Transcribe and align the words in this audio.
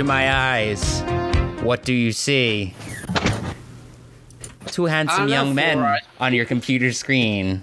Look 0.00 0.06
into 0.06 0.14
my 0.14 0.32
eyes. 0.32 1.02
What 1.62 1.84
do 1.84 1.92
you 1.92 2.12
see? 2.12 2.72
Two 4.68 4.86
handsome 4.86 5.28
young 5.28 5.54
men 5.54 5.98
on 6.18 6.32
your 6.32 6.46
computer 6.46 6.90
screen. 6.92 7.60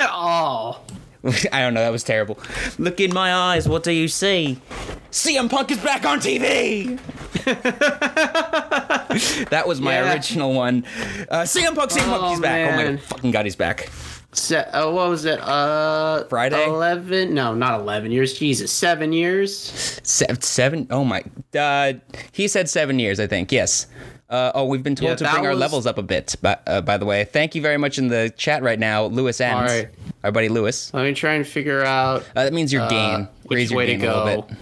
Oh, 0.00 0.80
I 1.52 1.60
don't 1.60 1.74
know, 1.74 1.80
that 1.80 1.92
was 1.92 2.04
terrible. 2.04 2.38
Look 2.78 3.00
in 3.00 3.12
my 3.12 3.34
eyes, 3.34 3.68
what 3.68 3.82
do 3.82 3.92
you 3.92 4.08
see? 4.08 4.62
CM 5.10 5.50
Punk 5.50 5.70
is 5.72 5.78
back 5.78 6.06
on 6.06 6.20
TV! 6.20 6.98
that 9.50 9.68
was 9.68 9.78
my 9.78 9.92
Yeah. 9.92 10.14
original 10.14 10.54
one. 10.54 10.86
Uh, 11.28 11.42
CM 11.42 11.74
Punk, 11.74 11.90
CM 11.90 12.06
Punk, 12.06 12.22
Oh, 12.22 12.30
he's 12.30 12.40
back. 12.40 12.72
Oh 12.72 12.76
my 12.92 12.96
fucking 12.96 13.30
god, 13.30 13.44
he's 13.44 13.56
back. 13.56 13.90
Se- 14.36 14.56
uh, 14.72 14.90
what 14.90 15.08
was 15.08 15.24
it? 15.24 15.40
Uh, 15.40 16.24
Friday? 16.24 16.62
Eleven? 16.66 17.32
No, 17.34 17.54
not 17.54 17.80
eleven 17.80 18.10
years. 18.12 18.38
Jesus, 18.38 18.70
seven 18.70 19.12
years. 19.12 19.56
Se- 20.02 20.26
seven? 20.40 20.86
Oh 20.90 21.04
my. 21.04 21.24
Uh, 21.58 21.94
he 22.32 22.46
said 22.46 22.68
seven 22.68 22.98
years, 22.98 23.18
I 23.18 23.26
think. 23.26 23.50
Yes. 23.50 23.86
Uh, 24.28 24.50
oh, 24.54 24.64
we've 24.66 24.82
been 24.82 24.94
told 24.96 25.10
Yeah, 25.20 25.28
to 25.28 25.32
bring 25.34 25.46
our 25.46 25.54
levels 25.54 25.86
up 25.86 25.98
a 25.98 26.02
bit. 26.02 26.34
By, 26.42 26.58
uh, 26.66 26.80
by 26.82 26.98
the 26.98 27.06
way, 27.06 27.24
thank 27.24 27.54
you 27.54 27.62
very 27.62 27.76
much 27.78 27.96
in 27.96 28.08
the 28.08 28.32
chat 28.36 28.62
right 28.62 28.78
now, 28.78 29.04
Luis 29.06 29.40
N. 29.40 29.54
All 29.54 29.62
right. 29.62 29.88
Our 30.24 30.32
buddy 30.32 30.48
Luis. 30.48 30.92
Let 30.92 31.04
me 31.04 31.14
try 31.14 31.34
and 31.34 31.46
figure 31.46 31.82
out 31.84 32.22
Uh, 32.34 32.44
that 32.44 32.52
means 32.52 32.72
your 32.72 32.88
gain. 32.88 33.28
which 33.44 33.56
Raise 33.56 33.70
your 33.70 33.78
way 33.78 33.86
to 33.86 33.92
gain 33.96 34.10
a 34.10 34.24
little 34.24 34.42
go. 34.42 34.48
bit. 34.48 34.58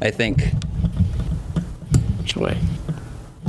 I 0.00 0.10
think. 0.10 0.42
which 2.20 2.36
way. 2.36 2.56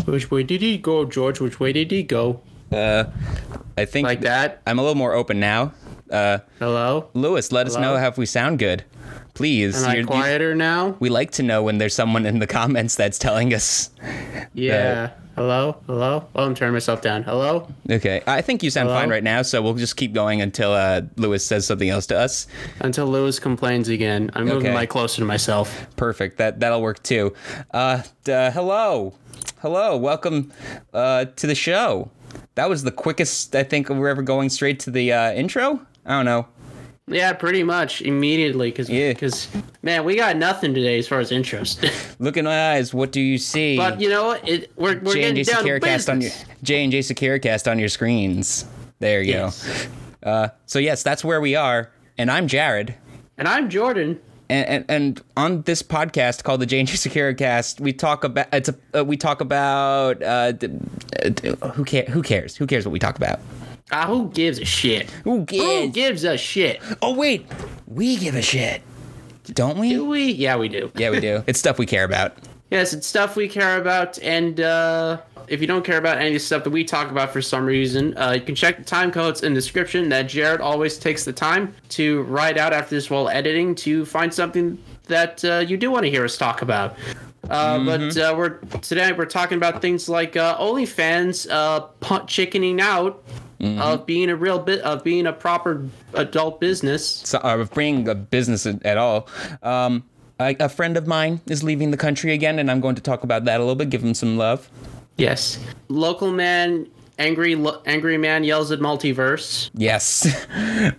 Which 0.05 0.29
way 0.31 0.43
did 0.43 0.61
he 0.61 0.77
go, 0.77 1.05
George? 1.05 1.39
Which 1.39 1.59
way 1.59 1.71
did 1.73 1.91
he 1.91 2.03
go? 2.03 2.41
Uh, 2.71 3.05
I 3.79 3.85
think 3.85 4.05
Like 4.05 4.21
that? 4.21 4.61
I'm 4.67 4.77
a 4.77 4.81
little 4.81 4.95
more 4.97 5.13
open 5.13 5.39
now. 5.39 5.71
Uh, 6.11 6.39
Hello? 6.59 7.09
Luis, 7.13 7.51
let 7.51 7.65
us 7.67 7.77
know 7.77 7.95
how 7.97 8.07
if 8.09 8.17
we 8.17 8.25
sound 8.25 8.59
good, 8.59 8.83
please. 9.35 9.81
Am 9.81 9.89
I 9.89 9.93
You're- 9.93 10.01
you- 10.01 10.07
quieter 10.07 10.53
now? 10.55 10.95
we 10.99 11.07
like 11.09 11.31
to 11.31 11.43
know 11.43 11.63
when 11.63 11.77
there's 11.77 11.93
someone 11.93 12.25
in 12.25 12.39
the 12.39 12.47
comments 12.47 12.95
that's 12.95 13.17
telling 13.17 13.53
us. 13.53 13.89
Yeah. 14.53 15.11
Hello? 15.35 15.77
Hello? 15.87 16.25
Oh, 16.35 16.43
I'm 16.45 16.53
turning 16.55 16.73
myself 16.73 17.01
down. 17.01 17.23
Hello? 17.23 17.69
Okay, 17.89 18.21
I 18.27 18.41
think 18.41 18.61
you 18.63 18.69
sound 18.69 18.89
Hello? 18.89 18.99
fine 18.99 19.09
right 19.09 19.23
now, 19.23 19.41
so 19.43 19.61
we'll 19.61 19.75
just 19.75 19.95
keep 19.95 20.11
going 20.11 20.41
until 20.41 20.73
uh, 20.73 21.01
Luis 21.15 21.45
says 21.45 21.65
something 21.65 21.89
else 21.89 22.07
to 22.07 22.19
us. 22.19 22.47
Until 22.81 23.05
Luis 23.07 23.39
complains 23.39 23.87
again. 23.87 24.29
I'm 24.33 24.45
moving 24.45 24.65
Okay. 24.67 24.73
my 24.73 24.85
closer 24.85 25.21
to 25.21 25.25
myself. 25.25 25.87
Perfect. 25.95 26.39
That 26.39 26.59
that'll 26.59 26.81
work 26.81 27.01
too. 27.03 27.33
Uh, 27.71 28.01
uh, 28.27 28.51
hello, 28.51 29.13
hello. 29.61 29.95
Welcome 29.95 30.51
uh, 30.93 31.25
to 31.37 31.47
the 31.47 31.55
show. 31.55 32.09
That 32.55 32.69
was 32.69 32.83
the 32.83 32.91
quickest 32.91 33.55
I 33.55 33.63
think 33.63 33.89
we're 33.89 34.09
ever 34.09 34.21
going 34.21 34.49
straight 34.49 34.79
to 34.81 34.91
the 34.91 35.13
uh, 35.13 35.31
intro. 35.33 35.79
I 36.05 36.11
don't 36.11 36.25
know. 36.25 36.47
Yeah, 37.07 37.33
pretty 37.33 37.63
much 37.63 38.01
immediately. 38.03 38.69
Because, 38.69 38.89
Yeah. 38.89 39.13
Cause, 39.13 39.47
man, 39.81 40.03
we 40.03 40.15
got 40.15 40.37
nothing 40.37 40.73
today 40.75 40.99
as 40.99 41.07
far 41.07 41.19
as 41.19 41.31
intros. 41.31 41.79
Look 42.19 42.37
in 42.37 42.45
my 42.45 42.73
eyes. 42.73 42.93
What 42.93 43.11
do 43.11 43.19
you 43.21 43.37
see? 43.39 43.77
but 43.77 43.99
you 43.99 44.09
know 44.09 44.25
what? 44.27 44.47
It, 44.47 44.71
we're 44.75 44.99
we're 44.99 45.13
J 45.13 45.23
and 45.23 45.35
getting 45.35 45.53
down 45.53 45.63
to 45.63 46.11
on 46.11 46.21
your. 46.21 46.31
J 46.61 46.83
and 46.83 46.91
J 46.91 46.99
Securicast 46.99 47.69
on 47.69 47.79
your 47.79 47.89
screens. 47.89 48.65
There 48.99 49.21
you 49.23 49.33
Yes. 49.33 49.87
go. 50.23 50.29
Uh, 50.29 50.49
so 50.65 50.77
yes, 50.79 51.01
that's 51.01 51.23
where 51.23 51.39
we 51.41 51.55
are, 51.55 51.89
and 52.17 52.29
I'm 52.29 52.47
Jared. 52.47 52.93
And 53.37 53.47
I'm 53.47 53.69
Jordan. 53.69 54.19
And, 54.49 54.67
and, 54.67 54.85
and 54.89 55.21
on 55.37 55.61
this 55.63 55.83
podcast 55.83 56.43
called 56.43 56.61
the 56.61 56.65
J 56.65 56.79
and 56.79 57.37
Cast, 57.37 57.79
we 57.79 57.93
talk 57.93 58.23
about 58.23 58.47
it's 58.51 58.69
a 58.69 58.75
uh, 58.99 59.03
we 59.05 59.15
talk 59.17 59.41
about 59.41 60.21
uh, 60.23 60.51
d- 60.53 60.67
uh, 61.23 61.29
d- 61.29 61.53
who 61.73 61.85
care 61.85 62.03
who 62.05 62.21
cares 62.21 62.55
who 62.55 62.65
cares 62.67 62.85
what 62.85 62.91
we 62.91 62.99
talk 62.99 63.15
about. 63.17 63.39
Ah, 63.91 64.05
who 64.07 64.29
gives 64.29 64.59
a 64.59 64.65
shit? 64.65 65.09
Who 65.23 65.37
Who 65.39 65.45
gives? 65.45 65.93
gives 65.93 66.23
a 66.23 66.37
shit? 66.37 66.81
Oh 67.01 67.13
wait, 67.15 67.45
we 67.87 68.17
give 68.17 68.35
a 68.35 68.41
shit, 68.41 68.81
don't 69.45 69.77
we? 69.77 69.89
Do 69.89 70.05
we? 70.05 70.31
Yeah, 70.31 70.57
we 70.57 70.67
do. 70.69 70.91
Yeah, 70.95 71.09
we 71.11 71.19
do. 71.19 71.43
It's 71.47 71.59
stuff 71.59 71.77
we 71.79 71.85
care 71.85 72.03
about. 72.03 72.33
Yes, 72.71 72.93
it's 72.93 73.07
stuff 73.07 73.35
we 73.35 73.47
care 73.47 73.79
about, 73.79 74.19
and 74.19 74.59
uh, 74.59 75.17
if 75.49 75.61
you 75.61 75.67
don't 75.67 75.83
care 75.83 75.97
about 75.97 76.17
any 76.17 76.27
of 76.27 76.33
the 76.33 76.39
stuff 76.39 76.63
that 76.63 76.69
we 76.69 76.83
talk 76.83 77.11
about 77.11 77.31
for 77.31 77.41
some 77.41 77.65
reason, 77.65 78.17
uh, 78.17 78.31
you 78.31 78.41
can 78.41 78.55
check 78.55 78.77
the 78.77 78.83
time 78.83 79.11
codes 79.11 79.43
in 79.43 79.53
the 79.53 79.59
description. 79.59 80.09
That 80.09 80.23
Jared 80.23 80.61
always 80.61 80.97
takes 80.97 81.25
the 81.25 81.33
time 81.33 81.73
to 81.89 82.23
write 82.23 82.57
out 82.57 82.73
after 82.73 82.95
this 82.95 83.09
while 83.09 83.29
editing 83.29 83.75
to 83.75 84.05
find 84.05 84.33
something 84.33 84.77
that 85.05 85.43
uh, 85.43 85.59
you 85.67 85.77
do 85.77 85.91
want 85.91 86.03
to 86.05 86.09
hear 86.09 86.23
us 86.23 86.37
talk 86.37 86.61
about. 86.61 86.95
Uh, 87.49 87.83
But 87.83 88.17
uh, 88.17 88.35
we're 88.37 88.57
today 88.81 89.11
we're 89.11 89.25
talking 89.25 89.57
about 89.57 89.81
things 89.81 90.07
like 90.07 90.37
uh, 90.37 90.57
OnlyFans 90.57 91.47
uh, 91.49 92.19
chickening 92.25 92.79
out 92.79 93.23
of 93.61 94.05
being 94.05 94.29
a 94.29 94.35
real 94.35 94.59
bit 94.59 94.79
of 94.81 95.03
being 95.03 95.27
a 95.27 95.33
proper 95.33 95.85
adult 96.13 96.61
business. 96.61 97.05
So, 97.05 97.39
uh, 97.39 97.63
bringing 97.65 98.07
a 98.07 98.15
business 98.15 98.65
at 98.65 98.85
at 98.85 98.97
all. 98.97 99.27
Um, 99.63 100.03
I, 100.39 100.55
a 100.59 100.69
friend 100.69 100.95
of 100.95 101.05
mine 101.07 101.41
is 101.47 101.63
leaving 101.63 101.91
the 101.91 101.97
country 101.97 102.31
again, 102.31 102.59
and 102.59 102.71
I'm 102.71 102.79
going 102.79 102.95
to 102.95 103.01
talk 103.01 103.23
about 103.23 103.43
that 103.45 103.57
a 103.59 103.63
little 103.63 103.75
bit. 103.75 103.89
Give 103.89 104.01
him 104.01 104.13
some 104.13 104.37
love. 104.37 104.69
Yes, 105.19 105.59
local 105.89 106.31
man, 106.31 106.87
angry 107.17 107.55
lo- 107.55 107.81
angry 107.85 108.17
man 108.17 108.43
yells 108.43 108.71
at 108.71 108.79
multiverse. 108.79 109.69
Yes. 109.73 110.25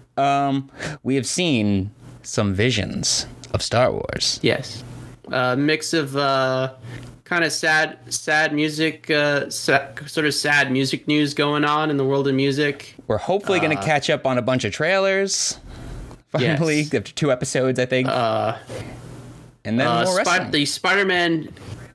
um, 0.17 0.71
we 1.03 1.15
have 1.17 1.27
seen 1.27 1.91
some 2.23 2.55
visions 2.55 3.27
of 3.53 3.63
Star 3.63 3.91
Wars. 3.91 4.39
Yes. 4.43 4.85
A 5.33 5.57
mix 5.57 5.93
of 5.95 6.17
uh, 6.17 6.75
kind 7.25 7.45
of 7.45 7.53
sad, 7.53 7.99
sad 8.13 8.53
music, 8.53 9.11
uh, 9.11 9.49
sa- 9.49 9.87
sort 10.07 10.27
of 10.27 10.35
sad 10.35 10.71
music 10.73 11.07
news 11.09 11.35
going 11.35 11.65
on 11.65 11.89
in 11.91 11.97
the 11.97 12.05
world 12.05 12.29
of 12.29 12.35
music. 12.35 12.95
We're 13.07 13.19
hopefully 13.19 13.59
going 13.61 13.77
to 13.77 13.83
catch 13.83 14.11
up 14.11 14.27
on 14.27 14.39
a 14.39 14.43
bunch 14.43 14.65
of 14.65 14.73
trailers. 14.73 15.59
Finally, 16.29 16.83
Yes. 16.83 16.95
after 16.95 17.13
two 17.13 17.33
episodes, 17.33 17.79
I 17.81 17.87
think. 17.87 18.07
Uh, 18.09 18.57
and 19.65 19.81
then 19.81 19.87
uh, 19.87 20.05
more 20.05 20.17
wrestling. 20.19 20.51
the 20.53 20.65
Spider-Man 20.65 21.49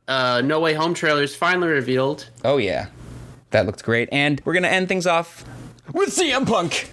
uh, 0.07 0.41
No 0.43 0.59
Way 0.59 0.73
Home 0.73 0.93
trailer 0.93 1.23
is 1.23 1.35
finally 1.35 1.67
revealed. 1.69 2.29
oh 2.43 2.57
yeah, 2.57 2.87
that 3.51 3.65
looked 3.65 3.83
great. 3.83 4.09
And 4.11 4.41
we're 4.45 4.53
gonna 4.53 4.67
end 4.67 4.87
things 4.87 5.07
off 5.07 5.43
with 5.93 6.09
CM 6.09 6.47
Punk. 6.47 6.91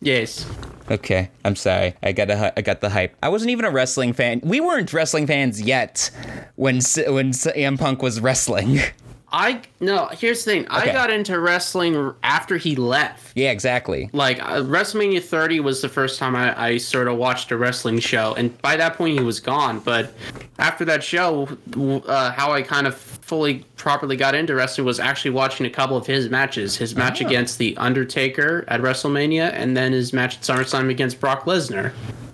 Yes. 0.00 0.46
Okay, 0.90 1.30
I'm 1.44 1.54
sorry. 1.54 1.94
I 2.02 2.10
got 2.12 2.30
a, 2.30 2.52
I 2.58 2.62
got 2.62 2.80
the 2.80 2.90
hype. 2.90 3.14
I 3.22 3.28
wasn't 3.28 3.50
even 3.52 3.64
a 3.64 3.70
wrestling 3.70 4.12
fan. 4.12 4.40
We 4.42 4.60
weren't 4.60 4.92
wrestling 4.92 5.26
fans 5.28 5.62
yet 5.62 6.10
when 6.56 6.76
when 6.76 7.30
CM 7.32 7.78
Punk 7.78 8.02
was 8.02 8.20
wrestling. 8.20 8.80
I 9.32 9.62
no. 9.80 10.06
Here's 10.08 10.44
the 10.44 10.50
thing. 10.52 10.66
Okay. 10.66 10.90
I 10.90 10.92
got 10.92 11.10
into 11.10 11.38
wrestling 11.38 12.12
after 12.22 12.56
he 12.56 12.74
left. 12.76 13.32
yeah, 13.36 13.50
exactly. 13.50 14.10
Like 14.12 14.42
uh, 14.42 14.62
WrestleMania 14.62 15.22
30 15.22 15.60
was 15.60 15.82
the 15.82 15.88
first 15.88 16.18
time 16.18 16.34
I, 16.34 16.60
I 16.60 16.76
sort 16.78 17.06
of 17.08 17.16
watched 17.16 17.50
a 17.52 17.56
wrestling 17.56 18.00
show, 18.00 18.34
and 18.34 18.60
by 18.62 18.76
that 18.76 18.96
point 18.96 19.16
he 19.18 19.24
was 19.24 19.38
gone. 19.40 19.78
But 19.80 20.12
after 20.58 20.84
that 20.86 21.04
show, 21.04 21.48
uh, 21.76 22.32
how 22.32 22.52
I 22.52 22.62
kind 22.62 22.86
of 22.86 22.96
fully 22.96 23.64
properly 23.76 24.16
got 24.16 24.34
into 24.34 24.54
wrestling 24.56 24.84
was 24.84 24.98
actually 24.98 25.30
watching 25.30 25.64
a 25.64 25.70
couple 25.70 25.96
of 25.96 26.06
his 26.06 26.28
matches. 26.28 26.76
His 26.76 26.96
match 26.96 27.22
Ah. 27.22 27.26
against 27.26 27.58
the 27.58 27.76
Undertaker 27.76 28.64
at 28.66 28.80
WrestleMania, 28.80 29.52
and 29.54 29.76
then 29.76 29.92
his 29.92 30.12
match 30.12 30.36
at 30.36 30.42
SummerSlam 30.42 30.90
against 30.90 31.20
Brock 31.20 31.44
Lesnar. 31.44 31.92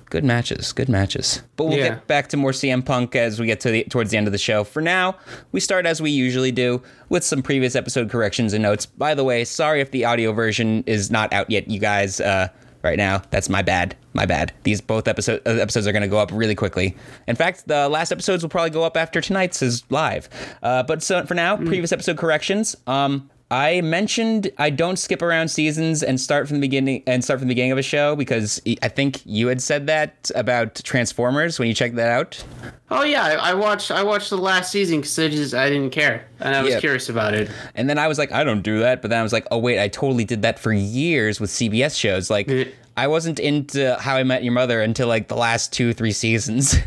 Good 0.08 0.24
matches, 0.24 0.72
good 0.72 0.88
matches. 0.88 1.42
But 1.56 1.64
we'll 1.64 1.78
Yeah. 1.78 1.88
get 1.88 2.06
back 2.06 2.28
to 2.28 2.36
more 2.36 2.52
CM 2.52 2.82
Punk 2.84 3.16
as 3.16 3.40
we 3.40 3.46
get 3.46 3.58
to 3.60 3.70
the 3.72 3.84
towards 3.84 4.12
the 4.12 4.16
end 4.16 4.28
of 4.28 4.32
the 4.32 4.38
show. 4.38 4.62
For 4.62 4.80
now, 4.80 5.16
we 5.50 5.58
start 5.58 5.84
as 5.84 6.00
we 6.00 6.10
usually 6.12 6.52
do 6.52 6.80
with 7.08 7.24
some 7.24 7.42
previous 7.42 7.74
episode 7.74 8.08
corrections 8.08 8.52
and 8.52 8.62
notes. 8.62 8.86
By 8.86 9.14
the 9.14 9.24
way, 9.24 9.44
sorry 9.44 9.80
if 9.80 9.90
the 9.90 10.04
audio 10.04 10.32
version 10.32 10.84
is 10.86 11.10
not 11.10 11.32
out 11.32 11.50
yet, 11.50 11.68
you 11.68 11.80
guys. 11.80 12.20
Uh, 12.20 12.48
right 12.84 12.96
now, 12.96 13.20
that's 13.30 13.48
my 13.48 13.62
bad. 13.62 13.96
My 14.12 14.26
bad. 14.26 14.52
These 14.62 14.80
both 14.80 15.08
episode, 15.08 15.42
uh, 15.44 15.50
episodes 15.50 15.88
are 15.88 15.92
going 15.92 16.02
to 16.02 16.08
go 16.08 16.18
up 16.18 16.30
really 16.32 16.54
quickly. 16.54 16.96
In 17.26 17.34
fact, 17.34 17.66
the 17.66 17.88
last 17.88 18.12
episodes 18.12 18.44
will 18.44 18.48
probably 18.50 18.70
go 18.70 18.84
up 18.84 18.96
after 18.96 19.20
tonight's 19.20 19.60
is 19.60 19.82
live. 19.90 20.28
Uh, 20.62 20.84
but 20.84 21.02
so 21.02 21.26
for 21.26 21.34
now, 21.34 21.56
previous 21.56 21.90
episode 21.90 22.16
corrections. 22.16 22.76
Um, 22.86 23.28
I 23.50 23.80
mentioned 23.80 24.50
I 24.58 24.70
don't 24.70 24.98
skip 24.98 25.22
around 25.22 25.48
seasons 25.48 26.02
and 26.02 26.20
start 26.20 26.48
from 26.48 26.56
the 26.56 26.60
beginning 26.60 27.04
and 27.06 27.22
start 27.22 27.38
from 27.38 27.46
the 27.46 27.52
beginning 27.52 27.70
of 27.70 27.78
a 27.78 27.82
show 27.82 28.16
because 28.16 28.60
I 28.82 28.88
think 28.88 29.20
you 29.24 29.46
had 29.46 29.62
said 29.62 29.86
that 29.86 30.30
about 30.34 30.74
Transformers 30.82 31.58
when 31.58 31.68
you 31.68 31.74
checked 31.74 31.94
that 31.94 32.10
out. 32.10 32.44
Oh 32.90 33.04
yeah, 33.04 33.22
I, 33.24 33.50
I 33.50 33.54
watched 33.54 33.92
I 33.92 34.02
watched 34.02 34.30
the 34.30 34.36
last 34.38 34.72
season 34.72 34.98
because 35.00 35.16
I 35.18 35.28
just 35.28 35.54
I 35.54 35.68
didn't 35.70 35.90
care, 35.90 36.26
and 36.40 36.56
I 36.56 36.62
was 36.62 36.72
Yeah. 36.74 36.80
curious 36.80 37.08
about 37.08 37.34
it. 37.34 37.48
And 37.76 37.88
then 37.88 37.98
I 37.98 38.08
was 38.08 38.18
like, 38.18 38.32
I 38.32 38.42
don't 38.42 38.62
do 38.62 38.80
that. 38.80 39.00
But 39.00 39.10
then 39.10 39.20
I 39.20 39.22
was 39.22 39.32
like, 39.32 39.46
oh 39.52 39.58
wait, 39.58 39.80
I 39.80 39.86
totally 39.88 40.24
did 40.24 40.42
that 40.42 40.58
for 40.58 40.72
years 40.72 41.40
with 41.40 41.50
CBS 41.50 41.96
shows. 41.98 42.28
Like 42.30 42.50
I 42.96 43.06
wasn't 43.06 43.38
into 43.38 43.94
How 44.00 44.16
I 44.16 44.24
Met 44.24 44.42
Your 44.42 44.54
Mother 44.54 44.80
until 44.82 45.06
like 45.06 45.28
the 45.28 45.36
last 45.36 45.72
two, 45.72 45.92
three 45.92 46.12
seasons. 46.12 46.76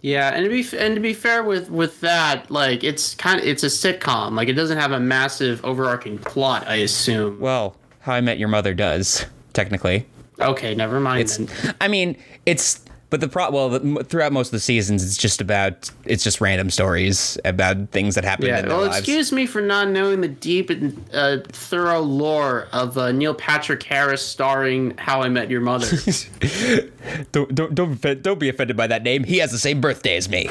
Yeah, 0.00 0.30
and 0.32 0.44
to 0.44 0.50
be 0.50 0.64
and 0.78 0.94
to 0.94 1.00
be 1.00 1.12
fair 1.12 1.42
with 1.42 1.70
with 1.70 2.00
that, 2.00 2.50
like 2.50 2.84
it's 2.84 3.14
kind 3.14 3.40
of 3.40 3.46
it's 3.46 3.62
a 3.62 3.66
sitcom. 3.66 4.36
Like 4.36 4.48
it 4.48 4.52
doesn't 4.54 4.78
have 4.78 4.92
a 4.92 5.00
massive 5.00 5.64
overarching 5.64 6.18
plot. 6.18 6.66
I 6.66 6.76
assume. 6.76 7.40
well, 7.40 7.76
How 8.00 8.14
I 8.14 8.20
Met 8.20 8.38
Your 8.38 8.48
Mother 8.48 8.74
does 8.74 9.26
technically. 9.52 10.06
Okay, 10.40 10.74
never 10.74 11.00
mind. 11.00 11.22
It's, 11.22 11.36
then. 11.38 11.74
I 11.80 11.88
mean, 11.88 12.16
it's 12.46 12.80
But 13.10 13.20
the 13.22 13.28
pro 13.28 13.50
well, 13.50 13.70
the, 13.70 14.04
throughout 14.04 14.32
most 14.32 14.48
of 14.48 14.52
the 14.52 14.60
seasons, 14.60 15.02
it's 15.02 15.16
just 15.16 15.40
about 15.40 15.90
it's 16.04 16.22
just 16.22 16.40
random 16.42 16.68
stories 16.68 17.38
about 17.44 17.88
things 17.90 18.14
that 18.16 18.24
happened 18.24 18.48
Yeah, 18.48 18.58
in 18.58 18.68
their 18.68 18.76
well, 18.76 18.86
lives. 18.86 18.98
excuse 18.98 19.32
me 19.32 19.46
for 19.46 19.62
not 19.62 19.88
knowing 19.88 20.20
the 20.20 20.28
deep 20.28 20.68
and 20.68 21.02
uh, 21.14 21.38
thorough 21.48 22.00
lore 22.00 22.68
of 22.72 22.98
uh, 22.98 23.10
Neil 23.12 23.34
Patrick 23.34 23.82
Harris 23.82 24.20
starring 24.20 24.94
How 24.98 25.22
I 25.22 25.30
Met 25.30 25.50
Your 25.50 25.62
Mother. 25.62 25.86
don't 27.32 27.54
don't 27.54 27.74
don't, 27.74 28.22
don't 28.22 28.38
be 28.38 28.48
offended 28.48 28.76
by 28.76 28.86
that 28.86 29.02
name. 29.02 29.24
He 29.24 29.38
has 29.38 29.50
the 29.52 29.58
same 29.58 29.80
birthday 29.80 30.16
as 30.16 30.28
me. 30.28 30.50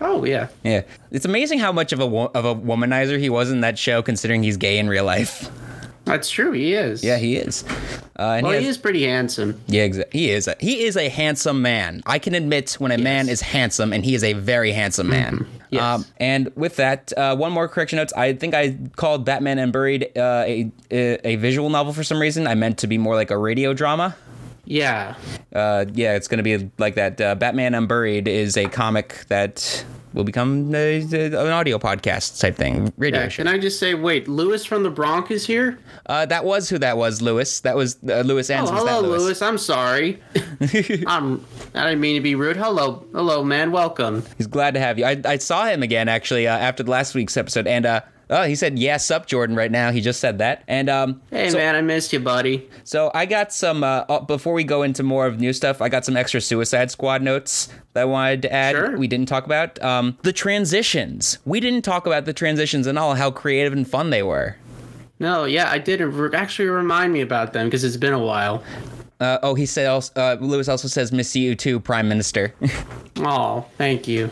oh 0.00 0.24
yeah, 0.24 0.48
Yeah, 0.62 0.82
it's 1.10 1.24
amazing 1.24 1.58
how 1.58 1.72
much 1.72 1.92
of 1.92 2.00
a 2.00 2.06
wo- 2.06 2.30
of 2.34 2.44
a 2.44 2.54
womanizer 2.54 3.18
he 3.18 3.28
was 3.28 3.50
in 3.50 3.60
that 3.62 3.78
show, 3.78 4.02
considering 4.02 4.42
he's 4.42 4.56
gay 4.56 4.78
in 4.78 4.88
real 4.88 5.04
life. 5.04 5.48
That's 6.08 6.30
true. 6.30 6.52
He 6.52 6.74
is. 6.74 7.04
Yeah, 7.04 7.18
he 7.18 7.36
is. 7.36 7.64
Uh, 8.18 8.22
and 8.38 8.46
Well, 8.46 8.56
he 8.56 8.64
he 8.64 8.68
is 8.68 8.78
pretty 8.78 9.04
handsome. 9.04 9.60
Yeah, 9.66 9.84
exactly. 9.84 10.18
He 10.20 10.30
is. 10.30 10.48
A, 10.48 10.56
he 10.58 10.84
is 10.84 10.96
a 10.96 11.08
handsome 11.08 11.62
man. 11.62 12.02
I 12.06 12.18
can 12.18 12.34
admit 12.34 12.72
when 12.78 12.90
a 12.90 12.98
man 12.98 13.28
is 13.28 13.40
handsome, 13.40 13.92
and 13.92 14.04
he 14.04 14.14
is 14.14 14.24
a 14.24 14.32
very 14.32 14.72
handsome 14.72 15.08
man. 15.08 15.36
Mm-hmm. 15.38 15.54
Yes. 15.70 16.10
and 16.16 16.50
with 16.56 16.76
that, 16.76 17.12
uh, 17.16 17.36
one 17.36 17.52
more 17.52 17.68
correction 17.68 17.98
notes. 17.98 18.12
I 18.14 18.32
think 18.32 18.54
I 18.54 18.78
called 18.96 19.26
Batman 19.26 19.58
Unburied 19.58 20.16
uh, 20.16 20.44
a, 20.46 20.72
a 20.90 21.28
a 21.28 21.36
visual 21.36 21.68
novel 21.68 21.92
for 21.92 22.02
some 22.02 22.18
reason. 22.18 22.46
I 22.46 22.54
meant 22.54 22.78
to 22.78 22.86
be 22.86 22.96
more 22.98 23.14
like 23.14 23.30
a 23.30 23.36
radio 23.36 23.74
drama. 23.74 24.16
Yeah. 24.64 25.14
Uh, 25.54 25.84
yeah, 25.94 26.14
it's 26.14 26.28
going 26.28 26.38
to 26.38 26.42
be 26.42 26.70
like 26.78 26.94
that. 26.96 27.20
Uh, 27.20 27.34
Batman 27.34 27.74
Unburied 27.74 28.28
is 28.28 28.56
a 28.56 28.66
comic 28.66 29.24
that 29.28 29.84
will 30.14 30.24
become 30.24 30.74
a, 30.74 31.00
a- 31.12 31.26
an 31.46 31.52
audio 31.52 31.78
podcast 31.78 32.40
type 32.40 32.56
thing, 32.56 32.92
radio 32.96 33.20
Yeah. 33.22 33.28
show. 33.28 33.42
Can 33.44 33.48
I 33.52 33.58
just 33.58 33.78
say, 33.78 33.94
wait, 33.94 34.28
Luis 34.28 34.64
from 34.64 34.82
the 34.82 34.90
Bronx 34.90 35.30
is 35.30 35.46
here? 35.46 35.78
Uh, 36.06 36.26
that 36.26 36.44
was 36.44 36.68
who 36.68 36.78
that 36.78 36.96
was, 36.96 37.20
Luis. 37.22 37.60
That 37.60 37.76
was 37.76 37.96
uh, 38.08 38.20
Luis 38.20 38.50
Oh, 38.50 38.66
hello, 38.66 39.00
Luis. 39.00 39.42
I'm 39.42 39.58
sorry. 39.58 40.20
I'm. 41.06 41.44
I 41.74 41.84
didn't 41.84 42.00
mean 42.00 42.16
to 42.16 42.20
be 42.22 42.34
rude. 42.34 42.56
Hello, 42.56 43.04
hello, 43.12 43.44
man. 43.44 43.70
Welcome. 43.72 44.24
He's 44.36 44.46
glad 44.46 44.74
to 44.74 44.80
have 44.80 44.98
you. 44.98 45.04
I, 45.04 45.20
I 45.24 45.38
saw 45.38 45.66
him 45.66 45.82
again 45.82 46.08
actually 46.08 46.46
uh, 46.48 46.56
after 46.56 46.82
the 46.82 46.90
last 46.90 47.14
week's 47.14 47.36
episode, 47.36 47.66
and 47.66 47.84
uh, 47.86 48.00
oh, 48.30 48.44
he 48.44 48.54
said 48.54 48.78
yes, 48.78 49.10
up 49.10 49.26
Jordan 49.26 49.56
right 49.56 49.70
now. 49.70 49.90
He 49.90 50.00
just 50.00 50.20
said 50.20 50.38
that, 50.38 50.62
and 50.68 50.88
um, 50.88 51.20
Hey, 51.30 51.50
so, 51.50 51.58
man, 51.58 51.74
I 51.74 51.80
missed 51.80 52.12
you, 52.12 52.20
buddy. 52.20 52.68
so 52.84 53.10
I 53.14 53.26
got 53.26 53.52
some. 53.52 53.82
Uh, 53.84 54.04
uh, 54.08 54.20
before 54.20 54.54
we 54.54 54.64
go 54.64 54.82
into 54.82 55.02
more 55.02 55.26
of 55.26 55.40
new 55.40 55.52
stuff, 55.52 55.80
I 55.82 55.88
got 55.88 56.04
some 56.04 56.16
extra 56.16 56.40
Suicide 56.40 56.90
Squad 56.90 57.22
notes 57.22 57.68
that 57.92 58.02
I 58.02 58.04
wanted 58.04 58.42
to 58.42 58.52
add. 58.52 58.74
Sure. 58.74 58.96
We 58.96 59.06
didn't 59.08 59.28
talk 59.28 59.46
about 59.46 59.82
um, 59.82 60.16
the 60.22 60.32
transitions. 60.32 61.38
We 61.44 61.60
didn't 61.60 61.82
talk 61.82 62.06
about 62.06 62.24
the 62.24 62.32
transitions 62.32 62.86
and 62.86 62.98
all 62.98 63.14
how 63.14 63.30
creative 63.30 63.72
and 63.72 63.88
fun 63.88 64.10
they 64.10 64.22
were. 64.22 64.56
No, 65.20 65.44
yeah, 65.44 65.70
I 65.70 65.78
did. 65.78 66.00
Actually, 66.34 66.68
remind 66.68 67.12
me 67.12 67.20
about 67.22 67.52
them 67.52 67.66
because 67.66 67.82
it's 67.82 67.96
been 67.96 68.12
a 68.12 68.18
while. 68.18 68.62
Uh, 69.20 69.38
oh, 69.42 69.54
he 69.54 69.66
said. 69.66 69.86
Also, 69.86 70.12
uh, 70.14 70.36
Luis 70.40 70.68
also 70.68 70.86
says, 70.88 71.10
"Miss 71.12 71.34
you 71.34 71.54
too, 71.56 71.80
Prime 71.80 72.08
Minister." 72.08 72.54
Oh, 73.20 73.66
thank 73.78 74.06
you. 74.06 74.30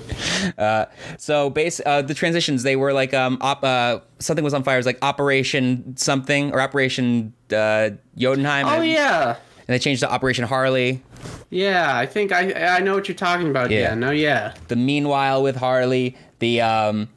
So 1.19 1.50
base 1.50 1.81
uh, 1.85 2.03
the 2.03 2.15
transitions 2.15 2.62
they 2.62 2.77
were 2.77 2.93
like 2.93 3.12
um 3.15 3.37
op, 3.41 3.65
uh, 3.65 3.99
something 4.21 4.44
was 4.44 4.55
on 4.55 4.62
fire 4.62 4.77
it 4.77 4.79
was 4.79 4.87
like 4.87 4.99
Operation 5.03 5.97
something 5.97 6.53
or 6.53 6.61
Operation 6.61 7.33
uh, 7.53 7.91
Jotunheim. 8.17 8.67
Oh 8.67 8.81
and, 8.83 8.88
yeah, 8.88 9.31
and 9.31 9.75
they 9.75 9.81
changed 9.81 10.03
to 10.03 10.11
Operation 10.12 10.44
Harley. 10.44 11.03
yeah. 11.50 11.97
I 11.99 12.06
think 12.06 12.31
I 12.31 12.53
I 12.77 12.79
know 12.79 12.94
what 12.94 13.09
you're 13.09 13.17
talking 13.17 13.49
about. 13.50 13.73
Yeah. 13.73 13.81
Yeah. 13.88 13.94
No. 13.97 14.12
Yeah. 14.12 14.55
The 14.69 14.77
Meanwhile 14.77 15.43
with 15.43 15.56
Harley. 15.56 16.17
The 16.38 16.61
um. 16.61 17.09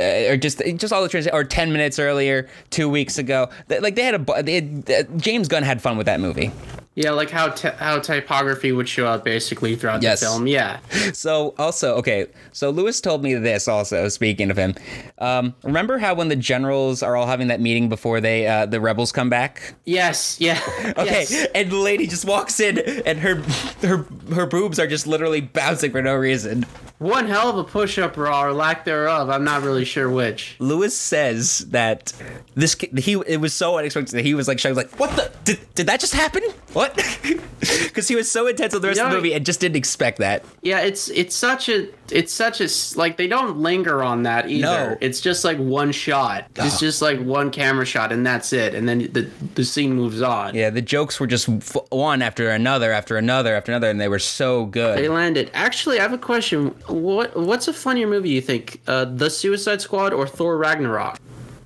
Uh, 0.00 0.30
or 0.32 0.36
just 0.36 0.60
just 0.76 0.92
all 0.92 1.02
the 1.02 1.08
transitions, 1.08 1.34
or 1.34 1.44
ten 1.44 1.70
minutes 1.72 1.98
earlier, 2.00 2.48
two 2.70 2.88
weeks 2.88 3.16
ago. 3.18 3.48
Th- 3.68 3.80
Like 3.80 3.94
they 3.94 4.02
had 4.02 4.14
a 4.28 4.42
they 4.42 4.54
had, 4.54 4.90
uh, 4.90 5.02
James 5.18 5.46
Gunn 5.48 5.62
had 5.62 5.80
fun 5.82 5.96
with 5.98 6.06
that 6.06 6.18
movie. 6.18 6.50
Yeah, 6.96 7.10
like 7.10 7.28
how 7.30 7.48
t- 7.48 7.70
how 7.78 7.98
typography 7.98 8.70
would 8.70 8.88
show 8.88 9.06
up 9.06 9.24
basically 9.24 9.74
throughout 9.74 10.00
Yes. 10.02 10.20
the 10.20 10.26
film. 10.26 10.46
Yeah. 10.46 10.78
So 11.12 11.54
also 11.58 11.94
okay, 11.96 12.26
so 12.52 12.70
Luis 12.70 13.00
told 13.00 13.22
me 13.22 13.34
this 13.34 13.66
also. 13.68 14.08
Speaking 14.08 14.50
of 14.50 14.56
him, 14.56 14.74
um, 15.18 15.54
remember 15.64 15.98
how 15.98 16.14
when 16.14 16.28
the 16.28 16.36
generals 16.36 17.02
are 17.02 17.16
all 17.16 17.26
having 17.26 17.48
that 17.48 17.60
meeting 17.60 17.88
before 17.88 18.20
they 18.20 18.46
uh, 18.46 18.66
the 18.66 18.80
rebels 18.80 19.10
come 19.12 19.28
back? 19.28 19.74
Yes. 19.84 20.36
Yeah. 20.40 20.60
Okay, 20.96 21.26
Yes. 21.28 21.46
and 21.54 21.70
the 21.70 21.76
lady 21.78 22.06
just 22.06 22.24
walks 22.24 22.60
in, 22.60 22.78
and 22.78 23.18
her 23.18 23.36
her 23.82 24.06
her 24.32 24.46
boobs 24.46 24.78
are 24.78 24.86
just 24.86 25.06
literally 25.06 25.40
bouncing 25.40 25.90
for 25.90 26.00
no 26.02 26.14
reason. 26.14 26.64
One 26.98 27.26
hell 27.26 27.50
of 27.50 27.58
a 27.58 27.64
push-up 27.64 28.16
raw 28.16 28.44
or 28.44 28.52
lack 28.52 28.84
thereof. 28.84 29.28
I'm 29.28 29.44
not 29.44 29.62
really 29.62 29.84
sure 29.84 30.08
which. 30.08 30.56
Luis 30.60 30.96
says 30.96 31.58
that 31.70 32.12
this 32.54 32.76
he 32.98 33.14
it 33.26 33.40
was 33.40 33.52
so 33.52 33.76
unexpected 33.78 34.16
that 34.16 34.24
he 34.24 34.34
was 34.34 34.46
like 34.48 34.58
shocked, 34.58 34.76
like 34.76 34.98
what 34.98 35.10
the 35.16 35.30
did, 35.44 35.74
did 35.74 35.86
that 35.88 36.00
just 36.00 36.14
happen? 36.14 36.42
What? 36.72 36.98
Because 37.64 38.08
he 38.08 38.14
was 38.14 38.30
so 38.30 38.46
intense 38.46 38.74
with 38.74 38.82
the 38.82 38.88
rest 38.88 39.00
of 39.00 39.08
the 39.08 39.16
movie 39.16 39.32
and 39.32 39.46
just 39.46 39.58
didn't 39.60 39.76
expect 39.76 40.18
that. 40.18 40.44
Yeah, 40.60 40.80
it's 40.80 41.08
it's 41.08 41.34
such 41.34 41.68
a 41.70 41.88
it's 42.10 42.32
such 42.32 42.60
a 42.60 42.68
like 42.98 43.16
they 43.16 43.26
don't 43.26 43.56
linger 43.58 44.02
on 44.02 44.24
that 44.24 44.50
either. 44.50 44.90
No. 44.90 44.98
It's 45.00 45.20
just 45.20 45.44
like 45.44 45.56
one 45.58 45.90
shot. 45.92 46.44
It's 46.56 46.78
just 46.78 47.00
like 47.00 47.20
one 47.20 47.50
camera 47.50 47.86
shot 47.86 48.12
and 48.12 48.26
that's 48.26 48.52
it. 48.52 48.74
And 48.74 48.86
then 48.88 49.10
the 49.12 49.30
the 49.54 49.64
scene 49.64 49.94
moves 49.94 50.20
on. 50.20 50.54
Yeah, 50.54 50.68
the 50.70 50.82
jokes 50.82 51.18
were 51.18 51.26
just 51.26 51.48
f- 51.48 51.76
one 51.90 52.20
after 52.20 52.50
another 52.50 52.92
after 52.92 53.16
another 53.16 53.54
after 53.54 53.72
another, 53.72 53.88
and 53.88 54.00
they 54.00 54.08
were 54.08 54.18
so 54.18 54.66
good. 54.66 54.98
They 54.98 55.08
landed. 55.08 55.50
Actually, 55.54 55.98
I 56.00 56.02
have 56.02 56.12
a 56.12 56.18
question. 56.18 56.74
What 56.86 57.36
what's 57.36 57.68
a 57.68 57.72
funnier 57.72 58.06
movie 58.06 58.30
you 58.30 58.40
think? 58.40 58.80
Uh, 58.86 59.04
the 59.06 59.30
Suicide 59.30 59.80
Squad 59.80 60.12
or 60.12 60.26
Thor 60.26 60.56
Ragnarok? 60.58 61.18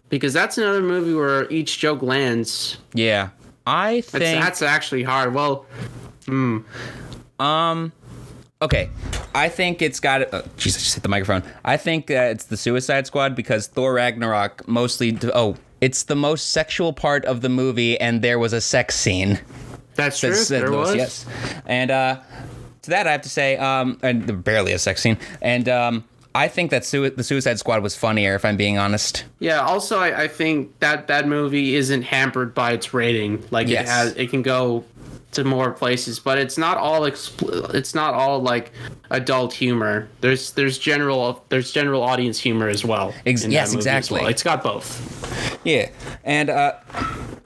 Because 0.08 0.32
that's 0.32 0.56
another 0.58 0.80
movie 0.80 1.14
where 1.14 1.50
each 1.50 1.78
joke 1.78 2.02
lands. 2.02 2.78
Yeah, 2.94 3.30
I 3.66 4.00
think. 4.02 4.42
that's 4.42 4.62
actually 4.62 5.02
hard. 5.02 5.34
Well, 5.34 5.66
Um 7.38 7.92
Okay, 8.60 8.90
I 9.36 9.48
think 9.48 9.82
it's 9.82 10.00
got. 10.00 10.22
Oh, 10.34 10.42
jeez, 10.56 10.74
I 10.74 10.80
just 10.80 10.94
hit 10.94 11.04
the 11.04 11.08
microphone. 11.08 11.44
I 11.64 11.76
think 11.76 12.08
that 12.08 12.32
it's 12.32 12.46
the 12.46 12.56
Suicide 12.56 13.06
Squad 13.06 13.36
because 13.36 13.68
Thor 13.68 13.94
Ragnarok 13.94 14.66
mostly. 14.66 15.16
Oh, 15.32 15.56
it's 15.80 16.02
the 16.02 16.16
most 16.16 16.50
sexual 16.50 16.92
part 16.92 17.24
of 17.24 17.40
the 17.40 17.48
movie, 17.48 18.00
and 18.00 18.20
there 18.20 18.38
was 18.40 18.52
a 18.52 18.60
sex 18.60 18.96
scene. 18.96 19.38
that's 19.94 20.18
true. 20.18 20.34
Says 20.34 20.48
there 20.48 20.72
was. 20.72 20.96
Yes, 20.96 21.24
and 21.66 21.92
uh, 21.92 22.20
to 22.88 22.90
that 22.90 23.06
I 23.06 23.12
have 23.12 23.22
to 23.22 23.28
say, 23.30 23.56
um, 23.56 23.98
and 24.02 24.42
barely 24.44 24.72
a 24.72 24.78
sex 24.78 25.00
scene, 25.02 25.16
and 25.40 25.68
um, 25.68 26.04
I 26.34 26.48
think 26.48 26.70
that 26.70 26.84
sui- 26.84 27.08
the 27.10 27.24
Suicide 27.24 27.58
Squad 27.58 27.82
was 27.82 27.96
funnier, 27.96 28.34
if 28.34 28.44
I'm 28.44 28.56
being 28.56 28.78
honest. 28.78 29.24
Yeah. 29.40 29.60
Also, 29.60 29.98
I, 29.98 30.22
I 30.24 30.28
think 30.28 30.78
that 30.80 31.06
that 31.08 31.26
movie 31.26 31.74
isn't 31.74 32.02
hampered 32.02 32.54
by 32.54 32.72
its 32.72 32.92
rating. 32.94 33.42
Like 33.50 33.66
Yes. 33.68 33.86
it 33.86 33.88
has, 33.90 34.12
it 34.16 34.30
can 34.30 34.42
go 34.42 34.84
to 35.32 35.44
more 35.44 35.72
places, 35.72 36.18
but 36.18 36.38
it's 36.38 36.56
not 36.58 36.78
all. 36.78 37.02
Expl- 37.02 37.74
it's 37.74 37.94
not 37.94 38.14
all 38.14 38.40
like 38.40 38.72
adult 39.10 39.52
humor. 39.52 40.08
There's 40.20 40.52
there's 40.52 40.78
general 40.78 41.44
there's 41.48 41.70
general 41.70 42.02
audience 42.02 42.38
humor 42.38 42.68
as 42.68 42.84
well. 42.84 43.14
Ex- 43.26 43.44
yes, 43.46 43.74
exactly. 43.74 44.20
well. 44.20 44.30
It's 44.30 44.42
got 44.42 44.62
both. 44.62 45.58
Yeah, 45.64 45.90
and 46.24 46.48
uh, 46.50 46.74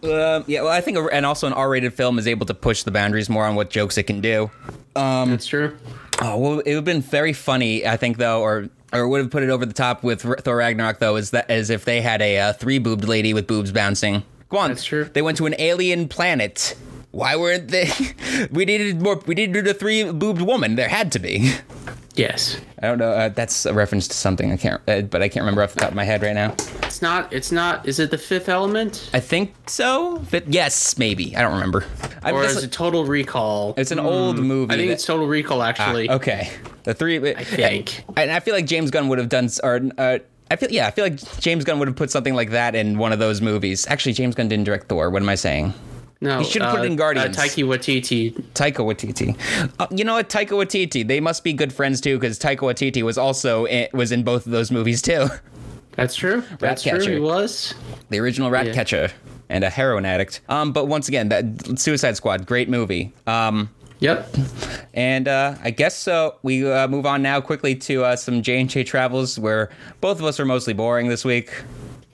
uh, 0.02 0.42
yeah, 0.46 0.62
well, 0.62 0.68
I 0.72 0.80
think, 0.80 0.96
a- 0.98 1.08
and 1.12 1.26
also 1.26 1.46
an 1.46 1.52
R-rated 1.52 1.94
film 1.94 2.18
is 2.18 2.26
able 2.26 2.46
to 2.46 2.54
push 2.54 2.82
the 2.84 2.90
boundaries 2.90 3.28
more 3.28 3.44
on 3.46 3.54
what 3.54 3.70
jokes 3.70 3.98
it 3.98 4.04
can 4.04 4.20
do. 4.20 4.50
That's 4.94 5.46
true. 5.46 5.76
Oh, 6.20 6.36
well, 6.38 6.52
it 6.60 6.66
would 6.66 6.74
have 6.76 6.84
been 6.84 7.02
very 7.02 7.32
funny, 7.32 7.86
I 7.86 7.96
think, 7.96 8.18
though, 8.18 8.42
or 8.42 8.68
or 8.92 9.08
would 9.08 9.22
have 9.22 9.30
put 9.30 9.42
it 9.42 9.50
over 9.50 9.64
the 9.66 9.72
top 9.72 10.02
with 10.04 10.22
Thor 10.22 10.56
Ragnarok, 10.56 10.98
though, 10.98 11.16
is 11.16 11.30
that 11.30 11.50
as 11.50 11.70
if 11.70 11.84
they 11.84 12.00
had 12.00 12.20
a 12.20 12.38
uh, 12.38 12.52
three 12.52 12.78
boobed 12.78 13.08
lady 13.08 13.32
with 13.34 13.46
boobs 13.46 13.72
bouncing. 13.72 14.22
Go 14.50 14.58
on, 14.58 14.68
That's 14.70 14.84
true. 14.84 15.04
They 15.04 15.22
went 15.22 15.38
to 15.38 15.46
an 15.46 15.54
alien 15.58 16.08
planet. 16.08 16.76
Why 17.12 17.36
weren't 17.36 17.68
they? 17.68 17.90
we 18.50 18.64
needed 18.64 19.00
more. 19.00 19.22
We 19.26 19.34
needed 19.34 19.66
a 19.68 19.74
three 19.74 20.10
boobed 20.10 20.42
woman. 20.42 20.74
There 20.76 20.88
had 20.88 21.12
to 21.12 21.18
be. 21.18 21.52
Yes. 22.14 22.60
I 22.82 22.88
don't 22.88 22.98
know. 22.98 23.10
Uh, 23.10 23.28
that's 23.28 23.64
a 23.64 23.72
reference 23.72 24.08
to 24.08 24.14
something 24.14 24.52
I 24.52 24.56
can't, 24.56 24.82
uh, 24.86 25.02
but 25.02 25.22
I 25.22 25.28
can't 25.28 25.42
remember 25.42 25.62
off 25.62 25.72
the 25.74 25.80
top 25.80 25.90
of 25.90 25.94
my 25.94 26.04
head 26.04 26.22
right 26.22 26.34
now. 26.34 26.54
It's 26.82 27.00
not. 27.00 27.32
It's 27.32 27.52
not. 27.52 27.86
Is 27.88 27.98
it 27.98 28.10
the 28.10 28.18
Fifth 28.18 28.48
Element, 28.48 29.10
I 29.14 29.20
think 29.20 29.54
so. 29.66 30.22
But 30.30 30.52
yes, 30.52 30.98
maybe. 30.98 31.36
I 31.36 31.42
don't 31.42 31.54
remember. 31.54 31.84
I, 32.22 32.32
or 32.32 32.44
is 32.44 32.62
it 32.62 32.72
Total 32.72 33.04
Recall? 33.04 33.74
it's 33.76 33.92
an 33.92 33.98
old 33.98 34.38
movie. 34.38 34.74
I 34.74 34.76
think 34.76 34.88
that- 34.88 34.94
it's 34.94 35.06
Total 35.06 35.26
Recall 35.26 35.62
actually. 35.62 36.08
Ah, 36.08 36.14
okay. 36.14 36.50
The 36.84 36.94
three. 36.94 37.34
I 37.34 37.44
think. 37.44 38.04
And 38.16 38.30
I 38.30 38.40
feel 38.40 38.54
like 38.54 38.66
James 38.66 38.90
Gunn 38.90 39.08
would 39.08 39.18
have 39.18 39.28
done. 39.28 39.48
Or 39.62 39.80
uh, 39.96 40.18
I 40.50 40.56
feel 40.56 40.70
yeah. 40.70 40.86
I 40.86 40.90
feel 40.90 41.04
like 41.04 41.16
James 41.40 41.64
Gunn 41.64 41.78
would 41.78 41.88
have 41.88 41.96
put 41.96 42.10
something 42.10 42.34
like 42.34 42.50
that 42.50 42.74
in 42.74 42.98
one 42.98 43.12
of 43.12 43.20
those 43.20 43.40
movies. 43.40 43.86
Actually, 43.86 44.14
James 44.14 44.34
Gunn 44.34 44.48
didn't 44.48 44.64
direct 44.64 44.88
Thor. 44.88 45.08
What 45.08 45.22
am 45.22 45.28
I 45.28 45.34
saying? 45.36 45.72
No, 46.22 46.38
He 46.38 46.44
should've 46.44 46.70
put 46.70 46.82
it 46.82 46.86
in 46.86 46.92
uh, 46.92 46.96
Guardians. 46.96 47.36
Uh, 47.36 47.42
Taiki 47.42 47.64
Waititi. 47.64 48.32
Taika 48.54 48.76
Waititi. 48.84 49.36
Uh, 49.80 49.88
you 49.90 50.04
know 50.04 50.14
what? 50.14 50.28
Taika 50.28 50.50
Waititi. 50.50 51.06
They 51.06 51.18
must 51.18 51.42
be 51.42 51.52
good 51.52 51.72
friends 51.72 52.00
too, 52.00 52.16
because 52.16 52.38
Taika 52.38 52.58
Waititi 52.60 53.02
was 53.02 53.18
also 53.18 53.66
in, 53.66 53.88
was 53.92 54.12
in 54.12 54.22
both 54.22 54.46
of 54.46 54.52
those 54.52 54.70
movies 54.70 55.02
too. 55.02 55.26
That's 55.96 56.14
true. 56.14 56.42
That's 56.60 56.84
true. 56.84 56.92
Ratcatcher. 56.92 57.12
He 57.14 57.18
was. 57.18 57.74
the 58.08 58.20
original 58.20 58.50
Ratcatcher 58.50 59.02
Yeah. 59.10 59.30
and 59.50 59.64
a 59.64 59.68
heroin 59.68 60.04
addict. 60.06 60.40
Um, 60.48 60.72
but 60.72 60.86
once 60.86 61.08
again, 61.08 61.28
that 61.30 61.78
Suicide 61.78 62.16
Squad, 62.16 62.46
great 62.46 62.68
movie. 62.70 63.12
Um, 63.26 63.68
Yep. 63.98 64.34
And 64.94 65.28
uh, 65.28 65.54
I 65.62 65.70
guess 65.70 65.96
so. 65.96 66.36
We 66.42 66.68
uh, 66.68 66.88
move 66.88 67.06
on 67.06 67.22
now 67.22 67.40
quickly 67.40 67.76
to 67.76 68.04
uh, 68.04 68.16
some 68.16 68.42
J 68.42 68.60
and 68.60 68.68
J 68.70 68.82
travels, 68.84 69.38
where 69.38 69.70
both 70.00 70.18
of 70.18 70.24
us 70.24 70.40
are 70.40 70.44
mostly 70.44 70.72
boring 70.72 71.08
this 71.08 71.24
week. 71.24 71.52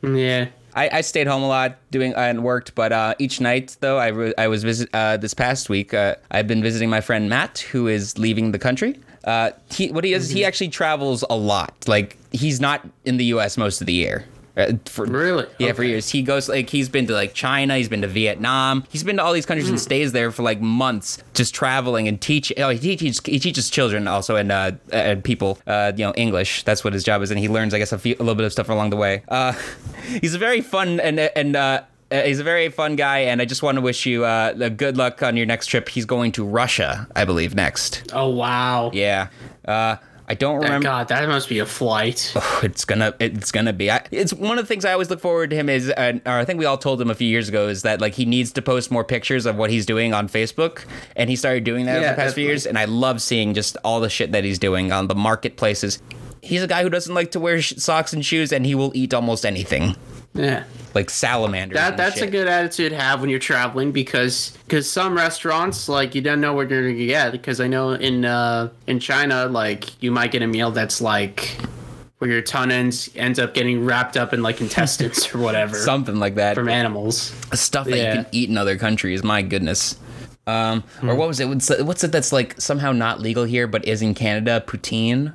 Yeah. 0.02 0.48
I, 0.75 0.98
I 0.98 1.00
stayed 1.00 1.26
home 1.26 1.42
a 1.42 1.48
lot 1.48 1.76
doing 1.90 2.14
uh, 2.14 2.20
and 2.20 2.44
worked, 2.44 2.75
but 2.75 2.92
uh, 2.92 3.14
each 3.18 3.40
night 3.40 3.76
though 3.80 3.98
I, 3.98 4.08
re- 4.08 4.34
I 4.38 4.48
was 4.48 4.64
visit 4.64 4.88
uh, 4.92 5.16
this 5.16 5.34
past 5.34 5.68
week. 5.68 5.94
Uh, 5.94 6.16
I've 6.30 6.46
been 6.46 6.62
visiting 6.62 6.90
my 6.90 7.00
friend 7.00 7.28
Matt, 7.28 7.58
who 7.70 7.87
is 7.88 8.18
leaving 8.18 8.52
the 8.52 8.58
country. 8.58 8.98
Uh, 9.25 9.50
he 9.70 9.90
what 9.90 10.04
he 10.04 10.12
is 10.14 10.30
he 10.30 10.44
actually 10.44 10.68
travels 10.68 11.25
a 11.28 11.37
lot. 11.37 11.75
Like 11.87 12.16
he's 12.32 12.60
not 12.60 12.87
in 13.04 13.16
the 13.16 13.25
U.S. 13.26 13.56
most 13.58 13.80
of 13.80 13.87
the 13.87 13.92
year. 13.92 14.25
Uh, 14.58 14.72
for, 14.86 15.04
Really? 15.06 15.46
Yeah, 15.58 15.72
for 15.72 15.84
years. 15.84 16.08
He 16.10 16.22
goes 16.22 16.48
like 16.48 16.68
he's 16.68 16.88
been 16.88 17.06
to 17.06 17.12
like 17.14 17.32
China, 17.32 17.76
he's 17.76 17.88
been 17.88 18.02
to 18.02 18.08
Vietnam, 18.08 18.84
he's 18.90 19.04
been 19.04 19.16
to 19.18 19.22
all 19.22 19.32
these 19.32 19.46
countries 19.46 19.68
Hmm. 19.68 19.74
and 19.74 19.80
stays 19.80 20.12
there 20.12 20.30
for 20.32 20.42
like 20.42 20.60
months, 20.60 21.18
just 21.34 21.54
traveling 21.54 22.08
and 22.08 22.20
teaching. 22.20 22.60
Oh, 22.60 22.70
he 22.70 22.78
teaches 22.96 23.20
he 23.24 23.38
teaches 23.38 23.70
children 23.70 24.08
also 24.08 24.36
and 24.36 24.50
uh, 24.50 24.72
and 24.92 25.22
people, 25.22 25.58
uh, 25.66 25.92
you 25.96 26.04
know, 26.04 26.12
English. 26.16 26.64
That's 26.64 26.82
what 26.82 26.92
his 26.92 27.04
job 27.04 27.22
is, 27.22 27.30
and 27.30 27.38
he 27.38 27.48
learns, 27.48 27.72
I 27.72 27.78
guess, 27.78 27.92
a, 27.92 27.98
few, 27.98 28.16
a 28.16 28.18
little 28.18 28.34
bit 28.34 28.44
of 28.46 28.52
stuff 28.52 28.68
along 28.68 28.90
the 28.90 28.96
way. 28.96 29.22
Uh, 29.28 29.52
he's 30.20 30.34
a 30.34 30.38
very 30.38 30.60
fun 30.60 31.00
and 31.00 31.18
and. 31.20 31.54
Uh, 31.56 31.82
uh, 32.10 32.22
he's 32.22 32.40
a 32.40 32.42
very 32.42 32.70
fun 32.70 32.96
guy, 32.96 33.18
and 33.18 33.42
I 33.42 33.44
just 33.44 33.62
want 33.62 33.76
to 33.76 33.82
wish 33.82 34.06
you 34.06 34.24
uh, 34.24 34.70
good 34.70 34.96
luck 34.96 35.22
on 35.22 35.36
your 35.36 35.44
next 35.44 35.66
trip. 35.66 35.90
He's 35.90 36.06
going 36.06 36.32
to 36.32 36.42
Russia, 36.42 37.06
I 37.14 37.26
believe, 37.26 37.54
next. 37.54 38.02
Oh 38.14 38.30
wow. 38.30 38.90
Yeah, 38.94 39.28
uh, 39.66 39.96
I 40.30 40.35
don't 40.35 40.56
remember. 40.56 40.85
God, 40.85 41.08
that 41.08 41.26
must 41.26 41.49
be 41.49 41.58
a 41.58 41.66
flight. 41.66 42.32
Oh, 42.37 42.61
it's 42.62 42.85
gonna 42.85 43.14
it's 43.18 43.50
gonna 43.50 43.73
be 43.73 43.90
I, 43.90 44.04
it's 44.11 44.32
one 44.32 44.58
of 44.58 44.64
the 44.64 44.68
things 44.68 44.85
i 44.85 44.92
always 44.92 45.11
look 45.11 45.20
forward 45.20 45.50
to 45.50 45.56
him 45.56 45.68
is 45.68 45.90
uh, 45.90 46.18
or 46.26 46.32
i 46.32 46.44
think 46.44 46.58
we 46.58 46.66
all 46.66 46.76
told 46.78 47.00
him 47.00 47.11
a 47.11 47.14
few 47.14 47.28
years 47.28 47.49
ago 47.49 47.68
is 47.68 47.82
that 47.82 48.00
like 48.00 48.14
he 48.14 48.25
needs 48.25 48.52
to 48.52 48.62
post 48.62 48.90
more 48.90 49.04
pictures 49.04 49.47
of 49.47 49.56
what 49.56 49.70
he's 49.70 49.87
doing 49.87 50.12
on 50.12 50.28
facebook 50.28 50.85
and 51.16 51.30
he 51.30 51.37
started 51.37 51.64
doing 51.64 51.87
that 51.87 51.97
over 51.97 52.08
the 52.08 52.14
past 52.14 52.35
few 52.35 52.44
years 52.44 52.66
and 52.66 52.78
i 52.78 52.85
love 52.85 53.23
seeing 53.23 53.54
just 53.54 53.76
all 53.85 54.00
the 54.00 54.11
shit 54.11 54.32
that 54.32 54.44
he's 54.44 54.58
doing 54.58 54.92
on 54.92 55.08
the 55.08 55.14
marketplaces 55.14 56.02
he's 56.42 56.62
a 56.62 56.66
guy 56.66 56.82
who 56.82 56.90
doesn't 56.90 57.14
like 57.14 57.30
to 57.30 57.40
wear 57.40 57.61
sh- 57.61 57.75
socks 57.76 58.12
and 58.12 58.25
shoes 58.25 58.52
and 58.52 58.66
he 58.66 58.75
will 58.75 58.92
eat 58.94 59.14
almost 59.14 59.47
anything 59.47 59.97
Yeah. 60.38 60.64
like 60.95 61.11
salamanders 61.11 61.76
That 61.76 61.97
that's 61.97 62.21
a 62.23 62.26
good 62.26 62.49
attitude 62.49 62.90
to 62.92 62.97
have 62.97 63.21
when 63.21 63.28
you're 63.28 63.38
traveling 63.38 63.92
because 63.92 64.57
because 64.66 64.90
some 64.90 65.14
restaurants 65.16 65.88
like 65.88 66.14
you 66.14 66.21
don't 66.23 66.40
know 66.40 66.54
what 66.54 66.71
you're 66.71 66.83
gonna 66.90 67.07
get 67.07 67.33
because 67.33 67.61
I 67.61 67.66
know 67.66 67.90
in 67.92 68.25
uh 68.25 68.71
in 68.87 69.00
China 69.00 69.47
like 69.47 70.00
you 70.02 70.11
might 70.11 70.30
get 70.33 70.42
a 70.42 70.47
meal 70.47 70.71
that's 70.71 71.00
like 71.00 71.57
where 72.18 72.30
your 72.30 72.42
tongue 72.42 72.71
ends 72.73 73.11
ends 73.16 73.38
up 73.38 73.52
getting 73.54 73.85
wrapped 73.85 74.16
up 74.16 74.33
in 74.33 74.42
like 74.42 74.61
intestines 74.61 75.33
or 75.35 75.38
whatever 75.38 75.76
something 75.76 76.16
like 76.16 76.37
that 76.37 76.54
from 76.54 76.68
animals. 76.68 77.33
stuff 77.52 77.87
that 77.87 77.97
Yeah. 77.97 78.14
you 78.14 78.23
can 78.23 78.26
eat 78.33 78.49
in 78.49 78.57
other 78.59 78.76
countries. 78.76 79.23
My 79.23 79.42
goodness. 79.42 79.97
Um, 80.47 80.83
Hmm. 81.00 81.11
Or 81.11 81.14
what 81.14 81.28
was 81.28 81.40
it? 81.40 81.47
What's 81.49 82.02
it 82.04 82.11
that's 82.11 82.33
like 82.33 82.59
somehow 82.59 82.92
not 82.92 83.21
legal 83.21 83.45
here 83.45 83.66
but 83.66 83.85
is 83.87 84.00
in 84.00 84.14
Canada? 84.14 84.64
Poutine. 84.66 85.35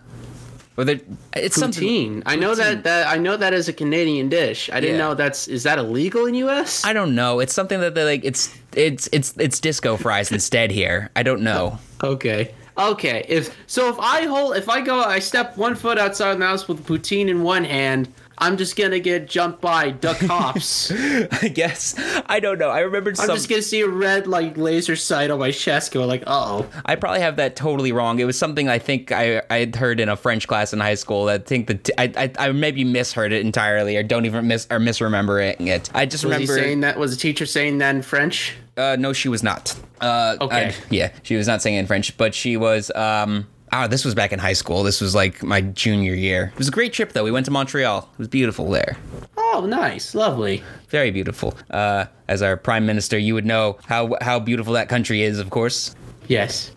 Or 0.75 0.83
there, 0.85 0.99
it's 1.35 1.55
something. 1.55 1.83
Poutine. 1.83 2.23
I 2.25 2.35
know 2.35 2.55
that 2.55 2.83
that 2.83 3.07
I 3.07 3.17
know 3.17 3.37
that 3.37 3.53
is 3.53 3.67
a 3.69 3.73
Canadian 3.73 4.27
dish. 4.29 4.69
I 4.73 4.79
didn't 4.79 4.95
Yeah. 4.97 5.09
know 5.09 5.13
that's 5.13 5.47
is 5.47 5.63
that 5.63 5.77
illegal 5.77 6.25
in 6.25 6.33
U.S. 6.35 6.83
I 6.83 6.93
don't 6.93 7.13
know. 7.13 7.39
It's 7.39 7.53
something 7.53 7.79
that 7.81 7.93
they 7.93 8.03
like. 8.03 8.25
It's 8.25 8.53
it's 8.75 9.07
it's 9.11 9.35
it's 9.37 9.59
disco 9.59 9.97
fries 9.97 10.31
instead 10.31 10.71
here. 10.71 11.09
I 11.15 11.23
don't 11.23 11.41
know. 11.41 11.77
Okay. 12.03 12.53
Okay. 12.77 13.23
If 13.29 13.55
so, 13.65 13.87
if 13.87 13.95
I 13.97 14.25
hold, 14.25 14.57
if 14.57 14.67
I 14.67 14.81
go, 14.81 14.99
I 15.01 15.19
step 15.19 15.55
one 15.55 15.73
foot 15.73 15.97
outside 15.97 16.37
the 16.37 16.45
house 16.45 16.67
with 16.67 16.85
poutine 16.85 17.29
in 17.29 17.43
one 17.43 17.63
hand, 17.63 18.11
I'm 18.37 18.57
just 18.57 18.75
gonna 18.75 18.99
get 18.99 19.27
jumped 19.27 19.61
by 19.61 19.91
duck 19.91 20.17
cops. 20.27 20.91
I 20.91 21.49
guess 21.53 21.95
I 22.25 22.39
don't 22.39 22.57
know. 22.57 22.69
I 22.69 22.79
remembered 22.79 23.19
I'm 23.19 23.27
some. 23.27 23.35
just 23.35 23.49
gonna 23.49 23.61
see 23.61 23.81
a 23.81 23.87
red 23.87 24.27
like 24.27 24.57
laser 24.57 24.95
sight 24.95 25.29
on 25.31 25.39
my 25.39 25.51
chest, 25.51 25.91
go 25.91 26.05
like, 26.05 26.23
uh 26.23 26.61
oh. 26.63 26.69
I 26.85 26.95
probably 26.95 27.21
have 27.21 27.35
that 27.37 27.55
totally 27.55 27.91
wrong. 27.91 28.19
It 28.19 28.25
was 28.25 28.37
something 28.37 28.67
I 28.69 28.79
think 28.79 29.11
I 29.11 29.41
I 29.49 29.57
had 29.59 29.75
heard 29.75 29.99
in 29.99 30.09
a 30.09 30.15
French 30.15 30.47
class 30.47 30.73
in 30.73 30.79
high 30.79 30.95
school. 30.95 31.29
I 31.29 31.37
think 31.37 31.67
that 31.67 31.89
I, 31.97 32.11
I 32.39 32.47
I 32.47 32.51
maybe 32.51 32.83
misheard 32.83 33.31
it 33.33 33.45
entirely, 33.45 33.97
or 33.97 34.03
don't 34.03 34.25
even 34.25 34.47
miss 34.47 34.65
or 34.71 34.79
misremembering 34.79 35.67
it. 35.67 35.89
I 35.93 36.05
just 36.05 36.25
Was 36.25 36.33
remember. 36.33 36.53
saying 36.55 36.79
that? 36.81 36.97
Was 36.97 37.13
a 37.13 37.17
teacher 37.17 37.45
saying 37.45 37.77
that 37.79 37.95
in 37.95 38.01
French? 38.01 38.55
Uh, 38.75 38.95
no, 38.99 39.13
she 39.13 39.29
was 39.29 39.43
not. 39.43 39.75
Uh, 40.01 40.35
Okay. 40.41 40.69
I- 40.69 40.75
yeah, 40.89 41.11
she 41.21 41.35
was 41.35 41.45
not 41.47 41.61
saying 41.61 41.75
it 41.75 41.79
in 41.81 41.85
French, 41.87 42.17
but 42.17 42.33
she 42.33 42.57
was. 42.57 42.89
Um, 42.95 43.47
ah, 43.73 43.87
this 43.87 44.05
was 44.05 44.15
back 44.15 44.31
in 44.31 44.39
high 44.39 44.53
school. 44.53 44.83
This 44.83 45.01
was 45.01 45.15
like 45.15 45.43
my 45.43 45.61
junior 45.61 46.13
year. 46.13 46.51
It 46.53 46.57
was 46.57 46.67
a 46.67 46.71
great 46.71 46.93
trip, 46.93 47.11
though. 47.11 47.23
We 47.23 47.31
went 47.31 47.45
to 47.47 47.51
Montreal. 47.51 48.09
It 48.13 48.19
was 48.19 48.27
beautiful 48.27 48.69
there. 48.69 48.97
Oh, 49.35 49.65
nice, 49.67 50.15
lovely. 50.15 50.63
Very 50.89 51.11
beautiful. 51.11 51.55
Uh, 51.69 52.05
as 52.27 52.41
our 52.41 52.55
prime 52.55 52.85
minister, 52.85 53.17
you 53.17 53.33
would 53.33 53.45
know 53.45 53.77
how 53.85 54.15
how 54.21 54.39
beautiful 54.39 54.73
that 54.73 54.89
country 54.89 55.23
is, 55.23 55.39
of 55.39 55.49
course. 55.49 55.95
Yes. 56.27 56.71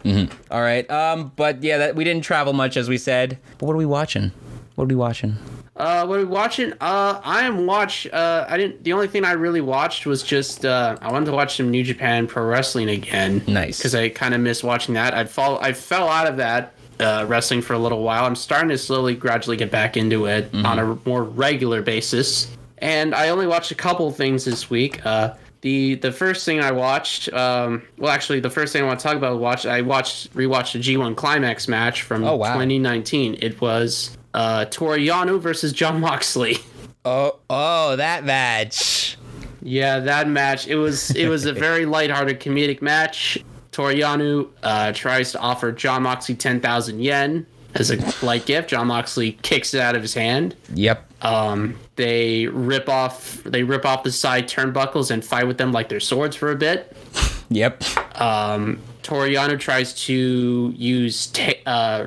All 0.50 0.60
right. 0.60 0.90
Um, 0.90 1.32
but 1.36 1.62
yeah, 1.62 1.78
that 1.78 1.94
we 1.94 2.02
didn't 2.02 2.24
travel 2.24 2.52
much, 2.52 2.76
as 2.76 2.88
we 2.88 2.98
said. 2.98 3.38
But 3.58 3.66
what 3.66 3.74
are 3.74 3.78
we 3.78 3.86
watching? 3.86 4.32
What 4.74 4.84
are 4.84 4.88
we 4.88 4.96
watching? 4.96 5.36
Uh, 5.76 6.06
what 6.06 6.16
are 6.16 6.22
we 6.22 6.24
watching? 6.24 6.72
Uh, 6.80 7.20
I 7.22 7.42
am 7.42 7.66
watch. 7.66 8.06
Uh, 8.08 8.46
I 8.48 8.56
didn't. 8.56 8.82
The 8.82 8.92
only 8.94 9.08
thing 9.08 9.24
I 9.24 9.32
really 9.32 9.60
watched 9.60 10.06
was 10.06 10.22
just. 10.22 10.64
Uh, 10.64 10.96
I 11.00 11.12
wanted 11.12 11.26
to 11.26 11.32
watch 11.32 11.56
some 11.56 11.70
New 11.70 11.84
Japan 11.84 12.26
Pro 12.26 12.44
Wrestling 12.44 12.88
again. 12.88 13.42
Nice. 13.46 13.78
Because 13.78 13.94
I 13.94 14.08
kind 14.08 14.34
of 14.34 14.40
missed 14.40 14.64
watching 14.64 14.94
that. 14.94 15.14
I'd 15.14 15.30
fall. 15.30 15.58
I 15.60 15.72
fell 15.74 16.08
out 16.08 16.26
of 16.26 16.38
that 16.38 16.74
uh, 17.00 17.24
wrestling 17.28 17.62
for 17.62 17.72
a 17.74 17.78
little 17.78 18.02
while. 18.02 18.24
I'm 18.24 18.36
starting 18.36 18.68
to 18.70 18.78
slowly, 18.78 19.14
gradually 19.14 19.56
get 19.56 19.70
back 19.70 19.96
into 19.96 20.26
it 20.26 20.48
on 20.54 20.78
a 20.78 20.98
more 21.04 21.24
regular 21.24 21.82
basis. 21.82 22.48
And 22.78 23.14
I 23.14 23.28
only 23.30 23.46
watched 23.46 23.70
a 23.70 23.74
couple 23.74 24.10
things 24.10 24.44
this 24.44 24.68
week. 24.70 25.04
Uh, 25.06 25.34
the 25.62 25.94
the 25.96 26.12
first 26.12 26.44
thing 26.44 26.60
I 26.60 26.70
watched, 26.70 27.32
um, 27.32 27.82
well, 27.98 28.10
actually, 28.12 28.40
the 28.40 28.50
first 28.50 28.72
thing 28.72 28.82
I 28.82 28.86
want 28.86 29.00
to 29.00 29.02
talk 29.02 29.16
about, 29.16 29.38
watch 29.40 29.64
I 29.66 29.80
watched 29.80 30.32
rewatched 30.34 30.72
the 30.74 30.78
G1 30.80 31.16
Climax 31.16 31.66
match 31.68 32.02
from 32.02 32.22
Oh, 32.24 32.36
wow. 32.36 32.52
2019. 32.52 33.38
It 33.40 33.60
was 33.60 34.16
uh, 34.34 34.66
Toru 34.66 34.98
Yano 34.98 35.40
versus 35.40 35.72
John 35.72 36.00
Moxley. 36.00 36.58
Oh, 37.08 37.38
oh, 37.48 37.94
that 37.94 38.24
match. 38.24 39.16
Yeah, 39.62 40.00
that 40.00 40.28
match. 40.28 40.66
It 40.66 40.74
was 40.74 41.12
it 41.14 41.28
was 41.28 41.44
a 41.46 41.52
very 41.52 41.86
lighthearted 41.86 42.40
comedic 42.40 42.82
match. 42.82 43.38
Toru 43.76 43.94
Yano 43.94 44.48
uh, 44.62 44.90
tries 44.92 45.32
to 45.32 45.38
offer 45.38 45.70
John 45.70 46.04
Moxley 46.04 46.34
ten 46.34 46.60
thousand 46.62 47.00
yen 47.00 47.44
as 47.74 47.90
a 47.90 48.24
light 48.24 48.46
gift. 48.46 48.70
John 48.70 48.86
Moxley 48.86 49.32
kicks 49.42 49.74
it 49.74 49.82
out 49.82 49.94
of 49.94 50.00
his 50.00 50.14
hand. 50.14 50.56
Yep. 50.72 51.02
Um, 51.22 51.78
they 51.96 52.46
rip 52.46 52.88
off 52.88 53.42
they 53.44 53.62
rip 53.64 53.84
off 53.84 54.02
the 54.02 54.12
side 54.12 54.48
turnbuckles 54.48 55.10
and 55.10 55.22
fight 55.22 55.46
with 55.46 55.58
them 55.58 55.72
like 55.72 55.90
they're 55.90 56.00
swords 56.00 56.34
for 56.34 56.50
a 56.52 56.56
bit. 56.56 56.96
Yep. 57.50 57.82
Um, 58.18 58.80
Toru 59.02 59.28
Yano 59.28 59.60
tries 59.60 59.92
to 60.06 60.72
use 60.74 61.26
ta- 61.26 61.52
uh, 61.66 62.06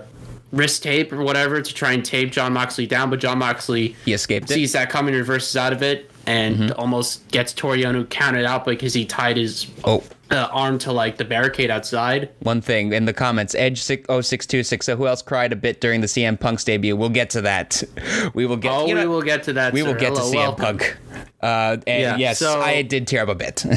wrist 0.52 0.82
tape 0.82 1.14
or 1.14 1.22
whatever 1.22 1.62
to 1.62 1.74
try 1.74 1.92
and 1.92 2.04
tape 2.04 2.32
John 2.32 2.52
Moxley 2.52 2.88
down, 2.88 3.12
but 3.12 3.20
John 3.20 3.38
Moxley 3.38 3.96
He 4.06 4.14
escaped 4.14 4.50
it. 4.50 4.56
sees 4.56 4.72
that 4.72 4.90
coming, 4.90 5.14
reverses 5.14 5.56
out 5.56 5.72
of 5.72 5.84
it, 5.84 6.10
and 6.26 6.72
almost 6.72 7.28
gets 7.30 7.54
Toru 7.54 7.78
Yano 7.78 8.10
counted 8.10 8.44
out 8.46 8.66
because 8.66 8.96
he 8.96 9.06
tied 9.06 9.38
his 9.38 9.68
Oh, 9.84 10.04
uh, 10.32 10.48
arm 10.52 10.78
to 10.80 10.92
like 10.92 11.18
the 11.18 11.26
barricade 11.26 11.70
outside. 11.72 12.30
one 12.40 12.62
thing 12.62 12.94
in 12.94 13.06
the 13.06 13.14
comments 13.14 13.56
edge 13.56 13.82
six 13.82 14.06
oh 14.10 14.22
six 14.22 14.46
two 14.46 14.64
six 14.64 14.86
so 14.86 14.96
who 14.96 15.08
else 15.08 15.22
cried 15.22 15.52
a 15.52 15.56
bit 15.56 15.82
during 15.82 16.02
the 16.02 16.08
cm 16.08 16.40
punk's 16.40 16.64
debut 16.64 16.96
we'll 16.96 17.10
get 17.10 17.30
to 17.30 17.42
that 17.42 17.82
we 18.34 18.46
will 18.46 18.58
get 18.58 18.72
Oh, 18.72 18.86
we 18.86 18.94
know, 18.94 19.10
will 19.10 19.22
get 19.22 19.44
to 19.44 19.54
that. 19.54 19.74
we 19.74 19.82
will 19.84 19.94
sir. 19.94 20.00
get 20.00 20.16
to 20.16 20.22
Hello, 20.22 20.32
cm 20.32 20.36
welcome. 20.36 20.64
punk 20.66 20.98
uh 21.42 21.78
and 21.88 22.02
Yeah, 22.02 22.18
yes 22.18 22.40
so- 22.40 22.62
i 22.62 22.82
did 22.82 23.08
tear 23.08 23.24
up 23.24 23.30
a 23.30 23.36
bit 23.36 23.66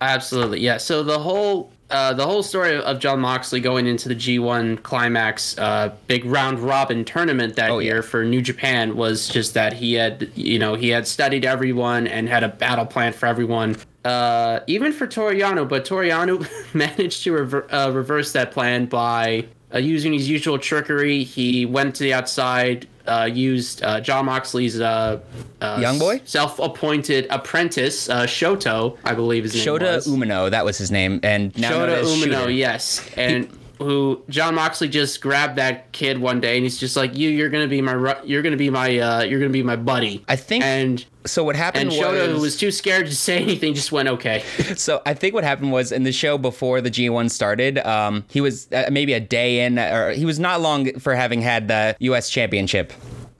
Absolutely, 0.00 0.60
yeah. 0.60 0.76
So 0.76 1.02
the 1.02 1.18
whole 1.18 1.72
uh, 1.88 2.12
the 2.12 2.26
whole 2.26 2.42
story 2.42 2.76
of 2.76 2.98
John 2.98 3.18
Moxley 3.20 3.60
going 3.60 3.86
into 3.86 4.10
the 4.10 4.14
G1 4.14 4.82
Climax 4.82 5.56
uh, 5.56 5.94
big 6.06 6.26
round 6.26 6.58
robin 6.58 7.02
tournament 7.02 7.56
that 7.56 7.70
Oh, 7.70 7.78
yeah. 7.78 7.92
year 7.94 8.02
for 8.02 8.22
New 8.22 8.42
Japan 8.42 8.94
was 8.96 9.26
just 9.26 9.54
that 9.54 9.72
he 9.72 9.94
had 9.94 10.30
you 10.34 10.58
know 10.58 10.74
he 10.74 10.90
had 10.90 11.06
studied 11.06 11.46
everyone 11.46 12.06
and 12.06 12.28
had 12.28 12.44
a 12.44 12.48
battle 12.48 12.84
plan 12.84 13.14
for 13.14 13.24
everyone. 13.24 13.76
Uh, 14.06 14.60
even 14.68 14.92
for 14.92 15.06
Toru 15.06 15.34
Yano, 15.36 15.68
but 15.68 15.84
Toru 15.84 16.08
Yano 16.08 16.46
managed 16.74 17.24
to 17.24 17.32
rever- 17.32 17.66
uh, 17.74 17.90
reverse 17.90 18.30
that 18.32 18.52
plan 18.52 18.86
by 18.86 19.44
uh, 19.74 19.78
using 19.78 20.12
his 20.12 20.28
usual 20.28 20.58
trickery. 20.58 21.24
He 21.24 21.66
went 21.66 21.96
to 21.96 22.04
the 22.04 22.14
outside, 22.14 22.86
uh, 23.08 23.28
used 23.32 23.82
uh, 23.82 24.00
John 24.00 24.26
Moxley's 24.26 24.80
uh, 24.80 25.18
uh, 25.60 25.78
Young 25.80 25.98
boy? 25.98 26.20
self-appointed 26.24 27.26
apprentice, 27.30 28.08
uh, 28.08 28.26
Shoto, 28.26 28.96
I 29.04 29.14
believe 29.14 29.42
his 29.42 29.54
name 29.56 29.64
shota 29.66 29.96
was. 29.96 30.06
umino 30.06 30.50
that 30.50 30.64
was 30.64 30.78
his 30.78 30.90
name 30.92 31.18
and 31.24 31.56
now 31.58 31.72
Shota 31.72 32.02
Umino, 32.04 32.24
Shooter. 32.24 32.50
yes, 32.50 33.08
and 33.16 33.48
who 33.78 34.22
John 34.28 34.54
Moxley 34.54 34.88
just 34.88 35.20
grabbed 35.20 35.56
that 35.56 35.92
kid 35.92 36.18
one 36.18 36.40
day, 36.40 36.56
and 36.56 36.64
he's 36.64 36.78
just 36.78 36.96
like, 36.96 37.16
"You, 37.16 37.30
you're 37.30 37.48
gonna 37.48 37.66
be 37.68 37.80
my, 37.80 38.16
you're 38.24 38.42
gonna 38.42 38.56
be 38.56 38.70
my, 38.70 38.98
uh, 38.98 39.22
you're 39.22 39.40
gonna 39.40 39.50
be 39.50 39.62
my 39.62 39.76
buddy." 39.76 40.24
i 40.28 40.36
think 40.36 40.64
and 40.64 41.04
so 41.24 41.42
what 41.42 41.56
happened 41.56 41.90
and 41.90 41.92
Shota, 41.92 42.26
who 42.26 42.34
was, 42.34 42.42
was 42.42 42.56
too 42.56 42.70
scared 42.70 43.06
to 43.06 43.14
say 43.16 43.38
anything, 43.38 43.74
just 43.74 43.92
went, 43.92 44.08
"Okay." 44.08 44.42
so 44.76 45.02
i 45.06 45.14
think 45.14 45.34
what 45.34 45.44
happened 45.44 45.72
was 45.72 45.92
in 45.92 46.02
the 46.04 46.12
show 46.12 46.38
before 46.38 46.80
the 46.80 46.90
g1 46.90 47.30
started 47.30 47.78
um 47.78 48.24
he 48.28 48.40
was 48.40 48.70
uh, 48.72 48.88
maybe 48.90 49.12
a 49.12 49.20
day 49.20 49.64
in 49.64 49.78
or 49.78 50.10
he 50.10 50.24
was 50.24 50.38
not 50.38 50.60
long 50.60 50.98
for 50.98 51.14
having 51.14 51.40
had 51.40 51.68
the 51.68 51.96
us 52.00 52.30
championship 52.30 52.92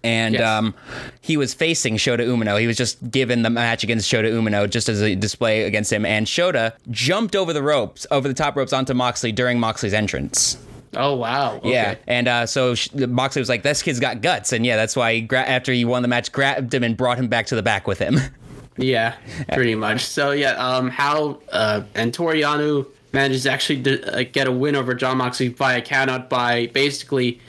and 0.07 0.35
Yes. 0.35 0.43
um, 0.43 0.75
he 1.21 1.37
was 1.37 1.53
facing 1.55 1.97
Shota 1.97 2.21
Umino. 2.21 2.61
He 2.61 2.67
was 2.67 2.77
just 2.77 3.11
given 3.11 3.43
the 3.43 3.51
match 3.51 3.83
against 3.85 4.11
Shota 4.11 4.31
Umino 4.33 4.69
just 4.71 4.89
as 4.89 5.03
a 5.03 5.15
display 5.15 5.65
against 5.65 5.93
him. 5.93 6.05
And 6.07 6.27
Shota 6.27 6.73
jumped 6.91 7.35
over 7.35 7.53
the 7.53 7.63
ropes, 7.63 8.07
over 8.11 8.29
the 8.29 8.35
top 8.35 8.57
ropes 8.57 8.73
onto 8.73 8.95
Moxley 8.95 9.33
during 9.33 9.59
Moxley's 9.59 9.95
entrance. 9.95 10.57
Oh 10.95 11.15
wow. 11.17 11.57
Okay. 11.57 11.73
Yeah, 11.73 11.95
and 12.07 12.27
uh, 12.29 12.47
so 12.47 12.75
Moxley 12.95 13.41
was 13.41 13.49
like, 13.51 13.63
"This 13.63 13.83
kid's 13.83 14.01
got 14.01 14.23
guts," 14.23 14.53
and 14.53 14.65
yeah, 14.65 14.77
that's 14.77 14.97
why 14.97 15.15
he 15.15 15.21
gra- 15.21 15.41
after 15.41 15.71
he 15.73 15.85
won 15.85 16.01
the 16.01 16.09
match, 16.09 16.33
grabbed 16.33 16.73
him 16.73 16.83
and 16.85 16.97
brought 16.97 17.19
him 17.19 17.29
back 17.29 17.47
to 17.49 17.55
the 17.55 17.63
back 17.63 17.87
with 17.87 17.99
him. 17.99 18.19
Yeah, 18.79 19.15
pretty 19.53 19.75
much. 19.75 20.05
So 20.05 20.33
yeah, 20.33 20.51
um, 20.53 20.91
how 20.91 21.39
uh, 21.51 21.85
and 21.95 22.13
Toru 22.13 22.35
Yano 22.37 22.85
manages 23.15 23.47
actually 23.47 23.83
to 23.85 24.19
uh, 24.21 24.25
get 24.31 24.47
a 24.47 24.53
win 24.53 24.77
over 24.77 24.93
John 24.95 25.17
Moxley 25.17 25.49
via 25.49 25.81
countout 25.81 26.29
by 26.29 26.67
basically 26.67 27.41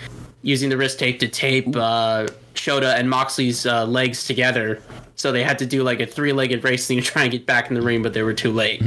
using 0.41 0.69
the 0.69 0.77
wrist 0.77 0.99
tape 0.99 1.19
to 1.19 1.27
tape 1.27 1.75
uh, 1.75 2.27
Shota 2.57 2.93
and 2.97 3.09
Moxley's 3.09 3.65
uh, 3.65 3.85
legs 3.85 4.25
together. 4.25 4.81
So 5.15 5.31
they 5.31 5.43
had 5.43 5.57
to 5.59 5.65
do 5.65 5.81
like 5.81 5.99
a 5.99 6.05
three-legged 6.05 6.63
race 6.63 6.85
thing 6.85 6.97
to 6.99 7.03
try 7.03 7.23
and 7.23 7.31
get 7.31 7.47
back 7.47 7.69
in 7.69 7.73
the 7.75 7.81
ring, 7.81 8.03
but 8.03 8.13
they 8.13 8.21
were 8.21 8.33
too 8.35 8.51
late. 8.51 8.83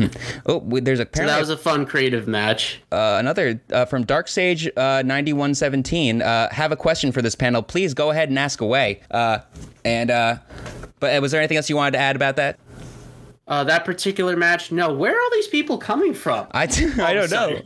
Oh, 0.47 0.61
there's 0.61 0.99
there's 0.99 1.09
So 1.13 1.27
that 1.27 1.41
was 1.41 1.51
a 1.51 1.57
fun, 1.57 1.87
creative 1.87 2.29
match. 2.29 2.81
uh, 2.93 3.17
another 3.19 3.61
uh, 3.73 3.85
from 3.87 4.05
Dark 4.05 4.29
Sage 4.29 4.69
uh, 4.77 5.03
9117. 5.05 6.23
Uh, 6.23 6.49
have 6.53 6.71
a 6.71 6.77
question 6.77 7.11
for 7.11 7.21
this 7.21 7.35
panel. 7.35 7.63
Please 7.63 7.95
go 7.95 8.11
ahead 8.11 8.29
and 8.29 8.39
ask 8.39 8.61
away. 8.61 9.01
Uh, 9.11 9.39
and 9.85 10.11
uh, 10.13 10.37
but 11.01 11.21
was 11.21 11.33
there 11.33 11.41
anything 11.41 11.57
else 11.57 11.69
you 11.69 11.75
wanted 11.77 11.93
to 11.93 11.99
add 11.99 12.15
about 12.15 12.37
that? 12.37 12.59
Uh, 13.49 13.65
that 13.65 13.85
particular 13.85 14.37
match, 14.37 14.71
no. 14.71 14.93
Where 14.95 15.13
are 15.13 15.21
all 15.21 15.31
these 15.33 15.49
people 15.49 15.79
coming 15.79 16.15
from? 16.15 16.47
I, 16.53 16.69
t- 16.69 16.87
I 17.03 17.13
don't 17.13 17.31
know. 17.33 17.61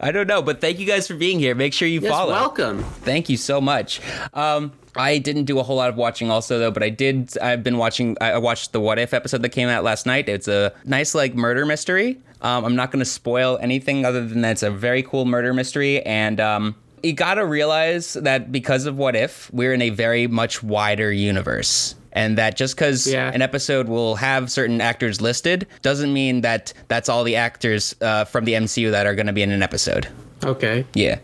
I 0.00 0.10
don't 0.10 0.26
know. 0.26 0.40
But 0.40 0.62
thank 0.62 0.78
you 0.78 0.86
guys 0.86 1.06
for 1.06 1.12
being 1.14 1.38
here. 1.38 1.54
Make 1.54 1.74
sure 1.74 1.86
you 1.86 2.00
Yes, 2.00 2.10
follow. 2.10 2.32
welcome. 2.32 2.82
Thank 3.02 3.28
you 3.28 3.36
so 3.36 3.60
much. 3.60 4.00
Um, 4.32 4.72
I 4.98 5.18
didn't 5.18 5.44
do 5.44 5.58
a 5.58 5.62
whole 5.62 5.76
lot 5.76 5.88
of 5.88 5.96
watching 5.96 6.30
also 6.30 6.58
though, 6.58 6.70
but 6.70 6.82
I 6.82 6.88
did. 6.90 7.36
I've 7.38 7.62
been 7.62 7.78
watching. 7.78 8.16
I 8.20 8.38
watched 8.38 8.72
the 8.72 8.80
What 8.80 8.98
If 8.98 9.12
episode 9.14 9.42
that 9.42 9.50
came 9.50 9.68
out 9.68 9.84
last 9.84 10.06
night. 10.06 10.28
It's 10.28 10.48
a 10.48 10.72
nice 10.84 11.14
like 11.14 11.34
murder 11.34 11.64
mystery. 11.66 12.18
Um, 12.42 12.64
I'm 12.64 12.76
not 12.76 12.90
going 12.92 13.00
to 13.00 13.10
spoil 13.10 13.58
anything 13.62 14.04
other 14.04 14.26
than 14.26 14.42
that 14.42 14.52
it's 14.52 14.62
a 14.62 14.70
very 14.70 15.02
cool 15.02 15.24
murder 15.24 15.54
mystery, 15.54 16.02
and 16.04 16.38
um, 16.40 16.74
you 17.02 17.12
got 17.14 17.34
to 17.34 17.46
realize 17.46 18.14
that 18.14 18.52
because 18.52 18.84
of 18.86 18.98
What 18.98 19.16
If, 19.16 19.50
we're 19.52 19.72
in 19.72 19.82
a 19.82 19.90
very 19.90 20.26
much 20.26 20.62
wider 20.62 21.10
universe. 21.12 21.94
And 22.12 22.38
that 22.38 22.56
just 22.56 22.74
because 22.76 23.06
Yeah. 23.06 23.30
an 23.32 23.42
episode 23.42 23.88
will 23.88 24.16
have 24.16 24.50
certain 24.50 24.80
actors 24.80 25.20
listed 25.20 25.66
doesn't 25.82 26.12
mean 26.14 26.40
that 26.40 26.72
that's 26.88 27.10
all 27.10 27.24
the 27.24 27.36
actors 27.36 27.94
uh, 28.00 28.24
from 28.24 28.46
the 28.46 28.54
MCU 28.54 28.90
that 28.90 29.04
are 29.06 29.14
going 29.14 29.26
to 29.26 29.34
be 29.34 29.42
in 29.42 29.50
an 29.52 29.62
episode. 29.62 30.08
Okay. 30.42 30.86
Yeah. 30.94 31.18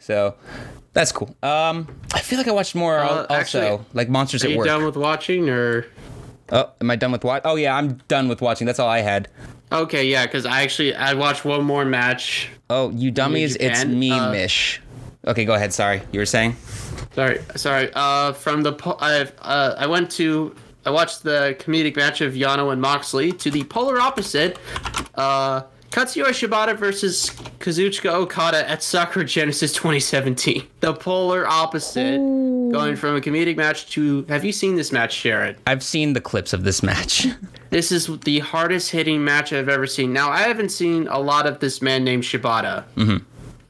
So 0.00 0.34
that's 0.94 1.12
cool. 1.12 1.34
Um, 1.42 1.86
I 2.14 2.20
feel 2.20 2.38
like 2.38 2.48
I 2.48 2.52
watched 2.52 2.74
more 2.74 2.98
Uh, 2.98 3.26
also, 3.26 3.34
actually, 3.34 3.80
like 3.92 4.08
Monsters 4.08 4.42
Are 4.44 4.46
at 4.46 4.52
you 4.52 4.58
Work. 4.58 4.66
done 4.66 4.84
with 4.84 4.96
watching, 4.96 5.50
or? 5.50 5.86
oh, 6.52 6.70
am 6.80 6.90
I 6.90 6.96
done 6.96 7.12
with 7.12 7.24
what? 7.24 7.42
Oh 7.44 7.56
yeah, 7.56 7.76
I'm 7.76 8.00
done 8.08 8.28
with 8.28 8.40
watching. 8.40 8.66
That's 8.66 8.78
all 8.78 8.88
I 8.88 9.00
had. 9.00 9.28
Okay, 9.72 10.06
yeah, 10.08 10.24
because 10.24 10.46
I 10.46 10.62
actually 10.62 10.94
I 10.94 11.14
watched 11.14 11.44
one 11.44 11.64
more 11.64 11.84
match. 11.84 12.48
Oh, 12.70 12.90
you 12.90 13.10
dummies! 13.10 13.56
It's 13.56 13.84
me, 13.84 14.10
uh, 14.10 14.30
Mish. 14.30 14.80
Okay, 15.26 15.44
go 15.44 15.54
ahead. 15.54 15.72
Sorry, 15.72 16.02
you 16.12 16.20
were 16.20 16.26
saying. 16.26 16.56
Sorry, 17.14 17.40
sorry. 17.56 17.90
Uh, 17.94 18.32
from 18.32 18.62
the 18.62 18.72
po- 18.72 18.96
I 19.00 19.22
uh, 19.42 19.74
I 19.78 19.86
went 19.86 20.10
to 20.12 20.54
I 20.86 20.90
watched 20.90 21.22
the 21.22 21.56
comedic 21.58 21.96
match 21.96 22.20
of 22.20 22.34
Yano 22.34 22.72
and 22.72 22.80
Moxley 22.80 23.32
to 23.32 23.50
the 23.50 23.64
polar 23.64 24.00
opposite. 24.00 24.58
Uh, 25.14 25.62
Katsuya 25.94 26.30
Shibata 26.30 26.76
versus 26.76 27.30
Kazuchika 27.60 28.10
Okada 28.10 28.68
at 28.68 28.82
Sakura 28.82 29.24
Genesis 29.24 29.72
2017. 29.74 30.66
The 30.80 30.92
polar 30.92 31.46
opposite, 31.46 32.18
going 32.72 32.96
from 32.96 33.14
a 33.14 33.20
comedic 33.20 33.56
match 33.56 33.88
to. 33.92 34.24
Have 34.24 34.44
you 34.44 34.50
seen 34.50 34.74
this 34.74 34.90
match, 34.90 35.22
Jared? 35.22 35.56
I've 35.68 35.84
seen 35.84 36.14
the 36.14 36.20
clips 36.20 36.52
of 36.52 36.64
this 36.64 36.82
match. 36.82 37.28
This 37.70 37.90
is 37.90 38.06
the 38.20 38.38
hardest 38.38 38.92
hitting 38.92 39.24
match 39.24 39.52
I've 39.52 39.68
ever 39.68 39.88
seen. 39.88 40.12
Now 40.12 40.30
I 40.30 40.42
haven't 40.42 40.68
seen 40.68 41.08
a 41.08 41.18
lot 41.18 41.44
of 41.44 41.58
this 41.58 41.82
man 41.82 42.04
named 42.04 42.22
Shibata, 42.22 42.84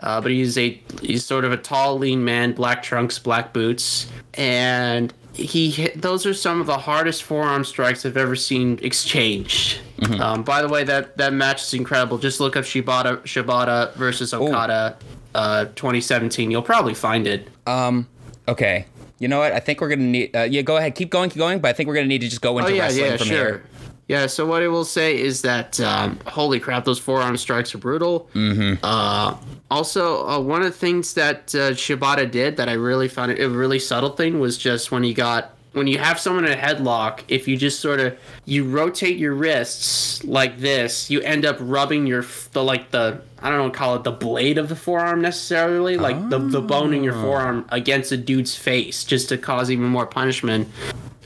uh, 0.00 0.20
but 0.20 0.30
he's 0.30 0.58
a 0.58 0.78
he's 1.00 1.24
sort 1.24 1.46
of 1.46 1.52
a 1.52 1.56
tall, 1.56 1.96
lean 1.98 2.22
man, 2.22 2.52
black 2.52 2.82
trunks, 2.82 3.18
black 3.18 3.54
boots, 3.54 4.06
and 4.34 5.14
he 5.34 5.70
hit, 5.70 6.00
those 6.00 6.24
are 6.26 6.34
some 6.34 6.60
of 6.60 6.66
the 6.66 6.78
hardest 6.78 7.22
forearm 7.24 7.64
strikes 7.64 8.06
I've 8.06 8.16
ever 8.16 8.36
seen 8.36 8.78
exchanged. 8.82 9.80
Um, 10.20 10.42
by 10.42 10.60
the 10.62 10.68
way, 10.68 10.84
that 10.84 11.16
that 11.18 11.32
match 11.32 11.62
is 11.62 11.74
incredible. 11.74 12.18
Just 12.18 12.38
look 12.40 12.56
up 12.56 12.64
Shibata 12.64 13.18
Shibata 13.22 13.94
versus 13.94 14.34
Okada, 14.34 14.96
uh, 15.34 15.64
2017. 15.76 16.50
You'll 16.50 16.62
probably 16.62 16.94
find 16.94 17.26
it. 17.26 17.48
um. 17.66 18.06
Okay. 18.46 18.84
You 19.20 19.28
know 19.28 19.38
what? 19.38 19.52
I 19.52 19.60
think 19.60 19.80
we're 19.80 19.88
gonna 19.88 20.02
need. 20.02 20.36
Uh, 20.36 20.40
yeah, 20.42 20.60
go 20.62 20.76
ahead. 20.76 20.94
Keep 20.94 21.08
going. 21.10 21.30
Keep 21.30 21.38
going. 21.38 21.60
But 21.60 21.68
I 21.68 21.72
think 21.72 21.86
we're 21.86 21.94
gonna 21.94 22.08
need 22.08 22.20
to 22.20 22.28
just 22.28 22.42
go 22.42 22.58
into 22.58 22.70
Oh 22.70 22.74
yeah, 22.74 22.82
wrestling 22.82 23.04
yeah, 23.06 23.16
from 23.16 23.26
sure. 23.28 23.36
here. 23.36 23.64
Yeah, 24.08 24.26
so 24.26 24.44
what 24.44 24.62
I 24.62 24.68
will 24.68 24.84
say 24.84 25.18
is 25.18 25.42
that 25.42 25.80
um, 25.80 26.18
holy 26.26 26.60
crap, 26.60 26.84
those 26.84 26.98
forearm 26.98 27.36
strikes 27.38 27.74
are 27.74 27.78
brutal. 27.78 28.28
Mm-hmm. 28.34 28.84
Uh, 28.84 29.36
also, 29.70 30.28
uh, 30.28 30.40
one 30.40 30.60
of 30.60 30.66
the 30.66 30.78
things 30.78 31.14
that 31.14 31.54
uh, 31.54 31.72
Shibata 31.72 32.30
did 32.30 32.58
that 32.58 32.68
I 32.68 32.74
really 32.74 33.08
found 33.08 33.32
it 33.32 33.40
a 33.40 33.48
really 33.48 33.78
subtle 33.78 34.10
thing 34.10 34.40
was 34.40 34.58
just 34.58 34.92
when 34.92 35.02
he 35.02 35.14
got 35.14 35.52
when 35.74 35.88
you 35.88 35.98
have 35.98 36.20
someone 36.20 36.44
in 36.44 36.52
a 36.52 36.56
headlock, 36.56 37.20
if 37.26 37.48
you 37.48 37.56
just 37.56 37.80
sort 37.80 37.98
of 37.98 38.16
you 38.44 38.64
rotate 38.64 39.18
your 39.18 39.34
wrists 39.34 40.22
like 40.24 40.58
this, 40.58 41.10
you 41.10 41.20
end 41.22 41.44
up 41.44 41.56
rubbing 41.60 42.06
your 42.06 42.24
the 42.52 42.62
like 42.62 42.90
the 42.90 43.20
I 43.44 43.50
don't 43.50 43.58
know 43.58 43.70
call 43.70 43.94
it 43.94 44.04
the 44.04 44.10
blade 44.10 44.58
of 44.58 44.68
the 44.68 44.76
forearm 44.76 45.20
necessarily, 45.20 45.96
like 45.96 46.30
the 46.30 46.38
the 46.38 46.62
bone 46.62 46.92
in 46.94 47.04
your 47.04 47.14
ah. 47.14 47.22
forearm 47.22 47.66
against 47.68 48.10
a 48.10 48.16
dude's 48.16 48.56
face, 48.56 49.04
just 49.04 49.28
to 49.28 49.38
cause 49.38 49.70
even 49.70 49.84
more 49.84 50.06
punishment 50.06 50.68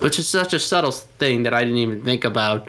which 0.00 0.18
is 0.18 0.28
such 0.28 0.52
a 0.52 0.58
subtle 0.58 0.92
thing 0.92 1.42
that 1.42 1.54
I 1.54 1.64
didn't 1.64 1.78
even 1.78 2.02
think 2.02 2.24
about. 2.24 2.68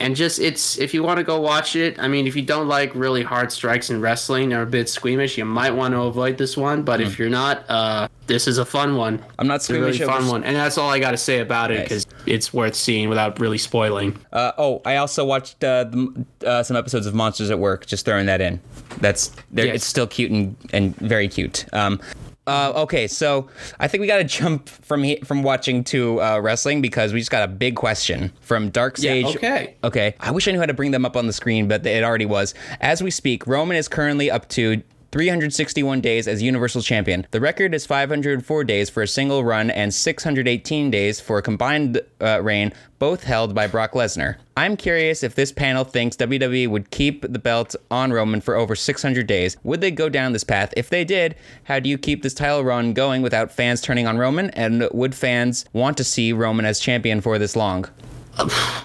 And 0.00 0.14
just 0.14 0.38
it's 0.38 0.78
if 0.78 0.94
you 0.94 1.02
want 1.02 1.18
to 1.18 1.24
go 1.24 1.40
watch 1.40 1.74
it, 1.74 1.98
I 1.98 2.06
mean, 2.06 2.26
if 2.28 2.36
you 2.36 2.42
don't 2.42 2.68
like 2.68 2.94
really 2.94 3.22
hard 3.24 3.50
strikes 3.50 3.90
in 3.90 4.00
wrestling 4.00 4.52
or 4.52 4.62
a 4.62 4.66
bit 4.66 4.88
squeamish, 4.88 5.36
you 5.36 5.44
might 5.44 5.72
want 5.72 5.92
to 5.94 6.02
avoid 6.02 6.38
this 6.38 6.56
one. 6.56 6.84
But 6.84 7.00
if 7.00 7.18
you're 7.18 7.28
not, 7.28 7.64
uh, 7.68 8.06
this 8.28 8.46
is 8.46 8.58
a 8.58 8.64
fun 8.64 8.94
one. 8.94 9.24
I'm 9.40 9.48
not 9.48 9.56
It's 9.56 9.70
a 9.70 9.74
really 9.74 9.92
squeamish. 9.94 10.14
fun 10.14 10.28
one, 10.28 10.44
and 10.44 10.54
that's 10.54 10.78
all 10.78 10.88
I 10.88 11.00
got 11.00 11.10
to 11.10 11.16
say 11.16 11.40
about 11.40 11.72
it 11.72 11.78
Nice. 11.78 11.82
because 11.84 12.06
it's 12.26 12.54
worth 12.54 12.76
seeing 12.76 13.08
without 13.08 13.40
really 13.40 13.58
spoiling. 13.58 14.16
Uh, 14.32 14.52
oh, 14.56 14.82
I 14.84 14.96
also 14.96 15.24
watched 15.24 15.64
uh, 15.64 15.84
the, 15.84 16.24
uh, 16.46 16.62
some 16.62 16.76
episodes 16.76 17.06
of 17.06 17.14
Monsters 17.14 17.50
at 17.50 17.58
Work. 17.58 17.86
Just 17.86 18.04
throwing 18.04 18.26
that 18.26 18.40
in. 18.40 18.60
That's. 19.00 19.32
Yes. 19.52 19.74
It's 19.76 19.84
still 19.86 20.06
cute 20.06 20.30
and, 20.30 20.56
and 20.72 20.94
very 20.96 21.26
cute. 21.26 21.66
Um, 21.72 22.00
uh, 22.48 22.72
okay, 22.82 23.06
so 23.06 23.48
I 23.78 23.86
think 23.88 24.00
we 24.00 24.06
got 24.06 24.16
to 24.18 24.24
jump 24.24 24.68
from 24.68 25.02
he- 25.04 25.20
from 25.20 25.42
watching 25.42 25.84
to 25.84 26.20
uh, 26.20 26.40
wrestling 26.40 26.80
because 26.82 27.12
we 27.12 27.20
just 27.20 27.30
got 27.30 27.42
a 27.44 27.52
big 27.52 27.76
question 27.76 28.32
from 28.40 28.70
Dark 28.70 28.96
Sage. 28.96 29.26
okay. 29.36 29.76
Okay. 29.84 30.14
I 30.20 30.30
wish 30.30 30.48
I 30.48 30.52
knew 30.52 30.58
how 30.58 30.66
to 30.66 30.74
bring 30.74 30.90
them 30.90 31.04
up 31.04 31.16
on 31.16 31.26
the 31.26 31.32
screen, 31.32 31.68
but 31.68 31.84
it 31.86 32.02
already 32.02 32.26
was. 32.26 32.54
As 32.80 33.02
we 33.02 33.10
speak, 33.10 33.46
Roman 33.46 33.76
is 33.76 33.86
currently 33.88 34.30
up 34.30 34.48
to 34.50 34.82
361 35.10 36.02
days 36.02 36.28
as 36.28 36.42
Universal 36.42 36.82
Champion. 36.82 37.26
The 37.30 37.40
record 37.40 37.74
is 37.74 37.86
504 37.86 38.64
days 38.64 38.90
for 38.90 39.02
a 39.02 39.08
single 39.08 39.42
run 39.42 39.70
and 39.70 39.92
618 39.94 40.90
days 40.90 41.18
for 41.18 41.38
a 41.38 41.42
combined 41.42 42.02
uh, 42.20 42.42
reign, 42.42 42.72
both 42.98 43.24
held 43.24 43.54
by 43.54 43.66
Brock 43.66 43.92
Lesnar. 43.92 44.36
I'm 44.56 44.76
curious 44.76 45.22
if 45.22 45.34
this 45.34 45.50
panel 45.50 45.84
thinks 45.84 46.16
WWE 46.16 46.68
would 46.68 46.90
keep 46.90 47.22
the 47.22 47.38
belt 47.38 47.74
on 47.90 48.12
Roman 48.12 48.42
for 48.42 48.54
over 48.54 48.76
600 48.76 49.26
days. 49.26 49.56
Would 49.62 49.80
they 49.80 49.90
go 49.90 50.10
down 50.10 50.32
this 50.32 50.44
path? 50.44 50.74
If 50.76 50.90
they 50.90 51.04
did, 51.04 51.36
how 51.64 51.80
do 51.80 51.88
you 51.88 51.96
keep 51.96 52.22
this 52.22 52.34
title 52.34 52.62
run 52.62 52.92
going 52.92 53.22
without 53.22 53.50
fans 53.50 53.80
turning 53.80 54.06
on 54.06 54.18
Roman? 54.18 54.50
And 54.50 54.88
would 54.92 55.14
fans 55.14 55.64
want 55.72 55.96
to 55.96 56.04
see 56.04 56.34
Roman 56.34 56.66
as 56.66 56.80
champion 56.80 57.22
for 57.22 57.38
this 57.38 57.56
long? 57.56 57.86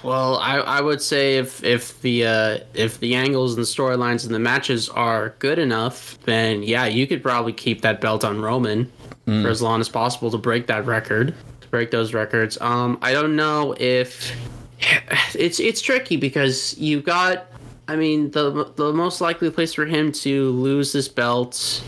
Well, 0.04 0.38
I, 0.38 0.58
I 0.58 0.82
would 0.82 1.02
say 1.02 1.38
if 1.38 1.64
if 1.64 2.02
the 2.02 2.26
uh, 2.26 2.58
if 2.74 3.00
the 3.00 3.16
angles 3.16 3.56
and 3.56 3.64
the 3.64 3.68
storylines 3.68 4.26
and 4.26 4.34
the 4.34 4.40
matches 4.40 4.90
are 4.90 5.36
good 5.40 5.60
enough, 5.60 6.20
then 6.24 6.64
yeah, 6.64 6.86
you 6.86 7.08
could 7.08 7.24
probably 7.24 7.54
keep 7.54 7.82
that 7.82 8.02
belt 8.02 8.26
on 8.26 8.42
Roman 8.42 8.92
for 9.26 9.48
as 9.48 9.62
long 9.62 9.80
as 9.80 9.88
possible 9.88 10.30
to 10.32 10.38
break 10.38 10.68
that 10.68 10.86
record, 10.86 11.34
to 11.62 11.68
break 11.70 11.92
those 11.92 12.14
records. 12.14 12.60
Um, 12.60 12.98
I 13.02 13.14
don't 13.14 13.36
know 13.36 13.76
if 13.80 14.36
it's 15.36 15.60
it's 15.60 15.82
tricky 15.82 16.18
because 16.18 16.78
you 16.78 17.02
got. 17.02 17.48
I 17.88 17.96
mean, 17.96 18.32
the 18.32 18.72
the 18.76 18.94
most 18.94 19.22
likely 19.22 19.50
place 19.50 19.74
for 19.74 19.86
him 19.86 20.12
to 20.14 20.52
lose 20.52 20.94
this 20.94 21.08
belt 21.08 21.84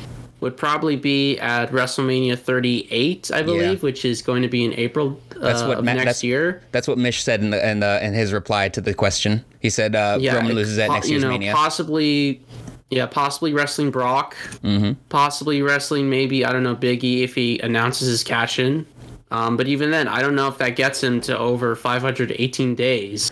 would 0.46 0.56
probably 0.56 0.96
be 0.96 1.40
at 1.40 1.72
WrestleMania 1.72 2.38
38, 2.38 3.32
I 3.34 3.42
believe, 3.42 3.82
which 3.82 4.06
is 4.06 4.22
going 4.22 4.44
to 4.44 4.48
be 4.48 4.64
in 4.64 4.74
April 4.76 5.20
uh, 5.36 5.40
That's 5.40 5.64
what 5.64 5.80
of 5.80 5.84
Ma- 5.86 5.94
next 5.94 6.04
that's- 6.06 6.24
year. 6.24 6.62
That's 6.72 6.88
what 6.88 7.00
Mish 7.00 7.24
said 7.24 7.42
in 7.42 7.50
the, 7.50 7.68
in, 7.68 7.80
the, 7.80 8.06
in 8.06 8.14
his 8.14 8.32
reply 8.32 8.70
to 8.70 8.80
the 8.80 8.94
question. 8.94 9.44
He 9.60 9.72
said 9.72 9.96
uh, 9.96 10.20
Roman 10.22 10.54
loses 10.54 10.78
at 10.78 10.90
po- 10.90 10.94
next 10.94 11.08
you 11.08 11.14
year's 11.14 11.24
know, 11.24 11.30
Mania. 11.32 11.52
Possibly, 11.52 12.44
yeah, 12.92 13.08
possibly 13.08 13.54
wrestling 13.54 13.90
Brock. 13.90 14.36
Mm-hmm. 14.62 14.92
Possibly 15.10 15.64
wrestling 15.64 16.12
maybe 16.12 16.46
I 16.46 16.54
don't 16.54 16.62
know 16.62 16.76
Biggie 16.76 17.24
if 17.24 17.34
he 17.34 17.58
announces 17.62 18.08
his 18.08 18.24
cash 18.24 18.60
in. 18.60 18.86
Um, 19.32 19.58
but 19.58 19.68
even 19.68 19.90
then, 19.90 20.08
I 20.08 20.22
don't 20.22 20.36
know 20.36 20.48
if 20.48 20.60
that 20.60 20.76
gets 20.76 21.02
him 21.04 21.20
to 21.22 21.36
over 21.36 21.76
518 21.76 22.76
days. 22.76 23.32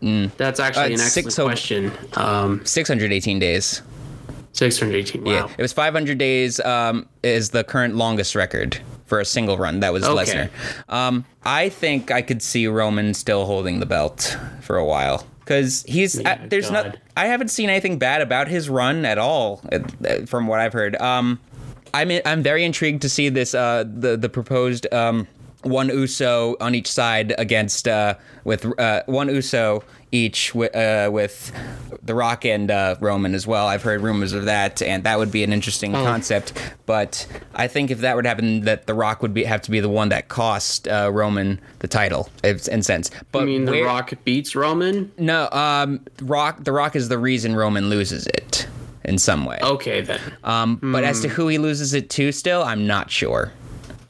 That's 0.00 0.58
actually 0.58 0.82
Uh, 0.86 0.88
an 0.94 0.98
six- 0.98 1.16
excellent 1.28 1.32
so- 1.32 1.44
question. 1.44 1.92
Um, 2.14 2.66
618 2.66 3.38
days. 3.38 3.82
618. 4.52 5.24
Wow. 5.24 5.30
Yeah, 5.32 5.48
it 5.56 5.62
was 5.62 5.72
500 5.72 6.18
days. 6.18 6.60
Um, 6.60 7.08
is 7.22 7.50
the 7.50 7.64
current 7.64 7.96
longest 7.96 8.34
record 8.34 8.80
for 9.06 9.20
a 9.20 9.24
single 9.24 9.56
run. 9.58 9.80
That 9.80 9.92
was 9.92 10.04
Okay. 10.04 10.48
Lesnar. 10.88 10.92
Um, 10.92 11.24
I 11.44 11.68
think 11.68 12.10
I 12.10 12.22
could 12.22 12.42
see 12.42 12.66
Roman 12.66 13.14
still 13.14 13.46
holding 13.46 13.80
the 13.80 13.86
belt 13.86 14.36
for 14.60 14.76
a 14.76 14.84
while 14.84 15.26
because 15.40 15.84
he's 15.88 16.18
uh, 16.18 16.22
Yeah, 16.22 16.46
there's 16.48 16.70
not. 16.70 16.96
I 17.16 17.26
haven't 17.26 17.48
seen 17.48 17.70
anything 17.70 17.98
bad 17.98 18.22
about 18.22 18.48
his 18.48 18.68
run 18.70 19.04
at 19.04 19.18
all, 19.18 19.60
uh, 19.72 19.78
uh, 20.06 20.26
from 20.26 20.46
what 20.46 20.60
I've 20.60 20.72
heard. 20.72 21.00
Um, 21.00 21.40
I'm 21.92 22.10
I'm 22.24 22.42
very 22.42 22.64
intrigued 22.64 23.02
to 23.02 23.08
see 23.08 23.28
this 23.30 23.52
uh 23.54 23.84
the 23.86 24.16
the 24.16 24.28
proposed 24.28 24.86
um 24.92 25.26
one 25.62 25.88
Uso 25.88 26.56
on 26.60 26.74
each 26.74 26.90
side 26.90 27.34
against 27.38 27.86
uh, 27.86 28.14
with 28.44 28.66
uh, 28.78 29.02
one 29.06 29.28
Uso 29.28 29.82
each 30.12 30.54
with, 30.54 30.74
uh, 30.74 31.08
with 31.12 31.52
The 32.02 32.14
Rock 32.14 32.44
and 32.44 32.70
uh, 32.70 32.96
Roman 33.00 33.34
as 33.34 33.46
well. 33.46 33.66
I've 33.68 33.82
heard 33.82 34.00
rumors 34.00 34.32
of 34.32 34.46
that, 34.46 34.82
and 34.82 35.04
that 35.04 35.18
would 35.18 35.30
be 35.30 35.44
an 35.44 35.52
interesting 35.52 35.94
Oh. 35.94 36.02
concept. 36.02 36.52
But 36.86 37.26
I 37.54 37.68
think 37.68 37.90
if 37.92 37.98
that 38.00 38.16
would 38.16 38.26
happen, 38.26 38.62
that 38.62 38.86
The 38.86 38.94
Rock 38.94 39.22
would 39.22 39.32
be 39.34 39.44
have 39.44 39.62
to 39.62 39.70
be 39.70 39.78
the 39.80 39.88
one 39.88 40.08
that 40.08 40.28
cost 40.28 40.88
uh, 40.88 41.10
Roman 41.12 41.60
the 41.80 41.88
title, 41.88 42.28
in 42.42 42.82
sense. 42.82 43.10
But 43.30 43.42
I 43.42 43.44
mean, 43.44 43.66
The 43.66 43.72
where- 43.72 43.84
Rock 43.84 44.12
beats 44.24 44.56
Roman. 44.56 45.12
No, 45.18 45.48
um, 45.52 46.00
Rock. 46.22 46.64
The 46.64 46.72
Rock 46.72 46.96
is 46.96 47.08
the 47.08 47.18
reason 47.18 47.54
Roman 47.54 47.88
loses 47.88 48.26
it 48.26 48.66
in 49.04 49.18
some 49.18 49.44
way. 49.44 49.58
Okay, 49.62 50.00
then. 50.00 50.20
Um, 50.42 50.78
but 50.82 51.04
as 51.04 51.20
to 51.20 51.28
who 51.28 51.46
he 51.48 51.58
loses 51.58 51.94
it 51.94 52.10
to, 52.10 52.32
still, 52.32 52.62
I'm 52.64 52.86
not 52.86 53.10
sure. 53.10 53.52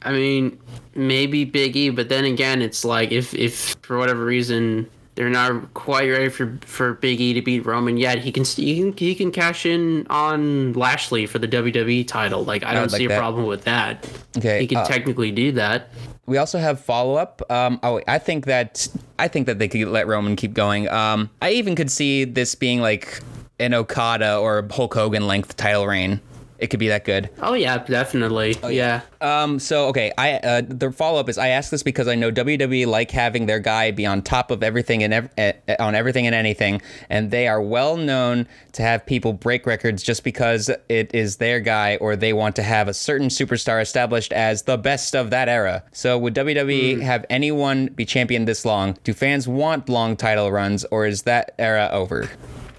I 0.01 0.11
mean, 0.13 0.57
maybe 0.95 1.45
Big 1.45 1.75
E, 1.75 1.89
but 1.89 2.09
then 2.09 2.25
again, 2.25 2.61
it's 2.61 2.83
like 2.85 3.11
if 3.11 3.33
if 3.33 3.75
for 3.81 3.97
whatever 3.97 4.23
reason 4.25 4.89
they're 5.15 5.29
not 5.29 5.73
quite 5.73 6.09
ready 6.09 6.29
for 6.29 6.57
for 6.61 6.93
Big 6.95 7.19
E 7.19 7.33
to 7.33 7.41
beat 7.41 7.65
Roman 7.65 7.97
yet, 7.97 8.19
he 8.19 8.31
can 8.31 8.43
he 8.43 8.79
can 8.79 8.97
he 8.97 9.15
can 9.15 9.31
cash 9.31 9.65
in 9.65 10.07
on 10.09 10.73
Lashley 10.73 11.25
for 11.25 11.39
the 11.39 11.47
WWE 11.47 12.07
title. 12.07 12.43
Like 12.43 12.63
I 12.63 12.73
don't 12.73 12.91
like 12.91 12.99
see 12.99 13.05
a 13.05 13.17
problem 13.17 13.45
with 13.45 13.63
that. 13.65 14.07
Okay, 14.37 14.61
he 14.61 14.67
can 14.67 14.77
uh, 14.77 14.85
technically 14.85 15.31
do 15.31 15.51
that. 15.53 15.89
We 16.25 16.37
also 16.37 16.59
have 16.59 16.79
follow 16.79 17.15
up. 17.15 17.41
Um, 17.51 17.79
oh, 17.83 18.01
I 18.07 18.19
think 18.19 18.45
that 18.45 18.87
I 19.19 19.27
think 19.27 19.47
that 19.47 19.59
they 19.59 19.67
could 19.67 19.87
let 19.87 20.07
Roman 20.07 20.35
keep 20.35 20.53
going. 20.53 20.87
Um, 20.89 21.29
I 21.41 21.51
even 21.51 21.75
could 21.75 21.91
see 21.91 22.23
this 22.23 22.55
being 22.55 22.81
like 22.81 23.21
an 23.59 23.73
Okada 23.73 24.37
or 24.37 24.67
Hulk 24.71 24.93
Hogan 24.93 25.27
length 25.27 25.57
title 25.57 25.85
reign. 25.87 26.21
It 26.61 26.67
could 26.69 26.79
be 26.79 26.89
that 26.89 27.05
good. 27.05 27.31
Oh 27.39 27.55
yeah, 27.55 27.79
definitely. 27.79 28.55
Oh, 28.61 28.67
yeah. 28.67 29.01
Um, 29.19 29.57
so 29.57 29.87
okay, 29.87 30.13
I 30.15 30.33
uh, 30.35 30.61
the 30.63 30.91
follow 30.91 31.19
up 31.19 31.27
is 31.27 31.39
I 31.39 31.47
ask 31.47 31.71
this 31.71 31.81
because 31.81 32.07
I 32.07 32.13
know 32.13 32.31
WWE 32.31 32.85
like 32.85 33.09
having 33.09 33.47
their 33.47 33.57
guy 33.59 33.89
be 33.89 34.05
on 34.05 34.21
top 34.21 34.51
of 34.51 34.61
everything 34.61 35.01
and 35.01 35.11
ev- 35.11 35.29
eh, 35.37 35.53
eh, 35.67 35.75
on 35.79 35.95
everything 35.95 36.27
and 36.27 36.35
anything, 36.35 36.79
and 37.09 37.31
they 37.31 37.47
are 37.47 37.59
well 37.59 37.97
known 37.97 38.47
to 38.73 38.83
have 38.83 39.07
people 39.07 39.33
break 39.33 39.65
records 39.65 40.03
just 40.03 40.23
because 40.23 40.69
it 40.87 41.13
is 41.15 41.37
their 41.37 41.59
guy 41.59 41.95
or 41.95 42.15
they 42.15 42.31
want 42.31 42.55
to 42.57 42.63
have 42.63 42.87
a 42.87 42.93
certain 42.93 43.29
superstar 43.29 43.81
established 43.81 44.31
as 44.31 44.61
the 44.63 44.77
best 44.77 45.15
of 45.15 45.31
that 45.31 45.49
era. 45.49 45.83
So 45.91 46.15
would 46.19 46.35
WWE 46.35 47.01
have 47.01 47.25
anyone 47.31 47.87
be 47.87 48.05
champion 48.05 48.45
this 48.45 48.65
long? 48.65 48.99
Do 49.03 49.13
fans 49.13 49.47
want 49.47 49.89
long 49.89 50.15
title 50.15 50.51
runs, 50.51 50.85
or 50.91 51.07
is 51.07 51.23
that 51.23 51.55
era 51.57 51.89
over? 51.91 52.29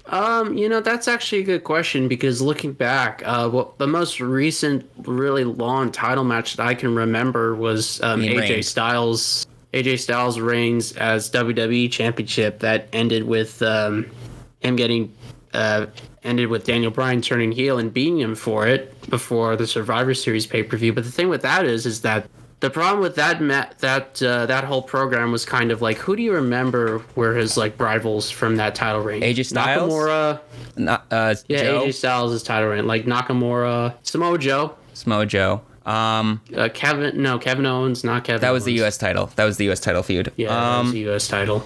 Um, 0.05 0.57
you 0.57 0.67
know, 0.67 0.81
that's 0.81 1.07
actually 1.07 1.41
a 1.41 1.45
good 1.45 1.63
question 1.63 2.07
because 2.07 2.41
looking 2.41 2.73
back, 2.73 3.21
uh, 3.25 3.49
well, 3.51 3.73
the 3.77 3.87
most 3.87 4.19
recent 4.19 4.89
really 4.97 5.45
long 5.45 5.91
title 5.91 6.25
match 6.25 6.57
that 6.57 6.67
I 6.67 6.75
can 6.75 6.93
remember 6.93 7.55
was 7.55 8.01
um, 8.01 8.21
AJ 8.21 8.37
reigns. 8.37 8.67
Styles. 8.67 9.47
AJ 9.73 9.99
Styles 9.99 10.39
reigns 10.39 10.91
as 10.97 11.31
WWE 11.31 11.91
Championship 11.91 12.59
that 12.59 12.89
ended 12.91 13.23
with 13.23 13.61
um, 13.61 14.05
him 14.59 14.75
getting 14.75 15.13
uh, 15.53 15.85
ended 16.23 16.47
with 16.47 16.65
Daniel 16.65 16.91
Bryan 16.91 17.21
turning 17.21 17.51
heel 17.51 17.77
and 17.77 17.93
beating 17.93 18.19
him 18.19 18.35
for 18.35 18.67
it 18.67 19.09
before 19.09 19.55
the 19.55 19.67
Survivor 19.67 20.13
Series 20.13 20.45
pay 20.45 20.63
per 20.63 20.77
view. 20.77 20.93
But 20.93 21.05
the 21.05 21.11
thing 21.11 21.29
with 21.29 21.41
that 21.43 21.65
is, 21.65 21.85
is 21.85 22.01
that 22.01 22.29
the 22.63 22.69
problem 22.69 23.01
with 23.01 23.15
that 23.15 23.41
ma- 23.41 23.65
that 23.79 24.23
uh, 24.23 24.45
that 24.45 24.63
whole 24.63 24.81
program 24.81 25.33
was 25.33 25.43
kind 25.45 25.69
of 25.69 25.81
like, 25.81 25.97
who 25.97 26.15
do 26.15 26.23
you 26.23 26.31
remember 26.33 27.03
were 27.15 27.35
his 27.35 27.57
like 27.57 27.77
rivals 27.77 28.31
from 28.31 28.55
that 28.55 28.73
title 28.73 29.01
reign? 29.01 29.21
AJ 29.21 29.47
Styles? 29.47 29.91
Nakamura. 29.91 30.39
Not, 30.77 31.05
uh, 31.11 31.35
Yeah, 31.49 31.63
Joe, 31.63 31.83
AJ 31.85 31.93
Styles 31.95 32.31
is 32.31 32.41
title 32.41 32.69
reign. 32.69 32.87
Like 32.87 33.03
Nakamura, 33.03 33.95
Samoa 34.03 34.37
Joe, 34.37 34.75
Samoa 34.93 35.25
Joe. 35.25 35.61
Um, 35.85 36.39
uh, 36.55 36.69
Kevin. 36.73 37.21
No, 37.21 37.37
Kevin 37.37 37.65
Owens, 37.65 38.05
not 38.05 38.23
Kevin. 38.23 38.39
that 38.39 38.51
was 38.51 38.63
the 38.63 38.71
U.S. 38.75 38.97
title. 38.97 39.25
That 39.35 39.43
was 39.43 39.57
the 39.57 39.65
U.S. 39.65 39.81
title 39.81 40.01
feud. 40.03 40.31
Yeah, 40.37 40.47
that 40.47 40.57
Um, 40.57 40.85
was 40.85 40.93
the 40.93 40.99
U.S. 41.01 41.27
title. 41.27 41.61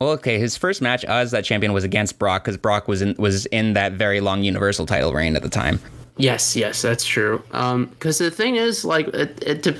Well, 0.00 0.12
okay, 0.12 0.38
his 0.38 0.56
first 0.56 0.80
match 0.80 1.04
as 1.04 1.32
that 1.32 1.44
champion 1.44 1.74
was 1.74 1.84
against 1.84 2.18
Brock 2.18 2.44
because 2.44 2.56
Brock 2.56 2.88
was 2.88 3.02
in 3.02 3.14
was 3.18 3.44
in 3.46 3.74
that 3.74 3.92
very 3.92 4.20
long 4.20 4.42
Universal 4.42 4.86
title 4.86 5.12
reign 5.12 5.36
at 5.36 5.42
the 5.42 5.50
time. 5.50 5.78
Yes, 6.16 6.56
yes, 6.56 6.80
that's 6.80 7.04
true. 7.04 7.42
Um, 7.52 7.84
because 7.86 8.16
the 8.16 8.30
thing 8.30 8.56
is, 8.56 8.84
like, 8.84 9.06
it, 9.08 9.40
it 9.46 9.76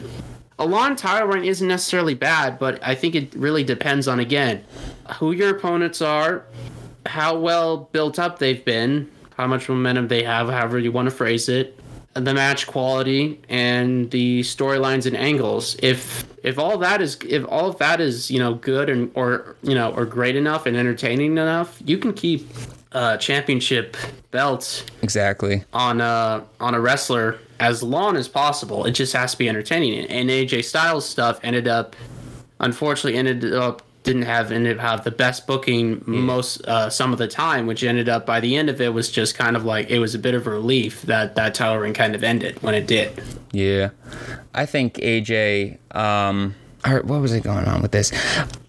a 0.58 0.66
long 0.66 0.96
title 0.96 1.28
run 1.28 1.44
isn't 1.44 1.66
necessarily 1.68 2.14
bad, 2.14 2.58
but 2.58 2.78
I 2.82 2.94
think 2.94 3.14
it 3.14 3.34
really 3.34 3.64
depends 3.64 4.08
on 4.08 4.20
again 4.20 4.64
who 5.16 5.32
your 5.32 5.56
opponents 5.56 6.02
are, 6.02 6.44
how 7.06 7.38
well 7.38 7.88
built 7.92 8.18
up 8.18 8.38
they've 8.38 8.64
been, 8.64 9.10
how 9.36 9.46
much 9.46 9.68
momentum 9.68 10.08
they 10.08 10.22
have, 10.24 10.48
however 10.48 10.78
you 10.78 10.90
want 10.92 11.08
to 11.08 11.14
phrase 11.14 11.48
it, 11.48 11.78
the 12.14 12.34
match 12.34 12.66
quality 12.66 13.40
and 13.48 14.10
the 14.10 14.40
storylines 14.40 15.06
and 15.06 15.16
angles. 15.16 15.76
If 15.82 16.26
if 16.42 16.58
all 16.58 16.78
that 16.78 17.00
is 17.00 17.18
if 17.28 17.44
all 17.48 17.68
of 17.68 17.78
that 17.78 18.00
is 18.00 18.30
you 18.30 18.38
know 18.40 18.54
good 18.54 18.88
and 18.90 19.10
or 19.14 19.56
you 19.62 19.74
know 19.74 19.92
or 19.94 20.04
great 20.04 20.34
enough 20.34 20.66
and 20.66 20.76
entertaining 20.76 21.32
enough, 21.32 21.80
you 21.84 21.98
can 21.98 22.12
keep 22.12 22.48
uh, 22.92 23.16
championship 23.18 23.96
belts 24.30 24.84
Exactly. 25.02 25.62
on 25.72 26.00
a 26.00 26.44
on 26.58 26.74
a 26.74 26.80
wrestler 26.80 27.38
as 27.60 27.82
long 27.82 28.16
as 28.16 28.28
possible. 28.28 28.84
It 28.84 28.92
just 28.92 29.12
has 29.12 29.32
to 29.32 29.38
be 29.38 29.48
entertaining. 29.48 30.06
And 30.06 30.28
AJ 30.30 30.64
Styles 30.64 31.08
stuff 31.08 31.40
ended 31.42 31.68
up, 31.68 31.96
unfortunately, 32.60 33.18
ended 33.18 33.52
up 33.52 33.82
didn't 34.04 34.22
have 34.22 34.50
ended 34.52 34.78
up 34.78 34.82
have 34.82 35.04
the 35.04 35.10
best 35.10 35.46
booking 35.46 36.02
most 36.06 36.64
uh, 36.66 36.88
some 36.88 37.12
of 37.12 37.18
the 37.18 37.28
time, 37.28 37.66
which 37.66 37.84
ended 37.84 38.08
up 38.08 38.24
by 38.24 38.40
the 38.40 38.56
end 38.56 38.70
of 38.70 38.80
it 38.80 38.94
was 38.94 39.10
just 39.10 39.34
kind 39.34 39.54
of 39.54 39.64
like 39.66 39.90
it 39.90 39.98
was 39.98 40.14
a 40.14 40.18
bit 40.18 40.34
of 40.34 40.46
a 40.46 40.50
relief 40.50 41.02
that 41.02 41.34
that 41.34 41.54
title 41.54 41.76
reign 41.76 41.92
kind 41.92 42.14
of 42.14 42.24
ended 42.24 42.62
when 42.62 42.74
it 42.74 42.86
did. 42.86 43.22
Yeah, 43.52 43.90
I 44.54 44.64
think 44.66 44.94
AJ. 44.94 45.78
Um, 45.94 46.54
or 46.86 47.02
what 47.02 47.20
was 47.20 47.32
it 47.32 47.42
going 47.42 47.66
on 47.66 47.82
with 47.82 47.90
this? 47.90 48.12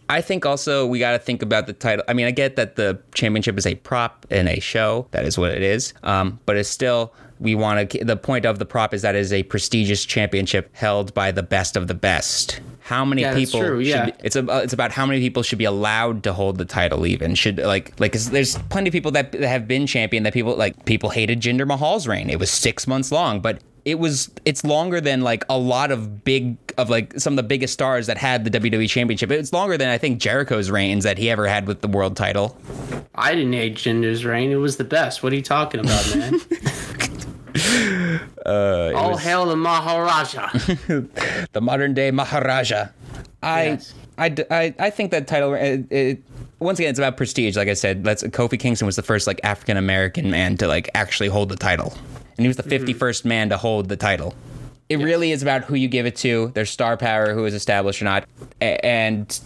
I 0.10 0.22
think 0.22 0.46
also 0.46 0.88
we 0.88 0.98
got 0.98 1.12
to 1.12 1.20
think 1.20 1.44
about 1.44 1.68
the 1.68 1.74
title. 1.74 2.04
I 2.08 2.14
mean, 2.14 2.26
I 2.26 2.32
get 2.32 2.56
that 2.56 2.76
the 2.76 3.00
championship 3.14 3.58
is 3.58 3.68
a 3.68 3.76
prop 3.76 4.26
in 4.32 4.48
a 4.48 4.60
show. 4.60 5.08
That 5.12 5.24
is 5.24 5.38
what 5.38 5.52
it 5.52 5.62
is. 5.62 5.94
Um, 6.02 6.40
but 6.46 6.58
it's 6.58 6.68
still 6.68 7.14
we 7.40 7.56
want 7.56 7.90
to. 7.92 8.04
The 8.06 8.18
point 8.18 8.46
of 8.46 8.60
the 8.60 8.66
prop 8.66 8.94
is 8.94 9.02
that 9.02 9.16
it 9.16 9.20
is 9.20 9.32
a 9.34 9.44
prestigious 9.44 10.06
championship 10.06 10.70
held 10.74 11.14
by 11.14 11.32
the 11.32 11.44
best 11.44 11.76
of 11.78 11.88
the 11.88 11.94
best. 11.94 12.60
How 12.82 13.06
many 13.06 13.22
Yeah, 13.22 13.34
that's 13.34 13.52
people? 13.52 13.66
true, 13.68 13.84
should 13.84 13.90
yeah. 13.90 14.06
be- 14.08 14.14
it's 14.24 14.36
about 14.36 14.56
uh, 14.60 14.64
it's 14.64 14.74
about 14.74 14.92
how 14.92 15.06
many 15.06 15.20
people 15.20 15.44
should 15.44 15.60
be 15.60 15.66
allowed 15.66 16.24
to 16.24 16.34
hold 16.34 16.58
the 16.58 16.66
title. 16.66 17.06
Even 17.06 17.36
should 17.36 17.58
like 17.60 18.00
like 18.00 18.14
'cause 18.14 18.30
there's 18.32 18.58
plenty 18.70 18.90
of 18.90 18.94
people 18.94 19.12
that, 19.12 19.32
that 19.32 19.48
have 19.48 19.68
been 19.68 19.86
champion 19.88 20.24
that 20.24 20.34
people 20.34 20.56
like 20.56 20.86
people 20.86 21.10
hated 21.10 21.40
Jinder 21.40 21.68
Mahal's 21.68 22.08
reign. 22.08 22.30
It 22.30 22.40
was 22.40 22.50
six 22.50 22.88
months 22.88 23.12
long, 23.12 23.40
but 23.42 23.60
it 23.86 23.98
was 24.00 24.30
it's 24.44 24.64
longer 24.66 25.00
than 25.00 25.22
like 25.22 25.46
a 25.50 25.58
lot 25.58 25.92
of 25.92 26.24
big 26.24 26.58
of 26.78 26.90
like 26.90 27.14
some 27.20 27.34
of 27.34 27.38
the 27.38 27.44
biggest 27.44 27.74
stars 27.74 28.08
that 28.08 28.18
had 28.18 28.44
the 28.44 28.50
WWE 28.60 28.90
championship. 28.90 29.30
It's 29.32 29.54
longer 29.54 29.78
than 29.78 29.90
I 29.90 29.98
think 29.98 30.20
Jericho's 30.20 30.70
reigns 30.72 31.04
that 31.04 31.18
he 31.18 31.30
ever 31.30 31.48
had 31.48 31.68
with 31.68 31.82
the 31.82 31.88
world 31.88 32.18
title. 32.18 32.58
I 33.16 33.36
didn't 33.36 33.54
hate 33.54 33.76
Jinder's 33.76 34.26
reign; 34.26 34.52
it 34.52 34.56
was 34.56 34.78
the 34.78 34.84
best. 34.84 35.22
What 35.24 35.32
are 35.32 35.36
you 35.36 35.42
talking 35.42 35.80
about, 35.80 36.16
man? 36.16 36.40
All 38.46 39.18
hail 39.18 39.46
the 39.46 39.56
Maharaja. 39.56 40.50
the 41.52 41.62
modern 41.62 41.94
day 41.94 42.12
Maharaja. 42.12 42.90
I, 43.42 43.64
Yes. 43.64 43.94
I, 44.18 44.36
I, 44.52 44.76
I 44.80 44.90
think 44.90 45.12
that 45.12 45.28
title. 45.28 45.54
It, 45.54 45.92
it, 45.92 46.24
once 46.60 46.78
again, 46.78 46.90
it's 46.90 47.00
about 47.00 47.16
prestige. 47.16 47.56
Like 47.56 47.70
I 47.70 47.74
said, 47.74 48.04
that's 48.04 48.22
Kofi 48.24 48.60
Kingston 48.60 48.86
was 48.86 48.98
the 48.98 49.02
first 49.02 49.28
like 49.28 49.40
African 49.44 49.78
American 49.78 50.30
man 50.30 50.58
to 50.58 50.68
like 50.68 50.90
actually 50.94 51.30
hold 51.30 51.50
the 51.50 51.56
title, 51.56 51.94
and 52.38 52.40
he 52.40 52.48
was 52.48 52.58
the 52.58 52.64
Mm-hmm. 52.64 52.86
51st 52.86 53.26
man 53.26 53.50
to 53.50 53.58
hold 53.58 53.88
the 53.88 53.96
title. 53.96 54.36
It 54.90 54.98
really 54.98 55.32
is 55.32 55.42
about 55.42 55.64
who 55.64 55.76
you 55.76 55.88
give 55.88 56.06
it 56.06 56.16
to, 56.18 56.48
their 56.56 56.66
star 56.66 56.98
power, 56.98 57.34
who 57.34 57.46
is 57.46 57.54
established 57.54 58.02
or 58.02 58.06
not, 58.06 58.28
and 58.60 59.40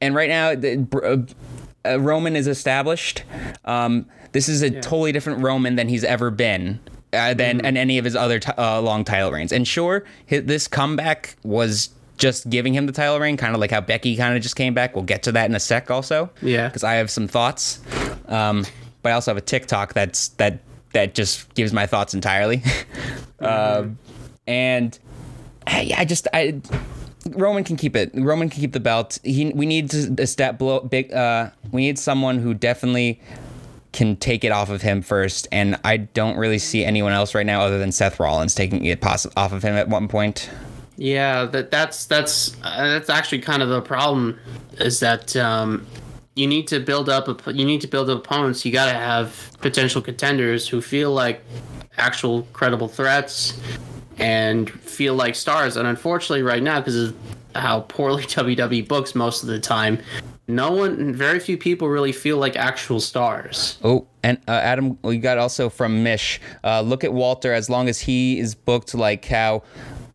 and 0.00 0.14
right 0.14 0.28
now, 0.28 0.54
the, 0.54 0.86
uh, 1.84 1.88
uh, 1.88 2.00
Roman 2.00 2.34
is 2.34 2.46
established. 2.48 3.22
Um, 3.64 4.06
this 4.32 4.48
is 4.48 4.62
a 4.62 4.70
totally 4.70 5.12
different 5.12 5.42
Roman 5.42 5.76
than 5.76 5.88
he's 5.88 6.04
ever 6.04 6.30
been. 6.30 6.80
Uh, 7.12 7.34
than 7.34 7.60
and 7.62 7.76
any 7.76 7.98
of 7.98 8.04
his 8.04 8.14
other 8.14 8.38
ti- 8.38 8.52
uh, 8.56 8.80
long 8.80 9.04
title 9.04 9.32
reigns. 9.32 9.50
And 9.52 9.66
sure, 9.66 10.04
hi 10.28 10.38
this 10.38 10.68
comeback 10.68 11.34
was 11.42 11.90
just 12.18 12.48
giving 12.50 12.72
him 12.72 12.86
the 12.86 12.92
title 12.92 13.18
reign, 13.18 13.36
kind 13.36 13.54
of 13.54 13.60
like 13.60 13.72
how 13.72 13.80
Becky 13.80 14.16
kind 14.16 14.36
of 14.36 14.42
just 14.42 14.54
came 14.54 14.74
back. 14.74 14.94
We'll 14.94 15.04
get 15.04 15.24
to 15.24 15.32
that 15.32 15.48
in 15.48 15.54
a 15.56 15.60
sec, 15.60 15.90
also. 15.90 16.30
Yeah. 16.40 16.68
because 16.68 16.84
I 16.84 16.94
have 16.94 17.10
some 17.10 17.26
thoughts. 17.26 17.80
Um, 18.28 18.64
but 19.02 19.10
I 19.10 19.12
also 19.14 19.30
have 19.30 19.38
a 19.38 19.40
TikTok 19.40 19.94
that's 19.94 20.28
that 20.28 20.60
that 20.92 21.14
just 21.14 21.52
gives 21.54 21.72
my 21.72 21.86
thoughts 21.86 22.14
entirely. 22.14 22.62
um, 23.40 23.98
and 24.46 24.98
I, 25.66 25.92
I 25.98 26.04
just 26.04 26.28
I 26.32 26.60
Roman 27.30 27.64
can 27.64 27.76
keep 27.76 27.96
it. 27.96 28.10
Roman 28.14 28.48
can 28.50 28.60
keep 28.60 28.72
the 28.72 28.80
belt. 28.80 29.18
He 29.22 29.52
we 29.54 29.66
need 29.66 29.90
to 29.90 30.14
a 30.18 30.26
step 30.26 30.58
below 30.58 30.80
big. 30.80 31.12
Uh, 31.12 31.50
we 31.72 31.82
need 31.82 31.98
someone 31.98 32.38
who 32.38 32.54
definitely 32.54 33.20
can 33.92 34.16
take 34.16 34.44
it 34.44 34.52
off 34.52 34.70
of 34.70 34.82
him 34.82 35.02
first. 35.02 35.48
And 35.50 35.78
I 35.84 35.98
don't 35.98 36.36
really 36.36 36.58
see 36.58 36.84
anyone 36.84 37.12
else 37.12 37.34
right 37.34 37.46
now 37.46 37.62
other 37.62 37.78
than 37.78 37.92
Seth 37.92 38.20
Rollins 38.20 38.54
taking 38.54 38.84
it 38.84 39.00
poss- 39.00 39.26
off 39.36 39.52
of 39.52 39.62
him 39.62 39.74
at 39.74 39.88
one 39.88 40.08
point. 40.08 40.50
Yeah, 40.96 41.46
that 41.46 41.70
that's 41.70 42.04
that's 42.04 42.56
uh, 42.62 42.88
that's 42.88 43.08
actually 43.08 43.40
kind 43.40 43.62
of 43.62 43.70
the 43.70 43.80
problem 43.80 44.38
is 44.78 45.00
that 45.00 45.34
um, 45.34 45.86
you 46.34 46.46
need 46.46 46.68
to 46.68 46.78
build 46.78 47.08
up 47.08 47.26
you 47.46 47.64
need 47.64 47.80
to 47.80 47.86
build 47.86 48.10
up 48.10 48.18
opponents. 48.18 48.64
You 48.64 48.72
got 48.72 48.92
to 48.92 48.98
have 48.98 49.50
potential 49.60 50.02
contenders 50.02 50.68
who 50.68 50.82
feel 50.82 51.12
like 51.12 51.42
actual 51.96 52.42
credible 52.52 52.88
threats 52.88 53.58
and 54.18 54.70
feel 54.70 55.14
like 55.14 55.34
stars. 55.34 55.76
And 55.76 55.88
unfortunately, 55.88 56.42
right 56.42 56.62
now, 56.62 56.80
because 56.80 56.96
of 56.96 57.16
how 57.54 57.80
poorly 57.80 58.22
WWE 58.24 58.86
books 58.86 59.14
most 59.14 59.42
of 59.42 59.48
the 59.48 59.58
time. 59.58 59.98
No 60.54 60.72
one, 60.72 61.14
very 61.14 61.40
few 61.40 61.56
people 61.56 61.88
really 61.88 62.12
feel 62.12 62.38
like 62.38 62.56
actual 62.56 63.00
stars. 63.00 63.78
Oh, 63.82 64.06
and 64.22 64.38
uh, 64.48 64.52
Adam, 64.52 64.98
we 65.02 65.18
got 65.18 65.38
also 65.38 65.68
from 65.68 66.02
Mish. 66.02 66.40
Uh, 66.62 66.80
look 66.80 67.04
at 67.04 67.12
Walter. 67.12 67.52
As 67.52 67.70
long 67.70 67.88
as 67.88 68.00
he 68.00 68.38
is 68.38 68.54
booked 68.54 68.94
like 68.94 69.24
how 69.24 69.62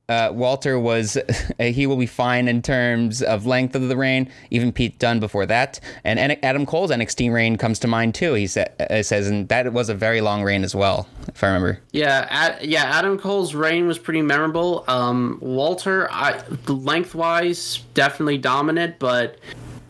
uh, 0.07 0.29
Walter 0.33 0.79
was, 0.79 1.17
he 1.59 1.87
will 1.87 1.97
be 1.97 2.05
fine 2.05 2.47
in 2.47 2.61
terms 2.61 3.21
of 3.21 3.45
length 3.45 3.75
of 3.75 3.87
the 3.87 3.97
reign. 3.97 4.29
Even 4.51 4.71
Pete 4.71 4.99
Dunne 4.99 5.19
before 5.19 5.45
that, 5.47 5.79
and 6.03 6.19
Adam 6.43 6.65
Cole's 6.65 6.91
NXT 6.91 7.33
reign 7.33 7.57
comes 7.57 7.79
to 7.79 7.87
mind 7.87 8.15
too. 8.15 8.33
He 8.33 8.47
sa- 8.47 8.65
uh, 8.79 9.01
says, 9.01 9.27
and 9.27 9.47
that 9.49 9.71
was 9.73 9.89
a 9.89 9.95
very 9.95 10.21
long 10.21 10.43
reign 10.43 10.63
as 10.63 10.75
well, 10.75 11.07
if 11.27 11.43
I 11.43 11.47
remember. 11.47 11.79
Yeah, 11.91 12.57
yeah. 12.61 12.83
Adam 12.83 13.17
Cole's 13.17 13.55
reign 13.55 13.87
was 13.87 13.97
pretty 13.97 14.21
memorable. 14.21 14.83
Um, 14.87 15.39
Walter, 15.41 16.11
I, 16.11 16.41
lengthwise, 16.67 17.83
definitely 17.93 18.37
dominant, 18.37 18.99
but 18.99 19.39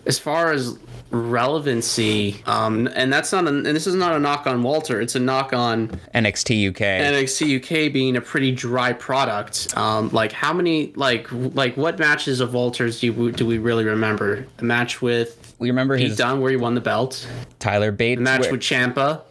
as 0.06 0.20
far 0.20 0.52
as 0.52 0.78
relevancy, 1.12 2.42
um, 2.46 2.88
and 2.96 3.12
that's 3.12 3.32
not, 3.32 3.46
a, 3.46 3.50
and 3.50 3.66
this 3.66 3.88
is 3.88 3.96
not 3.96 4.16
a 4.16 4.20
knock 4.20 4.48
on 4.48 4.64
Walter. 4.64 5.00
It's 5.02 5.16
a 5.16 5.20
knock 5.20 5.54
on 5.54 5.88
NXT 6.14 6.70
UK. 6.70 6.80
NXT 6.80 7.58
UK 7.88 7.94
being 7.94 8.16
a 8.18 8.22
pretty 8.22 8.52
dry 8.52 8.94
product. 8.94 9.76
Um, 9.78 10.10
like 10.12 10.32
how 10.32 10.54
many, 10.54 10.92
like, 10.96 11.28
like 11.32 11.78
what 11.78 12.00
matches 12.00 12.40
of 12.40 12.54
Walter's 12.54 13.00
do 13.00 13.08
you, 13.08 13.32
do 13.32 13.46
we 13.46 13.58
really 13.58 13.86
remember? 13.86 14.46
A 14.60 14.64
match 14.64 15.02
with 15.02 15.56
we 15.60 15.70
remember 15.70 15.98
Pete 15.98 16.10
his 16.10 16.18
Dunne 16.18 16.42
where 16.42 16.52
he 16.52 16.58
won 16.58 16.76
the 16.76 16.82
belt. 16.82 17.28
Tyler 17.60 17.92
bates 17.92 18.20
match 18.22 18.42
where- 18.42 18.52
with 18.52 18.62
Champa. 18.62 19.22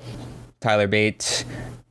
Tyler 0.60 0.86
Bate. 0.86 1.44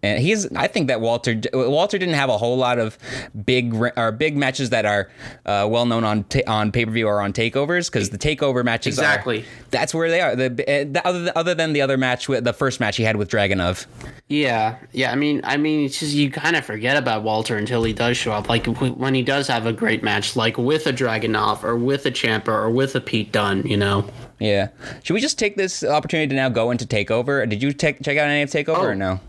And 0.03 0.19
he's. 0.19 0.51
I 0.53 0.67
think 0.67 0.87
that 0.89 0.99
Walter 1.01 1.39
Walter 1.53 1.97
didn't 1.97 2.15
have 2.15 2.29
a 2.29 2.37
whole 2.37 2.57
lot 2.57 2.77
of 2.77 2.97
big 3.45 3.73
or 3.95 4.11
big 4.11 4.35
matches 4.37 4.69
that 4.71 4.85
are 4.85 5.09
uh, 5.45 5.65
well 5.71 5.85
known 5.85 6.03
on 6.03 6.25
ta- 6.25 6.41
on 6.45 6.71
pay 6.73 6.85
per 6.85 6.91
view 6.91 7.07
or 7.07 7.21
on 7.21 7.31
takeovers 7.31 7.89
because 7.89 8.09
the 8.09 8.17
takeover 8.17 8.63
matches 8.65 8.99
are- 8.99 9.03
Exactly. 9.03 9.45
that's 9.71 9.93
where 9.93 10.09
they 10.09 10.19
are. 10.19 10.35
The, 10.35 10.45
uh, 10.47 10.91
the 10.91 11.01
other 11.07 11.31
other 11.35 11.55
than 11.55 11.71
the 11.71 11.81
other 11.81 11.97
match 11.97 12.27
with 12.27 12.43
the 12.43 12.51
first 12.51 12.81
match 12.81 12.97
he 12.97 13.03
had 13.03 13.15
with 13.15 13.29
Dragunov. 13.29 13.85
Yeah, 14.27 14.75
yeah. 14.91 15.11
I 15.11 15.15
mean, 15.15 15.39
I 15.45 15.55
mean, 15.57 15.85
it's 15.85 15.99
just 15.99 16.13
you 16.13 16.29
kind 16.29 16.55
of 16.57 16.65
forget 16.65 16.97
about 16.97 17.23
Walter 17.23 17.55
until 17.55 17.83
he 17.83 17.93
does 17.93 18.17
show 18.17 18.33
up. 18.33 18.49
Like 18.49 18.65
when 18.65 19.13
he 19.13 19.21
does 19.23 19.47
have 19.47 19.65
a 19.65 19.71
great 19.73 20.03
match, 20.03 20.35
like 20.35 20.57
with 20.57 20.85
a 20.85 20.91
Dragunov 20.91 21.63
or 21.63 21.77
with 21.77 22.05
a 22.05 22.11
Champa 22.11 22.51
or 22.51 22.69
with 22.69 22.95
a 22.95 23.01
Pete 23.01 23.31
Dunne. 23.31 23.65
You 23.65 23.77
know. 23.77 24.09
Yeah. 24.39 24.67
Should 25.03 25.13
we 25.13 25.21
just 25.21 25.39
take 25.39 25.55
this 25.55 25.81
opportunity 25.81 26.27
to 26.27 26.35
now 26.35 26.49
go 26.49 26.71
into 26.71 26.85
Takeover? 26.85 27.47
Did 27.47 27.63
you 27.63 27.71
take 27.71 28.01
check 28.03 28.17
out 28.17 28.27
any 28.27 28.41
of 28.41 28.49
Takeover 28.49 28.77
Oh. 28.79 28.83
or 28.87 28.95
no? 28.95 29.21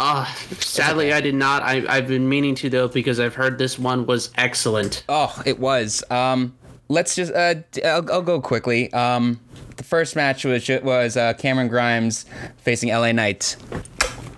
Ah, 0.00 0.32
sadly, 0.60 1.12
I 1.12 1.20
did 1.20 1.34
not. 1.34 1.62
I, 1.62 1.84
I've 1.88 2.06
been 2.06 2.28
meaning 2.28 2.54
to 2.56 2.70
though 2.70 2.86
because 2.86 3.18
I've 3.18 3.34
heard 3.34 3.58
this 3.58 3.78
one 3.78 4.06
was 4.06 4.30
excellent. 4.36 5.04
Oh, 5.08 5.42
it 5.44 5.58
was. 5.58 6.04
Um, 6.10 6.56
let's 6.88 7.16
just. 7.16 7.32
Uh, 7.32 7.56
I'll, 7.84 8.12
I'll 8.12 8.22
go 8.22 8.40
quickly. 8.40 8.92
Um, 8.92 9.40
the 9.76 9.82
first 9.82 10.14
match 10.14 10.44
was 10.44 10.68
was 10.68 11.16
uh, 11.16 11.34
Cameron 11.34 11.68
Grimes 11.68 12.26
facing 12.58 12.90
LA 12.90 13.10
Knight. 13.10 13.56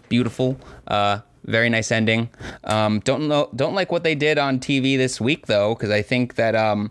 Beautiful. 0.09 0.59
Uh, 0.87 1.20
very 1.44 1.68
nice 1.68 1.92
ending. 1.92 2.31
Um, 2.64 3.01
don't 3.01 3.29
know. 3.29 3.51
Don't 3.55 3.75
like 3.75 3.92
what 3.92 4.03
they 4.03 4.14
did 4.14 4.38
on 4.38 4.61
TV 4.61 4.96
this 4.96 5.20
week 5.20 5.46
though, 5.46 5.75
because 5.75 5.90
I 5.90 6.01
think 6.01 6.37
that 6.37 6.55
um, 6.55 6.90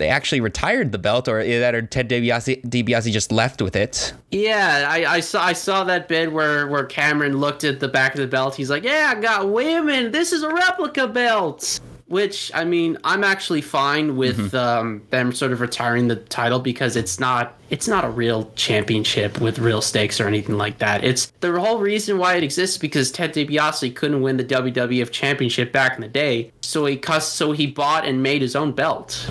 they 0.00 0.08
actually 0.08 0.40
retired 0.40 0.92
the 0.92 0.98
belt, 0.98 1.28
or 1.28 1.44
that 1.44 1.74
or 1.74 1.82
Ted 1.82 2.08
DiBiase, 2.08 2.64
DiBiase 2.64 3.12
just 3.12 3.30
left 3.30 3.60
with 3.60 3.76
it. 3.76 4.14
Yeah, 4.30 4.86
I, 4.88 5.04
I 5.04 5.20
saw 5.20 5.44
I 5.44 5.52
saw 5.52 5.84
that 5.84 6.08
bit 6.08 6.32
where 6.32 6.66
where 6.68 6.84
Cameron 6.84 7.36
looked 7.36 7.64
at 7.64 7.80
the 7.80 7.88
back 7.88 8.14
of 8.14 8.20
the 8.20 8.26
belt. 8.26 8.56
He's 8.56 8.70
like, 8.70 8.82
"Yeah, 8.82 9.12
I 9.14 9.20
got 9.20 9.50
women. 9.52 10.10
This 10.10 10.32
is 10.32 10.42
a 10.42 10.48
replica 10.48 11.06
belt." 11.06 11.78
Which 12.08 12.50
I 12.54 12.64
mean, 12.64 12.98
I'm 13.04 13.22
actually 13.22 13.60
fine 13.60 14.16
with 14.16 14.52
um, 14.52 15.02
them 15.10 15.32
sort 15.32 15.52
of 15.52 15.60
retiring 15.60 16.08
the 16.08 16.16
title 16.16 16.58
because 16.58 16.96
it's 16.96 17.20
not 17.20 17.56
it's 17.68 17.86
not 17.86 18.04
a 18.04 18.10
real 18.10 18.50
championship 18.56 19.40
with 19.40 19.60
real 19.60 19.80
stakes 19.80 20.18
or 20.18 20.26
anything 20.26 20.56
like 20.56 20.78
that. 20.78 21.04
It's 21.04 21.26
the 21.38 21.60
whole 21.60 21.78
reason 21.78 22.18
why 22.18 22.34
it 22.34 22.42
exists 22.42 22.78
because 22.78 23.12
Ted 23.12 23.32
DiBiase 23.32 23.94
couldn't 23.94 24.22
win 24.22 24.38
the 24.38 24.44
WWF 24.44 25.12
championship 25.12 25.72
back 25.72 25.94
in 25.94 26.00
the 26.00 26.08
day, 26.08 26.50
so 26.62 26.84
he 26.86 26.96
cuss, 26.96 27.28
so 27.28 27.52
he 27.52 27.68
bought 27.68 28.04
and 28.04 28.22
made 28.24 28.42
his 28.42 28.56
own 28.56 28.72
belt. 28.72 29.30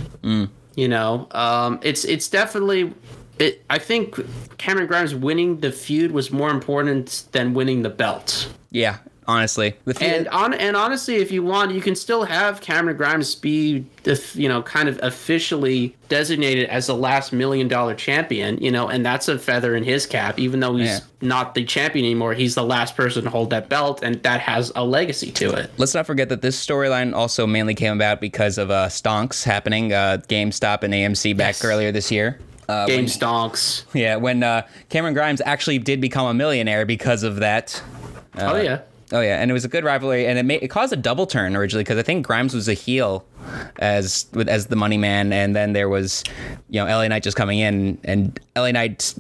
You 0.76 0.88
know, 0.88 1.28
um, 1.32 1.80
it's 1.82 2.06
it's 2.06 2.30
definitely. 2.30 2.94
It, 3.38 3.64
I 3.70 3.80
think 3.80 4.20
Cameron 4.58 4.88
Grimes 4.88 5.16
winning 5.16 5.62
the 5.62 5.72
feud 5.72 6.12
was 6.12 6.30
more 6.30 6.50
important 6.50 7.24
than 7.32 7.54
winning 7.54 7.84
the 7.84 7.90
belt. 7.90 8.52
Yeah, 8.70 8.98
honestly. 9.30 9.76
And 10.02 10.28
on 10.30 10.54
and 10.54 10.76
honestly, 10.76 11.18
if 11.18 11.32
you 11.32 11.44
want, 11.44 11.72
you 11.72 11.82
can 11.82 11.96
still 11.96 12.24
have 12.24 12.60
Cameron 12.62 12.98
Grimes 12.98 13.36
be, 13.36 13.86
the, 14.04 14.20
you 14.34 14.50
know, 14.50 14.62
kind 14.64 14.90
of 14.90 15.00
officially 15.04 15.96
designated 16.10 16.68
as 16.70 16.88
the 16.88 16.96
last 16.96 17.32
million 17.32 17.68
dollar 17.68 17.94
champion. 17.94 18.58
You 18.58 18.72
know, 18.72 18.88
and 18.90 19.06
that's 19.06 19.28
a 19.28 19.38
feather 19.38 19.76
in 19.76 19.84
his 19.84 20.06
cap. 20.06 20.40
Even 20.40 20.60
though 20.60 20.76
he's 20.76 20.88
Yeah. 20.88 21.00
not 21.22 21.54
the 21.56 21.64
champion 21.64 22.06
anymore, 22.06 22.34
he's 22.34 22.56
the 22.56 22.64
last 22.64 22.98
person 22.98 23.24
to 23.26 23.30
hold 23.30 23.52
that 23.52 23.70
belt, 23.70 24.00
and 24.04 24.22
that 24.24 24.42
has 24.42 24.72
a 24.76 24.84
legacy 24.84 25.32
to 25.34 25.52
it. 25.54 25.72
Let's 25.78 25.94
not 25.94 26.08
forget 26.08 26.30
that 26.30 26.42
this 26.42 26.64
storyline 26.64 27.14
also 27.14 27.46
mainly 27.46 27.76
came 27.76 27.94
about 27.94 28.20
because 28.20 28.58
of 28.58 28.72
uh, 28.72 28.88
stonks 28.88 29.44
happening, 29.44 29.94
uh, 29.94 30.18
GameStop 30.28 30.84
and 30.84 30.94
AMC 30.94 31.38
back 31.38 31.56
Yes. 31.56 31.64
earlier 31.66 31.92
this 31.92 32.12
year. 32.12 32.40
Uh, 32.68 32.86
Game 32.86 33.06
stonks. 33.06 33.84
yeah, 33.94 34.16
when 34.16 34.44
uh, 34.44 34.62
Cameron 34.90 35.14
Grimes 35.16 35.42
actually 35.46 35.80
did 35.80 36.00
become 36.02 36.28
a 36.28 36.34
millionaire 36.34 36.86
because 36.86 37.24
of 37.24 37.38
that. 37.38 37.82
oh 38.38 38.56
yeah. 38.62 38.82
Oh 39.12 39.22
yeah, 39.22 39.42
and 39.42 39.50
it 39.50 39.54
was 39.54 39.66
a 39.66 39.68
good 39.68 39.84
rivalry, 39.84 40.28
and 40.28 40.38
it 40.38 40.44
made, 40.44 40.62
it 40.62 40.68
caused 40.68 40.94
a 40.94 40.96
double 40.96 41.26
turn 41.26 41.56
originally 41.56 41.84
because 41.84 41.98
I 41.98 42.04
think 42.04 42.26
Grimes 42.26 42.54
was 42.54 42.68
a 42.68 42.74
heel 42.74 43.26
as 43.80 44.28
as 44.48 44.68
the 44.68 44.76
money 44.76 44.98
man, 44.98 45.34
and 45.34 45.56
then 45.56 45.74
there 45.74 45.90
was 45.90 46.24
you 46.70 46.80
know 46.80 46.86
LA 46.86 47.08
Knight 47.08 47.24
just 47.24 47.36
coming 47.36 47.60
in, 47.60 47.98
and 48.04 48.40
LA 48.56 48.72
Knight 48.72 49.16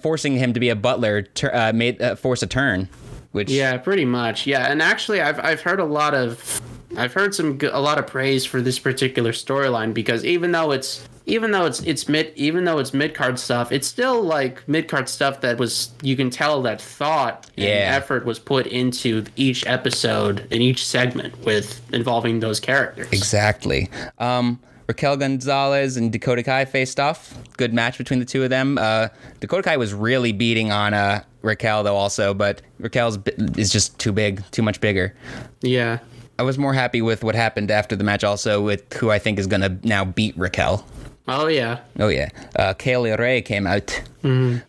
forcing 0.00 0.36
him 0.36 0.52
to 0.52 0.60
be 0.60 0.68
a 0.68 0.76
butler 0.76 1.26
uh, 1.52 1.72
made 1.74 2.00
uh, 2.00 2.14
force 2.14 2.42
a 2.42 2.46
turn, 2.46 2.88
which 3.32 3.50
Yeah, 3.50 3.76
pretty 3.78 4.04
much. 4.04 4.46
Yeah, 4.46 4.70
and 4.70 4.80
actually, 4.80 5.20
I've 5.20 5.40
I've 5.40 5.62
heard 5.62 5.80
a 5.80 5.84
lot 5.84 6.14
of, 6.14 6.60
I've 6.96 7.12
heard 7.12 7.34
some 7.34 7.58
a 7.70 7.80
lot 7.80 7.98
of 7.98 8.06
praise 8.06 8.44
for 8.44 8.60
this 8.62 8.78
particular 8.78 9.32
storyline 9.32 9.92
because 9.92 10.24
even 10.24 10.52
though 10.52 10.72
it's 10.72 11.06
even 11.26 11.50
though 11.50 11.66
it's 11.66 11.80
it's 11.82 12.08
mid 12.08 12.32
even 12.34 12.64
though 12.64 12.78
it's 12.78 12.94
mid 12.94 13.14
card 13.14 13.38
stuff, 13.38 13.70
it's 13.70 13.86
still 13.86 14.22
like 14.22 14.66
mid 14.66 14.88
card 14.88 15.08
stuff 15.08 15.42
that 15.42 15.58
was 15.58 15.90
you 16.02 16.16
can 16.16 16.30
tell 16.30 16.62
that 16.62 16.80
thought 16.80 17.46
and 17.58 17.66
Yeah. 17.66 17.94
effort 17.96 18.24
was 18.24 18.38
put 18.38 18.66
into 18.66 19.24
each 19.36 19.66
episode 19.66 20.46
and 20.50 20.62
each 20.62 20.86
segment 20.86 21.38
with 21.44 21.80
involving 21.92 22.40
those 22.40 22.58
characters. 22.60 23.08
Exactly. 23.12 23.90
Um, 24.18 24.58
Raquel 24.86 25.18
Gonzalez 25.18 25.98
and 25.98 26.10
Dakota 26.10 26.42
Kai 26.42 26.64
faced 26.64 26.98
off. 26.98 27.34
Good 27.58 27.74
match 27.74 27.98
between 27.98 28.20
the 28.20 28.24
two 28.24 28.42
of 28.42 28.48
them. 28.48 28.78
Uh, 28.78 29.08
Dakota 29.40 29.62
Kai 29.62 29.76
was 29.76 29.92
really 29.92 30.32
beating 30.32 30.72
on 30.72 30.94
uh, 30.94 31.22
Raquel 31.42 31.84
though, 31.84 31.96
also, 31.96 32.32
but 32.32 32.62
Raquel's 32.80 33.18
is 33.58 33.70
just 33.70 33.98
too 33.98 34.12
big, 34.12 34.42
too 34.50 34.62
much 34.62 34.80
bigger. 34.80 35.14
Yeah. 35.60 35.98
I 36.38 36.42
was 36.42 36.56
more 36.56 36.72
happy 36.72 37.02
with 37.02 37.24
what 37.24 37.34
happened 37.34 37.70
after 37.70 37.96
the 37.96 38.04
match, 38.04 38.22
also 38.22 38.62
with 38.62 38.92
who 38.94 39.10
I 39.10 39.18
think 39.18 39.38
is 39.38 39.46
gonna 39.46 39.78
now 39.82 40.04
beat 40.04 40.36
Raquel. 40.38 40.86
Oh 41.26 41.46
yeah. 41.46 41.80
Oh 41.98 42.08
yeah, 42.08 42.30
uh, 42.56 42.74
Kay 42.74 42.96
Lee 42.96 43.12
Ray 43.12 43.42
came 43.42 43.66
out. 43.66 44.02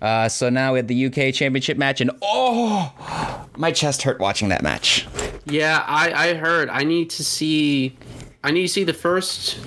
Uh, 0.02 0.28
so 0.30 0.50
now 0.50 0.74
we 0.74 0.80
had 0.80 0.88
the 0.88 1.06
UK 1.06 1.34
Championship 1.34 1.78
match, 1.78 2.02
and 2.02 2.12
oh, 2.22 3.46
my 3.58 3.72
chest 3.72 4.02
hurt 4.02 4.20
watching 4.20 4.50
that 4.50 4.62
match. 4.62 5.08
Yeah, 5.46 5.84
I, 5.88 6.30
I 6.30 6.34
heard. 6.34 6.70
I 6.70 6.84
need 6.84 7.10
to 7.12 7.24
see. 7.24 7.96
I 8.44 8.52
need 8.52 8.64
to 8.64 8.68
see 8.68 8.84
the 8.84 8.94
first 8.94 9.60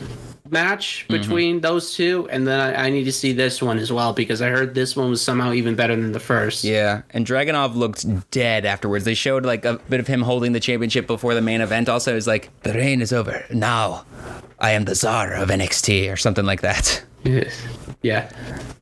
match 0.52 1.06
Mm-hmm. 1.08 1.20
between 1.22 1.60
those 1.60 1.94
two, 1.94 2.28
and 2.30 2.46
then 2.46 2.60
I, 2.60 2.86
I 2.86 2.90
need 2.90 3.04
to 3.04 3.12
see 3.12 3.32
this 3.32 3.60
one 3.62 3.78
as 3.78 3.92
well 3.92 4.12
because 4.12 4.40
I 4.42 4.48
heard 4.50 4.74
this 4.74 4.94
one 4.94 5.10
was 5.10 5.20
somehow 5.22 5.52
even 5.52 5.74
better 5.74 5.96
than 5.96 6.12
the 6.12 6.20
first. 6.20 6.62
Yeah, 6.64 7.02
and 7.10 7.26
Dragunov 7.26 7.74
looked 7.74 8.30
dead 8.30 8.64
afterwards. 8.64 9.04
They 9.04 9.14
showed 9.14 9.44
like 9.44 9.64
a 9.64 9.80
bit 9.88 9.98
of 10.00 10.06
him 10.06 10.22
holding 10.22 10.52
the 10.52 10.60
championship 10.60 11.06
before 11.06 11.34
the 11.34 11.42
main 11.42 11.60
event. 11.60 11.88
Also, 11.88 12.16
it's 12.16 12.26
like 12.26 12.50
the 12.62 12.72
reign 12.74 13.00
is 13.00 13.12
over 13.12 13.44
now. 13.52 14.04
I 14.58 14.72
am 14.72 14.84
the 14.84 14.94
czar 14.94 15.32
of 15.34 15.48
NXT 15.48 16.12
or 16.12 16.16
something 16.16 16.44
like 16.44 16.60
that. 16.60 17.02
yeah. 18.02 18.30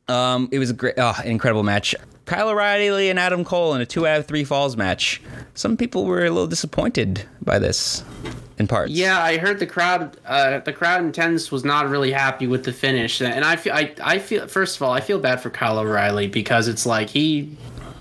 Um, 0.09 0.49
it 0.53 0.59
was 0.59 0.71
a 0.71 0.75
great, 0.75 0.95
oh, 0.99 1.15
incredible 1.25 1.63
match. 1.63 1.95
Kyle 2.27 2.49
O'Reilly 2.51 3.11
and 3.11 3.19
Adam 3.19 3.45
Cole 3.45 3.75
in 3.75 3.81
a 3.81 3.87
two 3.87 4.07
out 4.07 4.19
of 4.21 4.27
three 4.27 4.45
falls 4.45 4.77
match. 4.77 5.21
Some 5.55 5.77
people 5.77 6.05
were 6.05 6.25
a 6.25 6.31
little 6.31 6.47
disappointed 6.47 7.25
by 7.43 7.59
this, 7.59 8.05
in 8.61 8.69
parts. 8.69 8.93
Yeah, 8.93 9.21
I 9.21 9.39
heard 9.39 9.59
the 9.59 9.67
crowd. 9.67 10.17
Uh, 10.25 10.61
the 10.61 10.73
crowd 10.73 11.03
in 11.03 11.09
attendance 11.09 11.51
was 11.51 11.65
not 11.65 11.89
really 11.89 12.13
happy 12.13 12.47
with 12.47 12.65
the 12.65 12.73
finish, 12.73 13.21
and 13.21 13.45
I 13.45 13.57
feel. 13.57 13.73
I, 13.73 13.93
I 14.03 14.19
feel. 14.19 14.47
First 14.47 14.77
of 14.77 14.83
all, 14.83 14.93
I 14.93 15.01
feel 15.01 15.19
bad 15.19 15.41
for 15.41 15.51
Kyle 15.51 15.79
O'Reilly 15.79 16.29
because 16.29 16.69
it's 16.69 16.87
like 16.87 17.09
he. 17.09 17.57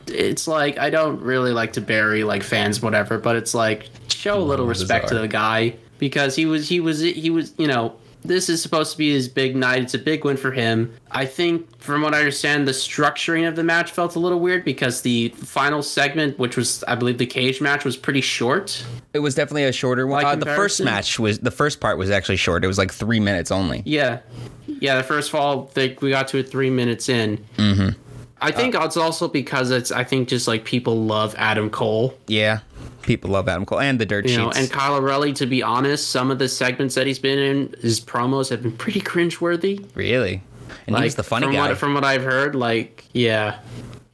It's 0.07 0.47
like 0.47 0.77
I 0.77 0.89
don't 0.89 1.21
really 1.21 1.53
like 1.53 1.73
to 1.73 1.81
bury 1.81 2.23
like 2.23 2.43
fans, 2.43 2.81
whatever, 2.81 3.17
but 3.17 3.35
it's 3.35 3.55
like 3.55 3.89
show 4.09 4.39
a 4.39 4.43
little 4.43 4.67
respect 4.67 5.07
to 5.09 5.17
the 5.17 5.27
guy 5.27 5.75
because 5.97 6.35
he 6.35 6.45
was 6.45 6.67
he 6.67 6.79
was 6.79 6.99
he 6.99 7.29
was 7.29 7.53
you 7.57 7.67
know 7.67 7.95
this 8.21 8.49
is 8.49 8.61
supposed 8.61 8.91
to 8.91 8.97
be 8.97 9.11
his 9.13 9.29
big 9.29 9.55
night. 9.55 9.81
It's 9.83 9.93
a 9.93 9.99
big 9.99 10.25
win 10.25 10.37
for 10.37 10.51
him. 10.51 10.93
I 11.11 11.25
think, 11.25 11.79
from 11.79 12.01
what 12.01 12.13
I 12.13 12.19
understand, 12.19 12.67
the 12.67 12.73
structuring 12.73 13.47
of 13.47 13.55
the 13.55 13.63
match 13.63 13.91
felt 13.91 14.15
a 14.15 14.19
little 14.19 14.39
weird 14.39 14.65
because 14.65 15.01
the 15.01 15.29
final 15.29 15.81
segment, 15.81 16.37
which 16.37 16.57
was, 16.57 16.83
I 16.83 16.95
believe, 16.95 17.17
the 17.17 17.25
cage 17.25 17.61
match, 17.61 17.85
was 17.85 17.95
pretty 17.97 18.21
short. 18.21 18.83
It 19.13 19.19
was 19.19 19.35
definitely 19.35 19.65
a 19.65 19.71
shorter 19.71 20.05
one. 20.05 20.25
Uh, 20.25 20.35
the 20.35 20.45
first 20.45 20.81
match 20.81 21.17
was 21.17 21.39
the 21.39 21.51
first 21.51 21.79
part 21.79 21.97
was 21.97 22.09
actually 22.09 22.37
short. 22.37 22.63
It 22.63 22.67
was 22.67 22.77
like 22.77 22.91
three 22.91 23.19
minutes 23.19 23.51
only. 23.51 23.81
Yeah, 23.85 24.19
yeah. 24.67 24.97
The 24.97 25.03
first 25.03 25.31
fall, 25.31 25.71
they, 25.73 25.97
we 26.01 26.09
got 26.09 26.27
to 26.29 26.37
it 26.37 26.49
three 26.49 26.69
minutes 26.69 27.09
in. 27.09 27.37
Mm-hmm. 27.57 27.99
I 28.41 28.51
think 28.51 28.75
it's 28.75 28.97
also 28.97 29.27
because 29.27 29.71
it's. 29.71 29.91
I 29.91 30.03
think 30.03 30.29
just 30.29 30.47
like 30.47 30.63
people 30.65 31.03
love 31.03 31.35
Adam 31.37 31.69
Cole, 31.69 32.17
Yeah, 32.27 32.59
people 33.09 33.31
love 33.31 33.49
Adam 33.49 33.65
Cole 33.65 33.79
and 33.79 33.99
the 33.99 34.05
dirt 34.05 34.27
you 34.29 34.37
know, 34.37 34.51
and 34.51 34.69
Kyle 34.69 34.93
O'Reilly. 34.95 35.33
To 35.33 35.47
be 35.47 35.63
honest, 35.63 36.11
some 36.11 36.29
of 36.29 36.37
the 36.37 36.47
segments 36.47 36.93
that 36.93 37.07
he's 37.07 37.17
been 37.17 37.39
in, 37.39 37.75
his 37.81 37.99
promos 37.99 38.51
have 38.51 38.61
been 38.61 38.77
pretty 38.77 39.01
cringeworthy. 39.01 39.83
really, 39.95 40.43
and 40.85 40.93
Like 40.93 41.01
he 41.01 41.05
was 41.07 41.15
the 41.15 41.23
funny 41.23 41.47
from 41.47 41.55
guy. 41.55 41.69
What, 41.69 41.77
from 41.79 41.95
what 41.95 42.03
I've 42.03 42.21
heard, 42.21 42.53
like 42.53 43.05
yeah, 43.11 43.61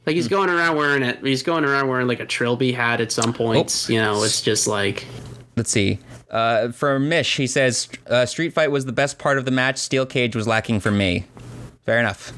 like 0.06 0.16
he's 0.16 0.28
going 0.28 0.48
around 0.48 0.78
wearing 0.78 1.02
it. 1.02 1.18
He's 1.22 1.42
going 1.42 1.66
around 1.66 1.88
wearing 1.88 2.06
like 2.06 2.20
a 2.20 2.26
Trilby 2.26 2.72
hat 2.72 3.02
at 3.02 3.12
some 3.12 3.34
points. 3.34 3.90
You 3.90 4.00
know, 4.00 4.22
it's 4.22 4.40
just 4.40 4.66
like 4.66 5.06
Let's 5.56 5.70
see. 5.70 5.98
Uh, 6.30 6.72
for 6.72 6.98
Mish, 6.98 7.36
he 7.36 7.46
says 7.46 7.90
uh, 8.06 8.24
Street 8.24 8.54
Fight 8.54 8.70
was 8.70 8.86
the 8.86 8.92
best 8.92 9.18
part 9.18 9.36
of 9.36 9.44
the 9.44 9.50
match. 9.50 9.76
Steel 9.76 10.06
Cage 10.06 10.34
was 10.34 10.46
lacking 10.46 10.80
for 10.80 10.90
me. 10.90 11.26
Fair 11.84 12.00
enough. 12.00 12.32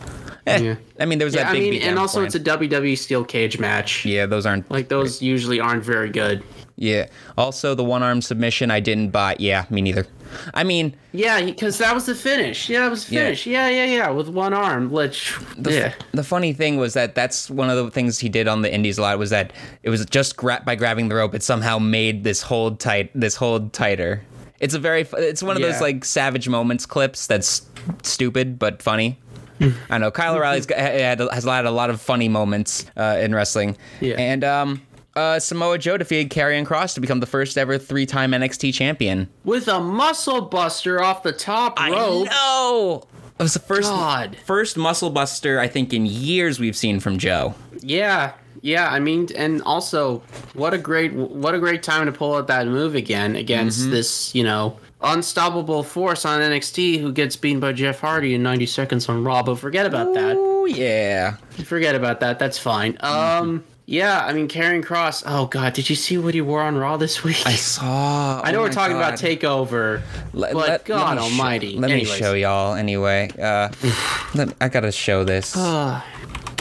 Yeah. 0.62 0.76
I 1.00 1.04
mean, 1.04 1.18
there 1.18 1.26
was 1.26 1.34
yeah. 1.34 1.44
that 1.44 1.50
I 1.50 1.52
big 1.58 1.70
mean, 1.72 1.82
and 1.82 1.98
also 1.98 2.20
beforehand. 2.20 2.46
it's 2.48 2.74
a 2.74 2.78
WWE 2.80 2.98
steel 2.98 3.24
cage 3.24 3.58
match. 3.58 4.04
yeah, 4.04 4.26
those 4.26 4.46
aren't 4.46 4.70
Like 4.70 4.88
those 4.88 5.22
usually 5.22 5.60
aren't 5.60 5.84
very 5.84 6.10
good. 6.10 6.42
Yeah. 6.80 7.08
Also, 7.36 7.74
the 7.74 7.82
one 7.82 8.04
arm 8.04 8.22
submission 8.22 8.70
I 8.70 8.78
didn't 8.78 9.10
buy. 9.10 9.34
Yeah, 9.40 9.64
me 9.68 9.80
neither. 9.82 10.06
I 10.54 10.62
mean, 10.62 10.94
Yeah, 11.12 11.42
because 11.44 11.78
that 11.78 11.92
was 11.92 12.06
the 12.06 12.14
finish. 12.14 12.68
Yeah, 12.68 12.82
that 12.82 12.90
was 12.90 13.06
the 13.06 13.16
Yeah. 13.16 13.24
finish. 13.24 13.46
Yeah, 13.46 13.68
yeah, 13.68 13.84
yeah, 13.86 14.10
with 14.10 14.28
one 14.28 14.54
arm. 14.54 14.90
Which 14.90 15.34
the, 15.56 15.72
yeah. 15.72 15.92
the 16.12 16.22
funny 16.22 16.52
thing 16.52 16.76
was 16.76 16.94
that 16.94 17.16
that's 17.16 17.50
one 17.50 17.68
of 17.68 17.76
the 17.84 17.90
things 17.90 18.20
he 18.20 18.28
did 18.28 18.46
on 18.46 18.62
the 18.62 18.72
indies 18.72 18.96
a 18.98 19.02
lot 19.02 19.18
was 19.18 19.30
that 19.30 19.52
it 19.82 19.90
was 19.90 20.06
just 20.06 20.36
gra- 20.36 20.62
by 20.64 20.76
grabbing 20.76 21.08
the 21.08 21.16
rope, 21.16 21.34
it 21.34 21.42
somehow 21.42 21.78
made 21.80 22.22
this 22.22 22.42
hold 22.42 22.78
tight, 22.78 23.10
this 23.12 23.34
hold 23.34 23.72
tighter. 23.72 24.22
It's 24.60 24.74
a 24.74 24.78
very, 24.78 25.06
it's 25.14 25.42
one 25.42 25.56
of 25.56 25.62
those 25.62 25.80
like 25.80 26.04
savage 26.04 26.48
moments 26.48 26.86
clips 26.86 27.26
that's 27.26 27.62
stupid 28.02 28.58
but 28.58 28.82
funny. 28.82 29.18
I 29.90 29.98
know 29.98 30.10
Kyle 30.10 30.34
O'Reilly's 30.36 30.66
had, 30.70 31.20
has 31.20 31.44
had 31.44 31.66
a 31.66 31.70
lot 31.70 31.90
of 31.90 32.00
funny 32.00 32.28
moments 32.28 32.86
uh, 32.96 33.18
in 33.20 33.34
wrestling. 33.34 33.76
Yeah. 34.00 34.14
And 34.18 34.44
um, 34.44 34.82
uh, 35.16 35.38
Samoa 35.40 35.78
Joe 35.78 35.96
defeated 35.96 36.30
Karrion 36.30 36.64
Cross 36.64 36.94
to 36.94 37.00
become 37.00 37.20
the 37.20 37.26
first 37.26 37.58
ever 37.58 37.78
three-time 37.78 38.32
NXT 38.32 38.72
champion. 38.74 39.28
With 39.44 39.66
a 39.68 39.80
muscle 39.80 40.42
buster 40.42 41.02
off 41.02 41.22
the 41.22 41.32
top 41.32 41.78
rope. 41.78 41.88
I 41.92 42.24
know. 42.24 43.02
It 43.38 43.42
was 43.42 43.54
the 43.54 43.60
first 43.60 43.88
God. 43.90 44.36
first 44.44 44.76
muscle 44.76 45.10
buster 45.10 45.60
I 45.60 45.68
think 45.68 45.92
in 45.92 46.06
years 46.06 46.58
we've 46.58 46.76
seen 46.76 46.98
from 46.98 47.18
Joe. 47.18 47.54
Yeah, 47.80 48.32
yeah. 48.62 48.88
I 48.90 48.98
mean, 48.98 49.28
and 49.36 49.62
also, 49.62 50.22
what 50.54 50.74
a 50.74 50.78
great, 50.78 51.12
what 51.12 51.54
a 51.54 51.60
great 51.60 51.84
time 51.84 52.06
to 52.06 52.12
pull 52.12 52.34
out 52.34 52.48
that 52.48 52.66
move 52.66 52.96
again 52.96 53.36
against 53.36 53.82
Mm-hmm. 53.82 53.90
this, 53.92 54.34
you 54.34 54.42
know, 54.42 54.76
unstoppable 55.00 55.82
force 55.82 56.24
on 56.24 56.40
NXT 56.40 57.00
who 57.00 57.12
gets 57.12 57.36
beaten 57.36 57.60
by 57.60 57.72
Jeff 57.72 58.00
Hardy 58.00 58.34
in 58.34 58.42
90 58.42 58.66
seconds 58.66 59.08
on 59.08 59.22
Raw. 59.24 59.42
But 59.42 59.56
forget 59.56 59.86
about 59.86 60.14
that. 60.14 60.36
Oh 60.38 60.64
yeah. 60.66 61.36
Forget 61.64 61.94
about 61.94 62.20
that. 62.20 62.38
That's 62.38 62.58
fine. 62.58 62.94
Mm-hmm. 62.94 63.42
Um, 63.44 63.64
yeah. 63.86 64.24
I 64.26 64.32
mean, 64.32 64.48
Karrion 64.48 64.84
Cross. 64.84 65.22
Oh 65.26 65.46
God, 65.46 65.72
did 65.72 65.88
you 65.88 65.96
see 65.96 66.18
what 66.18 66.34
he 66.34 66.40
wore 66.40 66.62
on 66.62 66.76
Raw 66.76 66.96
this 66.96 67.22
week? 67.24 67.40
I 67.46 67.54
saw. 67.54 68.40
I 68.44 68.50
know 68.52 68.58
oh 68.58 68.62
we're 68.62 68.72
talking 68.72 68.96
about 68.96 69.14
Takeover, 69.14 70.02
Let- 70.32 70.52
but 70.52 70.68
let- 70.68 70.84
God 70.84 71.16
let 71.16 71.22
me 71.22 71.28
sh- 71.28 71.30
Almighty. 71.32 71.76
let 71.76 71.90
Anyways. 71.90 72.12
me 72.12 72.18
show 72.18 72.34
y'all 72.34 72.74
anyway. 72.74 73.30
Uh, 73.40 73.68
let- 74.34 74.54
I 74.60 74.68
gotta 74.68 74.92
show 74.92 75.24
this. 75.24 75.56
Uh, 75.56 76.02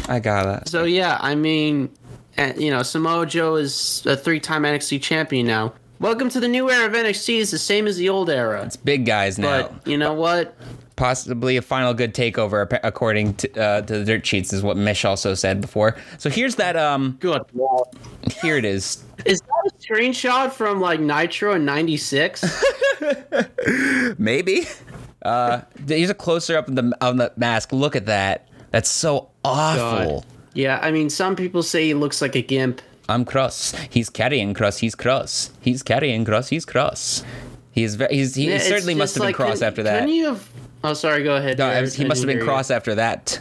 I 0.07 0.19
gotta. 0.19 0.67
So 0.69 0.83
yeah, 0.85 1.17
I 1.19 1.35
mean, 1.35 1.89
uh, 2.37 2.53
you 2.55 2.69
know, 2.71 2.81
Samoa 2.83 3.25
Joe 3.25 3.55
is 3.55 4.03
a 4.05 4.15
three-time 4.15 4.61
NXT 4.63 5.01
champion 5.01 5.47
now. 5.47 5.73
Welcome 5.99 6.29
to 6.29 6.39
the 6.39 6.47
new 6.47 6.69
era 6.69 6.85
of 6.85 6.93
NXT. 6.93 7.41
It's 7.41 7.49
the 7.51 7.57
same 7.57 7.87
as 7.87 7.97
the 7.97 8.07
old 8.09 8.29
era. 8.29 8.63
It's 8.63 8.75
big 8.77 9.05
guys 9.05 9.39
now. 9.39 9.63
But 9.63 9.87
you 9.87 9.97
know 9.97 10.13
what? 10.13 10.55
Possibly 10.95 11.57
a 11.57 11.61
final 11.63 11.93
good 11.95 12.13
takeover, 12.13 12.79
according 12.83 13.33
to, 13.35 13.59
uh, 13.59 13.81
to 13.81 13.99
the 13.99 14.05
dirt 14.05 14.25
sheets, 14.25 14.53
is 14.53 14.61
what 14.61 14.77
Mish 14.77 15.05
also 15.05 15.33
said 15.33 15.59
before. 15.59 15.97
So 16.19 16.29
here's 16.29 16.55
that. 16.55 16.75
Um, 16.75 17.17
Good. 17.19 17.41
here 18.41 18.57
it 18.57 18.65
is. 18.65 19.03
Is 19.25 19.41
that 19.41 19.71
a 19.71 19.71
screenshot 19.79 20.51
from 20.51 20.79
like 20.79 20.99
Nitro 20.99 21.55
in 21.55 21.65
'96? 21.65 22.63
Maybe. 24.19 24.67
Uh, 25.23 25.61
here's 25.87 26.11
a 26.11 26.15
closer 26.15 26.57
up 26.57 26.67
of 26.67 26.75
the 26.75 26.95
on 27.01 27.17
the 27.17 27.33
mask. 27.37 27.73
Look 27.73 27.95
at 27.95 28.05
that. 28.05 28.47
That's 28.69 28.89
so 28.89 29.29
awful. 29.43 30.25
yeah, 30.53 30.79
I 30.81 30.91
mean, 30.91 31.09
some 31.09 31.35
people 31.35 31.63
say 31.63 31.85
he 31.87 31.93
looks 31.95 32.21
like 32.21 32.35
a 32.35 32.41
gimp. 32.43 32.81
I'm 33.09 33.23
cross. 33.25 33.73
He's 33.89 34.09
carrying 34.09 34.53
cross. 34.53 34.77
He's 34.79 34.95
cross. 34.95 35.51
He's 35.61 35.81
carrying 35.83 36.25
cross. 36.25 36.49
He's 36.49 36.65
cross. 36.65 37.23
He's 37.71 37.95
ve- 37.95 38.07
he's 38.09 38.35
he 38.35 38.49
Yeah, 38.49 38.57
certainly 38.59 38.95
must 38.95 39.15
have 39.15 39.23
been 39.25 39.33
cross 39.33 39.59
can- 39.59 39.67
after 39.67 39.83
that. 39.83 39.99
Can 39.99 40.09
you 40.09 40.25
have? 40.25 40.49
Oh, 40.83 40.93
sorry. 40.93 41.23
Go 41.23 41.35
ahead. 41.37 41.57
No, 41.57 41.69
was- 41.81 41.93
he 41.95 42.05
must 42.05 42.21
have 42.21 42.27
been 42.27 42.37
hear 42.37 42.43
you. 42.45 42.49
cross 42.49 42.69
after 42.71 42.95
that. 42.95 43.39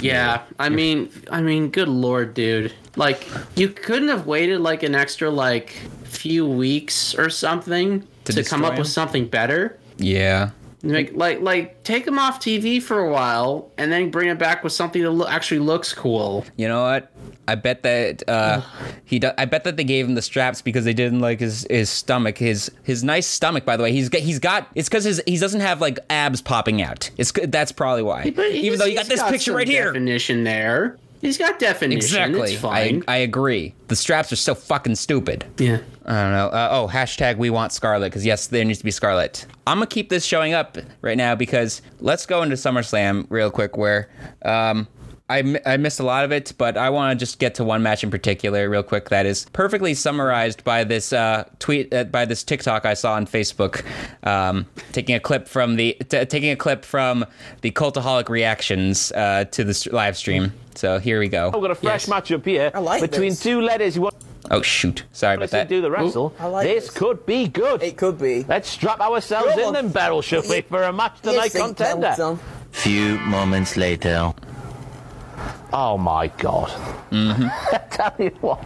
Yeah, 0.00 0.42
I 0.58 0.68
mean, 0.68 1.08
I 1.30 1.40
mean, 1.40 1.70
good 1.70 1.88
lord, 1.88 2.34
dude. 2.34 2.72
Like, 2.96 3.26
you 3.56 3.68
couldn't 3.68 4.08
have 4.08 4.26
waited 4.26 4.60
like 4.60 4.82
an 4.82 4.94
extra 4.94 5.30
like 5.30 5.70
few 6.04 6.46
weeks 6.46 7.14
or 7.14 7.30
something 7.30 8.06
To 8.24 8.32
to, 8.34 8.44
come 8.44 8.64
up 8.64 8.72
him? 8.74 8.80
with 8.80 8.88
something 8.88 9.26
better. 9.26 9.78
Yeah. 9.96 10.50
Like, 10.82 11.12
like, 11.14 11.40
like, 11.40 11.82
take 11.82 12.06
him 12.06 12.18
off 12.18 12.38
TV 12.38 12.80
for 12.80 12.98
a 13.00 13.10
while 13.10 13.72
and 13.78 13.90
then 13.90 14.10
bring 14.10 14.28
it 14.28 14.38
back 14.38 14.62
with 14.62 14.72
something 14.72 15.02
that 15.02 15.10
lo- 15.10 15.26
actually 15.26 15.58
looks 15.60 15.92
cool. 15.92 16.44
You 16.56 16.68
know 16.68 16.82
what? 16.82 17.10
I 17.48 17.54
bet 17.54 17.82
that 17.82 18.28
uh, 18.28 18.60
he. 19.04 19.18
Do- 19.18 19.32
I 19.38 19.46
bet 19.46 19.64
that 19.64 19.76
they 19.76 19.84
gave 19.84 20.06
him 20.06 20.14
the 20.14 20.22
straps 20.22 20.62
because 20.62 20.84
they 20.84 20.92
didn't 20.92 21.20
like 21.20 21.40
his 21.40 21.66
his 21.70 21.90
stomach. 21.90 22.38
His 22.38 22.70
his 22.82 23.02
nice 23.02 23.26
stomach, 23.26 23.64
by 23.64 23.76
the 23.76 23.82
way. 23.82 23.92
He's 23.92 24.08
got 24.08 24.20
he's 24.20 24.38
got. 24.38 24.68
It's 24.74 24.88
because 24.88 25.04
his 25.04 25.22
he 25.26 25.38
doesn't 25.38 25.60
have 25.62 25.80
like 25.80 25.98
abs 26.10 26.40
popping 26.42 26.82
out. 26.82 27.10
It's 27.16 27.32
that's 27.32 27.72
probably 27.72 28.02
why. 28.02 28.22
He's- 28.24 28.38
Even 28.38 28.78
though 28.78 28.84
you 28.84 28.94
got 28.96 29.06
this 29.06 29.22
picture 29.22 29.38
some 29.52 29.56
right 29.56 29.66
here. 29.66 29.86
Definition 29.86 30.44
there. 30.44 30.98
He's 31.20 31.36
got 31.36 31.58
definition. 31.58 31.96
Exactly. 31.96 32.52
It's 32.54 32.62
I 32.64 32.90
fine. 32.90 33.04
I 33.08 33.16
agree. 33.16 33.74
The 33.88 33.96
straps 33.96 34.32
are 34.32 34.36
so 34.36 34.54
fucking 34.54 34.94
stupid. 34.94 35.44
yeah. 35.58 35.78
I 36.06 36.22
don't 36.22 36.32
know. 36.32 36.46
Uh, 36.48 36.68
oh, 36.70 36.88
hashtag 36.88 37.38
we 37.38 37.50
want 37.50 37.72
Scarlet 37.72 38.06
because 38.10 38.24
yes, 38.24 38.46
there 38.46 38.64
needs 38.64 38.78
to 38.78 38.84
be 38.84 38.90
Scarlet. 38.92 39.44
I'm 39.66 39.78
gonna 39.78 39.86
keep 39.88 40.10
this 40.10 40.24
showing 40.24 40.54
up 40.54 40.78
right 41.02 41.16
now 41.16 41.34
because 41.34 41.82
let's 42.00 42.24
go 42.24 42.42
into 42.42 42.54
SummerSlam 42.54 43.26
real 43.30 43.50
quick 43.50 43.76
where 43.76 44.08
um, 44.44 44.86
I, 45.30 45.60
I 45.66 45.76
missed 45.76 46.00
a 46.00 46.04
lot 46.04 46.24
of 46.24 46.32
it, 46.32 46.54
but 46.56 46.76
I 46.78 46.88
want 46.90 47.18
to 47.18 47.22
just 47.22 47.38
get 47.38 47.54
to 47.56 47.64
one 47.64 47.82
match 47.82 48.02
in 48.02 48.10
particular 48.10 48.68
real 48.70 48.82
quick 48.82 49.10
that 49.10 49.26
is 49.26 49.44
perfectly 49.52 49.92
summarized 49.92 50.64
by 50.64 50.84
this 50.84 51.12
uh, 51.12 51.44
tweet 51.58 51.92
uh, 51.92 52.04
by 52.04 52.24
this 52.24 52.42
TikTok 52.42 52.86
I 52.86 52.94
saw 52.94 53.12
on 53.14 53.26
Facebook, 53.26 53.84
um, 54.26 54.64
taking 54.92 55.14
a 55.14 55.20
clip 55.20 55.46
from 55.46 55.76
the 55.76 55.96
t- 56.08 56.24
taking 56.24 56.50
a 56.50 56.56
clip 56.56 56.84
from 56.84 57.26
the 57.60 57.70
Cultaholic 57.70 58.28
reactions 58.30 59.12
uh, 59.12 59.44
to 59.50 59.64
the 59.64 59.70
s- 59.70 59.86
live 59.88 60.16
stream. 60.16 60.52
So 60.74 60.98
here 60.98 61.18
we 61.20 61.28
go. 61.28 61.50
We've 61.50 61.60
got 61.60 61.72
a 61.72 61.74
fresh 61.74 62.02
Yes. 62.04 62.08
match 62.08 62.32
up 62.32 62.44
here 62.46 62.70
I 62.72 62.78
like 62.78 63.02
between 63.02 63.30
this. 63.30 63.40
two 63.42 63.60
ladies 63.60 63.96
who 63.96 64.02
want 64.02 64.14
Oh 64.50 64.62
shoot! 64.62 65.04
Sorry 65.12 65.36
to 65.36 65.42
about 65.42 65.50
see 65.50 65.56
that. 65.58 65.68
do 65.68 65.82
the 65.82 65.90
wrestle. 65.90 66.32
I 66.38 66.46
like 66.46 66.66
this 66.66 66.84
this. 66.86 66.94
could 66.96 67.26
be 67.26 67.48
good. 67.48 67.82
It 67.82 67.98
could 67.98 68.18
be. 68.18 68.44
Let's 68.48 68.70
strap 68.70 68.98
ourselves 69.00 69.50
Come 69.50 69.58
in 69.60 69.66
on. 69.66 69.72
them 69.74 69.88
barrels, 69.90 70.24
shall 70.24 70.40
we, 70.48 70.62
for 70.62 70.84
a 70.84 70.92
match 70.92 71.20
tonight 71.20 71.50
Yes, 71.52 71.56
ain't 71.56 71.76
that 71.76 71.92
contender. 71.92 72.14
some? 72.16 72.40
Few 72.72 73.18
moments 73.18 73.76
later. 73.76 74.32
Oh 75.72 75.98
my 75.98 76.28
god. 76.28 76.68
Mm-hmm. 77.10 77.44
I 77.74 77.78
tell 77.90 78.14
you 78.18 78.30
what. 78.40 78.58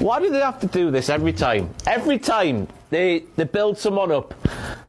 Why 0.00 0.20
do 0.20 0.30
they 0.30 0.40
have 0.40 0.60
to 0.60 0.66
do 0.66 0.90
this 0.90 1.08
every 1.08 1.32
time? 1.32 1.70
Every 1.86 2.18
time 2.18 2.68
they 2.90 3.24
they 3.36 3.44
build 3.44 3.78
someone 3.78 4.10
up. 4.10 4.34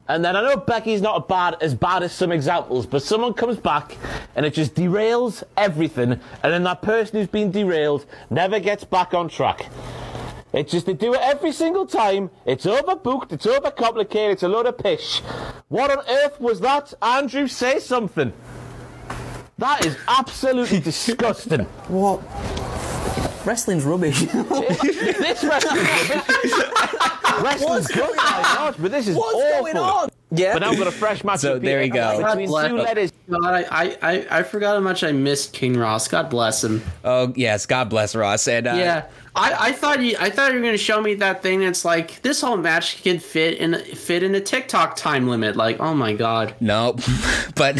And 0.06 0.22
then 0.22 0.36
I 0.36 0.42
know 0.42 0.58
Becky's 0.58 1.00
not 1.00 1.16
a 1.16 1.20
bad, 1.20 1.56
as 1.62 1.74
bad 1.74 2.02
as 2.02 2.12
some 2.12 2.30
examples, 2.30 2.84
but 2.84 3.02
someone 3.02 3.32
comes 3.32 3.56
back 3.56 3.96
and 4.36 4.44
it 4.44 4.52
just 4.52 4.74
derails 4.74 5.42
everything, 5.56 6.12
and 6.12 6.52
then 6.52 6.62
that 6.64 6.82
person 6.82 7.18
who's 7.18 7.28
been 7.28 7.50
derailed 7.50 8.04
never 8.28 8.60
gets 8.60 8.84
back 8.84 9.14
on 9.14 9.30
track. 9.30 9.66
It's 10.52 10.70
just 10.70 10.86
they 10.86 10.92
do 10.92 11.14
it 11.14 11.20
every 11.22 11.52
single 11.52 11.86
time. 11.86 12.30
It's 12.44 12.66
overbooked, 12.66 13.32
it's 13.32 13.46
overcomplicated, 13.46 14.32
it's 14.32 14.42
a 14.42 14.48
load 14.48 14.66
of 14.66 14.76
pish. 14.76 15.20
What 15.68 15.90
on 15.90 16.04
earth 16.08 16.38
was 16.38 16.60
that? 16.60 16.92
Andrew, 17.00 17.48
say 17.48 17.78
something. 17.78 18.32
That 19.58 19.84
is 19.86 19.96
absolutely 20.08 20.80
disgusting. 20.90 21.60
What? 21.88 22.20
Wrestling's 23.46 23.84
rubbish. 23.84 24.20
this 24.22 25.44
wrestling's 25.44 25.88
wrestling's 27.42 27.86
good, 27.88 28.16
my 28.16 28.22
gosh, 28.54 28.74
but 28.78 28.90
this 28.90 29.06
is 29.08 29.16
What's 29.16 29.34
awful. 29.34 29.62
going 29.64 29.76
on? 29.76 30.08
Yeah. 30.30 30.54
But 30.54 30.60
now 30.62 30.70
we've 30.70 30.78
got 30.78 30.88
a 30.88 30.92
fresh 30.92 31.22
match. 31.24 31.40
So 31.40 31.56
up 31.56 31.62
there 31.62 31.78
here 31.78 31.86
you 31.86 31.92
go. 31.92 32.16
Between 32.24 32.48
God 32.48 32.68
two 32.68 32.76
bless- 32.76 33.12
God, 33.30 33.44
I, 33.44 33.64
I, 33.70 33.96
I, 34.02 34.26
I 34.38 34.42
forgot 34.42 34.74
how 34.74 34.80
much 34.80 35.04
I 35.04 35.12
missed 35.12 35.52
King 35.52 35.76
Ross. 35.76 36.08
God 36.08 36.30
bless 36.30 36.64
him. 36.64 36.82
Oh 37.04 37.32
yes, 37.36 37.66
God 37.66 37.90
bless 37.90 38.16
Ross. 38.16 38.48
And 38.48 38.66
uh, 38.66 38.72
Yeah, 38.74 39.04
I, 39.36 39.68
I 39.68 39.72
thought 39.72 40.00
you 40.00 40.16
I 40.20 40.30
thought 40.30 40.52
you 40.52 40.58
were 40.58 40.64
gonna 40.64 40.78
show 40.78 41.00
me 41.00 41.14
that 41.14 41.42
thing 41.42 41.60
that's 41.60 41.84
like 41.84 42.22
this 42.22 42.40
whole 42.40 42.56
match 42.56 43.02
could 43.02 43.20
fit 43.22 43.58
in 43.58 43.74
fit 43.96 44.22
in 44.22 44.34
a 44.34 44.40
TikTok 44.40 44.94
time 44.94 45.28
limit. 45.28 45.56
Like, 45.56 45.80
oh 45.80 45.94
my 45.94 46.12
god. 46.12 46.54
Nope. 46.60 47.00
but 47.56 47.76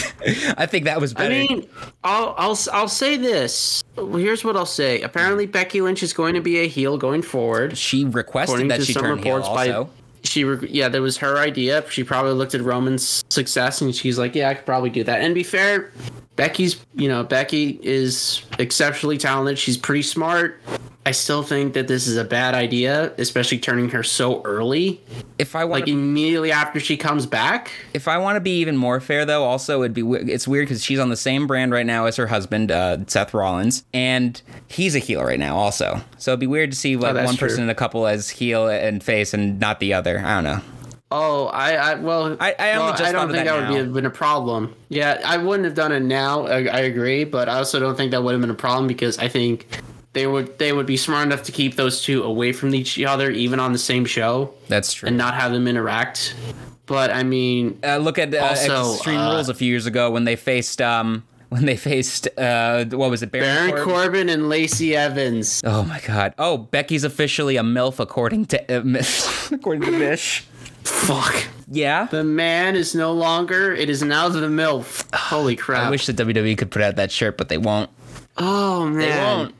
I 0.56 0.66
think 0.66 0.84
that 0.86 1.00
was 1.00 1.14
Better. 1.14 1.32
I 1.32 1.46
mean, 1.46 1.68
I'll 2.02 2.34
I'll 2.36 2.58
I'll 2.72 2.88
say 2.88 3.16
this. 3.16 3.84
Well, 3.94 4.16
Here's 4.16 4.44
what 4.44 4.56
I'll 4.56 4.66
say. 4.66 5.00
Apparently, 5.02 5.46
Becky 5.46 5.80
Lynch 5.80 6.02
is 6.02 6.12
going 6.12 6.34
to 6.34 6.40
be 6.40 6.58
a 6.58 6.66
heel 6.66 6.98
going 6.98 7.22
forward. 7.22 7.78
she 7.78 8.04
requested 8.04 8.70
that 8.70 8.82
she 8.82 8.94
turn 8.94 9.18
heel 9.18 9.42
also. 9.42 9.84
by 9.84 9.90
she 10.24 10.42
re- 10.42 10.68
yeah 10.70 10.88
that 10.88 11.00
was 11.00 11.18
her 11.18 11.38
idea. 11.38 11.84
She 11.88 12.02
probably 12.02 12.32
looked 12.32 12.54
at 12.54 12.62
Roman's 12.62 13.24
success 13.28 13.80
and 13.80 13.94
she's 13.94 14.18
like, 14.18 14.34
yeah, 14.34 14.48
I 14.48 14.54
could 14.54 14.66
probably 14.66 14.90
do 14.90 15.04
that. 15.04 15.20
And 15.20 15.34
be 15.34 15.44
fair, 15.44 15.92
Becky's 16.34 16.84
you 16.96 17.08
know 17.08 17.22
Becky 17.22 17.78
is 17.82 18.42
exceptionally 18.58 19.18
talented. 19.18 19.58
She's 19.58 19.76
pretty 19.76 20.02
smart. 20.02 20.60
I 21.06 21.10
still 21.10 21.42
think 21.42 21.74
that 21.74 21.86
this 21.86 22.06
is 22.06 22.16
a 22.16 22.24
bad 22.24 22.54
idea, 22.54 23.12
especially 23.18 23.58
turning 23.58 23.90
her 23.90 24.02
so 24.02 24.40
early, 24.42 25.02
if 25.38 25.54
I 25.54 25.64
want 25.66 25.82
like 25.82 25.88
immediately 25.88 26.50
after 26.50 26.80
she 26.80 26.96
comes 26.96 27.26
back. 27.26 27.70
If 27.92 28.08
I 28.08 28.16
want 28.16 28.36
to 28.36 28.40
be 28.40 28.60
even 28.60 28.78
more 28.78 29.00
fair, 29.00 29.26
though, 29.26 29.44
also 29.44 29.82
it'd 29.82 29.92
be 29.92 30.00
it's 30.32 30.48
weird 30.48 30.66
because 30.66 30.82
she's 30.82 30.98
on 30.98 31.10
the 31.10 31.16
same 31.16 31.46
brand 31.46 31.72
right 31.72 31.84
now 31.84 32.06
as 32.06 32.16
her 32.16 32.26
husband, 32.26 32.70
uh, 32.72 32.98
Seth 33.06 33.34
Rollins, 33.34 33.84
and 33.92 34.40
he's 34.68 34.96
a 34.96 34.98
heel 34.98 35.22
right 35.22 35.38
now, 35.38 35.56
also. 35.56 36.00
So 36.16 36.30
it'd 36.30 36.40
be 36.40 36.46
weird 36.46 36.70
to 36.70 36.76
see 36.76 36.96
like 36.96 37.14
Oh, 37.16 37.24
one 37.24 37.36
person 37.36 37.56
true. 37.58 37.64
in 37.64 37.70
a 37.70 37.74
couple 37.74 38.06
as 38.06 38.30
heel 38.30 38.66
and 38.68 39.04
face, 39.04 39.34
and 39.34 39.60
not 39.60 39.80
the 39.80 39.92
other. 39.92 40.20
I 40.24 40.34
don't 40.36 40.44
know. 40.44 40.60
Oh, 41.10 41.46
I, 41.48 41.74
I 41.74 41.94
well, 41.96 42.34
I- 42.40 42.54
I 42.58 42.70
only 42.72 42.78
well, 42.84 42.90
just 42.92 43.02
I 43.04 43.12
don't 43.12 43.30
think 43.30 43.44
that 43.44 43.60
that, 43.60 43.68
would 43.70 43.76
be 43.78 43.86
now. 43.86 43.92
been 43.92 44.06
a 44.06 44.10
problem. 44.10 44.74
Yeah, 44.88 45.20
I 45.24 45.36
wouldn't 45.36 45.66
have 45.66 45.74
done 45.74 45.92
it 45.92 46.00
now. 46.00 46.46
I, 46.46 46.64
I 46.64 46.78
agree, 46.80 47.24
but 47.24 47.46
I 47.50 47.58
also 47.58 47.78
don't 47.78 47.94
think 47.94 48.10
that 48.12 48.24
would 48.24 48.32
have 48.32 48.40
been 48.40 48.48
a 48.48 48.54
problem 48.54 48.86
because 48.86 49.18
I 49.18 49.28
think 49.28 49.66
they 50.14 50.26
would 50.26 50.58
they 50.58 50.72
would 50.72 50.86
be 50.86 50.96
smart 50.96 51.26
enough 51.26 51.42
to 51.44 51.52
keep 51.52 51.76
those 51.76 52.02
two 52.02 52.22
away 52.22 52.52
from 52.52 52.74
each 52.74 52.98
other, 53.02 53.30
even 53.30 53.60
on 53.60 53.72
the 53.72 53.78
same 53.78 54.04
show, 54.06 54.54
That's 54.68 54.92
true. 54.94 55.08
and 55.08 55.16
not 55.18 55.34
have 55.34 55.52
them 55.52 55.68
interact. 55.68 56.34
But 56.86 57.10
I 57.10 57.22
mean, 57.22 57.78
uh, 57.84 57.98
look 57.98 58.18
at 58.18 58.34
uh, 58.34 58.38
Also, 58.38 58.94
Extreme 58.94 59.18
uh, 59.20 59.32
Rules 59.32 59.48
a 59.48 59.54
few 59.54 59.68
years 59.68 59.86
ago 59.86 60.10
when 60.10 60.24
they 60.24 60.36
faced 60.36 60.80
um 60.80 61.24
when 61.50 61.66
they 61.66 61.76
faced 61.76 62.28
uh 62.38 62.84
what 62.86 63.10
was 63.10 63.22
it 63.22 63.30
Baron 63.30 63.70
Corbin? 63.70 63.84
Corbin 63.84 64.28
and 64.28 64.48
Lacey 64.48 64.96
Evans. 64.96 65.62
Oh 65.64 65.84
my 65.84 66.00
god! 66.00 66.34
Oh, 66.38 66.56
Becky's 66.58 67.04
officially 67.04 67.56
a 67.56 67.62
milf 67.62 68.00
according 68.00 68.46
to 68.46 68.58
uh, 68.78 69.02
according 69.54 69.82
to 69.82 69.90
Mish. 69.98 70.44
Fuck. 70.84 71.44
Yeah. 71.70 72.04
The 72.10 72.22
man 72.24 72.76
is 72.76 72.94
no 72.94 73.12
longer. 73.12 73.72
It 73.74 73.88
is 73.88 74.02
now 74.02 74.28
the 74.28 74.40
MILF. 74.40 75.14
Holy 75.14 75.56
crap. 75.56 75.86
I 75.86 75.90
wish 75.90 76.04
the 76.04 76.12
WWE 76.12 76.58
could 76.58 76.70
put 76.70 76.82
out 76.82 76.96
that 76.96 77.10
shirt, 77.10 77.38
but 77.38 77.48
they 77.48 77.56
won't. 77.56 77.88
oh 78.36 78.86
man. 78.86 78.98
They 78.98 79.08
won't. 79.16 79.54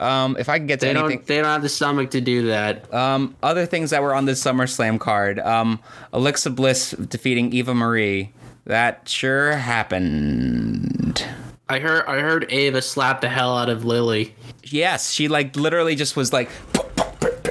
Um, 0.00 0.36
if 0.38 0.48
I 0.48 0.56
can 0.58 0.66
get 0.66 0.80
to 0.80 0.86
They 0.86 0.90
anything, 0.90 1.18
don't. 1.18 1.26
They 1.26 1.36
don't 1.36 1.44
have 1.44 1.62
the 1.62 1.68
stomach 1.68 2.10
to 2.12 2.20
do 2.22 2.46
that. 2.48 2.92
Um, 2.92 3.36
other 3.42 3.66
things 3.66 3.90
that 3.90 4.02
were 4.02 4.14
on 4.14 4.24
this 4.24 4.42
SummerSlam 4.42 4.98
card. 4.98 5.38
Um, 5.38 5.78
Alexa 6.12 6.50
Bliss 6.50 6.92
defeating 6.92 7.52
Eva 7.52 7.74
Marie. 7.74 8.32
That 8.64 9.08
sure 9.08 9.52
happened. 9.52 11.24
I 11.68 11.78
heard. 11.80 12.04
I 12.06 12.20
heard 12.20 12.46
Ava 12.50 12.82
slap 12.82 13.20
the 13.20 13.28
hell 13.28 13.56
out 13.56 13.68
of 13.68 13.84
Lily. 13.84 14.34
Yes, 14.64 15.10
she 15.12 15.28
like 15.28 15.54
literally 15.56 15.94
just 15.94 16.16
was 16.16 16.32
like 16.32 16.50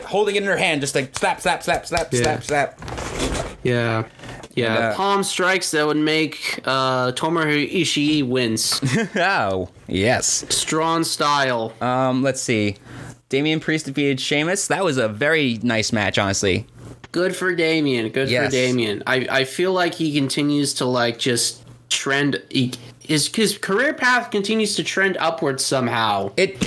holding 0.05 0.35
it 0.35 0.41
in 0.43 0.47
her 0.49 0.57
hand, 0.57 0.81
just 0.81 0.95
like 0.95 1.17
slap, 1.17 1.39
slap, 1.41 1.63
slap, 1.63 1.85
slap, 1.85 2.11
Yeah. 2.11 2.39
slap, 2.39 2.43
slap. 2.43 3.55
Yeah. 3.63 4.03
Yeah, 4.59 4.75
And, 4.75 4.83
uh, 4.85 4.95
palm 4.95 5.23
strikes 5.23 5.71
that 5.71 5.85
would 5.87 5.97
make 5.97 6.59
uh, 6.65 7.11
Tomohiro 7.13 7.71
Ishii 7.71 8.23
wince. 8.27 8.79
oh, 9.15 9.69
yes. 9.87 10.45
Strong 10.53 11.03
style. 11.05 11.73
Um, 11.81 12.21
let's 12.23 12.41
see. 12.41 12.75
Damian 13.29 13.59
Priest 13.59 13.85
defeated 13.85 14.19
Sheamus. 14.19 14.67
That 14.67 14.83
was 14.83 14.97
a 14.97 15.07
very 15.07 15.59
nice 15.61 15.91
match, 15.93 16.17
honestly. 16.17 16.65
Good 17.11 17.35
for 17.35 17.53
Damian. 17.55 18.09
Good 18.09 18.29
Yes. 18.29 18.45
for 18.45 18.51
Damian. 18.51 19.03
I, 19.07 19.27
I 19.29 19.43
feel 19.43 19.71
like 19.73 19.93
he 19.95 20.13
continues 20.13 20.73
to 20.75 20.85
like 20.85 21.17
just 21.19 21.63
trend. 21.89 22.41
He, 22.51 22.73
his 22.99 23.33
his 23.35 23.57
career 23.57 23.93
path 23.93 24.29
continues 24.29 24.75
to 24.75 24.83
trend 24.83 25.17
upwards 25.17 25.65
somehow. 25.65 26.31
It, 26.37 26.57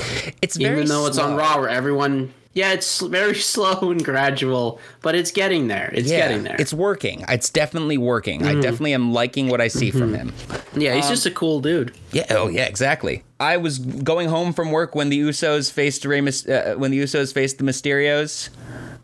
it's 0.42 0.56
very 0.56 0.76
Even 0.78 0.88
though 0.88 1.06
it's 1.06 1.18
on. 1.18 1.36
Raw, 1.36 1.58
where 1.60 1.68
everyone. 1.68 2.32
Yeah, 2.54 2.72
it's 2.72 3.00
very 3.00 3.34
slow 3.52 3.90
and 3.90 4.04
gradual, 4.04 4.78
but 5.00 5.14
it's 5.14 5.30
getting 5.30 5.68
there. 5.68 5.90
It's 5.94 6.10
Yeah, 6.10 6.28
getting 6.28 6.42
there. 6.42 6.52
Mm-hmm. 6.54 6.62
it's 6.62 6.74
working. 6.74 7.24
It's 7.28 7.48
definitely 7.50 7.96
working. 7.98 8.44
I 8.46 8.54
definitely 8.54 8.92
am 8.94 9.12
liking 9.12 9.48
what 9.48 9.60
I 9.60 9.68
see 9.68 9.90
from 9.90 10.12
him. 10.14 10.32
yeah, 10.74 10.90
um, 10.90 10.96
he's 10.96 11.08
just 11.08 11.24
a 11.26 11.30
cool 11.30 11.60
dude. 11.60 11.94
Yeah. 12.12 12.26
Oh, 12.30 12.48
yeah. 12.48 12.64
Exactly. 12.66 13.24
I 13.40 13.56
was 13.56 13.78
going 13.78 14.28
home 14.28 14.52
from 14.52 14.70
work 14.70 14.94
when 14.94 15.08
the 15.08 15.18
Usos 15.20 15.72
faced 15.72 16.04
Rey. 16.04 16.20
Mys- 16.20 16.46
Uh, 16.46 16.74
when 16.76 16.90
the 16.90 17.02
Usos 17.02 17.32
faced 17.32 17.58
the 17.58 17.64
Mysterios. 17.64 18.50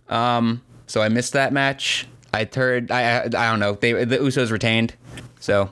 Um. 0.09 0.63
So 0.87 1.03
I 1.03 1.09
missed 1.09 1.33
that 1.35 1.53
match. 1.53 2.07
I 2.33 2.49
heard. 2.55 2.91
I. 2.91 3.03
I, 3.03 3.21
I 3.25 3.29
don't 3.51 3.61
know. 3.61 3.73
They 3.75 3.93
the 4.05 4.19
Usos 4.19 4.51
retained. 4.51 4.95
So 5.41 5.71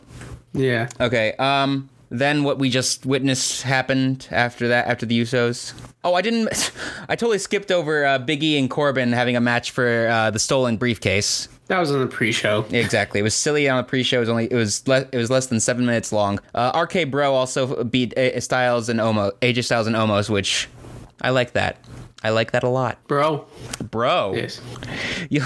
Yeah. 0.53 0.89
okay. 1.01 1.33
Um. 1.39 1.89
Then 2.09 2.45
what 2.45 2.59
we 2.59 2.71
just 2.71 3.05
witnessed 3.05 3.63
happened 3.63 4.29
after 4.31 4.69
that. 4.69 4.87
After 4.87 5.07
the 5.07 5.21
Usos. 5.21 5.75
Oh, 6.05 6.15
I 6.15 6.23
didn't. 6.23 6.73
I 7.09 7.17
totally 7.17 7.39
skipped 7.39 7.71
over 7.73 8.05
uh, 8.07 8.19
Biggie 8.19 8.59
and 8.59 8.71
Corbin 8.71 9.13
having 9.13 9.37
a 9.37 9.41
match 9.41 9.73
for 9.73 10.09
uh, 10.09 10.31
the 10.31 10.39
stolen 10.39 10.77
briefcase. 10.77 11.49
That 11.67 11.81
was 11.81 11.91
on 11.91 11.99
the 11.99 12.07
pre-show. 12.07 12.65
Exactly. 12.71 13.19
It 13.19 13.25
was 13.25 13.35
silly 13.35 13.69
on 13.69 13.79
the 13.79 13.83
pre-show. 13.83 14.19
It 14.19 14.21
was 14.21 14.29
only 14.29 14.47
it 14.47 14.55
was 14.55 14.87
le- 14.87 15.09
it 15.11 15.17
was 15.17 15.31
less 15.31 15.47
than 15.47 15.59
seven 15.59 15.85
minutes 15.85 16.13
long. 16.13 16.39
Uh, 16.55 16.87
RK 16.89 17.11
Bro 17.11 17.35
also 17.35 17.83
beat 17.83 18.15
A- 18.17 18.39
Styles 18.41 18.89
and 18.89 19.01
Omo, 19.01 19.33
AJ 19.41 19.65
Styles 19.65 19.89
and 19.89 19.97
Omos, 19.97 20.31
which 20.31 20.69
I 21.23 21.31
like 21.31 21.55
that. 21.55 21.79
I 22.23 22.31
like 22.31 22.53
that 22.53 22.63
a 22.65 22.69
lot. 22.69 22.99
Bro. 23.07 23.47
Bro, 23.91 24.35
Yes. 24.35 24.61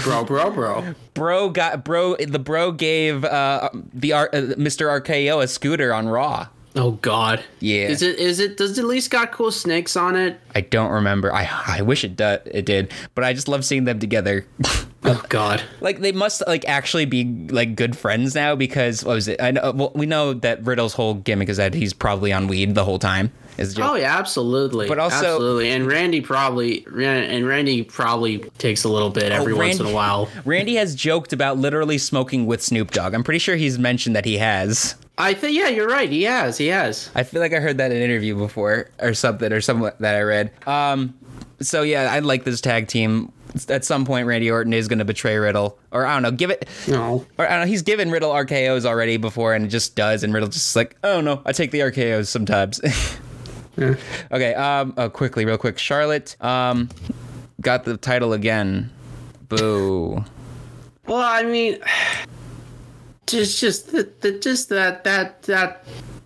Bro, 0.03 0.25
bro, 0.25 0.49
bro. 0.51 0.95
bro 1.13 1.49
got 1.49 1.83
bro. 1.83 2.15
The 2.15 2.39
bro 2.39 2.71
gave 2.71 3.23
uh, 3.25 3.69
the 3.93 4.13
uh, 4.13 4.27
Mr. 4.31 5.01
RKO 5.01 5.43
a 5.43 5.47
scooter 5.47 5.93
on 5.93 6.07
Raw. 6.07 6.47
Oh 6.75 6.91
God. 6.91 7.43
Yeah. 7.59 7.89
Is 7.89 8.01
it? 8.01 8.17
Is 8.17 8.39
it? 8.39 8.55
Does 8.57 8.77
it 8.77 8.81
at 8.81 8.87
least 8.87 9.11
got 9.11 9.31
cool 9.33 9.51
snakes 9.51 9.97
on 9.97 10.15
it? 10.15 10.39
I 10.55 10.61
don't 10.61 10.91
remember. 10.91 11.33
I 11.33 11.49
I 11.67 11.81
wish 11.81 12.03
it 12.05 12.15
do- 12.15 12.37
it 12.45 12.65
did, 12.65 12.93
but 13.13 13.25
I 13.25 13.33
just 13.33 13.49
love 13.49 13.65
seeing 13.65 13.83
them 13.83 13.99
together. 13.99 14.45
Oh 15.03 15.23
God. 15.29 15.63
like 15.79 15.99
they 15.99 16.11
must 16.11 16.43
like 16.47 16.63
actually 16.67 17.05
be 17.05 17.23
like 17.49 17.75
good 17.75 17.97
friends 17.97 18.35
now 18.35 18.55
because 18.55 19.03
what 19.03 19.15
was 19.15 19.27
it? 19.27 19.41
I 19.41 19.51
know 19.51 19.71
well, 19.71 19.91
we 19.95 20.05
know 20.05 20.33
that 20.33 20.63
Riddle's 20.63 20.93
whole 20.93 21.15
gimmick 21.15 21.49
is 21.49 21.57
that 21.57 21.73
he's 21.73 21.93
probably 21.93 22.31
on 22.31 22.47
weed 22.47 22.75
the 22.75 22.85
whole 22.85 22.99
time. 22.99 23.31
Is 23.57 23.77
a. 23.77 23.83
Oh 23.83 23.95
yeah, 23.95 24.17
absolutely. 24.17 24.87
But 24.87 24.99
also- 24.99 25.15
absolutely, 25.17 25.71
and 25.71 25.85
Randy 25.87 26.21
probably 26.21 26.85
and 26.85 27.47
Randy 27.47 27.83
probably 27.83 28.39
takes 28.57 28.83
a 28.83 28.89
little 28.89 29.09
bit 29.09 29.31
every 29.31 29.53
once 29.53 29.79
in 29.79 29.85
a 29.87 29.91
while. 29.93 30.29
Randy 30.45 30.75
has 30.75 30.95
joked 30.95 31.33
about 31.33 31.57
literally 31.57 31.97
smoking 31.97 32.45
with 32.45 32.61
Snoop 32.61 32.91
Dogg. 32.91 33.13
I'm 33.13 33.23
pretty 33.23 33.39
sure 33.39 33.55
he's 33.55 33.77
mentioned 33.79 34.15
that 34.15 34.25
he 34.25 34.37
has. 34.37 34.95
I 35.17 35.33
think 35.33 35.57
yeah, 35.57 35.67
you're 35.67 35.87
right. 35.89 36.09
He 36.09 36.23
has. 36.23 36.57
He 36.57 36.67
has. 36.67 37.09
I 37.13 37.23
feel 37.23 37.41
like 37.41 37.53
I 37.53 37.59
heard 37.59 37.77
that 37.79 37.91
in 37.91 37.97
an 37.97 38.03
interview 38.03 38.35
before 38.35 38.89
or 38.99 39.13
something 39.13 39.51
or 39.51 39.61
something 39.61 39.91
that 39.99 40.15
I 40.15 40.21
read. 40.21 40.51
Um, 40.67 41.13
so 41.59 41.81
yeah, 41.83 42.11
I 42.11 42.19
like 42.19 42.43
this 42.43 42.61
tag 42.61 42.87
team. 42.87 43.31
At 43.67 43.83
some 43.83 44.05
point, 44.05 44.27
Randy 44.27 44.49
Orton 44.49 44.73
is 44.73 44.87
going 44.87 44.99
to 44.99 45.05
betray 45.05 45.35
Riddle, 45.37 45.77
or 45.91 46.05
I 46.05 46.13
don't 46.13 46.23
know, 46.23 46.31
give 46.31 46.49
it. 46.49 46.67
No. 46.87 47.25
Or 47.37 47.45
I 47.45 47.51
don't 47.51 47.61
know. 47.61 47.67
He's 47.67 47.81
given 47.81 48.09
Riddle 48.11 48.31
RKO's 48.31 48.85
already 48.85 49.17
before, 49.17 49.53
and 49.53 49.65
it 49.65 49.69
just 49.69 49.95
does, 49.95 50.23
and 50.23 50.33
Riddle 50.33 50.49
just 50.49 50.75
like, 50.75 50.95
oh 51.03 51.21
no, 51.21 51.41
I 51.45 51.51
take 51.51 51.71
the 51.71 51.79
RKO's 51.79 52.29
sometimes. 52.29 52.79
yeah. 53.77 53.95
Okay. 54.31 54.53
Um. 54.53 54.93
Oh, 54.97 55.09
quickly, 55.09 55.45
real 55.45 55.57
quick. 55.57 55.77
Charlotte. 55.77 56.35
Um. 56.41 56.89
Got 57.59 57.83
the 57.83 57.97
title 57.97 58.33
again. 58.33 58.89
Boo. 59.49 60.23
Well, 61.07 61.19
I 61.19 61.43
mean, 61.43 61.79
just 63.27 63.59
just 63.59 63.91
the, 63.91 64.09
the 64.21 64.39
just 64.39 64.69
that 64.69 65.03
that 65.03 65.43
that 65.43 65.85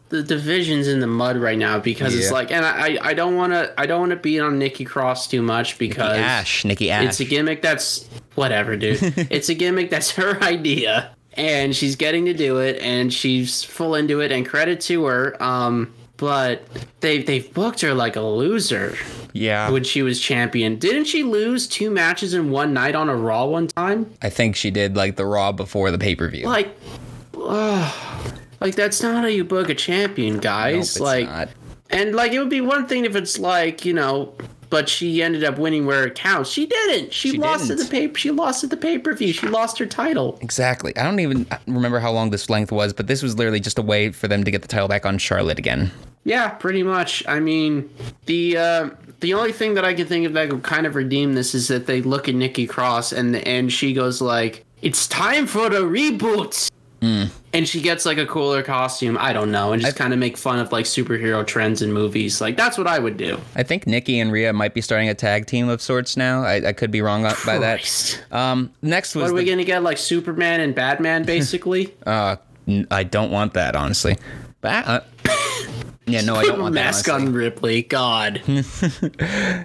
the 0.10 0.22
divisions 0.22 0.88
in 0.88 1.00
the 1.00 1.08
mud 1.08 1.38
right 1.38 1.58
now 1.58 1.80
because 1.80 2.16
it's 2.16 2.32
like, 2.32 2.52
and 2.52 2.66
I 2.66 2.98
I 3.02 3.14
don't 3.14 3.36
want 3.36 3.54
to 3.54 3.74
I 3.78 3.86
don't 3.86 4.00
want 4.00 4.12
to 4.12 4.18
beat 4.18 4.40
on 4.40 4.60
Nikki 4.60 4.86
Cross 4.86 5.28
too 5.28 5.42
much 5.42 5.78
because 5.78 6.18
Ash. 6.18 6.64
Nikki 6.64 6.92
Ash. 6.92 7.06
It's 7.06 7.20
a 7.20 7.26
gimmick 7.26 7.62
that's 7.62 8.08
whatever, 8.36 8.78
dude. 8.78 9.00
it's 9.32 9.50
a 9.50 9.56
gimmick 9.56 9.90
that's 9.90 10.12
her 10.12 10.42
idea, 10.44 11.16
and 11.34 11.76
she's 11.76 11.96
getting 11.96 12.26
to 12.26 12.34
do 12.34 12.60
it, 12.60 12.82
and 12.82 13.12
she's 13.14 13.64
full 13.64 13.96
into 13.96 14.22
it. 14.22 14.32
And 14.32 14.48
credit 14.48 14.82
to 14.82 15.06
her. 15.06 15.42
Um, 15.42 15.94
but 16.18 16.64
they 17.02 17.22
they've 17.22 17.52
booked 17.54 17.82
her 17.82 17.94
like 17.94 18.16
a 18.16 18.22
loser 18.22 18.96
yeah. 19.34 19.70
when 19.70 19.84
she 19.84 20.02
was 20.02 20.20
champion. 20.20 20.78
Didn't 20.78 21.06
she 21.06 21.24
lose 21.24 21.68
two 21.68 21.92
matches 21.92 22.34
in 22.34 22.52
one 22.52 22.74
night 22.74 22.96
on 22.96 23.10
a 23.10 23.16
Raw 23.16 23.46
one 23.46 23.68
time? 23.68 24.14
I 24.22 24.30
think 24.30 24.56
she 24.56 24.72
did 24.72 24.96
like 24.96 25.18
the 25.18 25.26
Raw 25.26 25.52
before 25.52 25.92
the 25.92 25.98
pay 25.98 26.16
per 26.16 26.30
view. 26.30 26.46
Like, 26.46 26.70
ugh. 27.38 28.15
Like 28.66 28.76
that's 28.76 29.02
not 29.04 29.22
how 29.22 29.28
you 29.28 29.44
book 29.44 29.70
a 29.70 29.76
champion, 29.76 30.40
guys. 30.40 31.00
like, 31.00 31.28
not. 31.28 31.50
and 31.92 32.16
like 32.16 32.32
it 32.34 32.40
would 32.40 32.50
be 32.50 32.62
one 32.62 32.88
thing 32.88 33.06
if 33.06 33.16
it's 33.16 33.38
like 33.40 33.86
you 33.86 33.94
know. 33.94 34.34
But 34.72 34.90
she 34.90 35.22
ended 35.22 35.44
up 35.44 35.60
winning 35.60 35.86
where 35.86 36.06
it 36.08 36.16
counts. 36.16 36.50
She 36.50 36.66
didn't. 36.66 37.14
She, 37.14 37.30
She 37.30 37.38
lost 37.38 37.68
didn't. 37.68 37.82
at 37.82 37.90
the 37.90 38.08
pay. 38.10 38.14
She 38.16 38.32
lost 38.32 38.64
at 38.64 38.72
the 38.72 38.76
pay 38.78 38.98
per 38.98 39.14
view. 39.14 39.32
She 39.32 39.48
lost 39.48 39.78
her 39.78 39.86
title. 39.86 40.40
Exactly. 40.42 40.98
I 40.98 41.04
don't 41.04 41.20
even 41.20 41.46
remember 41.68 42.00
how 42.00 42.12
long 42.12 42.32
this 42.32 42.50
length 42.50 42.72
was, 42.72 42.92
but 42.92 43.06
this 43.06 43.22
was 43.22 43.38
literally 43.38 43.60
just 43.60 43.78
a 43.78 43.84
way 43.84 44.12
for 44.12 44.28
them 44.28 44.44
to 44.44 44.50
get 44.50 44.64
the 44.64 44.68
title 44.68 44.88
back 44.88 45.06
on 45.06 45.20
Charlotte 45.20 45.60
again. 45.60 45.92
Yeah, 46.24 46.50
pretty 46.50 46.82
much. 46.82 47.24
I 47.28 47.40
mean, 47.40 47.88
the 48.26 48.58
uh, 48.58 48.90
the 49.20 49.36
only 49.36 49.54
thing 49.54 49.76
that 49.76 49.86
I 49.86 49.94
can 49.94 50.08
think 50.08 50.26
of 50.26 50.34
that 50.34 50.50
could 50.50 50.64
kind 50.64 50.88
of 50.88 50.96
redeem 50.96 51.36
this 51.36 51.54
is 51.54 51.68
that 51.68 51.86
they 51.86 52.02
look 52.02 52.28
at 52.28 52.34
Nikki 52.34 52.66
Cross 52.66 53.14
and 53.14 53.36
and 53.48 53.72
she 53.72 53.94
goes 53.94 54.20
like, 54.20 54.66
"It's 54.82 55.08
time 55.08 55.46
for 55.46 55.70
the 55.70 55.82
reboot." 55.82 56.72
And 57.02 57.68
she 57.68 57.82
gets 57.82 58.06
like 58.06 58.18
a 58.18 58.26
cooler 58.26 58.64
costume. 58.64 59.18
I 59.20 59.32
don't 59.32 59.52
know, 59.52 59.72
and 59.74 59.82
just 59.82 59.96
kind 59.96 60.12
of 60.12 60.20
make 60.20 60.38
fun 60.38 60.60
of 60.60 60.72
like 60.72 60.86
superhero 60.86 61.46
trends 61.46 61.82
in 61.82 61.94
movies. 61.94 62.42
Like 62.42 62.58
that's 62.58 62.78
what 62.78 62.88
I 62.88 62.98
would 63.00 63.16
do. 63.18 63.40
I 63.56 63.64
think 63.64 63.86
Nikki 63.88 64.20
and 64.20 64.32
Rhea 64.32 64.52
might 64.54 64.74
be 64.74 64.82
starting 64.82 65.08
a 65.10 65.14
tag 65.14 65.46
team 65.46 65.70
of 65.70 65.82
sorts 65.82 66.18
now. 66.18 66.42
I, 66.44 66.70
I 66.70 66.74
could 66.74 66.92
be 66.92 67.02
wrong 67.02 67.26
on- 67.26 67.36
by 67.46 67.58
that. 67.60 68.24
Um, 68.32 68.72
next 68.82 69.14
was 69.16 69.24
What 69.24 69.32
are 69.32 69.34
we 69.36 69.46
the, 69.46 69.52
gonna 69.52 69.64
get? 69.66 69.84
Like 69.84 69.98
Superman 70.00 70.60
and 70.62 70.74
Batman, 70.74 71.24
basically. 71.26 71.94
uh, 72.06 72.38
n- 72.68 72.88
I 72.92 73.04
don't 73.04 73.32
want 73.32 73.54
that 73.54 73.76
honestly. 73.76 74.18
But 74.62 74.88
uh, 74.88 75.00
yeah, 76.08 76.22
no, 76.22 76.36
I 76.36 76.44
don't 76.44 76.62
want 76.62 76.76
that. 76.76 76.86
Mask 76.86 77.10
honestly. 77.10 77.28
on 77.28 77.34
Ripley. 77.34 77.82
God. 77.84 78.42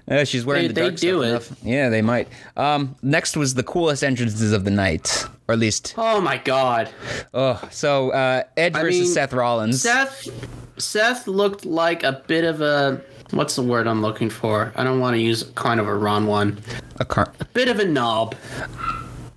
Uh, 0.09 0.25
she's 0.25 0.45
wearing 0.45 0.63
They- 0.63 0.69
the 0.69 0.75
they 0.75 0.81
dark 0.89 0.97
do 0.97 1.19
stuff 1.21 1.25
it. 1.25 1.29
enough. 1.29 1.65
Yeah, 1.65 1.89
they 1.89 2.03
might. 2.03 2.29
Um, 2.57 2.97
next 3.03 3.37
was 3.37 3.55
the 3.55 3.63
coolest 3.63 4.03
entrances 4.03 4.53
of 4.53 4.65
the 4.65 4.71
night, 4.71 5.25
or 5.47 5.53
at 5.53 5.59
least. 5.59 5.95
oh 5.97 6.21
my 6.21 6.39
God. 6.39 6.91
Oh, 7.33 7.61
so 7.71 8.11
uh, 8.11 8.43
Edge 8.57 8.75
I 8.75 8.83
versus 8.83 9.01
mean, 9.03 9.09
Seth 9.13 9.33
Rollins. 9.33 9.83
Seth. 9.83 10.29
Seth 10.79 11.27
looked 11.29 11.65
like 11.65 12.03
a 12.03 12.23
bit 12.27 12.45
of 12.45 12.61
a. 12.61 13.01
What's 13.31 13.55
the 13.55 13.63
word 13.63 13.87
I'm 13.87 14.03
looking 14.03 14.31
for? 14.31 14.73
I 14.75 14.83
don't 14.83 14.99
want 14.99 15.15
to 15.15 15.21
use 15.21 15.45
kind 15.55 15.79
of 15.79 15.87
a 15.87 15.95
wrong 15.95 16.27
one. 16.27 16.59
a 16.99 17.05
car- 17.05 17.33
A 17.39 17.45
Bit 17.45 17.69
of 17.69 17.79
a 17.79 17.85
knob. 17.85 18.35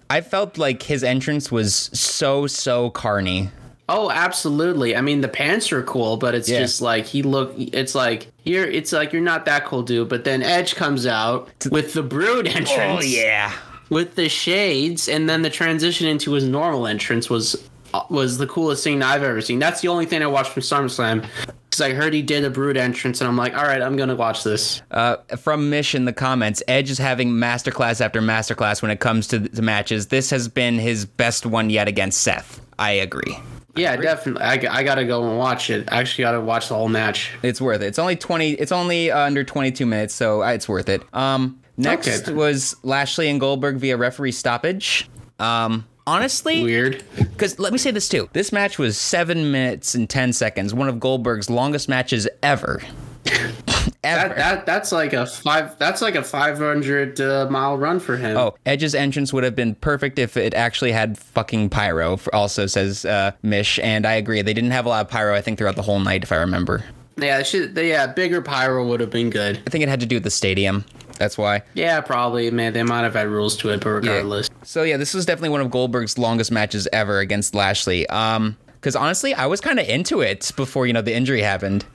I 0.10 0.22
felt 0.22 0.58
like 0.58 0.82
his 0.84 1.04
entrance 1.04 1.51
was 1.51 1.76
so 1.93 2.47
so 2.47 2.89
carny. 2.89 3.51
Oh, 3.89 4.09
absolutely. 4.09 4.95
I 4.95 5.01
mean, 5.01 5.21
the 5.21 5.27
pants 5.27 5.71
are 5.71 5.84
cool, 5.84 6.17
but 6.17 6.34
it's 6.36 6.47
Yeah. 6.49 6.59
just 6.59 6.81
like 6.81 7.05
he 7.05 7.21
look. 7.21 7.53
It's 7.57 7.93
like 7.95 8.27
you're. 8.43 8.65
It's 8.65 8.93
like 8.93 9.11
you're 9.13 9.21
not 9.21 9.45
that 9.45 9.65
cool, 9.65 9.84
dude. 9.84 10.07
But 10.09 10.23
then 10.23 10.41
Edge 10.41 10.75
comes 10.75 11.05
out 11.05 11.49
with 11.69 11.93
the 11.93 12.01
Brood 12.03 12.47
entrance. 12.47 12.71
Oh 12.79 13.01
yeah. 13.01 13.51
with 13.89 14.15
the 14.15 14.29
shades, 14.29 15.07
and 15.09 15.29
then 15.29 15.41
the 15.41 15.49
transition 15.49 16.07
into 16.07 16.31
his 16.31 16.45
normal 16.45 16.88
entrance 16.88 17.29
was 17.29 17.61
was 18.09 18.38
the 18.39 18.47
coolest 18.47 18.84
thing 18.84 19.03
I've 19.03 19.21
ever 19.21 19.41
seen. 19.41 19.59
That's 19.59 19.81
the 19.81 19.89
only 19.89 20.05
thing 20.05 20.23
I 20.23 20.27
watched 20.27 20.51
from 20.53 20.63
SummerSlam 20.63 21.23
because 21.69 21.81
I 21.81 21.93
heard 21.93 22.13
he 22.13 22.21
did 22.23 22.43
a 22.45 22.49
Brood 22.49 22.77
entrance, 22.77 23.19
and 23.21 23.27
I'm 23.27 23.38
like, 23.38 23.55
all 23.55 23.65
right, 23.65 23.81
I'm 23.81 23.95
gonna 23.97 24.15
watch 24.15 24.43
this. 24.43 24.81
Uh, 24.89 25.17
from 25.38 25.69
Mish 25.69 25.93
in 25.93 26.05
the 26.05 26.13
comments, 26.13 26.63
Edge 26.67 26.89
is 26.89 26.97
having 26.97 27.31
masterclass 27.31 27.99
after 28.01 28.21
masterclass 28.21 28.81
when 28.81 28.89
it 28.91 28.99
comes 28.99 29.27
to 29.27 29.39
the 29.39 29.61
matches. 29.61 30.07
This 30.07 30.29
has 30.31 30.47
been 30.47 30.79
his 30.79 31.05
best 31.05 31.45
one 31.45 31.69
yet 31.69 31.88
against 31.88 32.21
Seth. 32.21 32.61
I 32.79 32.91
agree. 32.93 33.38
Yeah, 33.76 33.95
definitely. 33.95 34.43
I, 34.43 34.53
I 34.80 34.84
gotta 34.84 35.03
go 35.05 35.28
and 35.28 35.38
watch 35.38 35.69
it. 35.69 35.88
I 35.91 35.99
actually 35.99 36.24
gotta 36.26 36.41
watch 36.41 36.67
the 36.69 36.76
whole 36.76 36.89
match. 36.89 37.32
It's 37.41 37.59
worth 37.59 37.82
it. 37.82 37.88
It's 37.88 37.99
only 37.99 38.15
twenty. 38.15 38.51
It's 38.51 38.71
only 38.71 39.09
uh, 39.11 39.19
under 39.19 39.43
twenty-two 39.43 39.86
minutes, 39.86 40.13
so 40.13 40.43
uh, 40.43 40.49
it's 40.51 40.69
worth 40.69 40.89
it. 40.89 41.01
Um, 41.13 41.59
next 41.78 42.28
Okay. 42.28 42.34
was 42.34 42.76
Lashley 42.84 43.30
and 43.30 43.39
Goldberg 43.39 43.78
via 43.78 43.97
referee 43.97 44.32
stoppage. 44.34 45.09
Um, 45.39 45.86
honestly, 46.05 46.61
Weird. 46.63 47.03
Because 47.17 47.57
let 47.57 47.71
me 47.74 47.80
say 47.80 47.89
this 47.91 48.07
too. 48.07 48.30
This 48.34 48.51
match 48.51 48.78
was 48.78 48.97
seven 48.97 49.51
minutes 49.51 49.95
and 49.95 50.07
ten 50.09 50.34
seconds. 50.34 50.74
One 50.74 50.88
of 50.88 50.99
Goldberg's 50.99 51.49
longest 51.49 51.89
matches 51.89 52.28
ever. 52.43 52.82
ever. 54.04 54.30
That, 54.30 54.38
that 54.38 54.66
that's 54.66 54.91
like 54.91 55.14
a 55.14 55.26
five. 55.26 55.78
That's 55.80 56.01
like 56.01 56.16
a 56.16 56.24
500 56.24 57.20
uh, 57.20 57.47
mile 57.49 57.78
run 57.78 57.99
for 57.99 58.18
him. 58.18 58.38
Oh, 58.38 58.56
Edge's 58.66 58.95
entrance 58.95 59.34
would 59.34 59.43
have 59.43 59.56
been 59.56 59.76
perfect 59.76 60.20
if 60.20 60.38
it 60.38 60.54
actually 60.54 60.91
had 60.91 61.18
fucking 61.18 61.70
pyro. 61.70 62.20
Also 62.32 62.66
says 62.66 63.06
uh, 63.06 63.32
Mish, 63.41 63.80
and 63.80 64.06
I 64.06 64.14
agree. 64.14 64.41
They 64.41 64.54
didn't 64.54 64.72
have 64.72 64.86
a 64.86 64.89
lot 64.89 65.06
of 65.06 65.12
pyro. 65.12 65.34
I 65.34 65.41
think 65.41 65.58
throughout 65.58 65.76
the 65.76 65.82
whole 65.82 65.99
night, 65.99 66.24
if 66.24 66.32
I 66.32 66.38
remember. 66.38 66.84
yeah, 67.18 67.43
should, 67.43 67.78
yeah. 67.78 68.08
Bigger 68.08 68.41
pyro 68.41 68.86
would 68.88 68.99
have 68.99 69.12
been 69.12 69.30
good. 69.30 69.62
I 69.66 69.70
think 69.70 69.84
it 69.84 69.89
had 69.89 69.99
to 69.99 70.06
do 70.06 70.18
with 70.18 70.24
the 70.24 70.32
stadium. 70.32 70.86
That's 71.20 71.38
why. 71.38 71.62
Yeah, 71.74 72.01
probably. 72.01 72.49
Man, 72.51 72.74
they 72.74 72.84
might 72.84 73.04
have 73.04 73.14
had 73.14 73.28
rules 73.28 73.56
to 73.58 73.70
it, 73.70 73.82
but 73.82 73.91
regardless. 73.91 74.49
So 74.64 74.84
yeah, 74.84 74.97
this 74.97 75.14
was 75.14 75.26
definitely 75.26 75.49
one 75.49 75.62
of 75.62 75.72
Goldberg's 75.72 76.18
longest 76.18 76.51
matches 76.51 76.88
ever 76.91 77.20
against 77.20 77.56
Lashley. 77.56 78.08
Um, 78.10 78.58
because 78.74 78.95
honestly, 78.97 79.34
I 79.34 79.45
was 79.45 79.62
kind 79.62 79.80
of 79.80 79.88
into 79.88 80.20
it 80.20 80.51
before 80.58 80.86
you 80.86 80.91
know 80.91 81.01
the 81.01 81.14
injury 81.14 81.41
happened. 81.41 81.86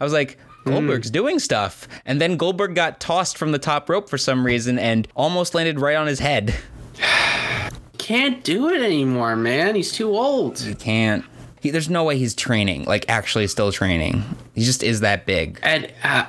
I 0.00 0.04
was 0.04 0.12
like, 0.12 0.38
Goldberg's 0.66 1.10
doing 1.10 1.38
stuff, 1.38 1.86
and 2.04 2.20
then 2.20 2.36
Goldberg 2.36 2.74
got 2.74 2.98
tossed 2.98 3.38
from 3.38 3.52
the 3.52 3.58
top 3.58 3.88
rope 3.88 4.08
for 4.10 4.18
some 4.18 4.44
reason 4.44 4.78
and 4.78 5.06
almost 5.14 5.54
landed 5.54 5.80
right 5.80 5.96
on 5.96 6.08
his 6.08 6.18
head. 6.18 6.54
Can't 7.98 8.44
do 8.44 8.68
it 8.68 8.82
anymore, 8.82 9.36
man. 9.36 9.74
He's 9.74 9.90
too 9.90 10.10
old. 10.10 10.60
He 10.60 10.74
can't. 10.74 11.24
He, 11.60 11.70
there's 11.70 11.90
no 11.90 12.04
way 12.04 12.16
he's 12.18 12.36
training, 12.36 12.84
like 12.84 13.04
actually 13.08 13.48
still 13.48 13.72
training. 13.72 14.22
He 14.54 14.62
just 14.62 14.84
is 14.84 15.00
that 15.00 15.26
big. 15.26 15.58
And 15.62 15.92
uh, 16.04 16.26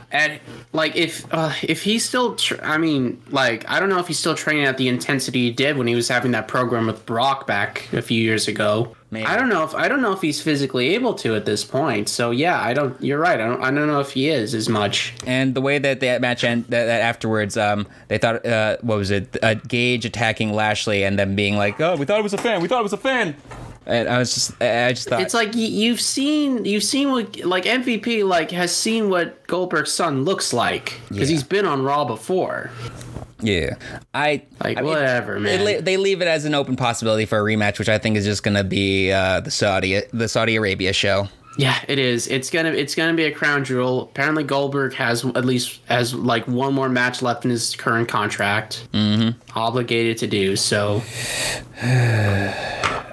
like 0.74 0.96
if 0.96 1.32
uh, 1.32 1.54
if 1.62 1.84
he's 1.84 2.04
still, 2.04 2.36
tr- 2.36 2.56
I 2.64 2.80
mean, 2.80 3.22
like 3.30 3.70
I 3.70 3.80
don't 3.80 3.90
know 3.90 4.00
if 4.00 4.08
he's 4.08 4.18
still 4.18 4.34
training 4.34 4.66
at 4.66 4.78
the 4.78 4.88
intensity 4.88 5.44
he 5.44 5.52
did 5.52 5.78
when 5.78 5.86
he 5.86 5.94
was 5.94 6.08
having 6.08 6.32
that 6.32 6.48
program 6.48 6.88
with 6.88 7.06
Brock 7.06 7.46
back 7.46 7.88
a 7.94 8.02
few 8.02 8.20
years 8.20 8.48
ago. 8.48 8.97
Maybe. 9.10 9.26
I 9.26 9.38
don't 9.38 9.48
know 9.48 9.64
if 9.64 9.74
I 9.74 9.88
don't 9.88 10.02
know 10.02 10.12
if 10.12 10.22
he's 10.22 10.42
physically 10.42 10.94
able 10.94 11.14
to 11.16 11.36
at 11.36 11.46
this 11.46 11.64
point. 11.64 12.10
So 12.10 12.32
yeah, 12.32 12.62
I 12.62 12.74
don't. 12.74 13.02
You're 13.02 13.20
right. 13.20 13.40
I 13.40 13.46
don't. 13.48 13.62
I 13.64 13.72
don't 13.72 13.88
know 13.88 14.02
if 14.02 14.12
he 14.12 14.28
is 14.28 14.54
as 14.54 14.68
much. 14.68 15.14
And 15.26 15.56
the 15.56 15.62
way 15.62 15.78
that 15.80 16.02
that 16.02 16.20
match 16.20 16.44
end, 16.44 16.66
that, 16.66 16.86
that 16.88 17.02
afterwards, 17.02 17.56
um, 17.56 17.88
they 18.10 18.18
thought, 18.18 18.46
uh, 18.46 18.76
what 18.82 18.98
was 18.98 19.10
it? 19.12 19.38
Uh, 19.42 19.54
Gage 19.54 20.04
attacking 20.04 20.52
Lashley 20.54 21.06
and 21.06 21.18
then 21.18 21.38
being 21.38 21.56
like, 21.56 21.80
"Oh, 21.80 21.96
we 21.96 22.06
thought 22.06 22.20
it 22.20 22.24
was 22.24 22.34
a 22.34 22.38
fan. 22.38 22.62
We 22.62 22.68
thought 22.68 22.82
it 22.82 22.84
was 22.84 22.92
a 22.94 22.98
fan." 22.98 23.36
And 23.86 24.10
I 24.10 24.18
was 24.18 24.34
just, 24.34 24.62
I 24.62 24.92
just 24.92 25.08
thought, 25.08 25.22
It's 25.22 25.34
like 25.34 25.52
you've 25.56 26.02
seen 26.02 26.66
you've 26.66 26.84
seen 26.84 27.10
what 27.10 27.38
like 27.46 27.64
MVP 27.64 28.28
like 28.28 28.52
has 28.52 28.76
seen 28.76 29.10
what 29.10 29.48
Goldberg's 29.48 29.94
son 29.94 30.26
looks 30.26 30.52
like 30.52 31.00
because 31.08 31.30
Yeah. 31.30 31.36
he's 31.36 31.44
been 31.46 31.66
on 31.66 31.82
Raw 31.84 32.04
before. 32.04 32.70
Yeah, 33.52 33.76
I 34.14 34.44
Like 34.64 34.78
I 34.78 34.82
mean, 34.82 34.90
whatever, 34.92 35.36
They, 35.36 35.58
man. 35.58 35.64
le- 35.64 35.82
they 35.82 35.98
leave 35.98 36.22
it 36.22 36.28
as 36.28 36.46
an 36.46 36.54
open 36.54 36.76
possibility 36.76 37.26
for 37.26 37.40
a 37.40 37.42
rematch, 37.44 37.80
which 37.80 37.90
I 37.90 37.98
think 37.98 38.18
is 38.18 38.26
just 38.26 38.44
going 38.44 38.56
to 38.58 38.64
be 38.64 39.12
uh, 39.12 39.40
the 39.42 39.52
Saudi 39.52 40.02
the 40.14 40.28
Saudi 40.28 40.56
Arabia 40.56 40.94
show. 40.94 41.28
Yeah, 41.60 41.76
it 41.88 41.98
is. 41.98 42.28
It's 42.28 42.52
gonna 42.52 42.70
it's 42.70 42.94
gonna 42.94 43.16
be 43.16 43.24
a 43.24 43.32
crown 43.32 43.66
jewel. 43.66 44.04
Apparently, 44.04 44.44
Goldberg 44.44 44.94
has 44.94 45.26
at 45.26 45.44
least 45.44 45.80
has 45.88 46.14
like 46.14 46.48
one 46.48 46.76
more 46.76 46.88
match 46.88 47.24
left 47.24 47.46
in 47.46 47.50
his 47.52 47.76
current 47.76 48.08
contract. 48.08 48.88
Mm-hmm. 48.94 49.40
Obligated 49.58 50.20
to 50.20 50.28
do 50.28 50.56
so. 50.56 51.02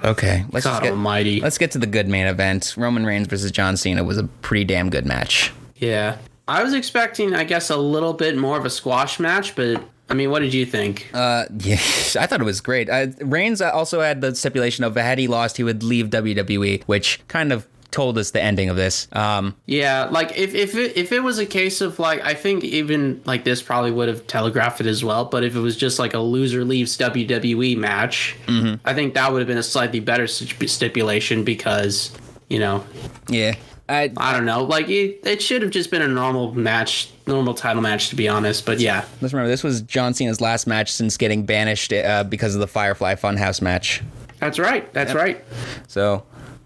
Okay, 0.03 0.45
let's 0.51 0.65
God 0.67 0.83
get 0.83 0.91
Almighty. 0.91 1.39
let's 1.41 1.57
get 1.57 1.71
to 1.71 1.79
the 1.79 1.87
good 1.87 2.07
main 2.07 2.27
event. 2.27 2.75
Roman 2.77 3.07
Reigns 3.07 3.25
versus 3.27 3.49
John 3.51 3.75
Cena 3.75 4.03
was 4.03 4.19
a 4.19 4.25
pretty 4.25 4.63
damn 4.63 4.91
good 4.91 5.03
match. 5.05 5.51
Yeah, 5.77 6.17
I 6.47 6.61
was 6.63 6.73
expecting, 6.75 7.33
I 7.33 7.43
guess, 7.43 7.71
a 7.71 7.77
little 7.77 8.13
bit 8.13 8.37
more 8.37 8.55
of 8.55 8.65
a 8.65 8.69
squash 8.69 9.19
match, 9.19 9.55
but 9.55 9.81
I 10.09 10.13
mean, 10.13 10.29
what 10.29 10.39
did 10.39 10.53
you 10.53 10.65
think? 10.65 11.09
Uh, 11.13 11.45
yeah, 11.59 11.75
I 12.19 12.27
thought 12.27 12.41
it 12.41 12.45
was 12.45 12.61
great. 12.61 12.89
Uh, 12.89 13.07
Reigns 13.21 13.61
also 13.61 14.01
had 14.01 14.21
the 14.21 14.35
stipulation 14.35 14.83
of 14.83 14.95
had 14.95 15.17
he 15.17 15.27
lost, 15.27 15.57
he 15.57 15.63
would 15.63 15.81
leave 15.83 16.07
WWE, 16.09 16.83
which 16.83 17.21
kind 17.27 17.51
of 17.51 17.67
told 17.91 18.17
us 18.17 18.31
the 18.31 18.41
ending 18.41 18.69
of 18.69 18.75
this. 18.75 19.07
Um, 19.13 19.55
Yeah, 19.65 20.09
like 20.11 20.37
if 20.37 20.53
if 20.53 20.75
it, 20.75 20.97
if 20.97 21.13
it 21.13 21.21
was 21.23 21.39
a 21.39 21.45
case 21.45 21.79
of 21.79 21.97
like 21.97 22.21
I 22.25 22.33
think 22.33 22.63
even 22.65 23.21
like 23.23 23.45
this 23.45 23.61
probably 23.63 23.91
would 23.91 24.09
have 24.09 24.27
telegraphed 24.27 24.81
it 24.81 24.85
as 24.87 25.03
well. 25.03 25.25
But 25.25 25.45
if 25.45 25.55
it 25.55 25.59
was 25.61 25.77
just 25.77 25.97
like 25.97 26.13
a 26.13 26.19
loser 26.19 26.65
leaves 26.65 26.97
WWE 26.97 27.77
match, 27.77 28.35
I 28.83 28.93
think 28.93 29.13
that 29.13 29.31
would 29.31 29.39
have 29.39 29.47
been 29.47 29.57
a 29.57 29.63
slightly 29.63 30.01
better 30.01 30.27
stipulation 30.27 31.43
because 31.45 32.11
you 32.49 32.59
know 32.59 32.85
yeah, 33.29 33.55
I, 33.87 34.11
I 34.17 34.33
don't 34.33 34.45
know 34.45 34.63
like 34.65 34.89
it, 34.89 35.21
it 35.23 35.41
should 35.41 35.61
have 35.61 35.71
just 35.71 35.89
been 35.89 36.01
a 36.01 36.07
normal 36.07 36.53
match, 36.53 37.09
normal 37.27 37.53
title 37.53 37.81
match 37.81 38.09
to 38.09 38.15
be 38.15 38.27
honest. 38.27 38.65
But 38.65 38.79
yeah, 38.79 39.05
let's 39.21 39.33
remember 39.33 39.49
this 39.49 39.63
was 39.63 39.81
John 39.81 40.13
Cena's 40.13 40.41
last 40.41 40.67
match 40.67 40.91
since 40.91 41.17
getting 41.17 41.45
banished 41.45 41.91
uh, 41.93 42.23
because 42.23 42.55
of 42.55 42.61
the 42.61 42.67
Firefly 42.67 43.15
Funhouse 43.15 43.61
match. 43.61 44.01
that's 44.39 44.59
right, 44.59 44.91
that's 44.93 45.13
right. 45.13 45.43
So 45.87 46.23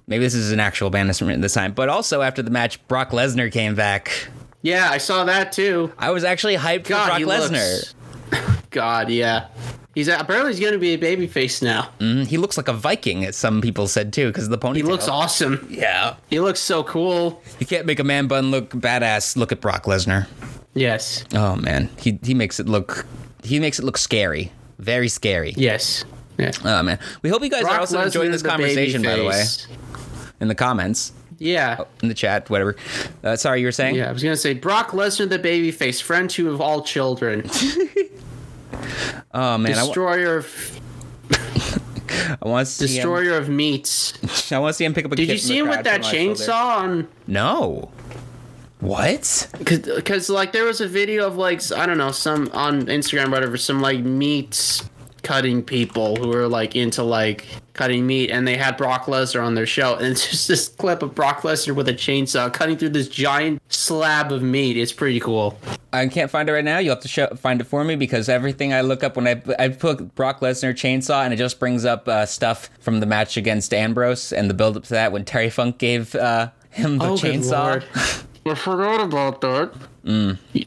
maybe 0.08 0.24
this 0.24 0.34
is 0.34 0.52
an 0.52 0.60
actual 0.60 0.90
banishment 0.90 1.42
this 1.42 1.54
time. 1.54 1.74
But 1.74 1.90
also 1.90 2.22
after 2.22 2.42
the 2.42 2.52
match, 2.52 2.86
Brock 2.88 3.12
Lesnar 3.12 3.52
came 3.52 3.76
back. 3.76 4.12
Yeah, 4.62 4.90
I 4.90 4.98
saw 4.98 5.24
that 5.26 5.52
too. 5.52 5.94
I 5.98 6.12
was 6.12 6.24
actually 6.24 6.58
hyped 6.58 6.88
God, 6.88 7.20
for 7.20 7.26
Brock 7.26 7.40
Lesnar. 7.40 7.94
looks. 8.32 8.60
God, 8.72 9.10
yeah. 9.10 9.48
He's 9.96 10.08
apparently 10.08 10.54
he's 10.54 10.64
gonna 10.64 10.78
be 10.78 10.94
a 10.94 10.98
babyface 10.98 11.62
now. 11.64 11.90
Mm, 12.00 12.28
He 12.28 12.38
looks 12.38 12.58
like 12.58 12.68
a 12.68 12.74
Viking, 12.74 13.26
as 13.26 13.36
some 13.36 13.60
people 13.60 13.88
said 13.88 14.14
too, 14.14 14.28
because 14.28 14.46
of 14.46 14.52
the 14.52 14.58
ponytail. 14.58 14.76
He 14.76 14.84
looks 14.84 15.08
awesome. 15.08 15.68
Yeah. 15.70 16.16
He 16.30 16.40
looks 16.40 16.60
so 16.60 16.84
cool. 16.84 17.42
You 17.60 17.66
can't 17.66 17.86
make 17.86 18.00
a 18.00 18.04
man 18.04 18.28
bun 18.28 18.52
look 18.52 18.70
badass. 18.70 19.36
Look 19.36 19.52
at 19.52 19.62
Brock 19.62 19.86
Lesnar. 19.86 20.28
Yes. 20.76 21.24
Oh 21.34 21.56
man, 21.56 21.90
he 22.00 22.20
he 22.24 22.34
makes 22.34 22.60
it 22.60 22.70
look 22.70 23.06
he 23.44 23.60
makes 23.60 23.80
it 23.80 23.84
look 23.86 23.98
scary, 23.98 24.52
very 24.78 25.08
scary. 25.10 25.54
Yes. 25.58 26.06
Yeah. 26.38 26.52
Oh 26.64 26.84
man, 26.84 27.00
we 27.24 27.30
hope 27.30 27.42
you 27.44 27.50
guys 27.50 27.64
are 27.64 27.68
Brock 27.70 27.80
also 27.82 28.00
enjoying 28.02 28.32
this 28.32 28.44
conversation. 28.44 29.02
By 29.02 29.16
the 29.16 29.26
way, 29.26 29.44
in 30.40 30.48
the 30.48 30.56
comments, 30.56 31.12
Yeah. 31.40 31.84
in 32.04 32.08
the 32.08 32.14
chat, 32.14 32.50
whatever. 32.50 32.76
Uh, 33.24 33.36
sorry, 33.36 33.60
you 33.62 33.66
were 33.68 33.72
saying? 33.74 33.96
Yeah, 33.96 34.10
I 34.10 34.12
was 34.14 34.22
gonna 34.24 34.38
say 34.38 34.54
Brock 34.54 34.92
Lesnar, 34.92 35.28
the 35.28 35.40
babyface, 35.40 36.02
friend 36.02 36.30
to 36.30 36.50
of 36.52 36.62
all 36.62 36.82
children, 36.84 37.50
Oh 39.34 39.58
man, 39.58 39.74
I, 39.74 39.86
destroyer 39.86 40.38
of 40.38 40.82
want 42.42 42.68
to 42.68 42.72
see 42.72 42.86
him. 42.86 42.96
destroyer 42.96 43.38
of 43.38 43.50
meats. 43.50 44.52
I 44.52 44.60
want 44.60 44.74
to 44.74 44.78
see 44.78 44.86
him 44.86 44.94
pick 44.94 45.06
up 45.06 45.12
a. 45.12 45.16
Did 45.16 45.30
you 45.30 45.38
see 45.38 45.58
him 45.58 45.70
with 45.70 45.84
that 45.84 46.02
from 46.02 46.02
my 46.02 46.12
shoulder. 46.12 46.34
chainsaw 46.34 46.78
on? 46.78 47.08
No. 47.28 47.92
What? 48.80 49.50
because 49.58 50.30
like 50.30 50.54
there 50.54 50.64
was 50.64 50.80
a 50.80 50.88
video 50.88 51.28
of 51.28 51.36
like 51.36 51.70
I 51.74 51.86
don't 51.86 51.98
know 51.98 52.12
some 52.12 52.50
on 52.54 52.84
Instagram 52.84 53.28
or 53.28 53.32
whatever 53.32 53.58
some 53.58 53.82
like 53.82 54.00
meat 54.00 54.82
cutting 55.24 55.64
people 55.64 56.16
who 56.16 56.34
are 56.36 56.48
like 56.48 56.76
into 56.76 57.04
like 57.04 57.46
cutting 57.74 58.06
meat 58.06 58.30
and 58.30 58.48
they 58.48 58.58
had 58.58 58.76
Brock 58.78 59.06
Lesnar 59.06 59.44
on 59.46 59.56
their 59.56 59.66
show 59.66 59.96
and 59.96 60.06
it's 60.12 60.30
just 60.30 60.48
this 60.48 60.68
clip 60.68 61.02
of 61.02 61.16
Brock 61.16 61.42
Lesnar 61.42 61.76
with 61.76 61.88
a 61.88 61.94
chainsaw 61.94 62.52
cutting 62.52 62.78
through 62.78 62.90
this 62.90 63.08
giant 63.08 63.62
slab 63.70 64.32
of 64.32 64.42
meat. 64.42 64.78
It's 64.78 64.92
pretty 64.92 65.20
cool. 65.20 65.58
I 65.94 66.08
can't 66.08 66.30
find 66.30 66.48
it 66.50 66.52
right 66.54 66.64
now. 66.66 66.78
You'll 66.80 66.96
have 66.96 67.02
to 67.04 67.08
show, 67.08 67.28
find 67.36 67.62
it 67.62 67.64
for 67.66 67.84
me 67.84 67.96
because 67.96 68.30
everything 68.30 68.74
I 68.74 68.82
look 68.82 69.04
up 69.04 69.16
when 69.16 69.28
I 69.28 69.42
I 69.58 69.70
put 69.70 70.14
Brock 70.16 70.40
Lesnar 70.42 70.74
chainsaw 70.74 71.24
and 71.24 71.34
it 71.34 71.38
just 71.38 71.60
brings 71.60 71.86
up 71.86 72.08
uh, 72.08 72.26
stuff 72.26 72.70
from 72.80 73.00
the 73.00 73.06
match 73.06 73.38
against 73.38 73.74
Ambrose 73.74 74.32
and 74.34 74.50
the 74.50 74.54
build 74.54 74.78
up 74.78 74.84
to 74.84 74.90
that 74.92 75.12
when 75.12 75.26
Terry 75.26 75.50
Funk 75.50 75.78
gave 75.78 76.14
uh, 76.16 76.50
him 76.70 76.98
the 76.98 77.06
Oh, 77.06 77.18
good 77.18 77.42
chainsaw. 77.42 77.52
lord. 77.66 77.86
I 78.46 78.56
forgot 78.56 79.02
about 79.02 79.42
that. 79.42 79.72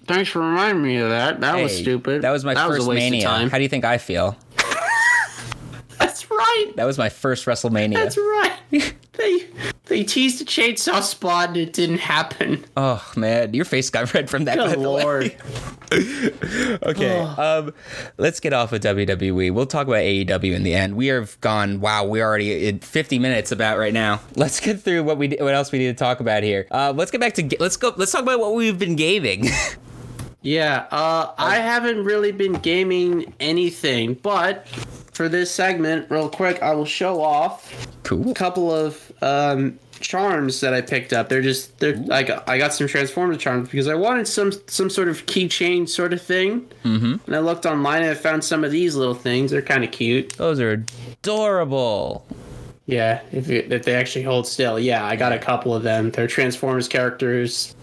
Thanks 0.06 0.30
for 0.30 0.40
reminding 0.40 0.82
me 0.84 0.96
of 0.98 1.10
that. 1.10 1.40
That 1.40 1.60
was 1.60 1.72
Mm. 1.72 1.82
Stupid. 1.82 2.22
That 2.22 2.30
was 2.30 2.44
my 2.44 2.54
that 2.54 2.66
first 2.68 2.78
was 2.80 2.86
a 2.86 2.90
waste 2.90 3.00
mania. 3.10 3.26
Of 3.28 3.32
time. 3.34 3.50
How 3.50 3.56
do 3.58 3.62
you 3.62 3.68
think 3.68 3.84
I 3.84 3.98
feel? 3.98 4.36
Right. 6.42 6.72
That 6.76 6.84
was 6.84 6.98
my 6.98 7.08
first 7.08 7.46
WrestleMania. 7.46 7.94
That's 7.94 8.16
right. 8.16 8.58
they 9.12 9.46
they 9.86 10.04
teased 10.04 10.40
a 10.40 10.44
chainsaw 10.44 11.02
spot 11.02 11.48
and 11.48 11.56
it 11.58 11.72
didn't 11.72 11.98
happen. 11.98 12.64
Oh 12.76 13.04
man, 13.16 13.54
your 13.54 13.64
face 13.64 13.90
got 13.90 14.12
red 14.14 14.30
from 14.30 14.44
that. 14.44 14.56
Good 14.56 14.78
lord. 14.78 15.36
Okay, 16.82 17.18
um, 17.18 17.74
let's 18.16 18.40
get 18.40 18.54
off 18.54 18.72
of 18.72 18.80
WWE. 18.80 19.52
We'll 19.52 19.66
talk 19.66 19.86
about 19.86 19.98
AEW 19.98 20.54
in 20.54 20.62
the 20.62 20.72
end. 20.74 20.96
We 20.96 21.08
have 21.08 21.38
gone. 21.42 21.80
Wow, 21.80 22.06
we're 22.06 22.24
already 22.24 22.66
in 22.66 22.78
50 22.78 23.18
minutes 23.18 23.52
about 23.52 23.78
right 23.78 23.92
now. 23.92 24.22
Let's 24.34 24.58
get 24.58 24.80
through 24.80 25.04
what 25.04 25.18
we 25.18 25.28
what 25.38 25.52
else 25.52 25.70
we 25.70 25.80
need 25.80 25.88
to 25.88 25.94
talk 25.94 26.20
about 26.20 26.44
here. 26.44 26.66
Uh, 26.70 26.94
let's 26.96 27.10
get 27.10 27.20
back 27.20 27.34
to 27.34 27.56
let's 27.60 27.76
go. 27.76 27.92
Let's 27.94 28.10
talk 28.10 28.22
about 28.22 28.40
what 28.40 28.54
we've 28.54 28.78
been 28.78 28.96
gaming. 28.96 29.48
Yeah, 30.40 30.86
uh, 30.90 31.32
I 31.36 31.56
haven't 31.56 32.04
really 32.04 32.32
been 32.32 32.54
gaming 32.54 33.34
anything, 33.38 34.14
but 34.14 34.66
for 35.12 35.28
this 35.28 35.50
segment, 35.50 36.10
real 36.10 36.28
quick, 36.28 36.62
I 36.62 36.74
will 36.74 36.86
show 36.86 37.22
off 37.22 37.86
cool. 38.02 38.30
a 38.30 38.34
couple 38.34 38.72
of 38.72 39.12
um, 39.22 39.78
charms 40.00 40.60
that 40.60 40.74
I 40.74 40.80
picked 40.80 41.12
up. 41.12 41.28
They're 41.28 41.42
just 41.42 41.78
they're 41.78 42.02
I 42.10 42.22
got 42.22 42.48
I 42.48 42.58
got 42.58 42.72
some 42.72 42.86
transformative 42.86 43.38
charms 43.38 43.68
because 43.68 43.88
I 43.88 43.94
wanted 43.94 44.26
some 44.26 44.52
some 44.66 44.90
sort 44.90 45.08
of 45.08 45.26
keychain 45.26 45.88
sort 45.88 46.12
of 46.12 46.20
thing. 46.20 46.68
Mm-hmm. 46.84 47.16
And 47.26 47.36
I 47.36 47.38
looked 47.38 47.66
online 47.66 48.02
and 48.02 48.10
I 48.10 48.14
found 48.14 48.42
some 48.42 48.64
of 48.64 48.70
these 48.70 48.96
little 48.96 49.14
things. 49.14 49.50
They're 49.50 49.62
kind 49.62 49.84
of 49.84 49.92
cute. 49.92 50.32
Those 50.36 50.60
are 50.60 50.84
adorable. 51.22 52.26
Yeah, 52.86 53.22
if 53.30 53.48
it, 53.48 53.72
if 53.72 53.84
they 53.84 53.94
actually 53.94 54.24
hold 54.24 54.46
still. 54.46 54.78
Yeah, 54.78 55.04
I 55.06 55.14
got 55.16 55.32
a 55.32 55.38
couple 55.38 55.74
of 55.74 55.82
them. 55.82 56.10
They're 56.10 56.26
Transformers 56.26 56.88
characters. 56.88 57.76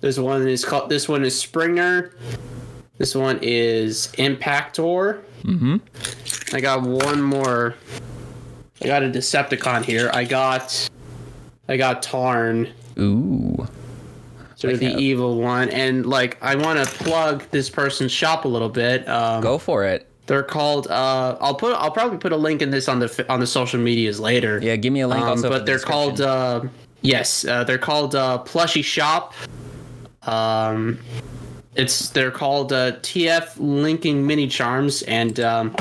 This 0.00 0.18
one 0.18 0.48
is 0.48 0.64
called. 0.64 0.88
This 0.88 1.08
one 1.08 1.24
is 1.24 1.38
Springer. 1.38 2.12
This 2.98 3.14
one 3.14 3.38
is 3.42 4.08
Impactor. 4.16 5.20
Mm-hmm. 5.44 5.76
I 6.56 6.60
got 6.60 6.82
one 6.82 7.22
more. 7.22 7.74
I 8.82 8.86
got 8.86 9.02
a 9.02 9.06
Decepticon 9.08 9.84
here. 9.84 10.10
I 10.12 10.24
got. 10.24 10.88
I 11.68 11.76
got 11.76 12.02
Tarn. 12.02 12.68
Ooh. 12.98 13.66
Sort 14.54 14.72
of 14.74 14.80
the 14.80 14.92
Okay. 14.92 14.98
evil 15.02 15.38
one, 15.40 15.68
and 15.68 16.06
like 16.06 16.38
I 16.42 16.56
want 16.56 16.78
to 16.82 16.86
plug 17.04 17.44
this 17.50 17.68
person's 17.68 18.12
shop 18.12 18.44
a 18.44 18.48
little 18.48 18.68
bit. 18.70 19.06
Um, 19.08 19.42
Go 19.42 19.58
for 19.58 19.84
it. 19.84 20.08
They're 20.26 20.42
called. 20.42 20.86
Uh, 20.88 21.36
I'll 21.40 21.54
put. 21.54 21.74
I'll 21.76 21.90
probably 21.90 22.18
put 22.18 22.32
a 22.32 22.36
link 22.36 22.62
in 22.62 22.70
this 22.70 22.88
on 22.88 22.98
the 22.98 23.26
on 23.28 23.40
the 23.40 23.46
social 23.46 23.78
medias 23.80 24.18
later. 24.18 24.58
Yeah, 24.62 24.76
give 24.76 24.92
me 24.92 25.00
a 25.00 25.08
link 25.08 25.22
Um, 25.22 25.28
also. 25.30 25.50
but 25.50 25.66
they're 25.66 25.78
called 25.78 26.20
uh, 26.22 26.62
yes, 27.02 27.44
uh, 27.44 27.64
they're 27.64 27.76
called 27.78 28.14
uh, 28.14 28.38
Plushy 28.38 28.82
Shop. 28.82 29.34
Um, 30.22 30.98
it's 31.76 32.08
they're 32.10 32.30
called 32.30 32.72
uh, 32.72 32.92
TF 32.92 33.54
Linking 33.58 34.26
Mini 34.26 34.48
Charms, 34.48 35.02
and 35.02 35.38
um, 35.40 35.74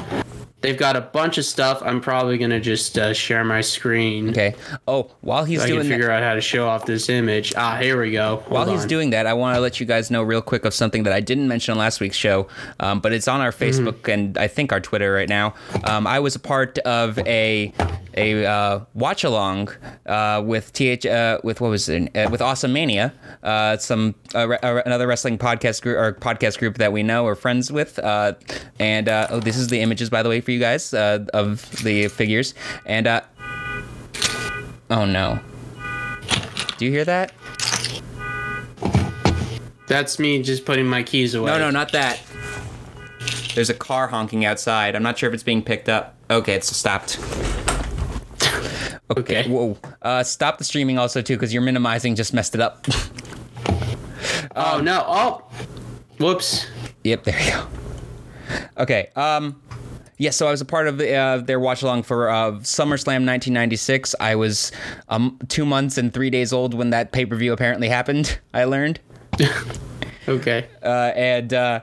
they've 0.65 0.77
got 0.77 0.95
a 0.95 1.01
bunch 1.01 1.37
of 1.37 1.45
stuff. 1.45 1.81
I'm 1.85 2.01
probably 2.01 2.37
gonna 2.39 2.59
just 2.59 2.97
uh, 2.97 3.13
share 3.13 3.43
my 3.43 3.61
screen. 3.61 4.29
Okay. 4.29 4.55
Oh, 4.87 5.11
while 5.21 5.45
he's 5.45 5.59
doing, 5.59 5.61
I 5.61 5.67
can 5.67 5.75
doing 5.75 5.89
that, 5.89 5.93
figure 5.95 6.11
out 6.11 6.23
how 6.23 6.33
to 6.33 6.41
show 6.41 6.67
off 6.67 6.85
this 6.85 7.07
image. 7.09 7.53
Ah, 7.55 7.77
here 7.77 7.99
we 8.01 8.11
go. 8.11 8.37
Hold 8.37 8.51
While 8.51 8.65
he's 8.71 8.81
on. 8.81 8.87
doing 8.87 9.09
that, 9.11 9.27
I 9.27 9.33
want 9.33 9.55
to 9.55 9.61
let 9.61 9.79
you 9.79 9.85
guys 9.85 10.09
know 10.09 10.23
real 10.23 10.41
quick 10.41 10.65
of 10.65 10.73
something 10.73 11.03
that 11.03 11.13
I 11.13 11.19
didn't 11.19 11.47
mention 11.47 11.73
on 11.73 11.77
last 11.77 11.99
week's 11.99 12.17
show, 12.17 12.47
um, 12.79 12.99
but 12.99 13.11
it's 13.13 13.27
on 13.27 13.41
our 13.41 13.51
Mm-hmm. 13.55 13.87
Facebook 13.87 14.11
and 14.13 14.37
I 14.37 14.47
think 14.47 14.73
our 14.73 14.79
Twitter 14.81 15.13
right 15.13 15.29
now. 15.29 15.53
Um, 15.85 16.05
I 16.07 16.19
was 16.19 16.35
a 16.35 16.39
part 16.39 16.77
of 16.79 17.17
a 17.19 17.71
a 18.17 18.45
uh, 18.45 18.79
watch 18.93 19.23
along 19.23 19.69
uh, 20.05 20.41
with 20.45 20.71
th 20.73 21.05
uh, 21.05 21.39
with 21.43 21.61
what 21.61 21.69
was 21.69 21.87
it 21.89 22.15
uh, 22.17 22.27
with 22.31 22.41
Awesome 22.41 22.73
Mania, 22.73 23.13
uh, 23.43 23.77
some 23.77 24.15
uh, 24.33 24.47
re- 24.47 24.57
another 24.63 25.05
wrestling 25.07 25.37
podcast 25.37 25.81
group 25.81 25.97
or 25.97 26.13
podcast 26.13 26.59
group 26.59 26.77
that 26.77 26.91
we 26.91 27.03
know 27.03 27.25
or 27.25 27.35
friends 27.35 27.71
with, 27.71 27.97
uh, 27.99 28.33
and 28.79 29.07
uh, 29.09 29.27
oh, 29.29 29.39
this 29.39 29.57
is 29.57 29.67
the 29.67 29.79
images 29.81 30.09
by 30.09 30.21
the 30.23 30.29
way 30.29 30.41
for 30.41 30.51
you 30.51 30.54
guys 30.59 30.93
uh, 30.93 31.25
of 31.33 31.69
the 31.83 32.07
figures 32.07 32.53
and. 32.85 33.07
Uh, 33.07 33.21
oh 34.89 35.05
no! 35.05 35.39
Do 36.77 36.85
you 36.85 36.91
hear 36.91 37.05
that? 37.05 37.33
That's 39.87 40.17
me 40.17 40.41
just 40.41 40.65
putting 40.65 40.87
my 40.87 41.03
keys 41.03 41.35
away. 41.35 41.51
No, 41.51 41.59
no, 41.59 41.69
not 41.69 41.91
that. 41.91 42.19
There's 43.53 43.69
a 43.69 43.73
car 43.73 44.07
honking 44.07 44.43
outside. 44.43 44.95
I'm 44.95 45.03
not 45.03 45.17
sure 45.17 45.29
if 45.29 45.33
it's 45.33 45.43
being 45.43 45.61
picked 45.61 45.89
up. 45.89 46.15
Okay, 46.29 46.55
it's 46.55 46.75
stopped. 46.75 47.19
Okay. 49.17 49.47
Whoa. 49.47 49.77
Uh, 50.01 50.23
stop 50.23 50.57
the 50.57 50.63
streaming 50.63 50.97
also 50.97 51.21
too, 51.21 51.35
because 51.35 51.53
you're 51.53 51.61
minimizing 51.61 52.15
just 52.15 52.33
messed 52.33 52.55
it 52.55 52.61
up. 52.61 52.85
Oh 54.55 54.79
no. 54.79 55.03
Oh. 55.05 55.43
Whoops. 56.17 56.67
yep, 57.03 57.23
there 57.25 57.39
you 57.41 57.51
go. 57.51 57.67
Okay. 58.77 59.09
Um. 59.15 59.61
Yeah, 60.17 60.29
so 60.29 60.47
I 60.47 60.51
was 60.51 60.61
a 60.61 60.65
part 60.65 60.87
of 60.87 60.97
the, 60.97 61.13
uh, 61.13 61.37
their 61.39 61.59
watch 61.59 61.81
along 61.81 62.03
for 62.03 62.29
uh, 62.29 62.51
SummerSlam 62.61 63.25
1996. 63.27 64.15
I 64.19 64.35
was 64.35 64.71
um, 65.09 65.37
two 65.49 65.65
months 65.65 65.97
and 65.97 66.13
three 66.13 66.29
days 66.29 66.53
old 66.53 66.73
when 66.73 66.91
that 66.91 67.11
pay 67.11 67.25
per 67.25 67.35
view 67.35 67.51
apparently 67.51 67.89
happened. 67.89 68.39
I 68.53 68.63
learned. 68.65 68.99
Okay. 70.27 70.67
uh, 70.81 71.11
and 71.15 71.53
uh, 71.53 71.81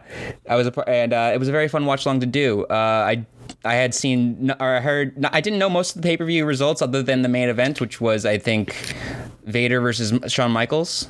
I 0.48 0.56
was 0.56 0.66
a 0.66 0.72
par- 0.72 0.88
and 0.88 1.12
uh, 1.12 1.30
it 1.32 1.38
was 1.38 1.48
a 1.48 1.52
very 1.52 1.68
fun 1.68 1.86
watch 1.86 2.04
along 2.06 2.20
to 2.20 2.26
do. 2.26 2.64
Uh, 2.64 2.74
I 2.74 3.24
I 3.64 3.74
had 3.74 3.94
seen 3.94 4.50
or 4.58 4.76
I 4.76 4.80
heard 4.80 5.24
I 5.32 5.40
didn't 5.40 5.60
know 5.60 5.70
most 5.70 5.94
of 5.94 6.02
the 6.02 6.08
pay 6.08 6.16
per 6.16 6.24
view 6.24 6.44
results 6.44 6.82
other 6.82 7.02
than 7.04 7.22
the 7.22 7.28
main 7.28 7.48
event, 7.48 7.80
which 7.80 8.00
was 8.00 8.26
I 8.26 8.38
think 8.38 8.96
Vader 9.44 9.80
versus 9.80 10.12
Shawn 10.32 10.50
Michaels. 10.50 11.08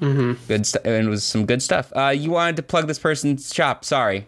Mm-hmm. 0.00 0.42
Good 0.48 0.66
stuff. 0.66 0.82
And 0.86 1.06
it 1.06 1.10
was 1.10 1.24
some 1.24 1.44
good 1.44 1.60
stuff. 1.62 1.92
Uh, 1.94 2.08
you 2.08 2.30
wanted 2.30 2.56
to 2.56 2.62
plug 2.62 2.86
this 2.86 2.98
person's 2.98 3.54
shop. 3.54 3.84
Sorry. 3.84 4.24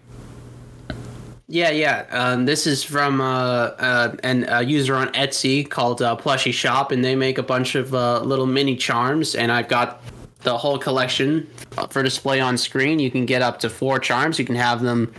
Yeah, 1.52 1.68
yeah. 1.68 2.06
Um, 2.08 2.46
this 2.46 2.66
is 2.66 2.82
from 2.82 3.20
uh, 3.20 3.24
uh, 3.26 4.16
an, 4.22 4.46
a 4.48 4.62
user 4.62 4.94
on 4.94 5.12
Etsy 5.12 5.68
called 5.68 6.00
uh, 6.00 6.16
Plushy 6.16 6.50
Shop, 6.50 6.92
and 6.92 7.04
they 7.04 7.14
make 7.14 7.36
a 7.36 7.42
bunch 7.42 7.74
of 7.74 7.94
uh, 7.94 8.20
little 8.20 8.46
mini 8.46 8.74
charms. 8.74 9.34
And 9.34 9.52
I've 9.52 9.68
got 9.68 10.02
the 10.44 10.56
whole 10.56 10.78
collection 10.78 11.46
for 11.90 12.02
display 12.02 12.40
on 12.40 12.56
screen. 12.56 12.98
You 12.98 13.10
can 13.10 13.26
get 13.26 13.42
up 13.42 13.58
to 13.58 13.68
four 13.68 13.98
charms. 13.98 14.38
You 14.38 14.46
can 14.46 14.54
have 14.54 14.80
them 14.80 15.12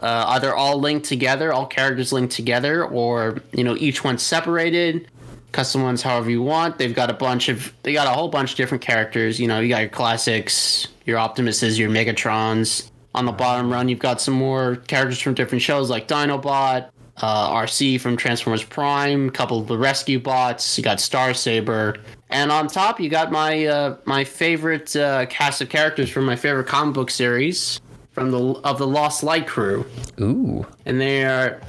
uh, 0.00 0.24
either 0.28 0.54
all 0.54 0.80
linked 0.80 1.04
together, 1.04 1.52
all 1.52 1.66
characters 1.66 2.14
linked 2.14 2.34
together, 2.34 2.86
or 2.86 3.42
you 3.52 3.62
know 3.62 3.76
each 3.76 4.02
one 4.02 4.16
separated. 4.16 5.10
Custom 5.52 5.82
ones, 5.82 6.00
however 6.00 6.30
you 6.30 6.40
want. 6.40 6.78
They've 6.78 6.94
got 6.94 7.10
a 7.10 7.14
bunch 7.14 7.50
of, 7.50 7.74
they 7.82 7.92
got 7.92 8.06
a 8.06 8.10
whole 8.10 8.28
bunch 8.28 8.52
of 8.52 8.56
different 8.56 8.82
characters. 8.82 9.38
You 9.38 9.48
know, 9.48 9.60
you 9.60 9.68
got 9.68 9.82
your 9.82 9.90
classics, 9.90 10.88
your 11.04 11.18
Optimuses, 11.18 11.78
your 11.78 11.90
Megatrons. 11.90 12.90
On 13.14 13.26
the 13.26 13.32
bottom 13.32 13.70
run, 13.70 13.88
you've 13.88 14.00
got 14.00 14.20
some 14.20 14.34
more 14.34 14.76
characters 14.76 15.20
from 15.20 15.34
different 15.34 15.62
shows 15.62 15.88
like 15.88 16.08
Dinobot, 16.08 16.88
uh, 17.18 17.50
Arcee 17.50 18.00
from 18.00 18.16
Transformers 18.16 18.64
Prime, 18.64 19.28
a 19.28 19.30
couple 19.30 19.60
of 19.60 19.68
the 19.68 19.78
Rescue 19.78 20.18
Bots. 20.18 20.76
You 20.76 20.82
got 20.82 21.00
Star 21.00 21.32
Saber, 21.32 21.96
and 22.30 22.50
on 22.50 22.66
top 22.66 22.98
you 22.98 23.08
got 23.08 23.30
my 23.30 23.66
uh, 23.66 23.96
my 24.04 24.24
favorite 24.24 24.94
uh, 24.96 25.26
cast 25.26 25.60
of 25.60 25.68
characters 25.68 26.10
from 26.10 26.24
my 26.24 26.36
favorite 26.36 26.66
comic 26.66 26.94
book 26.94 27.10
series 27.10 27.80
from 28.10 28.30
the 28.30 28.38
of 28.38 28.78
the 28.78 28.86
Lost 28.86 29.22
Light 29.22 29.46
crew, 29.46 29.86
Ooh. 30.20 30.66
and 30.86 31.00
they 31.00 31.24
are 31.24 31.60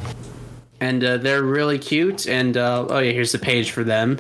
and 0.80 1.04
uh, 1.04 1.18
they're 1.18 1.44
really 1.44 1.78
cute. 1.80 2.28
And 2.28 2.58
uh, 2.58 2.88
oh 2.90 3.00
yeah, 3.00 3.12
here's 3.12 3.32
the 3.32 3.40
page 3.40 3.72
for 3.72 3.84
them. 3.84 4.20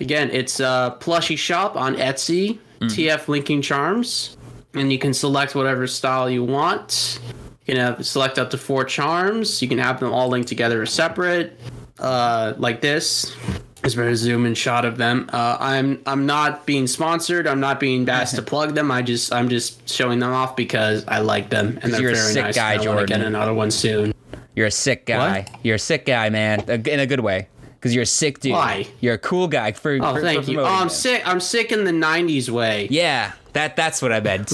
Again, 0.00 0.30
it's 0.30 0.60
uh, 0.60 0.90
Plushy 0.92 1.36
Shop 1.36 1.76
on 1.76 1.94
Etsy, 1.96 2.58
TF 2.80 3.28
Linking 3.28 3.62
Charms, 3.62 4.36
and 4.74 4.92
you 4.92 4.98
can 4.98 5.14
select 5.14 5.54
whatever 5.54 5.86
style 5.86 6.28
you 6.30 6.44
want. 6.44 7.18
You 7.66 7.74
can 7.74 7.76
have 7.82 8.04
select 8.06 8.38
up 8.38 8.50
to 8.50 8.58
four 8.58 8.84
charms. 8.84 9.62
You 9.62 9.68
can 9.68 9.78
have 9.78 10.00
them 10.00 10.12
all 10.12 10.28
linked 10.28 10.48
together 10.48 10.82
or 10.82 10.86
separate, 10.86 11.58
uh, 11.98 12.54
like 12.58 12.80
this. 12.80 13.34
Is 13.82 13.98
a 13.98 14.16
zoom 14.16 14.46
in 14.46 14.54
shot 14.54 14.86
of 14.86 14.96
them. 14.96 15.28
Uh, 15.30 15.58
I'm 15.60 16.00
I'm 16.06 16.24
not 16.24 16.64
being 16.64 16.86
sponsored. 16.86 17.46
I'm 17.46 17.60
not 17.60 17.78
being 17.78 18.08
asked 18.08 18.34
to 18.36 18.42
plug 18.52 18.74
them. 18.74 18.90
I 18.90 19.02
just 19.02 19.30
I'm 19.30 19.50
just 19.50 19.86
showing 19.90 20.20
them 20.20 20.32
off 20.32 20.56
because 20.56 21.04
I 21.06 21.18
like 21.18 21.50
them 21.50 21.78
and 21.82 21.92
they're 21.92 22.00
you're 22.00 22.10
a 22.12 22.16
sick 22.16 22.44
nice. 22.44 22.54
guy, 22.56 22.72
and 22.74 22.82
I 22.82 22.86
want 22.88 23.00
to 23.00 23.06
get 23.06 23.16
Jordan. 23.18 23.34
another 23.34 23.52
one 23.52 23.70
soon. 23.70 24.14
You're 24.56 24.68
a 24.68 24.70
sick 24.70 25.04
guy. 25.04 25.46
You're 25.62 25.74
a 25.74 25.78
sick 25.78 26.06
guy, 26.06 26.30
man. 26.30 26.60
In 26.68 26.98
a 27.00 27.06
good 27.06 27.20
way. 27.20 27.48
Because 27.74 27.94
you're 27.94 28.04
a 28.04 28.06
sick 28.06 28.40
dude. 28.40 28.52
Why? 28.52 28.86
You're 29.00 29.14
a 29.14 29.18
cool 29.18 29.48
guy. 29.48 29.72
For, 29.72 29.98
Oh, 30.00 30.14
for, 30.14 30.22
thank 30.22 30.44
for 30.46 30.50
you. 30.50 30.60
Oh, 30.62 30.64
I'm 30.64 30.86
it. 30.86 30.90
sick. 30.90 31.20
I'm 31.28 31.38
sick 31.40 31.70
in 31.70 31.84
the 31.84 31.90
'90s 31.90 32.48
way. 32.48 32.88
Yeah, 32.90 33.32
That 33.54 33.74
that's 33.76 34.02
what 34.02 34.12
I 34.12 34.20
meant. 34.20 34.52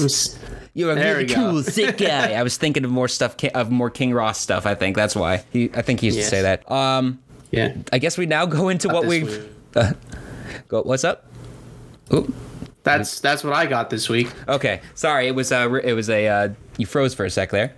You're 0.73 0.93
a 0.93 0.95
There 0.95 1.17
really 1.17 1.27
cool, 1.33 1.61
sick 1.63 1.97
guy. 1.97 2.33
I 2.33 2.43
was 2.43 2.55
thinking 2.57 2.85
of 2.85 2.91
more 2.91 3.07
stuff, 3.09 3.35
of 3.53 3.69
more 3.69 3.89
King 3.89 4.13
Ross 4.13 4.39
stuff. 4.39 4.65
I 4.65 4.73
think 4.75 4.95
that's 4.95 5.15
why. 5.15 5.43
He, 5.51 5.69
I 5.73 5.81
think 5.81 5.99
he 5.99 6.05
used 6.07 6.17
Yes. 6.19 6.29
to 6.29 6.35
say 6.37 6.41
that. 6.43 6.71
Um, 6.71 7.19
Yeah. 7.51 7.75
I 7.91 7.97
guess 7.97 8.17
we 8.17 8.25
now 8.25 8.45
go 8.45 8.69
into 8.69 8.87
what 8.87 9.05
we. 9.05 9.27
Uh, 9.75 9.93
go. 10.69 10.81
What's 10.83 11.03
up? 11.03 11.25
That's 12.83 13.19
that's 13.19 13.43
what 13.43 13.53
I 13.53 13.65
got 13.67 13.89
this 13.89 14.09
week. 14.09 14.31
Okay, 14.47 14.81
sorry. 14.95 15.27
It 15.27 15.35
was 15.35 15.51
uh, 15.51 15.67
re- 15.69 15.83
it 15.83 15.93
was 15.93 16.09
a 16.09 16.27
uh, 16.27 16.49
you 16.77 16.85
froze 16.87 17.13
for 17.13 17.25
a 17.25 17.29
sec 17.29 17.51
there. 17.51 17.73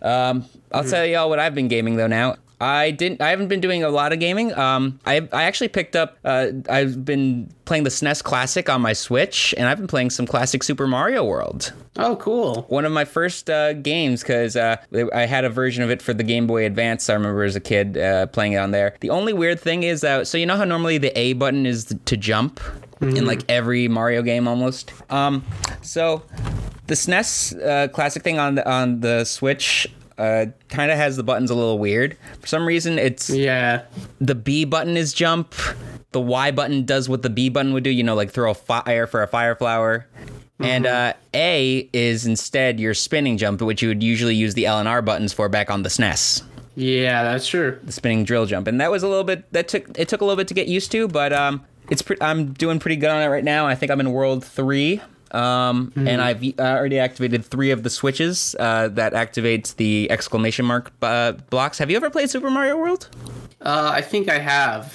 Um, 0.00 0.44
I'll 0.72 0.84
tell 0.84 1.04
y'all 1.04 1.28
what 1.28 1.38
I've 1.38 1.54
been 1.54 1.68
gaming 1.68 1.96
though. 1.96 2.06
Now 2.06 2.36
I 2.60 2.90
didn't. 2.90 3.20
I 3.20 3.30
haven't 3.30 3.48
been 3.48 3.60
doing 3.60 3.82
a 3.82 3.90
lot 3.90 4.12
of 4.12 4.20
gaming. 4.20 4.56
Um, 4.56 4.98
I 5.04 5.28
I 5.32 5.44
actually 5.44 5.68
picked 5.68 5.94
up. 5.94 6.16
Uh, 6.24 6.48
I've 6.70 7.04
been 7.04 7.52
playing 7.66 7.84
the 7.84 7.90
SNES 7.90 8.22
Classic 8.22 8.68
on 8.70 8.80
my 8.80 8.94
Switch, 8.94 9.54
and 9.58 9.68
I've 9.68 9.76
been 9.76 9.86
playing 9.86 10.10
some 10.10 10.26
classic 10.26 10.62
Super 10.62 10.86
Mario 10.86 11.22
World. 11.24 11.72
Oh, 11.98 12.16
cool. 12.16 12.62
One 12.68 12.84
of 12.84 12.92
my 12.92 13.04
first 13.04 13.50
uh, 13.50 13.74
games 13.74 14.22
because 14.22 14.56
uh, 14.56 14.76
I 15.14 15.26
had 15.26 15.44
a 15.44 15.50
version 15.50 15.82
of 15.82 15.90
it 15.90 16.00
for 16.00 16.14
the 16.14 16.22
Game 16.22 16.46
Boy 16.46 16.64
Advance. 16.64 17.10
I 17.10 17.14
remember 17.14 17.42
as 17.42 17.56
a 17.56 17.60
kid 17.60 17.98
uh, 17.98 18.26
playing 18.26 18.54
it 18.54 18.58
on 18.58 18.70
there. 18.70 18.96
The 19.00 19.10
only 19.10 19.32
weird 19.34 19.60
thing 19.60 19.82
is, 19.82 20.02
uh, 20.02 20.24
so 20.24 20.38
you 20.38 20.46
know 20.46 20.56
how 20.56 20.64
normally 20.64 20.98
the 20.98 21.16
A 21.18 21.34
button 21.34 21.66
is 21.66 21.94
to 22.06 22.16
jump 22.16 22.60
in 23.00 23.26
like 23.26 23.42
every 23.50 23.88
Mario 23.88 24.22
game 24.22 24.48
almost. 24.48 24.92
Um, 25.10 25.44
so 25.82 26.22
the 26.86 26.94
SNES 26.94 27.66
uh, 27.66 27.88
classic 27.88 28.22
thing 28.22 28.38
on 28.38 28.54
the 28.54 28.68
on 28.68 29.00
the 29.00 29.24
Switch. 29.24 29.86
Uh, 30.18 30.46
kind 30.70 30.90
of 30.90 30.96
has 30.96 31.16
the 31.16 31.22
buttons 31.22 31.50
a 31.50 31.54
little 31.54 31.78
weird. 31.78 32.16
For 32.40 32.46
some 32.46 32.66
reason, 32.66 32.98
it's 32.98 33.28
Yeah. 33.28 33.82
the 34.20 34.34
B 34.34 34.64
button 34.64 34.96
is 34.96 35.12
jump. 35.12 35.54
The 36.12 36.20
Y 36.20 36.50
button 36.52 36.84
does 36.86 37.08
what 37.08 37.22
the 37.22 37.28
B 37.30 37.50
button 37.50 37.74
would 37.74 37.84
do, 37.84 37.90
you 37.90 38.02
know, 38.02 38.14
like 38.14 38.30
throw 38.30 38.50
a 38.50 38.54
fire 38.54 39.06
for 39.06 39.22
a 39.22 39.26
fire 39.28 39.54
flower. 39.54 40.06
And 40.58 40.86
uh, 40.86 41.12
A 41.34 41.90
is 41.92 42.24
instead 42.24 42.80
your 42.80 42.94
spinning 42.94 43.36
jump, 43.36 43.60
which 43.60 43.82
you 43.82 43.88
would 43.88 44.02
usually 44.02 44.34
use 44.34 44.54
the 44.54 44.64
L 44.64 44.78
and 44.78 44.88
R 44.88 45.02
buttons 45.02 45.34
for 45.34 45.50
back 45.50 45.70
on 45.70 45.82
the 45.82 45.90
SNES, 45.90 46.42
Yeah, 46.76 47.22
that's 47.24 47.46
true. 47.46 47.78
the 47.84 47.92
spinning 47.92 48.24
drill 48.24 48.46
jump. 48.46 48.66
And 48.66 48.80
that 48.80 48.90
was 48.90 49.02
a 49.02 49.08
little 49.08 49.24
bit 49.24 49.52
that 49.52 49.68
took 49.68 49.98
it 49.98 50.08
took 50.08 50.22
a 50.22 50.24
little 50.24 50.36
bit 50.38 50.48
to 50.48 50.54
get 50.54 50.66
used 50.66 50.90
to, 50.92 51.08
but 51.08 51.34
um, 51.34 51.62
it's 51.90 52.00
pre- 52.00 52.16
I'm 52.22 52.54
doing 52.54 52.78
pretty 52.78 52.96
good 52.96 53.10
on 53.10 53.20
it 53.22 53.26
right 53.26 53.44
now. 53.44 53.66
I 53.66 53.74
think 53.74 53.92
I'm 53.92 54.00
in 54.00 54.12
World 54.12 54.42
Three. 54.44 55.02
Um, 55.36 55.92
and 55.96 56.22
I've 56.22 56.42
uh, 56.42 56.62
already 56.62 56.98
activated 56.98 57.44
three 57.44 57.70
of 57.70 57.82
the 57.82 57.90
switches 57.90 58.56
uh, 58.58 58.88
that 58.88 59.12
activates 59.12 59.76
the 59.76 60.10
exclamation 60.10 60.64
mark 60.64 60.90
uh, 61.02 61.32
blocks. 61.50 61.78
Have 61.78 61.90
you 61.90 61.96
ever 61.96 62.08
played 62.08 62.30
Super 62.30 62.48
Mario 62.50 62.76
World? 62.78 63.08
Uh, 63.60 63.90
I 63.92 64.00
think 64.00 64.30
I 64.30 64.38
have. 64.38 64.94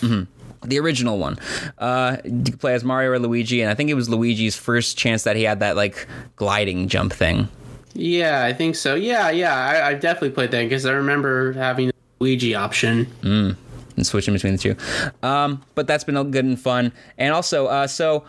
the 0.64 0.80
original 0.80 1.20
one. 1.20 1.38
Uh, 1.78 2.18
you 2.24 2.58
play 2.58 2.74
as 2.74 2.84
Mario 2.84 3.12
or 3.12 3.20
Luigi, 3.20 3.62
and 3.62 3.70
I 3.70 3.76
think 3.76 3.89
it 3.89 3.94
was 3.96 4.10
Luigi's 4.10 4.56
first 4.56 4.98
chance 4.98 5.24
that 5.24 5.36
he 5.36 5.44
had 5.44 5.60
that 5.60 5.76
like 5.76 6.08
gliding 6.38 6.88
jump 6.88 7.14
thing. 7.14 7.48
Yeah, 7.94 8.44
I 8.44 8.54
think 8.54 8.76
so. 8.76 8.96
Yeah, 8.96 9.30
yeah. 9.32 9.54
I, 9.56 9.89
I 9.89 9.94
definitely 9.96 10.32
played 10.32 10.52
that 10.52 10.64
because 10.64 10.86
I 10.86 10.94
remember 10.94 11.52
having 11.54 11.88
the 11.88 11.94
Luigi 12.20 12.56
option. 12.56 13.58
And 13.96 14.06
switching 14.06 14.34
between 14.34 14.54
the 14.54 14.60
two. 14.60 14.76
Um, 15.24 15.64
but 15.76 15.88
that's 15.88 16.04
been 16.04 16.32
good 16.32 16.46
and 16.46 16.60
fun. 16.60 16.92
And 17.18 17.34
also, 17.34 17.68
uh, 17.68 17.88
so 17.88 18.26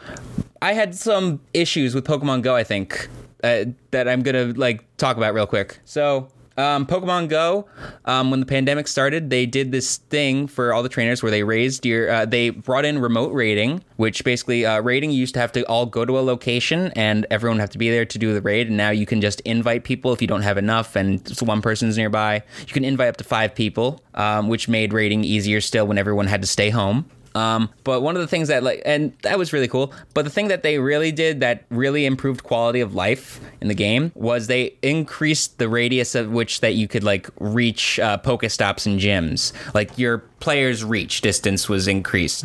I 0.61 0.73
had 0.73 0.95
some 0.95 1.41
issues 1.55 1.95
with 1.95 2.05
Pokemon 2.05 2.43
Go. 2.43 2.55
I 2.55 2.65
think 2.65 3.09
uh, 3.43 3.67
that 3.91 4.09
I'm 4.09 4.23
gonna 4.23 4.47
like 4.57 4.85
talk 4.97 5.17
about 5.17 5.35
real 5.35 5.47
quick. 5.47 5.79
So. 5.85 6.29
Um, 6.57 6.87
Pokemon 6.87 7.29
Go, 7.29 7.67
um, 8.05 8.31
when 8.31 8.41
the 8.41 8.47
pandemic 8.47 8.89
started, 8.89 9.31
they 9.31 9.47
did 9.47 9.73
this 9.73 9.97
thing 9.97 10.47
for 10.47 10.73
all 10.73 10.83
the 10.83 10.89
trainers 10.89 11.23
where 11.23 11.31
they 11.31 11.43
raised 11.43 11.87
your, 11.87 12.11
uh, 12.11 12.27
they 12.27 12.51
brought 12.51 12.85
in 12.85 12.99
remote 12.99 13.33
raiding, 13.33 13.83
which 13.97 14.25
basically 14.25 14.67
uh, 14.67 14.81
raiding 14.81 15.11
you 15.11 15.19
used 15.19 15.35
to 15.35 15.41
have 15.41 15.53
to 15.53 15.63
all 15.67 15.87
go 15.87 16.05
to 16.05 16.19
a 16.19 16.21
location 16.21 16.93
and 16.97 17.27
everyone 17.31 17.59
have 17.59 17.71
to 17.71 17.79
be 17.79 17.91
there 17.91 18.05
to 18.05 18.19
do 18.19 18.35
the 18.35 18.43
raid. 18.43 18.69
And 18.69 18.77
now 18.77 18.91
you 18.91 19.07
can 19.07 19.21
just 19.21 19.41
invite 19.43 19.85
people 19.85 20.13
if 20.13 20.21
you 20.21 20.29
don't 20.29 20.43
have 20.43 20.59
enough 20.59 20.97
and 20.97 21.27
one 21.41 21.63
person's 21.63 21.97
nearby. 21.97 22.43
You 22.61 22.73
can 22.73 22.85
invite 22.85 23.09
up 23.09 23.17
to 23.19 23.25
five 23.25 23.55
people, 23.55 24.03
um, 24.15 24.49
which 24.49 24.69
made 24.69 24.93
raiding 24.93 25.25
easier 25.25 25.61
still 25.61 25.87
when 25.87 25.99
everyone 25.99 26.27
had 26.27 26.43
to 26.43 26.49
stay 26.49 26.71
home. 26.71 27.07
Um, 27.35 27.71
but 27.85 28.03
one 28.03 28.15
of 28.17 28.21
the 28.21 28.29
things 28.29 28.49
that 28.49 28.63
like, 28.63 28.83
and 28.85 29.13
that 29.23 29.39
was 29.39 29.53
really 29.53 29.69
cool. 29.69 29.93
But 30.15 30.25
the 30.25 30.31
thing 30.31 30.49
that 30.49 30.63
they 30.63 30.79
really 30.79 31.13
did 31.13 31.41
that 31.41 31.65
really 31.71 32.07
improved 32.07 32.43
quality 32.43 32.81
of 32.81 32.95
life 32.95 33.41
in 33.61 33.69
the 33.69 33.75
game 33.75 34.13
was 34.15 34.47
they 34.47 34.77
increased 34.83 35.59
the 35.59 35.69
radius 35.69 36.15
of 36.15 36.31
which 36.31 36.61
that 36.61 36.75
you 36.75 36.89
could 36.89 37.05
like 37.05 37.29
reach 37.39 37.99
uh, 37.99 38.19
Pokestops 38.19 38.87
and 38.87 39.01
gyms. 39.01 39.53
Like 39.75 39.97
your 39.99 40.19
player's 40.41 40.85
reach 40.85 41.21
distance 41.21 41.69
was 41.69 41.89
increased. 41.89 42.45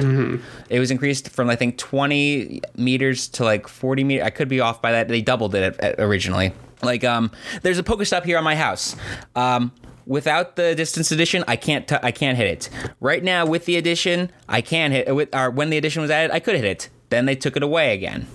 It 0.70 0.80
was 0.80 0.92
increased 0.92 1.30
from 1.30 1.50
I 1.50 1.56
think 1.56 1.78
20 1.78 2.62
meters 2.76 3.28
to 3.30 3.44
like 3.44 3.68
40 3.68 4.04
meters. 4.04 4.26
I 4.26 4.30
could 4.30 4.48
be 4.48 4.60
off 4.60 4.82
by 4.82 4.92
that. 4.92 5.08
They 5.08 5.22
doubled 5.22 5.56
it 5.56 5.64
at, 5.64 5.80
at 5.80 6.00
originally. 6.00 6.54
Like 6.82 7.04
um, 7.04 7.32
there's 7.64 7.80
a 7.80 7.84
Pokestop 7.84 8.24
here 8.24 8.38
on 8.38 8.44
my 8.44 8.56
house. 8.56 8.96
Um, 9.36 9.72
Without 10.08 10.56
the 10.56 10.74
distance 10.74 11.12
edition, 11.12 11.44
I 11.48 11.58
can't 11.58 11.88
t- 11.88 11.98
I 12.02 12.12
can't 12.12 12.38
hit 12.38 12.48
it. 12.48 12.70
Right 13.02 13.24
now, 13.24 13.46
with 13.46 13.66
the 13.66 13.76
edition, 13.76 14.32
I 14.48 14.62
can 14.62 14.92
hit. 14.92 15.14
With 15.14 15.36
or 15.36 15.50
when 15.52 15.70
the 15.70 15.78
edition 15.78 16.02
was 16.02 16.10
added, 16.10 16.32
I 16.34 16.40
could 16.40 16.56
hit 16.56 16.66
it. 16.66 16.90
Then 17.10 17.26
they 17.26 17.36
took 17.36 17.58
it 17.58 17.64
away 17.64 17.94
again, 17.94 18.26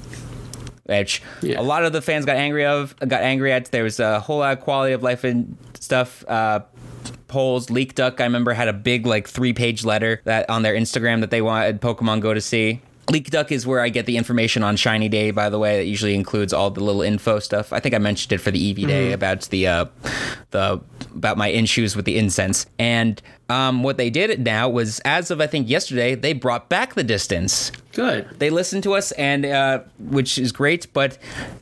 which 0.84 1.22
Yeah. 1.40 1.60
a 1.60 1.62
lot 1.62 1.84
of 1.84 1.92
the 1.92 2.02
fans 2.02 2.24
got 2.26 2.36
angry 2.36 2.64
of. 2.66 2.94
Got 3.00 3.22
angry 3.22 3.52
at. 3.52 3.70
There 3.72 3.84
was 3.84 3.98
a 4.00 4.20
whole 4.20 4.38
lot 4.40 4.56
of 4.56 4.60
quality 4.62 4.92
of 4.92 5.02
life 5.02 5.24
and 5.24 5.56
stuff. 5.80 6.24
Uh, 6.28 6.60
polls. 7.28 7.70
Leek 7.70 7.94
Duck, 7.94 8.20
I 8.20 8.24
remember, 8.24 8.52
had 8.52 8.68
a 8.68 8.72
big 8.74 9.06
like 9.06 9.26
three 9.26 9.54
page 9.54 9.84
letter 9.84 10.20
that 10.24 10.48
on 10.50 10.62
their 10.62 10.74
Instagram 10.74 11.20
that 11.20 11.30
they 11.30 11.40
wanted 11.40 11.80
Pokemon 11.80 12.20
Go 12.20 12.34
to 12.34 12.40
see. 12.42 12.82
Leek 13.10 13.30
Duck 13.30 13.50
is 13.50 13.66
where 13.66 13.80
I 13.80 13.88
get 13.88 14.06
the 14.06 14.16
information 14.16 14.62
on 14.62 14.76
Shiny 14.76 15.08
Day, 15.08 15.32
by 15.32 15.50
the 15.50 15.58
way. 15.58 15.76
That 15.76 15.86
usually 15.86 16.14
includes 16.14 16.52
all 16.52 16.70
the 16.70 16.82
little 16.82 17.02
info 17.02 17.40
stuff. 17.40 17.72
I 17.72 17.80
think 17.80 17.94
I 17.94 17.98
mentioned 17.98 18.32
it 18.32 18.38
for 18.38 18.50
the 18.50 18.74
Eevee 18.74 18.86
Day 18.86 19.12
about 19.12 19.42
the 19.50 19.66
uh, 19.66 19.84
the 20.52 20.80
about 21.14 21.36
my 21.36 21.48
issues 21.48 21.96
with 21.96 22.04
the 22.04 22.16
incense. 22.16 22.64
And 22.78 23.20
um, 23.48 23.82
what 23.82 23.96
they 23.98 24.08
did 24.08 24.40
now 24.44 24.68
was, 24.68 25.00
as 25.00 25.30
of 25.30 25.40
I 25.40 25.46
think 25.46 25.68
yesterday, 25.68 26.14
they 26.14 26.32
brought 26.32 26.68
back 26.68 26.94
the 26.94 27.04
distance 27.04 27.70
Good. 27.92 28.28
they 28.38 28.48
listened 28.50 28.82
to 28.84 28.94
us 28.94 29.12
and 29.12 29.44
uh, 29.44 29.80
which 29.98 30.38
is 30.38 30.52
great 30.52 30.90
but 30.94 31.18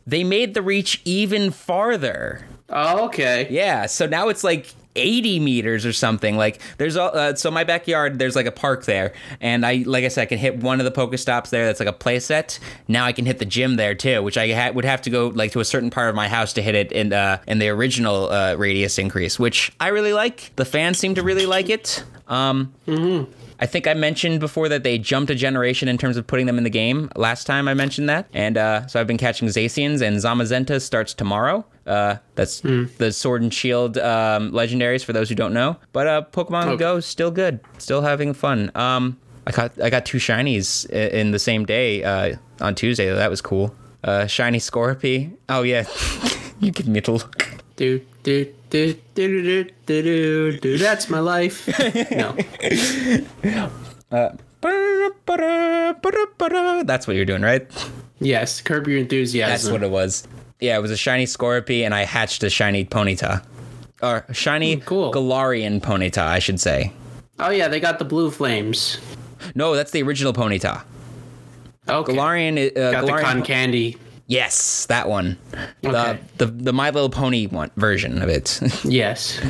they 0.06 0.22
made 0.22 0.54
the 0.54 0.62
reach 0.62 1.00
even 1.04 1.50
farther 1.50 2.46
Oh, 2.68 3.06
okay. 3.06 3.48
yeah 3.50 3.86
so 3.86 4.06
now 4.06 4.28
it's 4.28 4.44
like 4.44 4.72
80 4.96 5.40
meters 5.40 5.86
or 5.86 5.92
something 5.92 6.36
like 6.36 6.60
there's 6.78 6.96
all 6.96 7.10
uh, 7.16 7.34
so 7.34 7.50
my 7.50 7.64
backyard 7.64 8.18
there's 8.18 8.34
like 8.34 8.46
a 8.46 8.52
park 8.52 8.84
there 8.86 9.12
and 9.40 9.64
i 9.64 9.84
like 9.86 10.04
i 10.04 10.08
said 10.08 10.22
i 10.22 10.26
can 10.26 10.38
hit 10.38 10.56
one 10.58 10.80
of 10.80 10.84
the 10.84 10.90
pokestops 10.90 11.50
there 11.50 11.66
that's 11.66 11.78
like 11.78 11.88
a 11.88 11.92
play 11.92 12.18
set 12.18 12.58
now 12.88 13.04
i 13.04 13.12
can 13.12 13.24
hit 13.24 13.38
the 13.38 13.44
gym 13.44 13.76
there 13.76 13.94
too 13.94 14.22
which 14.22 14.36
i 14.36 14.52
ha- 14.52 14.72
would 14.72 14.84
have 14.84 15.00
to 15.02 15.10
go 15.10 15.28
like 15.28 15.52
to 15.52 15.60
a 15.60 15.64
certain 15.64 15.90
part 15.90 16.08
of 16.08 16.14
my 16.16 16.28
house 16.28 16.52
to 16.52 16.60
hit 16.62 16.74
it 16.74 16.90
in 16.92 17.12
uh 17.12 17.40
in 17.46 17.58
the 17.60 17.68
original 17.68 18.30
uh, 18.30 18.54
radius 18.56 18.98
increase 18.98 19.38
which 19.38 19.72
i 19.78 19.88
really 19.88 20.12
like. 20.12 20.50
The 20.56 20.64
fans 20.64 20.98
seem 20.98 21.14
to 21.14 21.22
really 21.22 21.46
like 21.46 21.70
it. 21.70 22.04
Um 22.26 22.72
I 23.62 23.66
think 23.66 23.86
I 23.86 23.92
mentioned 23.94 24.40
before 24.40 24.70
that 24.70 24.82
they 24.84 24.96
jumped 24.98 25.30
a 25.30 25.34
generation 25.34 25.86
in 25.86 25.98
terms 25.98 26.16
of 26.16 26.26
putting 26.26 26.46
them 26.46 26.56
in 26.56 26.64
the 26.64 26.70
game. 26.70 27.10
Last 27.14 27.44
time 27.46 27.68
I 27.68 27.74
mentioned 27.74 28.08
that, 28.08 28.26
and 28.32 28.56
uh, 28.56 28.86
so 28.86 28.98
I've 28.98 29.06
been 29.06 29.18
catching 29.18 29.48
Zacians, 29.48 30.00
and 30.00 30.16
Zamazenta 30.16 30.80
starts 30.80 31.12
tomorrow. 31.12 31.66
Uh, 31.86 32.16
that's 32.36 32.60
the 32.60 33.12
Sword 33.12 33.42
and 33.42 33.52
Shield 33.52 33.98
um, 33.98 34.52
legendaries 34.52 35.04
for 35.04 35.12
those 35.12 35.28
who 35.28 35.34
don't 35.34 35.52
know. 35.52 35.76
But 35.92 36.06
uh, 36.06 36.22
Pokemon 36.32 36.68
Okay. 36.68 36.76
Go 36.78 36.96
is 36.96 37.06
still 37.06 37.30
good, 37.30 37.60
still 37.78 38.00
having 38.00 38.32
fun. 38.32 38.70
Um, 38.74 39.18
I 39.46 39.50
got 39.52 39.80
I 39.80 39.90
got 39.90 40.06
two 40.06 40.18
shinies 40.18 40.88
in 40.88 41.32
the 41.32 41.38
same 41.38 41.66
day 41.66 42.02
uh, 42.02 42.36
on 42.60 42.74
Tuesday. 42.74 43.12
That 43.12 43.28
was 43.30 43.40
cool. 43.42 43.74
Uh, 44.02 44.26
shiny 44.26 44.58
Scorpy. 44.58 45.32
Oh 45.50 45.62
yeah, 45.62 45.86
you 46.60 46.70
give 46.70 46.88
me 46.88 47.00
the 47.00 47.12
look. 47.12 47.46
Dude, 47.76 48.06
do 48.22 48.52
do 48.70 48.94
do 49.14 49.42
do 49.42 49.64
do 49.86 50.02
do 50.02 50.58
do. 50.58 50.78
That's 50.78 51.10
my 51.10 51.20
life. 51.20 51.68
No. 52.10 52.36
That's 56.84 57.06
what 57.06 57.16
you're 57.16 57.24
doing, 57.24 57.42
right? 57.42 57.66
Yes. 58.20 58.60
Curb 58.60 58.88
your 58.88 58.98
enthusiasm. 58.98 59.50
That's 59.50 59.68
what 59.70 59.82
it 59.82 59.90
was. 59.90 60.26
Yeah, 60.60 60.76
it 60.76 60.82
was 60.82 60.90
a 60.90 60.96
shiny 60.96 61.24
Scorpy, 61.24 61.84
and 61.84 61.94
I 61.94 62.04
hatched 62.04 62.42
a 62.42 62.50
shiny 62.50 62.84
Ponyta. 62.84 63.42
Or 64.02 64.24
a 64.28 64.34
shiny 64.34 64.74
Hmm, 64.74 64.80
cool. 64.80 65.12
Galarian 65.12 65.80
Ponyta, 65.80 66.22
I 66.22 66.38
should 66.38 66.60
say. 66.60 66.92
Oh 67.38 67.50
yeah, 67.50 67.68
they 67.68 67.80
got 67.80 67.98
the 67.98 68.04
blue 68.04 68.30
flames. 68.30 68.98
No, 69.54 69.74
that's 69.74 69.90
the 69.90 70.02
original 70.02 70.32
Ponyta. 70.32 70.82
Okay. 71.88 72.12
Galarian, 72.12 72.76
uh, 72.76 72.90
got 72.92 73.06
the 73.06 73.12
Galarian 73.12 73.22
cotton 73.22 73.42
candy. 73.42 73.96
Yes, 74.30 74.86
that 74.86 75.08
one. 75.08 75.36
Okay. 75.84 76.20
The, 76.38 76.46
the 76.46 76.52
the 76.52 76.72
My 76.72 76.90
Little 76.90 77.10
Pony 77.10 77.48
one 77.48 77.72
version 77.74 78.22
of 78.22 78.28
it. 78.28 78.60
Yes. 78.84 79.40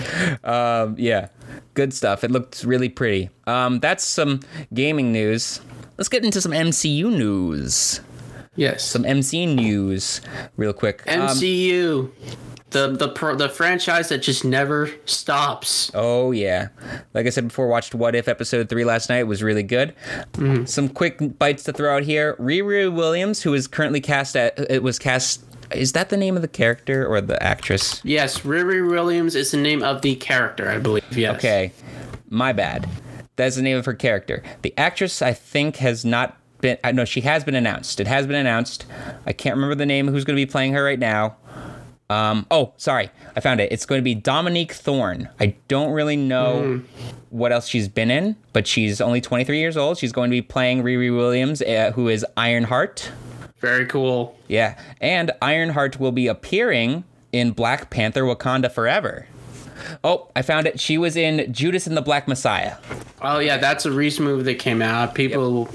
um, 0.43 0.95
yeah, 0.99 1.29
good 1.75 1.93
stuff. 1.93 2.25
It 2.25 2.31
looked 2.31 2.65
really 2.65 2.89
pretty. 2.89 3.29
Um, 3.47 3.81
that's 3.81 4.03
some 4.03 4.41
gaming 4.73 5.13
news. 5.13 5.61
Let's 5.99 6.09
get 6.09 6.25
into 6.25 6.41
some 6.41 6.53
MCU 6.53 7.13
news. 7.13 8.01
Yes. 8.57 8.83
Some 8.83 9.03
MCU 9.05 9.55
news, 9.55 10.23
real 10.57 10.73
quick. 10.73 11.03
Um, 11.07 11.29
MCU. 11.29 12.11
The 12.71 12.89
the 12.89 13.09
pro, 13.09 13.35
the 13.35 13.49
franchise 13.49 14.09
that 14.09 14.19
just 14.19 14.45
never 14.45 14.91
stops. 15.05 15.91
Oh 15.95 16.31
yeah, 16.31 16.69
like 17.15 17.27
I 17.27 17.31
said 17.31 17.49
before, 17.49 17.69
watched 17.69 17.95
What 17.95 18.15
If 18.15 18.29
episode 18.29 18.69
three 18.69 18.85
last 18.85 19.09
night. 19.09 19.21
It 19.21 19.27
was 19.27 19.43
really 19.43 19.63
good. 19.63 19.95
Mm-hmm. 20.33 20.65
Some 20.65 20.89
quick 20.89 21.39
bites 21.39 21.65
to 21.65 21.73
throw 21.73 21.97
out 21.97 22.03
here. 22.03 22.35
Riri 22.37 22.93
Williams, 22.93 23.43
who 23.43 23.55
is 23.55 23.67
currently 23.67 24.01
cast 24.01 24.37
at 24.37 24.59
uh, 24.59 24.67
it 24.71 24.83
was 24.83 24.99
cast 24.99 25.45
is 25.73 25.93
that 25.93 26.09
the 26.09 26.17
name 26.17 26.37
of 26.37 26.43
the 26.43 26.49
character 26.49 27.07
or 27.07 27.21
the 27.21 27.41
actress? 27.43 28.01
Yes, 28.05 28.41
Riri 28.41 28.89
Williams 28.89 29.35
is 29.35 29.53
the 29.53 29.57
name 29.57 29.83
of 29.83 30.03
the 30.03 30.17
character, 30.17 30.69
I 30.69 30.79
believe. 30.79 31.17
Yes. 31.17 31.37
Okay, 31.37 31.73
my 32.29 32.53
bad. 32.53 32.89
That's 33.37 33.57
the 33.57 33.63
name 33.63 33.77
of 33.77 33.87
her 33.87 33.95
character. 33.95 34.43
The 34.63 34.75
actress, 34.77 35.23
I 35.23 35.33
think, 35.33 35.77
has 35.77 36.05
not 36.05 36.37
been. 36.61 36.77
Uh, 36.85 36.89
I 36.89 36.93
know 36.93 37.05
she 37.05 37.23
has 37.23 37.45
been 37.45 37.55
announced. 37.55 38.01
It 38.01 38.07
has 38.07 38.27
been 38.27 38.37
announced. 38.37 38.85
I 39.27 39.33
can't 39.33 39.55
remember 39.55 39.75
the 39.75 39.87
name. 39.87 40.09
Who's 40.09 40.25
going 40.25 40.37
to 40.37 40.41
be 40.41 40.51
playing 40.51 40.73
her 40.73 40.85
right 40.85 40.99
now? 40.99 41.37
Um, 42.11 42.45
oh, 42.51 42.73
sorry, 42.77 43.09
I 43.37 43.41
found 43.41 43.61
it. 43.61 43.71
It's 43.71 43.87
going 43.87 44.01
to 44.01 44.03
be 44.03 44.17
Dominique 44.17 44.73
Thorne. 44.73 45.29
I 45.39 45.55
don't 45.69 45.93
really 45.93 46.17
know 46.17 46.83
what 47.31 47.53
else 47.53 47.69
she's 47.69 47.87
been 47.87 48.11
in, 48.11 48.35
but 48.53 48.67
she's 48.67 49.01
only 49.01 49.21
23 49.21 49.61
years 49.61 49.77
old. 49.77 49.97
She's 49.97 50.11
going 50.11 50.29
to 50.29 50.35
be 50.35 50.43
playing 50.43 50.83
Riri 50.83 51.17
Williams, 51.17 51.63
uh, 51.63 51.93
who 51.95 52.09
is 52.09 52.27
Ironheart. 52.37 53.13
Very 53.61 53.87
cool. 53.87 54.37
Yeah, 54.49 54.77
and 55.01 55.31
Ironheart 55.41 56.01
will 56.01 56.11
be 56.11 56.27
appearing 56.27 57.05
in 57.31 57.53
Black 57.53 57.91
Panther: 57.91 58.23
Wakanda 58.23 58.73
Forever. 58.73 59.27
Oh, 60.03 60.29
I 60.35 60.43
found 60.43 60.67
it. 60.67 60.81
She 60.81 60.99
was 60.99 61.17
in 61.17 61.53
Judas 61.53 61.87
and 61.87 61.97
the 61.97 62.03
Black 62.03 62.27
Messiah. 62.27 62.77
Oh 63.23 63.39
yeah, 63.39 63.57
that's 63.57 63.87
a 63.87 63.93
recent 63.93 64.27
movie 64.27 64.43
that 64.45 64.59
came 64.59 64.83
out. 64.83 65.15
People, 65.15 65.69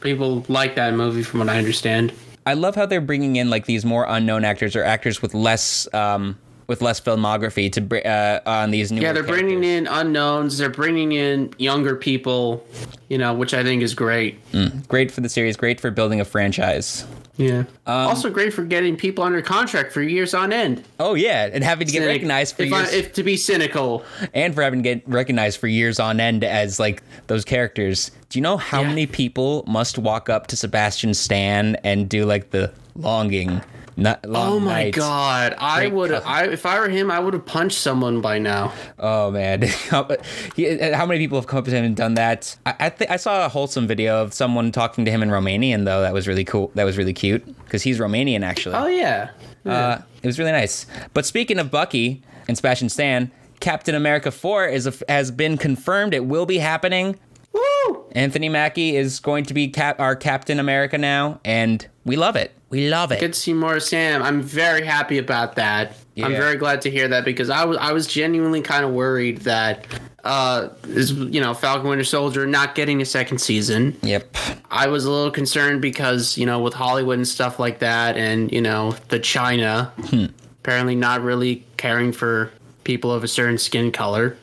people 0.00 0.46
like 0.48 0.76
that 0.76 0.94
movie, 0.94 1.22
from 1.22 1.40
what 1.40 1.50
I 1.50 1.58
understand. 1.58 2.12
I 2.48 2.54
love 2.54 2.74
how 2.74 2.86
they're 2.86 3.02
bringing 3.02 3.36
in 3.36 3.50
like 3.50 3.66
these 3.66 3.84
more 3.84 4.06
unknown 4.08 4.42
actors 4.42 4.74
or 4.74 4.82
actors 4.82 5.20
with 5.20 5.34
less 5.34 5.86
um, 5.92 6.38
with 6.66 6.80
less 6.80 6.98
filmography 6.98 7.70
to 7.72 7.82
br- 7.82 7.98
uh, 8.06 8.40
on 8.46 8.70
these 8.70 8.90
new. 8.90 9.02
Yeah, 9.02 9.12
they're 9.12 9.22
bringing 9.22 9.64
in 9.64 9.86
unknowns. 9.86 10.56
They're 10.56 10.70
bringing 10.70 11.12
in 11.12 11.52
younger 11.58 11.94
people, 11.94 12.66
you 13.10 13.18
know, 13.18 13.34
which 13.34 13.52
I 13.52 13.62
think 13.62 13.82
is 13.82 13.92
great. 13.92 14.38
great 14.88 15.10
for 15.10 15.20
the 15.20 15.28
series, 15.28 15.58
great 15.58 15.78
for 15.78 15.90
building 15.90 16.22
a 16.22 16.24
franchise. 16.24 17.06
Yeah. 17.38 17.60
Um, 17.86 18.08
also 18.08 18.30
great 18.30 18.52
for 18.52 18.64
getting 18.64 18.96
people 18.96 19.24
under 19.24 19.40
contract 19.40 19.92
for 19.92 20.02
years 20.02 20.34
on 20.34 20.52
end. 20.52 20.84
Oh 21.00 21.14
yeah, 21.14 21.48
and 21.52 21.62
having 21.64 21.86
to 21.86 21.92
get 21.92 22.00
Cynic- 22.00 22.08
recognized 22.16 22.56
for 22.56 22.62
if, 22.64 22.70
years, 22.70 22.92
I, 22.92 22.96
if 22.96 23.12
to 23.14 23.22
be 23.22 23.36
cynical. 23.36 24.04
and 24.34 24.54
for 24.54 24.62
having 24.62 24.82
to 24.82 24.94
get 24.94 25.08
recognized 25.08 25.58
for 25.60 25.68
years 25.68 25.98
on 26.00 26.18
end 26.20 26.42
as 26.44 26.78
like 26.80 27.02
those 27.28 27.44
characters. 27.44 28.10
Do 28.28 28.38
you 28.38 28.42
know 28.42 28.56
how 28.56 28.82
Yeah. 28.82 28.88
many 28.88 29.06
people 29.06 29.64
must 29.66 29.98
walk 29.98 30.28
up 30.28 30.48
to 30.48 30.56
Sebastian 30.56 31.14
Stan 31.14 31.76
and 31.84 32.08
do 32.08 32.24
like 32.26 32.50
the 32.50 32.72
longing? 32.96 33.62
Not, 33.98 34.24
long 34.24 34.52
Oh 34.52 34.60
my 34.60 34.84
night? 34.84 34.94
god, 34.94 35.56
I 35.58 35.88
would. 35.88 36.12
I 36.12 36.44
if 36.44 36.64
I 36.64 36.78
were 36.78 36.88
him, 36.88 37.10
I 37.10 37.18
would 37.18 37.34
have 37.34 37.44
punched 37.44 37.78
someone 37.78 38.20
by 38.20 38.38
now. 38.38 38.72
Oh 38.96 39.32
man, 39.32 39.62
how, 39.90 40.06
many 40.06 41.18
people 41.18 41.36
have 41.36 41.48
come 41.48 41.58
up 41.58 41.64
to 41.64 41.72
him 41.72 41.84
and 41.84 41.96
done 41.96 42.14
that? 42.14 42.56
I 42.64 42.74
I, 42.78 42.90
th- 42.90 43.10
I 43.10 43.16
saw 43.16 43.44
a 43.44 43.48
wholesome 43.48 43.88
video 43.88 44.22
of 44.22 44.32
someone 44.32 44.70
talking 44.70 45.04
to 45.04 45.10
him 45.10 45.20
in 45.20 45.30
Romanian 45.30 45.84
though. 45.84 46.00
That 46.00 46.14
was 46.14 46.28
really 46.28 46.44
cool. 46.44 46.70
That 46.76 46.84
was 46.84 46.96
really 46.96 47.12
cute 47.12 47.44
because 47.64 47.82
he's 47.82 47.98
Romanian 47.98 48.42
actually. 48.42 48.76
Oh 48.76 48.86
yeah. 48.86 49.30
Uh, 49.66 49.98
it 50.22 50.26
was 50.26 50.38
really 50.38 50.52
nice. 50.52 50.86
But 51.12 51.26
speaking 51.26 51.58
of 51.58 51.70
Bucky 51.70 52.22
and 52.46 52.56
Sebastian 52.56 52.88
Stan, 52.88 53.32
Captain 53.58 53.96
America 53.96 54.30
4 54.30 54.66
is 54.66 54.86
a, 54.86 54.94
has 55.08 55.30
been 55.32 55.58
confirmed. 55.58 56.14
It 56.14 56.24
will 56.24 56.46
be 56.46 56.58
happening. 56.58 57.18
Woo! 57.52 58.04
Anthony 58.12 58.48
Mackie 58.48 58.96
is 58.96 59.20
going 59.20 59.44
to 59.44 59.54
be 59.54 59.68
cap- 59.68 60.00
our 60.00 60.14
Captain 60.16 60.58
America 60.60 60.96
now, 60.96 61.40
and 61.44 61.86
we 62.04 62.16
love 62.16 62.36
it. 62.36 62.52
We 62.70 62.88
love 62.88 63.12
it. 63.12 63.20
Good 63.20 63.32
to 63.32 63.38
see 63.38 63.54
more 63.54 63.80
Sam. 63.80 64.22
I'm 64.22 64.42
very 64.42 64.84
happy 64.84 65.18
about 65.18 65.56
that. 65.56 65.96
I'm 66.22 66.32
very 66.32 66.56
glad 66.56 66.82
to 66.82 66.90
hear 66.90 67.06
that 67.08 67.24
because 67.24 67.48
I 67.48 67.64
was 67.64 67.78
I 67.78 67.92
was 67.92 68.06
genuinely 68.06 68.60
kind 68.60 68.84
of 68.84 68.90
worried 68.90 69.38
that 69.42 69.86
uh 70.24 70.70
is 70.88 71.12
you 71.12 71.40
know 71.40 71.54
Falcon 71.54 71.88
Winter 71.88 72.04
Soldier 72.04 72.46
not 72.46 72.74
getting 72.74 73.00
a 73.00 73.04
second 73.04 73.38
season. 73.38 73.96
Yep. 74.02 74.36
I 74.70 74.88
was 74.88 75.04
a 75.04 75.10
little 75.10 75.30
concerned 75.30 75.80
because 75.80 76.36
you 76.36 76.44
know 76.44 76.60
with 76.60 76.74
Hollywood 76.74 77.18
and 77.18 77.28
stuff 77.28 77.58
like 77.58 77.78
that, 77.78 78.16
and 78.16 78.50
you 78.50 78.60
know 78.60 78.96
the 79.08 79.20
China 79.20 79.92
apparently 80.60 80.96
not 80.96 81.22
really 81.22 81.64
caring 81.76 82.12
for 82.12 82.50
people 82.84 83.12
of 83.12 83.22
a 83.22 83.28
certain 83.28 83.58
skin 83.58 83.92
color. 83.92 84.36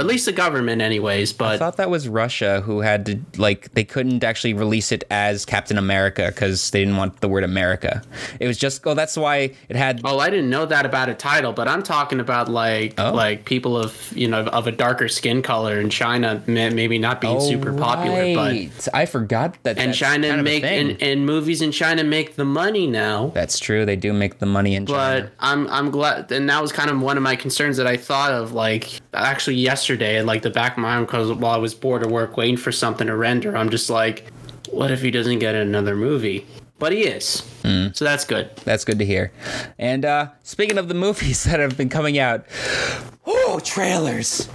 At 0.00 0.06
least 0.06 0.26
the 0.26 0.32
government, 0.32 0.82
anyways. 0.82 1.32
But 1.32 1.54
I 1.54 1.58
thought 1.58 1.76
that 1.76 1.90
was 1.90 2.08
Russia 2.08 2.60
who 2.62 2.80
had 2.80 3.06
to 3.06 3.18
like 3.36 3.72
they 3.74 3.84
couldn't 3.84 4.24
actually 4.24 4.54
release 4.54 4.90
it 4.92 5.04
as 5.10 5.44
Captain 5.44 5.78
America 5.78 6.26
because 6.26 6.70
they 6.70 6.80
didn't 6.80 6.96
want 6.96 7.20
the 7.20 7.28
word 7.28 7.44
America. 7.44 8.02
It 8.40 8.46
was 8.46 8.58
just 8.58 8.86
oh 8.86 8.94
that's 8.94 9.16
why 9.16 9.52
it 9.68 9.76
had 9.76 10.00
oh, 10.04 10.18
I 10.18 10.30
didn't 10.30 10.50
know 10.50 10.66
that 10.66 10.86
about 10.86 11.08
a 11.08 11.14
title. 11.14 11.52
But 11.52 11.68
I'm 11.68 11.82
talking 11.82 12.20
about 12.20 12.48
like 12.48 12.94
Oh. 12.98 13.12
like 13.14 13.44
people 13.44 13.76
of 13.76 14.12
you 14.16 14.26
know 14.28 14.44
of 14.46 14.66
a 14.66 14.72
darker 14.72 15.08
skin 15.08 15.42
color 15.42 15.80
in 15.80 15.90
China, 15.90 16.42
may- 16.46 16.70
maybe 16.70 16.98
not 16.98 17.20
being 17.20 17.36
oh, 17.36 17.40
super 17.48 17.72
popular, 17.72 18.34
but 18.34 18.54
Oh. 18.54 18.68
I 18.94 19.06
forgot 19.06 19.56
that. 19.62 19.78
and 19.78 19.94
China 19.94 20.42
make 20.42 20.64
and, 20.64 21.00
and 21.02 21.26
movies 21.26 21.60
in 21.62 21.72
China 21.72 22.02
make 22.04 22.36
the 22.36 22.44
money 22.44 22.86
now. 22.86 23.28
That's 23.34 23.58
true. 23.58 23.84
They 23.84 23.96
do 23.96 24.12
make 24.12 24.38
the 24.38 24.46
money 24.46 24.74
in 24.74 24.86
China. 24.86 25.22
But 25.24 25.32
I'm 25.40 25.68
I'm 25.68 25.90
glad, 25.90 26.32
and 26.32 26.48
that 26.48 26.60
was 26.62 26.72
kind 26.72 26.90
of 26.90 27.00
one 27.00 27.16
of 27.16 27.22
my 27.22 27.36
concerns 27.36 27.76
that 27.76 27.86
I 27.86 27.96
thought 27.96 28.32
of 28.32 28.52
like 28.52 28.88
actually 29.12 29.56
yesterday, 29.56 29.89
in 29.96 30.26
like 30.26 30.42
the 30.42 30.50
back 30.50 30.72
of 30.72 30.78
my 30.78 30.94
mind, 30.96 31.06
because 31.06 31.32
while 31.32 31.54
I 31.54 31.58
was 31.58 31.74
bored 31.74 32.02
at 32.02 32.10
work 32.10 32.36
waiting 32.36 32.56
for 32.56 32.72
something 32.72 33.06
to 33.06 33.16
render, 33.16 33.56
I'm 33.56 33.70
just 33.70 33.90
like, 33.90 34.24
what 34.70 34.90
if 34.90 35.00
he 35.02 35.10
doesn't 35.10 35.38
get 35.40 35.54
another 35.54 35.96
movie? 35.96 36.46
But 36.78 36.92
he 36.92 37.02
is, 37.02 37.42
Mm. 37.62 37.94
so 37.94 38.06
that's 38.06 38.24
good. 38.24 38.56
That's 38.64 38.86
good 38.86 38.98
to 39.00 39.04
hear. 39.04 39.32
And 39.78 40.02
uh, 40.06 40.28
speaking 40.42 40.78
of 40.78 40.88
the 40.88 40.94
movies 40.94 41.44
that 41.50 41.60
have 41.60 41.76
been 41.76 41.90
coming 41.90 42.18
out, 42.18 42.46
oh, 43.26 43.60
trailers. 43.62 44.48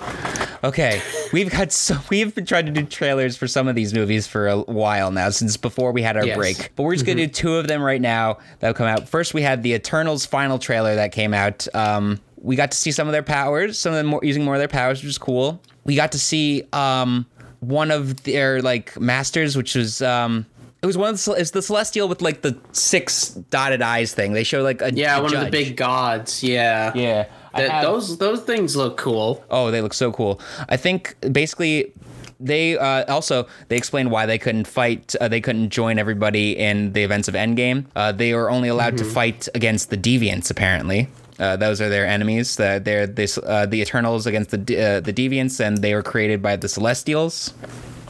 Okay, 0.63 0.99
we've 1.31 1.51
got 1.51 1.71
so 1.71 1.97
we've 2.09 2.33
been 2.33 2.45
trying 2.47 2.65
to 2.65 2.71
do 2.71 2.81
trailers 2.83 3.37
for 3.37 3.47
some 3.47 3.67
of 3.67 3.75
these 3.75 3.93
movies 3.93 4.25
for 4.25 4.47
a 4.47 4.57
while 4.61 5.11
now, 5.11 5.29
since 5.29 5.55
before 5.57 5.91
we 5.91 6.01
had 6.01 6.17
our 6.17 6.25
Yes. 6.25 6.35
break. 6.37 6.71
But 6.75 6.83
we're 6.83 6.93
just 6.95 7.05
gonna 7.05 7.17
do 7.17 7.27
two 7.27 7.55
of 7.57 7.67
them 7.67 7.83
right 7.83 8.01
now 8.01 8.39
that 8.59 8.67
have 8.67 8.75
come 8.75 8.87
out. 8.87 9.07
First, 9.07 9.35
we 9.35 9.43
had 9.43 9.61
the 9.61 9.73
Eternals 9.73 10.25
final 10.25 10.57
trailer 10.57 10.95
that 10.95 11.11
came 11.11 11.35
out. 11.35 11.67
Um, 11.75 12.19
we 12.45 12.55
got 12.55 12.71
to 12.71 12.77
see 12.77 12.91
some 12.91 13.07
of 13.07 13.11
their 13.11 13.23
powers, 13.23 13.77
some 13.79 13.91
of 13.91 13.97
them 13.97 14.05
more, 14.07 14.19
using 14.23 14.43
more 14.45 14.53
of 14.55 14.59
their 14.59 14.67
powers, 14.67 15.01
which 15.01 15.09
is 15.09 15.17
cool. 15.17 15.59
We 15.83 15.95
got 15.95 16.11
to 16.13 16.19
see 16.19 16.63
um, 16.73 17.25
one 17.59 17.91
of 17.91 18.23
their 18.23 18.61
like 18.61 18.97
masters, 18.99 19.57
which 19.57 19.75
was 19.75 20.01
um, 20.01 20.45
it 20.81 20.85
was 20.85 20.97
one 20.97 21.13
of 21.13 21.23
the 21.23 21.31
it's 21.33 21.51
the 21.51 21.61
celestial 21.61 22.07
with 22.07 22.21
like 22.21 22.41
the 22.43 22.57
six 22.71 23.29
dotted 23.29 23.81
eyes 23.81 24.13
thing. 24.13 24.33
They 24.33 24.43
show 24.43 24.61
like 24.61 24.81
a 24.81 24.93
Yeah, 24.93 25.17
a 25.17 25.23
one 25.23 25.35
of 25.35 25.43
the 25.43 25.49
big 25.49 25.75
gods. 25.75 26.43
Yeah, 26.43 26.91
Yeah. 26.95 27.25
That- 27.55 27.69
have- 27.71 27.83
those 27.83 28.17
those 28.17 28.41
things 28.41 28.75
look 28.75 28.97
cool. 28.97 29.43
Oh, 29.49 29.71
they 29.71 29.81
look 29.81 29.93
so 29.93 30.11
cool. 30.11 30.39
I 30.69 30.77
think 30.77 31.15
basically 31.31 31.93
they 32.39 32.77
uh, 32.77 33.11
also 33.11 33.47
they 33.69 33.77
explained 33.77 34.11
why 34.11 34.25
they 34.25 34.37
couldn't 34.37 34.67
fight. 34.67 35.15
Uh, 35.19 35.27
they 35.29 35.41
couldn't 35.41 35.69
join 35.69 35.97
everybody 35.97 36.57
in 36.57 36.93
the 36.93 37.01
events 37.03 37.27
of 37.27 37.33
Endgame. 37.33 37.85
Uh, 37.95 38.11
they 38.11 38.33
were 38.33 38.49
only 38.51 38.67
allowed 38.69 38.97
to 38.97 39.05
fight 39.05 39.47
against 39.55 39.89
the 39.89 39.97
Deviants. 39.97 40.51
Apparently, 40.51 41.07
uh, 41.39 41.55
those 41.57 41.81
are 41.81 41.89
their 41.89 42.05
enemies. 42.05 42.59
Uh, 42.59 42.79
they're 42.79 43.07
this 43.07 43.37
uh, 43.37 43.65
the 43.65 43.81
Eternals 43.81 44.25
against 44.25 44.51
the 44.51 44.57
uh, 44.57 44.99
the 44.99 45.13
Deviants, 45.13 45.59
and 45.59 45.77
they 45.79 45.93
were 45.93 46.03
created 46.03 46.41
by 46.41 46.55
the 46.55 46.67
Celestials. 46.69 47.53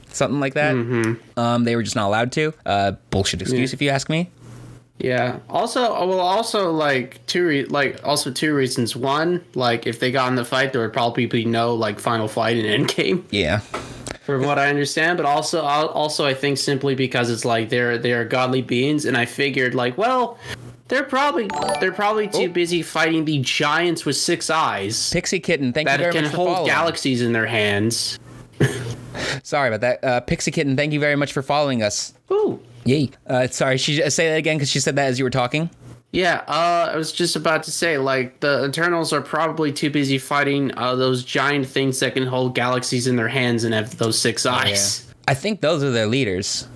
Something 0.09 0.39
like 0.39 0.53
that. 0.53 0.73
Um, 1.35 1.63
they 1.65 1.75
were 1.75 1.83
just 1.83 1.95
not 1.95 2.07
allowed 2.07 2.31
to. 2.33 2.53
Uh, 2.65 2.93
bullshit 3.09 3.41
excuse, 3.41 3.73
if 3.73 3.81
you 3.81 3.89
ask 3.89 4.09
me. 4.09 4.29
Yeah. 4.97 5.39
Also, 5.49 5.81
well, 6.07 6.21
also 6.21 6.71
like 6.71 7.25
two, 7.27 7.45
re- 7.45 7.65
like 7.65 7.99
also 8.05 8.31
two 8.31 8.55
reasons. 8.55 8.95
One, 8.95 9.43
like 9.55 9.85
if 9.85 9.99
they 9.99 10.11
got 10.11 10.29
in 10.29 10.35
the 10.35 10.45
fight, 10.45 10.71
there 10.71 10.81
would 10.81 10.93
probably 10.93 11.25
be 11.25 11.43
no 11.43 11.73
like 11.75 11.99
final 11.99 12.29
fight 12.29 12.55
in 12.57 12.65
Endgame. 12.87 13.23
Yeah. 13.29 13.59
from 14.23 14.43
what 14.43 14.57
I 14.57 14.69
understand. 14.69 15.17
But 15.17 15.25
also, 15.25 15.61
also 15.61 16.25
I 16.25 16.33
think 16.33 16.57
simply 16.59 16.95
because 16.95 17.29
it's 17.29 17.43
like 17.43 17.67
they're 17.67 17.97
they're 17.97 18.23
godly 18.23 18.61
beings, 18.61 19.03
and 19.03 19.17
I 19.17 19.25
figured 19.25 19.75
like, 19.75 19.97
well, 19.97 20.37
they're 20.87 21.03
probably 21.03 21.47
they're 21.79 21.91
probably 21.91 22.27
too 22.27 22.49
busy 22.49 22.81
fighting 22.81 23.25
the 23.25 23.39
giants 23.39 24.05
with 24.05 24.15
six 24.15 24.49
eyes 24.49 25.09
Pixie 25.11 25.39
Kitten, 25.39 25.73
thank 25.73 25.89
you 25.89 25.97
very 25.97 26.11
can 26.13 26.23
much 26.23 26.31
for 26.31 26.37
hold 26.37 26.49
following. 26.49 26.67
galaxies 26.67 27.21
in 27.21 27.33
their 27.33 27.47
hands. 27.47 28.19
Sorry 29.43 29.67
about 29.73 29.81
that. 29.81 30.03
Uh, 30.03 30.19
Pixie 30.21 30.51
Kitten, 30.51 30.75
thank 30.75 30.93
you 30.93 30.99
very 30.99 31.15
much 31.15 31.33
for 31.33 31.41
following 31.41 31.81
us. 31.83 32.13
Ooh. 32.31 32.59
Yay. 32.85 33.09
Uh, 33.25 33.47
sorry, 33.47 33.77
she 33.77 33.97
say 34.09 34.29
that 34.29 34.35
again 34.37 34.57
because 34.57 34.69
she 34.69 34.79
said 34.79 34.95
that 34.95 35.07
as 35.07 35.17
you 35.17 35.25
were 35.25 35.31
talking. 35.31 35.69
Yeah, 36.11 36.43
uh, 36.47 36.91
I 36.93 36.95
was 36.95 37.11
just 37.11 37.35
about 37.35 37.63
to 37.63 37.71
say, 37.71 37.97
like, 37.97 38.39
the 38.39 38.65
Eternals 38.65 39.11
are 39.11 39.21
probably 39.21 39.73
too 39.73 39.89
busy 39.89 40.17
fighting 40.17 40.71
uh, 40.77 40.95
those 40.95 41.23
giant 41.25 41.67
things 41.67 41.99
that 41.99 42.13
can 42.13 42.25
hold 42.25 42.55
galaxies 42.55 43.07
in 43.07 43.15
their 43.17 43.27
hands 43.27 43.63
and 43.65 43.73
have 43.73 43.97
those 43.97 44.17
six 44.17 44.45
eyes. 44.45 45.05
I 45.27 45.33
think 45.33 45.59
those 45.61 45.83
are 45.83 45.91
their 45.91 46.07
leaders. 46.07 46.67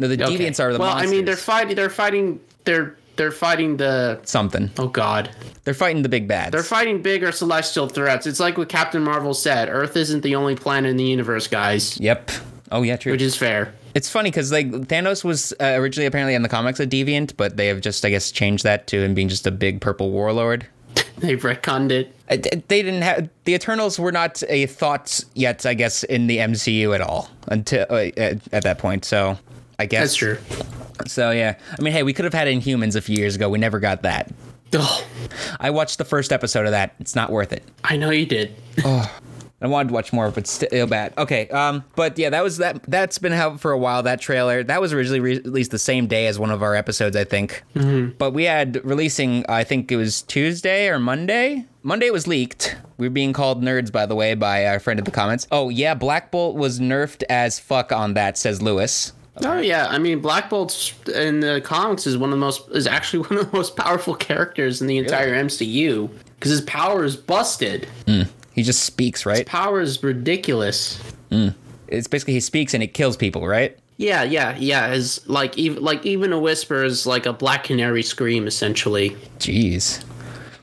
No, 0.00 0.08
the 0.08 0.14
Okay. 0.22 0.36
deviants 0.38 0.58
are 0.58 0.72
the 0.72 0.78
well, 0.80 0.90
monsters. 0.94 1.10
I 1.12 1.14
mean, 1.14 1.24
they're 1.26 1.36
fighting. 1.36 1.76
They're 1.76 1.90
fighting. 1.90 2.40
They're 2.64 2.96
they're 3.18 3.30
fighting 3.30 3.76
the. 3.76 4.18
something. 4.24 4.70
Oh 4.78 4.88
God, 4.88 5.30
They're 5.64 5.74
fighting 5.74 6.00
the 6.02 6.08
big 6.08 6.26
bads. 6.26 6.52
they're 6.52 6.62
fighting 6.62 7.02
bigger 7.02 7.30
celestial 7.32 7.88
threats. 7.88 8.26
It's 8.26 8.40
like 8.40 8.56
what 8.56 8.70
Captain 8.70 9.02
Marvel 9.04 9.34
said: 9.34 9.68
Earth 9.68 9.94
isn't 9.96 10.22
the 10.22 10.34
only 10.36 10.56
planet 10.56 10.90
in 10.90 10.96
the 10.96 11.04
universe, 11.04 11.46
guys. 11.46 12.00
yep. 12.00 12.30
Oh 12.72 12.82
yeah, 12.82 12.96
true. 12.96 13.12
Which 13.12 13.22
is 13.22 13.36
fair. 13.36 13.74
it's 13.94 14.08
funny 14.10 14.30
because 14.30 14.50
like 14.52 14.68
Thanos 14.70 15.24
was 15.24 15.52
uh, 15.60 15.74
originally 15.76 16.06
apparently 16.06 16.34
in 16.34 16.42
the 16.42 16.48
comics 16.48 16.80
a 16.80 16.86
deviant, 16.86 17.36
but 17.36 17.56
they 17.58 17.66
have 17.66 17.80
just 17.82 18.04
I 18.04 18.10
guess 18.10 18.30
changed 18.30 18.64
that 18.64 18.86
to 18.88 19.02
him 19.02 19.14
being 19.14 19.28
just 19.28 19.46
a 19.46 19.50
big 19.50 19.80
purple 19.80 20.10
warlord. 20.10 20.66
They've 21.18 21.40
retconned 21.40 21.90
it. 21.90 22.14
Uh, 22.30 22.36
They 22.68 22.82
didn't 22.82 23.02
have 23.02 23.28
the 23.44 23.54
Eternals 23.54 23.98
were 23.98 24.12
not 24.12 24.42
a 24.48 24.66
thought 24.66 25.24
yet, 25.34 25.64
I 25.66 25.74
guess, 25.74 26.04
in 26.04 26.26
the 26.28 26.38
MCU 26.38 26.94
at 26.94 27.00
all 27.00 27.28
until 27.48 27.86
uh, 27.90 28.10
at, 28.16 28.38
at 28.52 28.62
that 28.64 28.78
point. 28.78 29.04
So 29.04 29.38
I 29.78 29.86
guess. 29.86 30.02
That's 30.02 30.16
true. 30.16 30.38
So 31.06 31.30
yeah, 31.30 31.56
I 31.78 31.82
mean, 31.82 31.92
hey, 31.92 32.02
we 32.02 32.12
could 32.12 32.24
have 32.24 32.34
had 32.34 32.48
Inhumans 32.48 32.96
a 32.96 33.00
few 33.00 33.16
years 33.16 33.36
ago. 33.36 33.48
We 33.48 33.58
never 33.58 33.78
got 33.78 34.02
that. 34.02 34.30
Oh, 34.74 35.06
I 35.60 35.70
watched 35.70 35.98
the 35.98 36.04
first 36.04 36.32
episode 36.32 36.66
of 36.66 36.72
that. 36.72 36.94
It's 37.00 37.14
not 37.14 37.30
worth 37.30 37.52
it. 37.52 37.62
I 37.84 37.96
know 37.96 38.10
you 38.10 38.26
did. 38.26 38.54
I 39.60 39.66
wanted 39.66 39.88
to 39.88 39.94
watch 39.94 40.12
more, 40.12 40.30
but 40.30 40.46
still 40.46 40.86
bad. 40.86 41.14
Okay, 41.18 41.48
um, 41.48 41.82
but 41.96 42.16
yeah, 42.16 42.30
that 42.30 42.44
was 42.44 42.58
that. 42.58 42.82
That's 42.84 43.18
been 43.18 43.32
out 43.32 43.60
for 43.60 43.72
a 43.72 43.78
while. 43.78 44.04
That 44.04 44.20
trailer 44.20 44.62
that 44.62 44.80
was 44.80 44.92
originally 44.92 45.18
re- 45.18 45.40
released 45.40 45.72
the 45.72 45.80
same 45.80 46.06
day 46.06 46.28
as 46.28 46.38
one 46.38 46.52
of 46.52 46.62
our 46.62 46.76
episodes, 46.76 47.16
I 47.16 47.24
think. 47.24 47.64
Mm-hmm. 47.74 48.12
But 48.18 48.32
we 48.32 48.44
had 48.44 48.84
releasing. 48.84 49.44
I 49.48 49.64
think 49.64 49.90
it 49.90 49.96
was 49.96 50.22
Tuesday 50.22 50.88
or 50.88 51.00
Monday. 51.00 51.66
Monday 51.82 52.06
it 52.06 52.12
was 52.12 52.28
leaked. 52.28 52.76
We 52.98 53.08
are 53.08 53.10
being 53.10 53.32
called 53.32 53.62
nerds, 53.62 53.90
by 53.90 54.06
the 54.06 54.14
way, 54.14 54.34
by 54.34 54.66
our 54.66 54.78
friend 54.78 55.00
in 55.00 55.04
the 55.04 55.10
comments. 55.10 55.48
Oh 55.50 55.70
yeah, 55.70 55.94
Black 55.94 56.30
Bolt 56.30 56.54
was 56.54 56.78
nerfed 56.78 57.24
as 57.28 57.58
fuck 57.58 57.90
on 57.90 58.14
that, 58.14 58.38
says 58.38 58.62
Luis. 58.62 59.12
Oh 59.44 59.60
yeah, 59.60 59.86
I 59.88 59.98
mean 59.98 60.20
Black 60.20 60.50
Bolt 60.50 60.94
in 61.14 61.40
the 61.40 61.60
comics 61.60 62.06
is 62.06 62.16
one 62.16 62.30
of 62.30 62.38
the 62.38 62.44
most 62.44 62.68
is 62.70 62.86
actually 62.86 63.20
one 63.28 63.38
of 63.38 63.50
the 63.50 63.56
most 63.56 63.76
powerful 63.76 64.14
characters 64.14 64.80
in 64.80 64.86
the 64.86 64.98
entire 64.98 65.34
MCU 65.34 66.10
because 66.34 66.50
his 66.50 66.60
power 66.62 67.04
is 67.04 67.16
busted. 67.16 67.86
Hmm. 68.06 68.22
He 68.52 68.62
just 68.62 68.84
speaks, 68.84 69.24
right? 69.24 69.38
His 69.38 69.44
power 69.44 69.80
is 69.80 70.02
ridiculous. 70.02 71.00
Hmm. 71.30 71.48
It's 71.86 72.06
basically 72.06 72.34
he 72.34 72.40
speaks 72.40 72.74
and 72.74 72.82
it 72.82 72.94
kills 72.94 73.16
people, 73.16 73.46
right? 73.46 73.78
Yeah, 73.96 74.22
yeah, 74.22 74.56
yeah. 74.58 74.92
Is 74.92 75.26
like 75.28 75.56
even 75.58 75.82
like 75.82 76.04
even 76.06 76.32
a 76.32 76.38
whisper 76.38 76.84
is 76.84 77.06
like 77.06 77.26
a 77.26 77.32
black 77.32 77.64
canary 77.64 78.02
scream 78.02 78.46
essentially. 78.46 79.10
Jeez. 79.38 80.04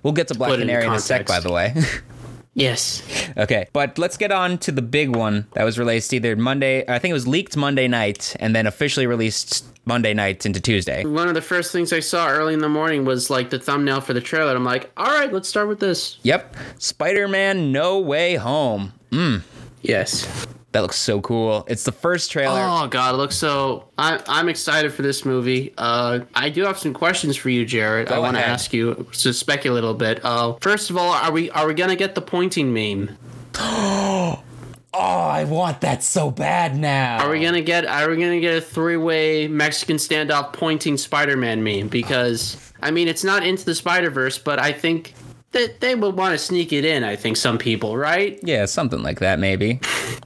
We'll 0.03 0.13
get 0.13 0.28
to 0.28 0.36
Black 0.36 0.51
Put 0.51 0.59
it 0.59 0.63
in 0.63 0.67
Canary 0.67 0.86
in 0.86 0.93
a 0.93 0.99
sec, 0.99 1.26
by 1.26 1.39
the 1.39 1.51
way. 1.51 1.73
Yes. 2.56 3.03
okay, 3.38 3.68
but 3.74 3.97
let's 3.97 4.16
get 4.16 4.32
on 4.32 4.58
to 4.60 4.72
the 4.72 4.82
big 4.82 5.14
one 5.16 5.45
that 5.53 5.66
was 5.66 5.78
released 5.78 6.14
either 6.14 6.36
Monday, 6.38 6.86
I 6.88 6.99
think 6.99 7.12
it 7.12 7.14
was 7.14 7.28
leaked 7.28 7.58
Monday 7.58 7.88
night, 7.88 8.36
and 8.39 8.56
then 8.56 8.66
officially 8.66 9.08
released 9.08 9.66
Monday 9.86 10.14
night 10.14 10.45
into 10.45 10.62
Tuesday. 10.62 11.03
One 11.06 11.28
of 11.28 11.34
the 11.34 11.41
first 11.41 11.72
things 11.74 11.91
I 11.91 11.99
saw 11.99 12.30
early 12.30 12.53
in 12.53 12.62
the 12.62 12.70
morning 12.70 13.03
was 13.03 13.30
like 13.30 13.49
the 13.49 13.60
thumbnail 13.60 13.99
for 14.01 14.14
the 14.14 14.22
trailer. 14.22 14.56
I'm 14.56 14.64
like, 14.64 14.89
all 14.95 15.12
right, 15.14 15.32
let's 15.32 15.49
start 15.49 15.68
with 15.68 15.80
this. 15.80 16.18
Yep, 16.24 16.56
Spider 16.80 17.28
Man 17.28 17.74
No 17.74 17.99
Way 17.99 18.36
Home. 18.36 18.93
Mm. 19.12 19.43
Yes. 19.82 20.47
That 20.76 20.82
looks 20.82 20.99
so 20.99 21.21
cool. 21.21 21.63
It's 21.69 21.86
the 21.86 21.93
first 21.93 22.30
trailer. 22.34 22.59
Oh 22.59 22.86
god, 22.88 23.13
it 23.13 23.17
looks 23.17 23.38
so. 23.38 23.88
I'm 23.97 24.19
I'm 24.28 24.49
excited 24.49 24.91
for 24.93 25.03
this 25.03 25.23
movie. 25.23 25.73
Uh, 25.78 26.26
I 26.36 26.49
do 26.49 26.65
have 26.65 26.78
some 26.78 26.93
questions 26.93 27.38
for 27.38 27.49
you, 27.49 27.65
Jared. 27.65 28.11
I 28.11 28.19
want 28.19 28.36
to 28.36 28.45
ask 28.45 28.73
you 28.73 29.07
to 29.13 29.34
speculate 29.34 29.71
a 29.71 29.88
little 29.88 29.93
bit. 29.93 30.19
Uh, 30.21 30.57
first 30.59 30.89
of 30.89 30.97
all, 30.97 31.13
are 31.13 31.32
we 31.32 31.49
are 31.51 31.65
we 31.65 31.76
gonna 31.76 31.95
get 31.95 32.13
the 32.13 32.21
pointing 32.21 32.73
meme? 32.73 33.17
Oh, 34.97 35.28
I 35.28 35.43
want 35.43 35.82
that 35.82 36.03
so 36.03 36.32
bad 36.32 36.78
now. 36.78 37.26
Are 37.26 37.30
we 37.30 37.41
gonna 37.41 37.61
get 37.61 37.86
are 37.86 38.09
we 38.09 38.15
gonna 38.15 38.39
get 38.39 38.57
a 38.57 38.61
three 38.61 38.95
way 38.95 39.45
Mexican 39.47 39.97
standoff 39.97 40.53
pointing 40.53 40.95
Spider 40.95 41.36
Man 41.36 41.63
meme? 41.63 41.89
Because 41.89 42.71
I 42.82 42.91
mean, 42.91 43.09
it's 43.09 43.23
not 43.23 43.45
into 43.45 43.65
the 43.65 43.76
Spider 43.76 44.09
Verse, 44.09 44.38
but 44.38 44.57
I 44.57 44.71
think 44.71 45.13
that 45.56 45.80
they 45.80 45.95
would 45.95 46.16
want 46.16 46.34
to 46.34 46.38
sneak 46.38 46.72
it 46.72 46.86
in. 46.86 47.03
I 47.03 47.16
think 47.16 47.38
some 47.38 47.58
people, 47.58 47.97
right? 47.97 48.39
Yeah, 48.43 48.66
something 48.66 49.01
like 49.01 49.20
that, 49.20 49.39
maybe. 49.39 49.80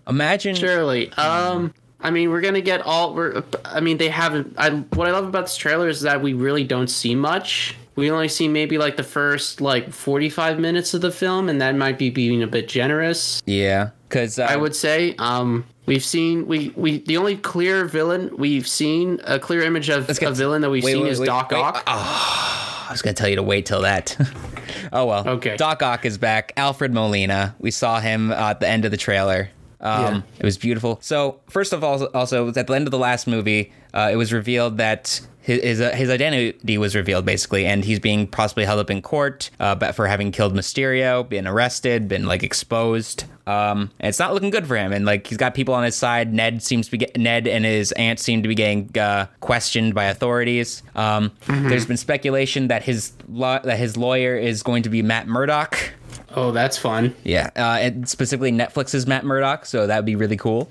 Imagine. 0.07 0.55
Surely. 0.55 1.11
Um, 1.13 1.73
I 2.01 2.11
mean, 2.11 2.29
we're 2.31 2.41
gonna 2.41 2.61
get 2.61 2.81
all. 2.81 3.13
We're. 3.13 3.43
I 3.63 3.79
mean, 3.79 3.97
they 3.97 4.09
haven't. 4.09 4.55
I 4.57 4.71
what 4.71 5.07
I 5.07 5.11
love 5.11 5.27
about 5.27 5.45
this 5.45 5.55
trailer 5.55 5.87
is 5.87 6.01
that 6.01 6.21
we 6.21 6.33
really 6.33 6.63
don't 6.63 6.89
see 6.89 7.15
much. 7.15 7.75
We 7.95 8.09
only 8.09 8.29
see 8.29 8.47
maybe 8.47 8.77
like 8.77 8.97
the 8.97 9.03
first 9.03 9.61
like 9.61 9.91
forty 9.91 10.29
five 10.29 10.59
minutes 10.59 10.93
of 10.93 11.01
the 11.01 11.11
film, 11.11 11.47
and 11.47 11.61
that 11.61 11.75
might 11.75 11.97
be 11.97 12.09
being 12.09 12.41
a 12.41 12.47
bit 12.47 12.67
generous. 12.67 13.41
Yeah, 13.45 13.91
because 14.07 14.39
uh, 14.39 14.47
I 14.49 14.55
would 14.55 14.75
say. 14.75 15.15
Um, 15.17 15.65
we've 15.85 16.05
seen 16.05 16.47
we 16.47 16.69
we 16.75 16.99
the 16.99 17.17
only 17.17 17.35
clear 17.35 17.85
villain 17.85 18.29
we've 18.37 18.67
seen 18.67 19.19
a 19.23 19.39
clear 19.39 19.63
image 19.63 19.89
of 19.89 20.07
a 20.07 20.31
villain 20.31 20.61
that 20.61 20.69
we've 20.69 20.83
wait, 20.83 20.93
seen 20.93 21.03
wait, 21.03 21.11
is 21.11 21.19
wait, 21.19 21.25
Doc 21.25 21.51
Ock. 21.51 21.83
I 21.87 22.87
was 22.91 23.01
gonna 23.01 23.15
tell 23.15 23.27
you 23.27 23.35
to 23.35 23.43
wait 23.43 23.65
till 23.65 23.81
that. 23.81 24.15
oh 24.91 25.05
well. 25.05 25.27
Okay. 25.27 25.57
Doc 25.57 25.81
Ock 25.83 26.05
is 26.05 26.17
back. 26.17 26.53
Alfred 26.57 26.93
Molina. 26.93 27.55
We 27.59 27.71
saw 27.71 27.99
him 27.99 28.31
uh, 28.31 28.35
at 28.51 28.59
the 28.59 28.67
end 28.67 28.85
of 28.85 28.91
the 28.91 28.97
trailer. 28.97 29.49
Um, 29.81 30.01
Yeah. 30.01 30.21
It 30.39 30.45
was 30.45 30.57
beautiful. 30.57 30.99
So 31.01 31.39
first 31.49 31.73
of 31.73 31.83
all, 31.83 32.05
also 32.07 32.49
at 32.49 32.67
the 32.67 32.73
end 32.73 32.87
of 32.87 32.91
the 32.91 32.97
last 32.97 33.27
movie, 33.27 33.71
uh, 33.93 34.09
it 34.11 34.15
was 34.17 34.33
revealed 34.33 34.77
that 34.77 35.21
his 35.41 35.79
his, 35.79 36.09
uh, 36.09 36.13
identity 36.13 36.77
was 36.77 36.95
revealed 36.95 37.25
basically, 37.25 37.65
and 37.65 37.83
he's 37.85 37.99
being 37.99 38.27
possibly 38.27 38.65
held 38.65 38.79
up 38.79 38.91
in 38.91 39.01
court, 39.01 39.49
uh, 39.59 39.73
but 39.75 39.95
for 39.95 40.05
having 40.07 40.31
killed 40.31 40.53
Mysterio, 40.53 41.27
been 41.27 41.47
arrested, 41.47 42.07
been 42.07 42.25
like 42.25 42.43
exposed. 42.43 43.23
Um, 43.49 43.89
it's 43.99 44.19
not 44.19 44.33
looking 44.33 44.51
good 44.51 44.67
for 44.67 44.75
him. 44.77 44.93
And 44.93 45.05
like 45.05 45.25
he's 45.27 45.37
got 45.37 45.55
people 45.55 45.73
on 45.73 45.83
his 45.83 45.95
side. 45.95 46.33
Ned 46.33 46.61
seems 46.61 46.85
to 46.85 46.91
be 46.91 46.97
get, 46.99 47.17
Ned 47.17 47.47
and 47.47 47.65
his 47.65 47.91
aunt 47.93 48.19
seem 48.19 48.43
to 48.43 48.47
be 48.47 48.55
getting 48.55 48.95
uh, 48.97 49.25
questioned 49.39 49.95
by 49.95 50.05
authorities. 50.05 50.83
Um, 50.95 51.31
There's 51.47 51.85
been 51.85 51.97
speculation 51.97 52.67
that 52.67 52.83
his 52.83 53.13
law 53.27 53.59
that 53.59 53.77
his 53.77 53.97
lawyer 53.97 54.35
is 54.37 54.61
going 54.61 54.83
to 54.83 54.89
be 54.89 55.01
Matt 55.01 55.27
Murdock. 55.27 55.93
Oh, 56.35 56.51
that's 56.51 56.77
fun. 56.77 57.15
Yeah, 57.23 57.49
uh, 57.55 57.77
and 57.81 58.07
specifically 58.07 58.51
Netflix's 58.51 59.07
Matt 59.07 59.25
Murdock. 59.25 59.65
So 59.65 59.87
that 59.87 59.95
would 59.97 60.05
be 60.05 60.15
really 60.15 60.37
cool. 60.37 60.67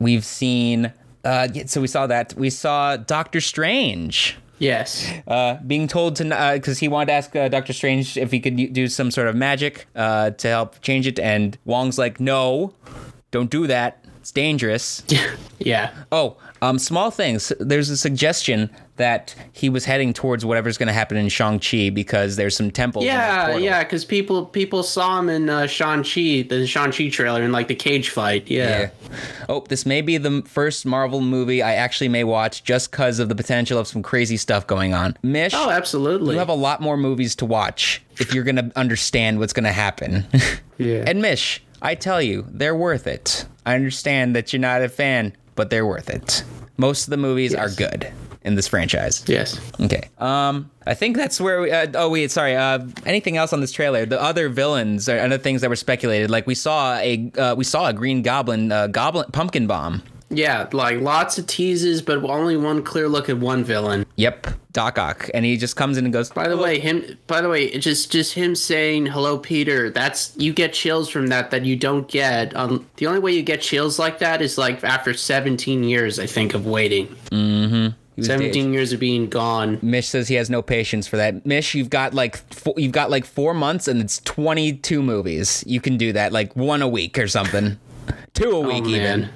We've 0.00 0.24
seen. 0.24 0.92
Uh, 1.24 1.48
so 1.66 1.80
we 1.80 1.86
saw 1.86 2.06
that. 2.08 2.34
We 2.34 2.50
saw 2.50 2.96
Doctor 2.96 3.40
Strange 3.40 4.36
Yes. 4.64 5.12
uh, 5.28 5.56
being 5.66 5.86
told 5.88 6.16
to 6.16 6.24
because 6.54 6.78
he 6.78 6.88
wanted 6.88 7.06
to 7.06 7.12
ask 7.12 7.36
uh, 7.36 7.48
Doctor 7.48 7.72
Strange 7.72 8.16
if 8.16 8.30
he 8.30 8.40
could 8.40 8.56
do 8.72 8.88
some 8.88 9.10
sort 9.10 9.28
of 9.28 9.36
magic 9.36 9.86
uh, 9.94 10.30
to 10.30 10.48
help 10.48 10.80
change 10.80 11.06
it, 11.06 11.18
and 11.18 11.58
Wong's 11.64 11.98
like, 11.98 12.18
"No, 12.20 12.72
don't 13.30 13.50
do 13.50 13.66
that. 13.66 14.04
It's 14.24 14.32
dangerous." 14.32 15.02
yeah. 15.58 15.92
Oh, 16.10 16.38
um, 16.62 16.78
small 16.78 17.10
things. 17.10 17.52
There's 17.60 17.90
a 17.90 17.96
suggestion 17.98 18.70
that 18.96 19.34
he 19.52 19.68
was 19.68 19.84
heading 19.84 20.14
towards 20.14 20.46
whatever's 20.46 20.78
going 20.78 20.86
to 20.86 20.94
happen 20.94 21.18
in 21.18 21.28
Shang 21.28 21.58
Chi 21.58 21.90
because 21.90 22.36
there's 22.36 22.56
some 22.56 22.70
temples. 22.70 23.04
Yeah, 23.04 23.54
yeah, 23.58 23.84
because 23.84 24.06
people 24.06 24.46
people 24.46 24.82
saw 24.82 25.18
him 25.18 25.28
in 25.28 25.50
uh, 25.50 25.66
Shang 25.66 26.02
Chi, 26.04 26.46
the 26.48 26.66
Shang 26.66 26.90
Chi 26.90 27.10
trailer, 27.10 27.42
in 27.42 27.52
like 27.52 27.68
the 27.68 27.74
cage 27.74 28.08
fight. 28.08 28.48
Yeah. 28.48 28.64
Yeah. 28.80 28.90
Oh, 29.50 29.62
this 29.68 29.84
may 29.84 30.00
be 30.00 30.16
the 30.16 30.40
first 30.46 30.86
Marvel 30.86 31.20
movie 31.20 31.60
I 31.62 31.74
actually 31.74 32.08
may 32.08 32.24
watch 32.24 32.64
just 32.64 32.90
because 32.92 33.18
of 33.18 33.28
the 33.28 33.34
potential 33.34 33.78
of 33.78 33.86
some 33.86 34.02
crazy 34.02 34.38
stuff 34.38 34.66
going 34.66 34.94
on. 34.94 35.18
Mish, 35.22 35.52
Oh, 35.54 35.68
absolutely. 35.68 36.32
you 36.32 36.38
have 36.38 36.48
a 36.48 36.54
lot 36.54 36.80
more 36.80 36.96
movies 36.96 37.36
to 37.36 37.44
watch 37.44 38.02
if 38.18 38.32
you're 38.32 38.44
going 38.44 38.56
to 38.56 38.72
understand 38.74 39.38
what's 39.38 39.52
going 39.52 39.64
to 39.64 39.72
happen. 39.72 40.24
yeah. 40.78 41.04
and 41.06 41.20
Mish, 41.20 41.62
I 41.84 41.94
tell 41.94 42.20
you, 42.20 42.44
they're 42.50 42.74
worth 42.74 43.06
it. 43.06 43.44
I 43.66 43.74
understand 43.76 44.34
that 44.34 44.52
you're 44.52 44.60
not 44.60 44.82
a 44.82 44.88
fan, 44.88 45.32
but 45.54 45.70
they're 45.70 45.86
worth 45.86 46.10
it. 46.10 46.42
Most 46.76 47.04
of 47.04 47.10
the 47.10 47.16
movies 47.16 47.52
Yes. 47.52 47.60
are 47.60 47.76
good 47.76 48.12
in 48.42 48.56
this 48.56 48.66
franchise. 48.68 49.22
yes. 49.26 49.60
Okay. 49.80 50.08
Um, 50.18 50.70
I 50.86 50.94
think 50.94 51.16
that's 51.16 51.40
where 51.40 51.60
we. 51.60 51.70
Uh, 51.70 51.86
oh 51.94 52.10
wait, 52.10 52.30
sorry. 52.30 52.56
Uh, 52.56 52.80
anything 53.06 53.36
else 53.36 53.52
on 53.52 53.60
this 53.60 53.70
trailer? 53.72 54.04
The 54.06 54.20
other 54.20 54.48
villains 54.48 55.08
or 55.08 55.18
other 55.18 55.38
things 55.38 55.60
that 55.60 55.70
were 55.70 55.76
speculated. 55.76 56.30
Like 56.30 56.46
we 56.46 56.54
saw 56.54 56.96
a 56.98 57.30
uh, 57.38 57.54
we 57.54 57.64
saw 57.64 57.86
a 57.86 57.92
Green 57.92 58.22
Goblin, 58.22 58.72
uh, 58.72 58.88
Goblin 58.88 59.26
Pumpkin 59.32 59.66
Bomb. 59.66 60.02
Yeah, 60.36 60.68
like 60.72 61.00
lots 61.00 61.38
of 61.38 61.46
teases, 61.46 62.02
but 62.02 62.22
only 62.24 62.56
one 62.56 62.82
clear 62.82 63.08
look 63.08 63.28
at 63.28 63.38
one 63.38 63.62
villain. 63.64 64.04
Yep, 64.16 64.48
Doc 64.72 64.98
Ock, 64.98 65.30
and 65.32 65.44
he 65.44 65.56
just 65.56 65.76
comes 65.76 65.96
in 65.96 66.04
and 66.04 66.12
goes. 66.12 66.30
By 66.30 66.48
the 66.48 66.56
way, 66.56 66.78
him. 66.80 67.18
By 67.26 67.40
the 67.40 67.48
way, 67.48 67.64
it's 67.66 67.84
just 67.84 68.10
just 68.10 68.34
him 68.34 68.54
saying 68.54 69.06
"Hello, 69.06 69.38
Peter." 69.38 69.90
That's 69.90 70.32
you 70.36 70.52
get 70.52 70.72
chills 70.72 71.08
from 71.08 71.28
that 71.28 71.50
that 71.52 71.64
you 71.64 71.76
don't 71.76 72.08
get. 72.08 72.54
Um, 72.56 72.86
the 72.96 73.06
only 73.06 73.20
way 73.20 73.32
you 73.32 73.42
get 73.42 73.60
chills 73.60 73.98
like 73.98 74.18
that 74.18 74.42
is 74.42 74.58
like 74.58 74.82
after 74.84 75.14
17 75.14 75.84
years, 75.84 76.18
I 76.18 76.26
think, 76.26 76.54
of 76.54 76.66
waiting. 76.66 77.14
Was 78.16 78.26
17 78.28 78.72
years 78.72 78.92
of 78.92 79.00
being 79.00 79.28
gone. 79.28 79.80
Mish 79.82 80.06
says 80.06 80.28
he 80.28 80.36
has 80.36 80.48
no 80.48 80.62
patience 80.62 81.08
for 81.08 81.16
that. 81.16 81.44
Mish, 81.44 81.74
you've 81.74 81.90
got 81.90 82.14
like 82.14 82.36
four, 82.54 82.74
you've 82.76 82.92
got 82.92 83.10
like 83.10 83.24
four 83.24 83.54
months, 83.54 83.88
and 83.88 84.00
it's 84.00 84.18
twenty 84.20 84.72
two 84.72 85.02
movies. 85.02 85.64
You 85.66 85.80
can 85.80 85.96
do 85.96 86.12
that, 86.12 86.32
like 86.32 86.54
one 86.54 86.80
a 86.80 86.88
week 86.88 87.18
or 87.18 87.26
something, 87.26 87.78
two 88.34 88.50
a 88.50 88.56
Oh 88.56 88.60
week 88.60 88.86
even. 88.86 89.20
man. 89.22 89.30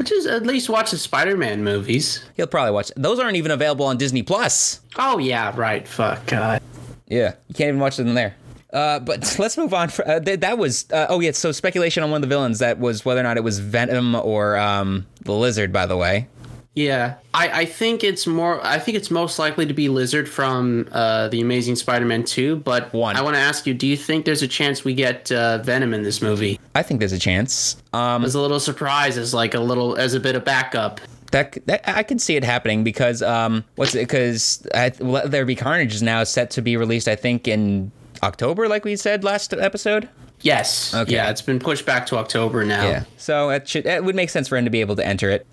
Which 0.00 0.12
is 0.12 0.24
at 0.24 0.44
least 0.46 0.70
watch 0.70 0.92
the 0.92 0.96
Spider-Man 0.96 1.62
movies. 1.62 2.24
He'll 2.34 2.46
probably 2.46 2.72
watch. 2.72 2.90
Those 2.96 3.18
aren't 3.18 3.36
even 3.36 3.50
available 3.50 3.84
on 3.84 3.98
Disney 3.98 4.22
Plus. 4.22 4.80
Oh 4.96 5.18
yeah, 5.18 5.52
right. 5.54 5.86
Fuck 5.86 6.24
God. 6.24 6.62
Yeah, 7.06 7.34
you 7.48 7.54
can't 7.54 7.68
even 7.68 7.80
watch 7.80 7.98
them 7.98 8.14
there. 8.14 8.34
Uh, 8.72 9.00
but 9.00 9.36
let's 9.38 9.58
move 9.58 9.74
on. 9.74 9.90
For, 9.90 10.08
uh, 10.08 10.18
th- 10.18 10.40
that 10.40 10.56
was 10.56 10.90
uh, 10.90 11.04
oh 11.10 11.20
yeah. 11.20 11.32
So 11.32 11.52
speculation 11.52 12.02
on 12.02 12.10
one 12.10 12.16
of 12.16 12.22
the 12.22 12.34
villains 12.34 12.60
that 12.60 12.78
was 12.78 13.04
whether 13.04 13.20
or 13.20 13.24
not 13.24 13.36
it 13.36 13.44
was 13.44 13.58
Venom 13.58 14.14
or 14.14 14.56
um, 14.56 15.06
the 15.20 15.34
Lizard. 15.34 15.70
By 15.70 15.84
the 15.84 15.98
way, 15.98 16.28
Yeah, 16.74 17.16
I, 17.34 17.62
I 17.62 17.64
think 17.64 18.04
it's 18.04 18.28
more. 18.28 18.64
I 18.64 18.78
think 18.78 18.96
it's 18.96 19.10
most 19.10 19.40
likely 19.40 19.66
to 19.66 19.74
be 19.74 19.88
Lizard 19.88 20.28
from 20.28 20.88
uh, 20.92 21.26
the 21.28 21.40
Amazing 21.40 21.76
Spider-Man 21.76 22.22
2. 22.22 22.56
But 22.56 22.92
One. 22.92 23.16
I 23.16 23.22
want 23.22 23.34
to 23.34 23.40
ask 23.40 23.66
you: 23.66 23.74
Do 23.74 23.88
you 23.88 23.96
think 23.96 24.24
there's 24.24 24.42
a 24.42 24.48
chance 24.48 24.84
we 24.84 24.94
get 24.94 25.32
uh, 25.32 25.58
Venom 25.58 25.92
in 25.92 26.04
this 26.04 26.22
movie? 26.22 26.60
I 26.76 26.82
think 26.82 27.00
there's 27.00 27.12
a 27.12 27.18
chance. 27.18 27.76
Um, 27.92 28.24
As 28.24 28.36
a 28.36 28.40
little 28.40 28.60
surprise, 28.60 29.18
as 29.18 29.34
like 29.34 29.54
a 29.54 29.60
little, 29.60 29.96
as 29.96 30.14
a 30.14 30.20
bit 30.20 30.36
of 30.36 30.44
backup. 30.44 31.00
that, 31.32 31.58
that 31.66 31.88
I 31.88 32.04
can 32.04 32.20
see 32.20 32.36
it 32.36 32.44
happening 32.44 32.84
because 32.84 33.20
um, 33.20 33.64
what's 33.74 33.96
it? 33.96 34.06
Because 34.06 34.64
Let 35.00 35.30
There 35.30 35.44
Be 35.44 35.56
Carnage 35.56 35.94
is 35.94 36.02
now 36.02 36.22
set 36.22 36.52
to 36.52 36.62
be 36.62 36.76
released. 36.76 37.08
I 37.08 37.16
think 37.16 37.48
in 37.48 37.90
October, 38.22 38.68
like 38.68 38.84
we 38.84 38.94
said 38.94 39.24
last 39.24 39.52
episode. 39.52 40.08
Yes. 40.42 40.94
Okay. 40.94 41.14
Yeah, 41.14 41.30
it's 41.30 41.42
been 41.42 41.58
pushed 41.58 41.84
back 41.84 42.06
to 42.06 42.16
October 42.16 42.64
now. 42.64 42.84
Yeah. 42.84 43.04
So 43.16 43.50
it 43.50 43.68
should 43.68 43.86
it 43.86 44.04
would 44.04 44.14
make 44.14 44.30
sense 44.30 44.48
for 44.48 44.56
him 44.56 44.64
to 44.64 44.70
be 44.70 44.80
able 44.80 44.96
to 44.96 45.06
enter 45.06 45.30
it. 45.30 45.46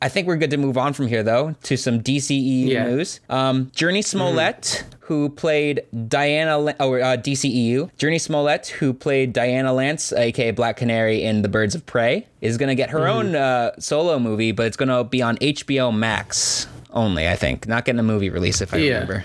I 0.00 0.08
think 0.08 0.28
we're 0.28 0.36
good 0.36 0.50
to 0.52 0.56
move 0.58 0.78
on 0.78 0.92
from 0.92 1.08
here, 1.08 1.24
though, 1.24 1.56
to 1.64 1.76
some 1.76 2.00
DCEU 2.00 2.68
Yeah. 2.68 2.84
news. 2.86 3.18
Um, 3.28 3.66
Jurnee 3.74 4.04
Smollett, 4.04 4.84
who 5.00 5.28
played 5.28 5.82
Diana, 6.06 6.56
or 6.78 7.00
uh, 7.02 7.16
DCEU, 7.16 7.90
Jurnee 7.98 8.20
Smollett, 8.20 8.68
who 8.68 8.92
played 8.92 9.32
Dinah 9.32 9.72
Lance, 9.72 10.12
aka 10.12 10.52
Black 10.52 10.76
Canary 10.76 11.24
in 11.24 11.42
The 11.42 11.48
Birds 11.48 11.74
of 11.74 11.84
Prey, 11.84 12.26
is 12.40 12.56
going 12.56 12.68
to 12.68 12.76
get 12.76 12.90
her 12.90 13.08
own 13.08 13.34
uh, 13.34 13.72
solo 13.80 14.20
movie, 14.20 14.52
but 14.52 14.66
it's 14.66 14.76
going 14.76 14.88
to 14.88 15.02
be 15.02 15.20
on 15.20 15.36
HBO 15.38 15.92
Max 15.92 16.68
only, 16.92 17.28
I 17.28 17.34
think. 17.34 17.66
Not 17.66 17.84
getting 17.84 17.98
a 17.98 18.04
movie 18.04 18.30
release, 18.30 18.60
if 18.60 18.72
I 18.72 18.76
Yeah. 18.76 18.92
remember. 18.94 19.24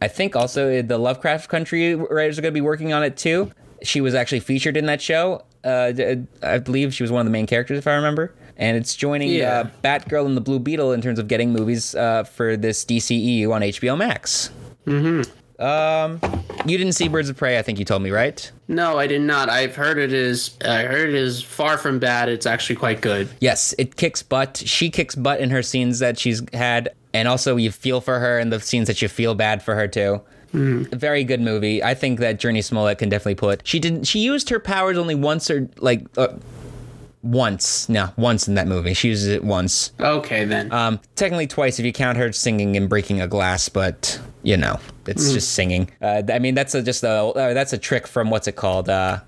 I 0.00 0.06
think 0.08 0.36
also 0.36 0.82
the 0.82 0.98
Lovecraft 0.98 1.48
Country 1.48 1.96
writers 1.96 2.38
are 2.38 2.42
going 2.42 2.52
to 2.52 2.56
be 2.56 2.60
working 2.60 2.92
on 2.92 3.02
it 3.02 3.16
too. 3.16 3.50
She 3.82 4.00
was 4.00 4.14
actually 4.14 4.40
featured 4.40 4.76
in 4.76 4.86
that 4.86 5.00
show. 5.02 5.42
Uh, 5.64 5.90
d- 5.92 6.22
I 6.42 6.58
believe 6.58 6.94
she 6.94 7.02
was 7.02 7.10
one 7.10 7.20
of 7.20 7.26
the 7.26 7.30
main 7.32 7.46
characters, 7.46 7.78
if 7.78 7.86
I 7.88 7.94
remember. 7.94 8.32
And 8.62 8.76
it's 8.76 8.94
joining 8.94 9.30
Yeah. 9.30 9.58
uh, 9.60 9.70
Batgirl 9.82 10.24
and 10.24 10.36
the 10.36 10.40
Blue 10.40 10.60
Beetle 10.60 10.92
in 10.92 11.02
terms 11.02 11.18
of 11.18 11.26
getting 11.26 11.52
movies 11.52 11.96
uh, 11.96 12.22
for 12.22 12.56
this 12.56 12.84
DCEU 12.84 13.50
on 13.52 13.62
HBO 13.62 13.98
Max. 13.98 14.50
Mm-hmm. 14.86 15.62
Um, 15.62 16.20
you 16.64 16.78
didn't 16.78 16.92
see 16.92 17.08
Birds 17.08 17.28
of 17.28 17.36
Prey, 17.36 17.58
I 17.58 17.62
think 17.62 17.80
you 17.80 17.84
told 17.84 18.02
me, 18.02 18.10
right? 18.10 18.50
No, 18.68 18.98
I 18.98 19.08
did 19.08 19.20
not. 19.22 19.48
I've 19.48 19.74
heard 19.74 19.98
it 19.98 20.12
is. 20.12 20.56
I 20.64 20.82
heard 20.84 21.08
it 21.08 21.14
is 21.16 21.42
far 21.42 21.76
from 21.76 21.98
bad. 21.98 22.28
It's 22.28 22.46
actually 22.46 22.76
quite 22.76 23.00
good. 23.00 23.28
Yes, 23.40 23.74
it 23.78 23.96
kicks 23.96 24.22
butt. 24.22 24.62
She 24.64 24.90
kicks 24.90 25.14
butt 25.16 25.40
in 25.40 25.50
her 25.50 25.62
scenes 25.62 25.98
that 25.98 26.18
she's 26.18 26.40
had, 26.52 26.90
and 27.12 27.26
also 27.28 27.56
you 27.56 27.70
feel 27.72 28.00
for 28.00 28.18
her 28.20 28.38
in 28.38 28.50
the 28.50 28.60
scenes 28.60 28.86
that 28.86 29.02
you 29.02 29.08
feel 29.08 29.34
bad 29.34 29.60
for 29.62 29.74
her 29.74 29.88
too. 29.88 30.20
A 30.54 30.96
very 30.96 31.24
good 31.24 31.40
movie. 31.40 31.82
I 31.82 31.94
think 31.94 32.20
that 32.20 32.38
Jurnee 32.38 32.62
Smollett 32.62 32.98
can 32.98 33.08
definitely 33.08 33.36
pull 33.36 33.50
it. 33.50 33.62
She 33.64 33.78
didn't. 33.78 34.04
She 34.04 34.18
used 34.20 34.50
her 34.50 34.60
powers 34.60 34.98
only 34.98 35.14
once 35.14 35.50
or 35.50 35.68
like 35.78 36.04
uh, 36.18 36.28
once. 37.22 37.88
No, 37.88 38.10
once 38.16 38.48
in 38.48 38.54
that 38.54 38.66
movie. 38.66 38.94
She 38.94 39.08
uses 39.08 39.28
it 39.28 39.44
once. 39.44 39.92
Okay 40.00 40.44
then. 40.44 40.72
Um, 40.72 41.00
technically 41.14 41.46
twice 41.46 41.78
if 41.78 41.86
you 41.86 41.92
count 41.92 42.18
her 42.18 42.32
singing 42.32 42.76
and 42.76 42.88
breaking 42.88 43.20
a 43.20 43.26
glass, 43.26 43.68
but 43.68 44.20
you 44.42 44.56
know, 44.56 44.78
it's 45.06 45.32
just 45.32 45.52
singing. 45.52 45.90
Uh, 46.00 46.22
I 46.32 46.38
mean, 46.38 46.54
that's 46.54 46.74
a, 46.74 46.82
just 46.82 47.04
a 47.04 47.10
uh, 47.10 47.54
that's 47.54 47.72
a 47.72 47.78
trick 47.78 48.06
from 48.06 48.30
what's 48.30 48.48
it 48.48 48.56
called? 48.56 48.88
Uh, 48.88 49.20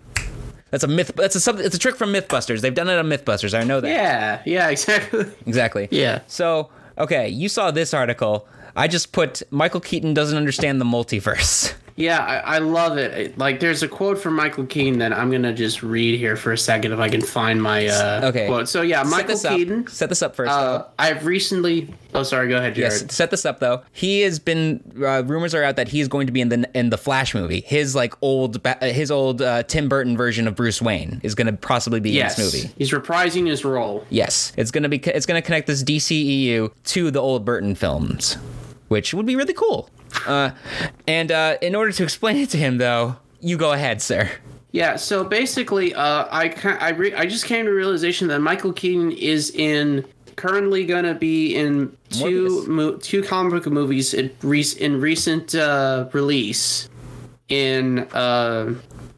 that's 0.70 0.82
a 0.82 0.88
myth. 0.88 1.12
That's 1.14 1.36
a 1.36 1.40
something. 1.40 1.64
It's 1.64 1.76
a 1.76 1.78
trick 1.78 1.94
from 1.94 2.12
MythBusters. 2.12 2.60
They've 2.60 2.74
done 2.74 2.88
it 2.88 2.98
on 2.98 3.06
MythBusters. 3.06 3.56
I 3.56 3.62
know 3.62 3.80
that. 3.80 3.88
yeah. 3.88 4.42
Yeah. 4.44 4.68
Exactly. 4.70 5.26
Exactly. 5.46 5.88
Yeah. 5.92 6.22
So, 6.26 6.70
okay, 6.98 7.28
you 7.28 7.48
saw 7.48 7.70
this 7.70 7.94
article. 7.94 8.48
I 8.74 8.88
just 8.88 9.12
put 9.12 9.42
Michael 9.52 9.78
Keaton 9.80 10.14
doesn't 10.14 10.36
understand 10.36 10.80
the 10.80 10.84
multiverse. 10.84 11.74
Yeah, 11.96 12.18
I, 12.18 12.56
I 12.56 12.58
love 12.58 12.98
it. 12.98 13.12
It- 13.12 13.38
Like, 13.38 13.60
there's 13.60 13.82
a 13.84 13.88
quote 13.88 14.18
from 14.18 14.34
Michael 14.34 14.66
Keaton 14.66 14.98
that 14.98 15.12
I'm 15.12 15.30
gonna 15.30 15.52
just 15.52 15.82
read 15.82 16.18
here 16.18 16.34
for 16.36 16.50
a 16.52 16.58
second 16.58 16.92
if 16.92 16.98
I 16.98 17.08
can 17.08 17.20
find 17.22 17.62
my 17.62 17.86
uh, 17.86 18.20
Okay. 18.30 18.46
quote. 18.48 18.68
So 18.68 18.82
yeah, 18.82 19.02
set 19.04 19.10
Michael 19.10 19.46
up. 19.46 19.56
Keaton. 19.56 19.86
Set 19.86 20.08
this 20.08 20.20
up 20.22 20.34
first. 20.34 20.50
Uh, 20.50 20.86
I've 20.98 21.24
recently. 21.24 21.94
Oh, 22.12 22.22
sorry. 22.24 22.48
Go 22.48 22.56
ahead, 22.56 22.74
Jared. 22.74 22.92
Yes, 22.92 23.14
set 23.14 23.30
this 23.30 23.44
up 23.46 23.60
though. 23.60 23.82
He 23.92 24.22
has 24.22 24.38
been 24.40 24.82
uh, 25.04 25.22
rumors 25.24 25.54
are 25.54 25.62
out 25.62 25.76
that 25.76 25.88
he's 25.88 26.08
going 26.08 26.26
to 26.26 26.32
be 26.32 26.40
in 26.40 26.48
the 26.48 26.68
in 26.74 26.90
the 26.90 26.98
Flash 26.98 27.32
movie. 27.34 27.60
His 27.60 27.94
like 27.94 28.14
old 28.22 28.64
uh, 28.66 28.74
his 28.86 29.10
old 29.12 29.40
uh, 29.40 29.62
Tim 29.64 29.88
Burton 29.88 30.16
version 30.16 30.48
of 30.48 30.56
Bruce 30.56 30.82
Wayne 30.82 31.20
is 31.22 31.34
going 31.36 31.46
to 31.46 31.52
possibly 31.52 32.00
be 32.00 32.10
Yes. 32.10 32.36
in 32.38 32.44
this 32.44 32.54
movie. 32.54 32.74
He's 32.76 32.90
reprising 32.90 33.46
his 33.46 33.64
role. 33.64 34.04
Yes, 34.10 34.52
it's 34.56 34.70
going 34.72 34.82
to 34.82 34.88
be 34.88 34.98
it's 34.98 35.26
going 35.26 35.40
to 35.40 35.44
connect 35.46 35.68
this 35.68 35.82
DCEU 35.84 36.72
to 36.86 37.10
the 37.12 37.20
old 37.20 37.44
Burton 37.44 37.74
films, 37.76 38.34
which 38.88 39.14
would 39.14 39.26
be 39.26 39.36
really 39.36 39.54
cool. 39.54 39.88
Uh, 40.26 40.50
and 41.06 41.30
uh, 41.32 41.56
in 41.60 41.74
order 41.74 41.92
to 41.92 42.02
explain 42.02 42.36
it 42.36 42.50
to 42.50 42.56
him 42.56 42.78
though, 42.78 43.16
you 43.40 43.56
go 43.56 43.72
ahead, 43.72 44.00
sir. 44.02 44.30
Yeah, 44.72 44.96
so 44.96 45.22
basically, 45.22 45.94
uh, 45.94 46.26
I 46.30 46.52
I, 46.80 46.90
re- 46.90 47.14
I 47.14 47.26
just 47.26 47.44
came 47.46 47.64
to 47.66 47.70
realization 47.72 48.26
that 48.28 48.40
Michael 48.40 48.72
Keaton 48.72 49.12
is 49.12 49.50
in 49.50 50.04
currently 50.36 50.84
gonna 50.84 51.14
be 51.14 51.54
in 51.54 51.96
two 52.10 52.66
mo- 52.66 52.96
two 52.96 53.22
comic 53.22 53.52
book 53.52 53.72
movies 53.72 54.14
in, 54.14 54.30
re- 54.42 54.64
in 54.80 55.00
recent 55.00 55.54
uh, 55.54 56.08
release 56.12 56.88
in 57.48 58.00
uh, 58.14 58.74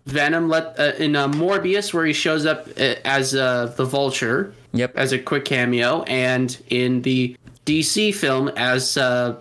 Venom 0.06 0.48
let 0.50 0.78
uh, 0.78 0.92
in 0.98 1.16
uh, 1.16 1.28
Morbius 1.28 1.94
where 1.94 2.04
he 2.04 2.12
shows 2.12 2.44
up 2.44 2.68
uh, 2.78 2.96
as 3.04 3.34
uh, 3.34 3.72
the 3.76 3.84
Vulture 3.84 4.52
Yep. 4.72 4.92
as 4.96 5.12
a 5.12 5.18
quick 5.18 5.46
cameo 5.46 6.02
and 6.02 6.58
in 6.68 7.00
the 7.00 7.34
DC 7.64 8.14
film 8.14 8.48
as 8.56 8.98
uh, 8.98 9.36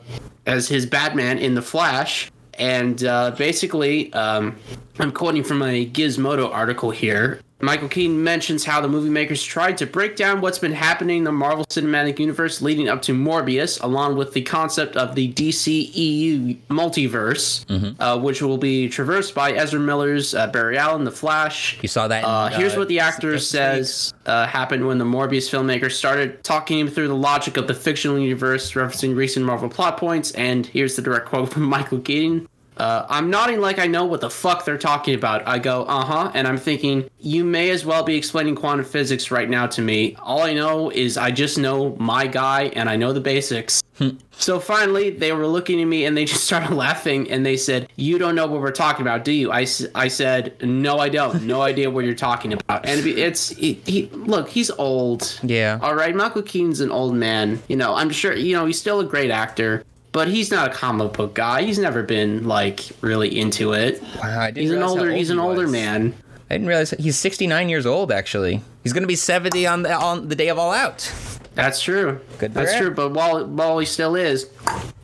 as 0.45 0.67
his 0.67 0.85
Batman 0.85 1.37
in 1.37 1.55
the 1.55 1.61
Flash. 1.61 2.31
And 2.57 3.03
uh, 3.03 3.31
basically, 3.31 4.13
um, 4.13 4.57
I'm 4.99 5.11
quoting 5.11 5.43
from 5.43 5.61
a 5.61 5.85
Gizmodo 5.85 6.49
article 6.51 6.91
here. 6.91 7.41
Michael 7.65 7.89
Keaton 7.89 8.23
mentions 8.23 8.63
how 8.63 8.79
the 8.79 8.87
movie 8.87 9.09
makers 9.09 9.43
tried 9.43 9.79
to 9.79 9.87
break 9.87 10.15
down 10.15 10.39
what's 10.39 10.59
been 10.59 10.71
happening 10.71 11.19
in 11.19 11.23
the 11.23 11.31
Marvel 11.31 11.65
Cinematic 11.65 12.19
Universe 12.19 12.61
leading 12.61 12.87
up 12.87 13.01
to 13.01 13.13
Morbius, 13.13 13.81
along 13.81 14.17
with 14.17 14.33
the 14.33 14.43
concept 14.43 14.95
of 14.95 15.15
the 15.15 15.33
DCEU 15.33 16.57
multiverse, 16.69 17.65
uh, 17.99 18.19
which 18.19 18.43
will 18.43 18.59
be 18.59 18.87
traversed 18.87 19.33
by 19.33 19.51
Ezra 19.51 19.79
Miller's 19.79 20.35
uh, 20.35 20.45
Barry 20.47 20.77
Allen, 20.77 21.05
The 21.05 21.11
Flash, 21.11 21.79
You 21.81 21.87
saw 21.87 22.07
that. 22.07 22.19
In, 22.19 22.25
uh, 22.25 22.49
here's 22.49 22.75
uh, 22.75 22.79
what 22.79 22.87
the 22.87 22.99
actor 22.99 23.39
says 23.39 24.13
uh, 24.27 24.45
happened 24.45 24.85
when 24.85 24.99
the 24.99 25.05
Morbius 25.05 25.49
filmmaker 25.49 25.91
started 25.91 26.43
talking 26.43 26.77
him 26.79 26.87
through 26.87 27.07
the 27.07 27.15
logic 27.15 27.57
of 27.57 27.65
the 27.67 27.73
fictional 27.73 28.19
universe, 28.19 28.73
referencing 28.73 29.15
recent 29.15 29.43
Marvel 29.43 29.69
plot 29.69 29.97
points. 29.97 30.31
And 30.33 30.67
here's 30.67 30.95
the 30.95 31.01
direct 31.01 31.29
quote 31.29 31.51
from 31.51 31.63
Michael 31.75 31.99
Keaton. 31.99 32.47
Uh, 32.77 33.05
I'm 33.09 33.29
nodding 33.29 33.61
like 33.61 33.79
I 33.79 33.87
know 33.87 34.05
what 34.05 34.21
the 34.21 34.29
fuck 34.29 34.65
they're 34.65 34.77
talking 34.77 35.15
about. 35.15 35.47
I 35.47 35.59
go, 35.59 35.83
uh 35.83 36.03
huh, 36.03 36.31
and 36.33 36.47
I'm 36.47 36.57
thinking, 36.57 37.09
you 37.19 37.43
may 37.43 37.69
as 37.69 37.85
well 37.85 38.03
be 38.03 38.15
explaining 38.15 38.55
quantum 38.55 38.85
physics 38.85 39.31
right 39.31 39.49
now 39.49 39.67
to 39.67 39.81
me. 39.81 40.15
All 40.21 40.41
I 40.41 40.53
know 40.53 40.89
is 40.89 41.17
I 41.17 41.31
just 41.31 41.57
know 41.57 41.95
my 41.97 42.27
guy 42.27 42.65
and 42.75 42.89
I 42.89 42.95
know 42.95 43.13
the 43.13 43.21
basics. 43.21 43.81
So 44.37 44.59
finally, 44.59 45.11
they 45.11 45.31
were 45.31 45.47
looking 45.47 45.81
at 45.81 45.85
me 45.85 46.05
and 46.05 46.15
they 46.15 46.25
just 46.33 46.43
started 46.43 46.71
laughing 46.75 47.31
and 47.31 47.45
they 47.45 47.57
said, 47.57 47.89
You 47.95 48.17
don't 48.17 48.35
know 48.35 48.47
what 48.47 48.61
we're 48.61 48.71
talking 48.71 49.01
about, 49.01 49.23
do 49.23 49.31
you? 49.31 49.51
I, 49.51 49.65
I 49.95 50.07
said, 50.07 50.61
No, 50.61 50.97
I 50.97 51.09
don't. 51.09 51.43
No 51.43 51.61
idea 51.71 51.89
what 51.89 52.05
you're 52.05 52.15
talking 52.15 52.53
about. 52.53 52.85
And 52.85 53.05
it's, 53.05 53.49
he, 53.49 53.73
he, 53.85 54.07
look, 54.07 54.49
he's 54.49 54.69
old. 54.71 55.39
Yeah. 55.43 55.79
All 55.81 55.95
right. 55.95 56.15
Michael 56.15 56.41
Keaton's 56.41 56.81
an 56.81 56.91
old 56.91 57.15
man. 57.15 57.61
You 57.67 57.77
know, 57.77 57.95
I'm 57.95 58.09
sure, 58.09 58.35
you 58.35 58.55
know, 58.55 58.65
he's 58.65 58.79
still 58.79 58.99
a 58.99 59.05
great 59.05 59.31
actor, 59.31 59.83
but 60.15 60.29
he's 60.29 60.49
not 60.49 60.71
a 60.71 60.73
comic 60.73 61.11
book 61.11 61.33
guy. 61.33 61.63
He's 61.63 61.77
never 61.77 62.01
been, 62.01 62.47
like, 62.47 62.85
really 63.01 63.37
into 63.37 63.73
it. 63.73 64.01
Wow, 64.23 64.39
I 64.39 64.49
didn't 64.49 64.61
He's 64.61 64.71
an 64.71 64.81
older, 64.81 65.09
old 65.09 65.17
he's 65.17 65.27
he 65.27 65.33
an 65.33 65.39
older 65.39 65.67
man. 65.67 66.15
I 66.49 66.53
didn't 66.53 66.67
realize 66.67 66.91
he's 66.91 67.17
69 67.17 67.67
years 67.67 67.85
old. 67.85 68.13
Actually, 68.13 68.61
he's 68.81 68.93
going 68.93 69.03
to 69.03 69.09
be 69.09 69.17
70 69.17 69.67
on 69.67 69.81
the 69.81 69.93
on 69.93 70.29
the 70.29 70.35
day 70.35 70.47
of 70.47 70.57
All 70.57 70.71
Out. 70.71 71.11
That's 71.53 71.81
true. 71.81 72.21
Good 72.37 72.53
That's 72.53 72.77
true. 72.77 72.91
But 72.91 73.11
while, 73.11 73.45
while 73.45 73.77
he 73.77 73.85
still 73.85 74.15
is, 74.15 74.49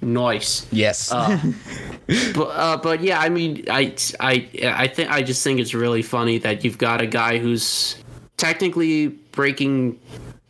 nice. 0.02 0.66
Yes. 0.72 1.10
but 2.34 2.48
uh, 2.48 2.78
but 2.78 3.02
yeah, 3.02 3.20
I 3.20 3.28
mean, 3.28 3.66
I 3.70 3.94
I 4.22 4.50
I 4.64 4.88
think 4.88 5.12
I 5.12 5.24
just 5.24 5.44
think 5.44 5.60
it's 5.60 5.74
really 5.74 6.04
funny 6.04 6.38
that 6.38 6.64
you've 6.64 6.78
got 6.78 7.02
a 7.02 7.08
guy 7.08 7.38
who's 7.38 7.98
technically 8.38 9.08
breaking 9.08 10.00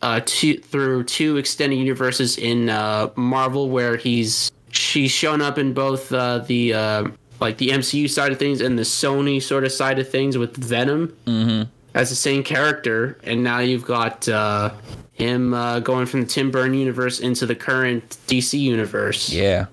uh 0.02 0.20
two, 0.24 0.58
through 0.58 1.04
two 1.04 1.36
extended 1.36 1.76
universes 1.76 2.36
in 2.38 2.68
uh, 2.68 3.08
Marvel, 3.16 3.68
where 3.70 3.96
he's 3.96 4.50
she's 4.70 5.10
shown 5.10 5.40
up 5.40 5.58
in 5.58 5.72
both 5.72 6.12
uh, 6.12 6.38
the 6.38 6.74
uh, 6.74 7.04
like 7.40 7.58
the 7.58 7.68
MCU 7.68 8.08
side 8.10 8.32
of 8.32 8.38
things 8.38 8.60
and 8.60 8.78
the 8.78 8.82
Sony 8.82 9.40
sort 9.42 9.64
of 9.64 9.72
side 9.72 9.98
of 9.98 10.08
things 10.08 10.36
with 10.38 10.56
Venom 10.56 11.16
as 11.94 12.08
the 12.10 12.16
same 12.16 12.42
character, 12.42 13.18
and 13.24 13.42
now 13.42 13.58
you've 13.60 13.84
got. 13.86 14.28
Uh, 14.28 14.70
him 15.14 15.52
uh, 15.52 15.78
going 15.78 16.06
from 16.06 16.22
the 16.22 16.26
Tim 16.26 16.50
Burton 16.50 16.72
universe 16.74 17.20
into 17.20 17.44
the 17.46 17.54
current 17.54 18.16
DC 18.26 18.58
universe. 18.58 19.30
yeah. 19.30 19.66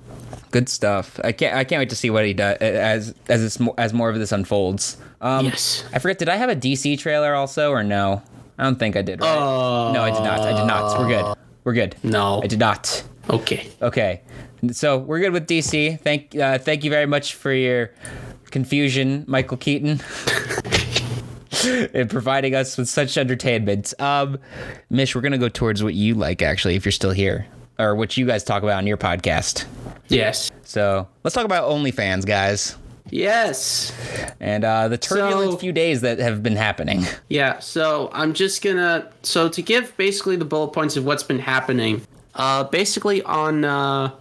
Good 0.52 0.68
stuff. 0.68 1.20
I 1.24 1.32
can't. 1.32 1.56
I 1.56 1.64
can't 1.64 1.80
wait 1.80 1.90
to 1.92 1.96
see 1.96 2.10
what 2.10 2.26
he 2.26 2.34
does 2.34 2.58
as 2.58 3.16
as 3.30 3.44
it's 3.44 3.60
more, 3.60 3.74
as 3.78 3.94
more 3.94 4.10
of 4.10 4.20
this 4.20 4.32
unfolds. 4.32 4.98
Um, 5.22 5.46
Yes. 5.46 5.86
I 5.94 6.00
forget. 6.00 6.18
Did 6.20 6.28
I 6.28 6.36
have 6.36 6.50
a 6.50 6.56
DC 6.56 7.00
trailer 7.00 7.34
also 7.36 7.72
or 7.72 7.84
no? 7.84 8.22
I 8.60 8.64
don't 8.64 8.78
think 8.78 8.98
I 8.98 9.02
did. 9.02 9.22
Right? 9.22 9.92
no, 9.94 10.04
I 10.04 10.12
did 10.12 10.22
not. 10.22 10.42
I 10.42 10.52
did 10.52 10.66
not. 10.66 11.00
We're 11.00 11.08
good. 11.08 11.38
We're 11.64 11.74
good. 11.74 11.96
No. 12.04 12.44
I 12.44 12.48
did 12.48 12.60
not. 12.60 13.04
Okay. 13.30 13.70
Okay, 13.82 14.22
so 14.72 14.98
we're 14.98 15.20
good 15.20 15.32
with 15.32 15.48
DC. 15.48 16.00
Thank, 16.02 16.36
uh, 16.36 16.58
thank 16.58 16.84
you 16.84 16.90
very 16.90 17.06
much 17.06 17.36
for 17.36 17.54
your 17.54 17.92
confusion, 18.52 19.24
Michael 19.28 19.56
Keaton, 19.58 20.02
and 21.94 22.10
providing 22.10 22.56
us 22.56 22.78
with 22.78 22.90
such 22.90 23.18
entertainment. 23.18 23.94
Um, 24.00 24.40
Mish, 24.90 25.16
we're 25.16 25.22
gonna 25.22 25.38
go 25.38 25.48
towards 25.50 25.82
what 25.84 25.94
you 25.94 26.16
like, 26.16 26.42
actually, 26.42 26.76
if 26.76 26.84
you're 26.84 26.92
still 26.92 27.12
here, 27.12 27.46
or 27.78 27.96
what 27.96 28.18
you 28.18 28.26
guys 28.26 28.44
talk 28.44 28.64
about 28.64 28.78
on 28.78 28.88
your 28.88 28.98
podcast. 28.98 29.66
Yes. 30.10 30.52
So 30.64 31.08
let's 31.24 31.36
talk 31.36 31.46
about 31.46 31.70
OnlyFans, 31.70 32.26
guys, 32.26 32.76
Yes. 33.12 33.92
and 34.40 34.64
uh, 34.64 34.88
the 34.88 34.98
turbulent 34.98 35.52
So- 35.52 35.58
few 35.58 35.72
days 35.72 36.02
that 36.02 36.20
have 36.20 36.42
been 36.44 36.56
happening. 36.56 37.04
Yeah. 37.30 37.60
So 37.60 38.10
I'm 38.14 38.34
just 38.34 38.62
gonna. 38.64 39.10
So 39.24 39.50
to 39.50 39.62
give 39.62 39.96
basically 39.98 40.36
the 40.36 40.46
bullet 40.46 40.70
points 40.74 40.98
of 40.98 41.06
what's 41.06 41.24
been 41.24 41.40
happening. 41.40 42.02
Uh, 42.36 42.64
basically 42.66 43.22
on 43.24 43.66
uh, 43.66 44.12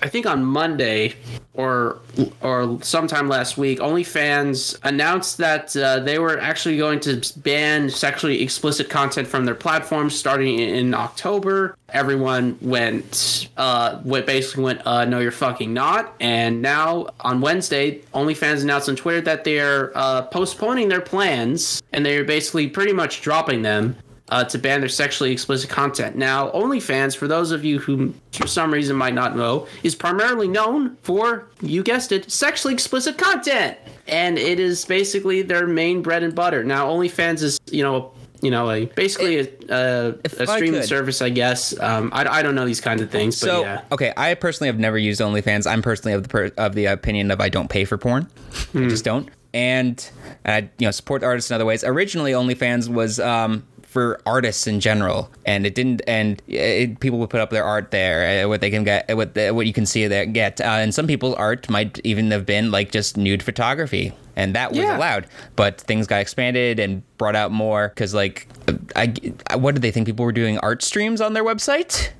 I 0.00 0.08
think 0.08 0.26
on 0.26 0.44
Monday 0.44 1.14
or 1.54 1.98
or 2.40 2.78
sometime 2.82 3.28
last 3.28 3.58
week, 3.58 3.80
OnlyFans 3.80 4.78
announced 4.84 5.38
that 5.38 5.76
uh, 5.76 5.98
they 6.00 6.18
were 6.18 6.38
actually 6.38 6.78
going 6.78 7.00
to 7.00 7.20
ban 7.38 7.90
sexually 7.90 8.40
explicit 8.42 8.88
content 8.88 9.26
from 9.26 9.44
their 9.44 9.56
platform 9.56 10.08
starting 10.08 10.58
in 10.58 10.94
October. 10.94 11.76
Everyone 11.88 12.58
went, 12.60 13.48
uh, 13.56 14.00
went 14.04 14.26
basically 14.26 14.64
went, 14.64 14.86
uh, 14.86 15.04
no, 15.04 15.18
you're 15.18 15.32
fucking 15.32 15.72
not. 15.72 16.14
And 16.20 16.62
now 16.62 17.08
on 17.20 17.40
Wednesday, 17.40 18.02
OnlyFans 18.14 18.62
announced 18.62 18.88
on 18.88 18.96
Twitter 18.96 19.20
that 19.22 19.44
they're 19.44 19.96
uh, 19.96 20.22
postponing 20.22 20.88
their 20.88 21.00
plans 21.00 21.82
and 21.92 22.06
they're 22.06 22.24
basically 22.24 22.68
pretty 22.68 22.92
much 22.92 23.20
dropping 23.20 23.62
them 23.62 23.96
uh, 24.30 24.44
to 24.44 24.58
ban 24.58 24.80
their 24.80 24.88
sexually 24.88 25.32
explicit 25.32 25.70
content. 25.70 26.16
Now, 26.16 26.50
OnlyFans, 26.50 27.16
for 27.16 27.26
those 27.28 27.50
of 27.50 27.64
you 27.64 27.78
who 27.78 28.14
for 28.32 28.46
some 28.46 28.72
reason 28.72 28.96
might 28.96 29.14
not 29.14 29.36
know, 29.36 29.66
is 29.82 29.94
primarily 29.94 30.48
known 30.48 30.96
for, 31.02 31.46
you 31.62 31.82
guessed 31.82 32.12
it, 32.12 32.30
sexually 32.30 32.74
explicit 32.74 33.16
content. 33.18 33.78
And 34.06 34.38
it 34.38 34.60
is 34.60 34.84
basically 34.84 35.42
their 35.42 35.66
main 35.66 36.02
bread 36.02 36.22
and 36.22 36.34
butter. 36.34 36.62
Now, 36.64 36.88
OnlyFans 36.88 37.42
is, 37.42 37.58
you 37.70 37.82
know, 37.82 38.12
you 38.40 38.52
know, 38.52 38.70
a 38.70 38.84
basically 38.84 39.40
a, 39.40 39.48
a, 39.68 40.10
a 40.12 40.42
I 40.42 40.56
streaming 40.56 40.82
service, 40.84 41.20
I 41.20 41.28
guess. 41.28 41.78
Um, 41.80 42.10
I, 42.14 42.24
I 42.24 42.42
don't 42.42 42.54
know 42.54 42.64
these 42.66 42.80
kinds 42.80 43.02
of 43.02 43.10
things, 43.10 43.40
but 43.40 43.46
So 43.46 43.60
yeah. 43.62 43.80
okay, 43.90 44.12
I 44.16 44.34
personally 44.34 44.68
have 44.68 44.78
never 44.78 44.96
used 44.96 45.20
OnlyFans. 45.20 45.66
I'm 45.68 45.82
personally 45.82 46.12
of 46.12 46.22
the 46.22 46.28
per- 46.28 46.52
of 46.56 46.76
the 46.76 46.84
opinion 46.86 47.32
of 47.32 47.40
I 47.40 47.48
don't 47.48 47.68
pay 47.68 47.84
for 47.84 47.98
porn. 47.98 48.28
I 48.52 48.54
Hmm. 48.78 48.88
just 48.88 49.04
don't. 49.04 49.28
And 49.52 50.08
I 50.44 50.68
you 50.78 50.86
know 50.86 50.92
support 50.92 51.24
artists 51.24 51.50
in 51.50 51.56
other 51.56 51.64
ways. 51.64 51.82
Originally, 51.82 52.30
OnlyFans 52.30 52.88
was 52.88 53.18
um, 53.18 53.66
for 53.88 54.20
artists 54.26 54.66
in 54.66 54.80
general, 54.80 55.30
and 55.46 55.66
it 55.66 55.74
didn't. 55.74 56.02
And 56.06 56.40
it, 56.46 57.00
people 57.00 57.18
would 57.20 57.30
put 57.30 57.40
up 57.40 57.50
their 57.50 57.64
art 57.64 57.90
there, 57.90 58.44
uh, 58.44 58.48
what 58.48 58.60
they 58.60 58.70
can 58.70 58.84
get, 58.84 59.16
what 59.16 59.34
the, 59.34 59.50
what 59.52 59.66
you 59.66 59.72
can 59.72 59.86
see 59.86 60.06
there 60.06 60.26
get. 60.26 60.60
Uh, 60.60 60.64
and 60.64 60.94
some 60.94 61.06
people's 61.06 61.34
art 61.36 61.68
might 61.70 61.98
even 62.04 62.30
have 62.30 62.44
been 62.44 62.70
like 62.70 62.92
just 62.92 63.16
nude 63.16 63.42
photography. 63.42 64.12
And 64.36 64.54
that 64.54 64.70
was 64.70 64.78
Yeah. 64.78 64.96
allowed, 64.96 65.26
but 65.56 65.80
things 65.80 66.06
got 66.06 66.20
expanded 66.20 66.78
and 66.78 67.02
brought 67.16 67.34
out 67.34 67.50
more 67.50 67.88
because, 67.88 68.14
like, 68.14 68.46
I, 68.94 69.12
I, 69.48 69.56
what 69.56 69.74
did 69.74 69.82
they 69.82 69.90
think 69.90 70.06
people 70.06 70.24
were 70.24 70.30
doing 70.32 70.58
art 70.58 70.82
streams 70.84 71.20
on 71.20 71.32
their 71.32 71.42
website? 71.42 72.10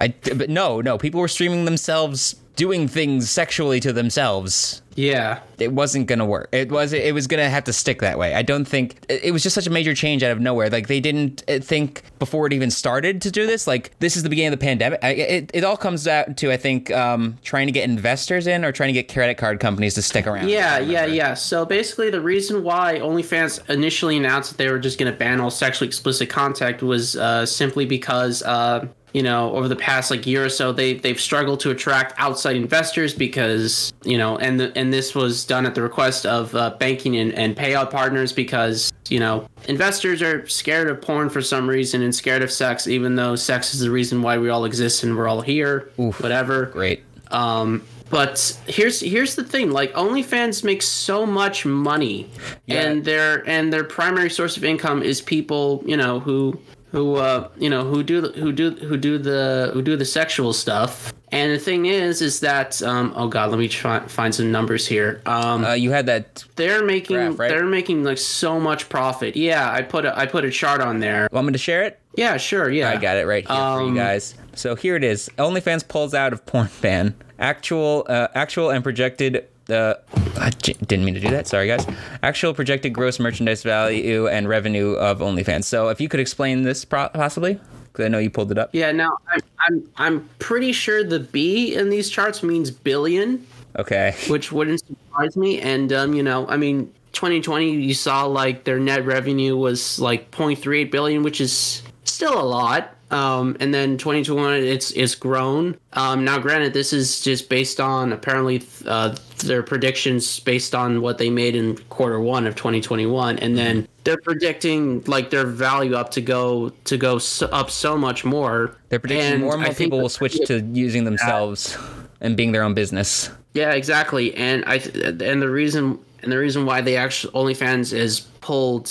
I 0.00 0.14
but 0.34 0.50
no, 0.50 0.80
no, 0.80 0.98
people 0.98 1.20
were 1.20 1.28
streaming 1.28 1.64
themselves 1.64 2.36
doing 2.58 2.88
things 2.88 3.30
sexually 3.30 3.78
to 3.78 3.92
themselves. 3.92 4.82
Yeah. 4.96 5.38
It 5.60 5.72
wasn't 5.72 6.08
gonna 6.08 6.26
work. 6.26 6.48
It 6.50 6.72
was 6.72 6.92
it 6.92 7.14
was 7.14 7.28
gonna 7.28 7.48
have 7.48 7.62
to 7.64 7.72
stick 7.72 8.00
that 8.00 8.18
way. 8.18 8.34
I 8.34 8.42
don't 8.42 8.64
think 8.64 8.98
it 9.08 9.32
was 9.32 9.44
just 9.44 9.54
such 9.54 9.68
a 9.68 9.70
major 9.70 9.94
change 9.94 10.24
out 10.24 10.32
of 10.32 10.40
nowhere. 10.40 10.68
Like 10.68 10.88
they 10.88 10.98
didn't 10.98 11.44
uh, 11.48 11.60
think 11.60 12.02
before 12.18 12.48
it 12.48 12.52
even 12.52 12.72
started 12.72 13.22
to 13.22 13.30
do 13.30 13.46
this. 13.46 13.68
Like 13.68 13.96
this 14.00 14.16
is 14.16 14.24
the 14.24 14.28
beginning 14.28 14.52
of 14.52 14.58
the 14.58 14.64
pandemic. 14.64 14.98
I, 15.04 15.10
it 15.10 15.50
it 15.54 15.62
all 15.62 15.76
comes 15.76 16.08
out 16.08 16.36
to 16.38 16.50
I 16.50 16.56
think 16.56 16.90
um, 16.90 17.38
trying 17.44 17.68
to 17.68 17.72
get 17.72 17.88
investors 17.88 18.48
in 18.48 18.64
or 18.64 18.72
trying 18.72 18.88
to 18.88 19.00
get 19.00 19.12
credit 19.12 19.38
card 19.38 19.60
companies 19.60 19.94
to 19.94 20.02
stick 20.02 20.26
around. 20.26 20.48
Yeah, 20.48 20.80
yeah, 20.80 21.06
yeah. 21.06 21.34
So 21.34 21.64
basically, 21.64 22.10
the 22.10 22.20
reason 22.20 22.64
why 22.64 22.98
OnlyFans 22.98 23.70
initially 23.70 24.16
announced 24.16 24.50
that 24.50 24.58
they 24.58 24.68
were 24.68 24.80
just 24.80 24.98
going 24.98 25.12
to 25.12 25.16
ban 25.16 25.40
all 25.40 25.52
sexually 25.52 25.86
explicit 25.86 26.28
content 26.28 26.82
was 26.82 27.14
uh, 27.14 27.46
simply 27.46 27.86
because. 27.86 28.42
Uh, 28.42 28.88
you 29.18 29.24
know, 29.24 29.52
over 29.52 29.66
the 29.66 29.74
past 29.74 30.12
like 30.12 30.28
year 30.28 30.44
or 30.44 30.48
so, 30.48 30.70
they 30.70 30.94
they've 30.94 31.20
struggled 31.20 31.58
to 31.58 31.70
attract 31.70 32.14
outside 32.18 32.54
investors 32.54 33.12
because 33.12 33.92
you 34.04 34.16
know, 34.16 34.38
and 34.38 34.60
the, 34.60 34.72
and 34.78 34.92
this 34.92 35.12
was 35.12 35.44
done 35.44 35.66
at 35.66 35.74
the 35.74 35.82
request 35.82 36.24
of 36.24 36.54
uh, 36.54 36.70
banking 36.78 37.16
and, 37.16 37.32
and 37.32 37.56
payout 37.56 37.90
partners 37.90 38.32
because 38.32 38.92
you 39.08 39.18
know 39.18 39.48
investors 39.66 40.22
are 40.22 40.46
scared 40.46 40.88
of 40.88 41.02
porn 41.02 41.28
for 41.30 41.42
some 41.42 41.68
reason 41.68 42.00
and 42.00 42.14
scared 42.14 42.42
of 42.42 42.52
sex, 42.52 42.86
even 42.86 43.16
though 43.16 43.34
sex 43.34 43.74
is 43.74 43.80
the 43.80 43.90
reason 43.90 44.22
why 44.22 44.38
we 44.38 44.50
all 44.50 44.64
exist 44.64 45.02
and 45.02 45.16
we're 45.16 45.26
all 45.26 45.40
here. 45.40 45.90
Whatever. 45.96 46.66
Great. 46.66 47.02
Um, 47.32 47.82
but 48.10 48.56
here's 48.68 49.00
here's 49.00 49.34
the 49.34 49.42
thing: 49.42 49.72
like 49.72 49.92
OnlyFans 49.94 50.62
makes 50.62 50.86
so 50.86 51.26
much 51.26 51.66
money, 51.66 52.30
and 52.68 53.04
their 53.04 53.42
and 53.48 53.72
their 53.72 53.82
primary 53.82 54.30
source 54.30 54.56
of 54.56 54.62
income 54.62 55.02
is 55.02 55.20
people 55.20 55.82
you 55.84 55.96
know 55.96 56.20
who 56.20 56.56
who 56.92 57.16
uh 57.16 57.48
you 57.58 57.68
know 57.70 57.84
who 57.84 58.02
do 58.02 58.22
who 58.32 58.52
do 58.52 58.70
who 58.70 58.96
do 58.96 59.18
the 59.18 59.70
who 59.74 59.82
do 59.82 59.96
the 59.96 60.04
sexual 60.04 60.52
stuff. 60.52 61.12
And 61.30 61.52
the 61.52 61.58
thing 61.58 61.84
is, 61.86 62.22
is 62.22 62.40
that 62.40 62.80
um 62.82 63.12
oh 63.16 63.28
god, 63.28 63.50
let 63.50 63.58
me 63.58 63.68
try 63.68 64.00
find 64.06 64.34
some 64.34 64.50
numbers 64.50 64.86
here. 64.86 65.20
Um, 65.26 65.64
Uh, 65.64 65.74
you 65.74 65.90
had 65.90 66.06
that. 66.06 66.44
they're 66.56 66.84
making 66.84 67.16
graph, 67.16 67.38
right? 67.38 67.48
they're 67.50 67.66
making 67.66 68.04
like 68.04 68.18
so 68.18 68.58
much 68.58 68.88
profit. 68.88 69.36
Yeah, 69.36 69.70
I 69.70 69.82
put 69.82 70.04
a 70.06 70.18
I 70.18 70.26
put 70.26 70.44
a 70.44 70.50
chart 70.50 70.80
on 70.80 71.00
there. 71.00 71.28
Want 71.32 71.46
me 71.46 71.52
to 71.52 71.58
share 71.58 71.82
it? 71.82 71.98
Yeah, 72.16 72.36
sure. 72.38 72.70
Yeah, 72.70 72.90
I 72.90 72.96
got 72.96 73.16
it 73.16 73.26
right 73.26 73.46
here 73.46 73.56
for 73.56 73.82
you 73.82 73.88
Um, 73.88 73.94
guys. 73.94 74.34
So 74.54 74.74
here 74.74 74.96
it 74.96 75.04
is. 75.04 75.28
OnlyFans 75.38 75.86
pulls 75.86 76.14
out 76.14 76.32
of 76.32 76.44
porn 76.46 76.68
ban. 76.80 77.14
Actual, 77.38 78.04
uh, 78.08 78.26
actual 78.34 78.70
and 78.70 78.82
projected. 78.82 79.44
Uh, 79.70 79.94
I 80.38 80.50
j- 80.50 80.74
didn't 80.86 81.04
mean 81.04 81.14
to 81.14 81.20
do 81.20 81.30
that. 81.30 81.46
Sorry, 81.46 81.66
guys. 81.66 81.86
Actual 82.22 82.54
projected 82.54 82.92
gross 82.92 83.18
merchandise 83.18 83.62
value 83.62 84.28
and 84.28 84.48
revenue 84.48 84.92
of 84.94 85.18
OnlyFans. 85.18 85.64
So 85.64 85.88
if 85.88 86.00
you 86.00 86.08
could 86.08 86.20
explain 86.20 86.62
this 86.62 86.84
pro- 86.84 87.08
possibly, 87.08 87.60
because 87.92 88.04
I 88.04 88.08
know 88.08 88.18
you 88.18 88.30
pulled 88.30 88.50
it 88.52 88.58
up. 88.58 88.70
Yeah, 88.72 88.92
now 88.92 89.18
I'm 89.30 89.40
I'm 89.60 89.88
I'm 89.96 90.28
pretty 90.38 90.72
sure 90.72 91.02
the 91.04 91.20
B 91.20 91.74
in 91.74 91.90
these 91.90 92.08
charts 92.10 92.42
means 92.42 92.70
billion. 92.70 93.46
Okay. 93.78 94.14
which 94.28 94.50
wouldn't 94.50 94.80
surprise 94.84 95.36
me. 95.36 95.60
And 95.60 95.92
um, 95.92 96.12
you 96.14 96.22
know, 96.22 96.48
I 96.48 96.56
mean, 96.56 96.92
2020, 97.12 97.70
you 97.72 97.94
saw 97.94 98.24
like 98.24 98.64
their 98.64 98.78
net 98.80 99.04
revenue 99.04 99.56
was 99.56 100.00
like 100.00 100.30
0.38 100.32 100.90
billion, 100.90 101.22
which 101.22 101.40
is 101.40 101.82
still 102.04 102.40
a 102.40 102.42
lot. 102.42 102.94
Um, 103.10 103.56
and 103.58 103.72
then 103.72 103.96
2021, 103.96 104.62
it's 104.62 104.90
it's 104.90 105.14
grown. 105.14 105.76
Um, 105.94 106.24
now, 106.24 106.38
granted, 106.38 106.74
this 106.74 106.92
is 106.92 107.20
just 107.20 107.48
based 107.48 107.80
on 107.80 108.12
apparently 108.12 108.66
uh, 108.86 109.16
their 109.38 109.62
predictions 109.62 110.40
based 110.40 110.74
on 110.74 111.00
what 111.00 111.18
they 111.18 111.30
made 111.30 111.56
in 111.56 111.78
quarter 111.88 112.20
one 112.20 112.46
of 112.46 112.54
2021, 112.54 113.38
and 113.38 113.56
then 113.56 113.88
they're 114.04 114.18
predicting 114.18 115.02
like 115.04 115.30
their 115.30 115.46
value 115.46 115.94
up 115.94 116.10
to 116.12 116.20
go 116.20 116.70
to 116.84 116.96
go 116.96 117.18
so, 117.18 117.46
up 117.46 117.70
so 117.70 117.96
much 117.96 118.24
more. 118.24 118.76
They're 118.90 118.98
predicting 118.98 119.32
And 119.32 119.42
more 119.42 119.54
and 119.54 119.62
more 119.62 119.74
people 119.74 120.00
will 120.00 120.08
switch 120.08 120.38
to 120.46 120.60
using 120.60 121.04
themselves 121.04 121.78
and 122.20 122.36
being 122.36 122.52
their 122.52 122.62
own 122.62 122.74
business. 122.74 123.30
Yeah, 123.54 123.72
exactly. 123.72 124.34
And 124.34 124.64
I 124.66 124.76
and 124.76 125.42
the 125.42 125.48
reason 125.48 125.98
and 126.22 126.32
the 126.32 126.38
reason 126.38 126.66
why 126.66 126.80
they 126.80 126.96
actually 126.96 127.32
OnlyFans 127.32 127.92
is 127.92 128.20
pulled 128.40 128.90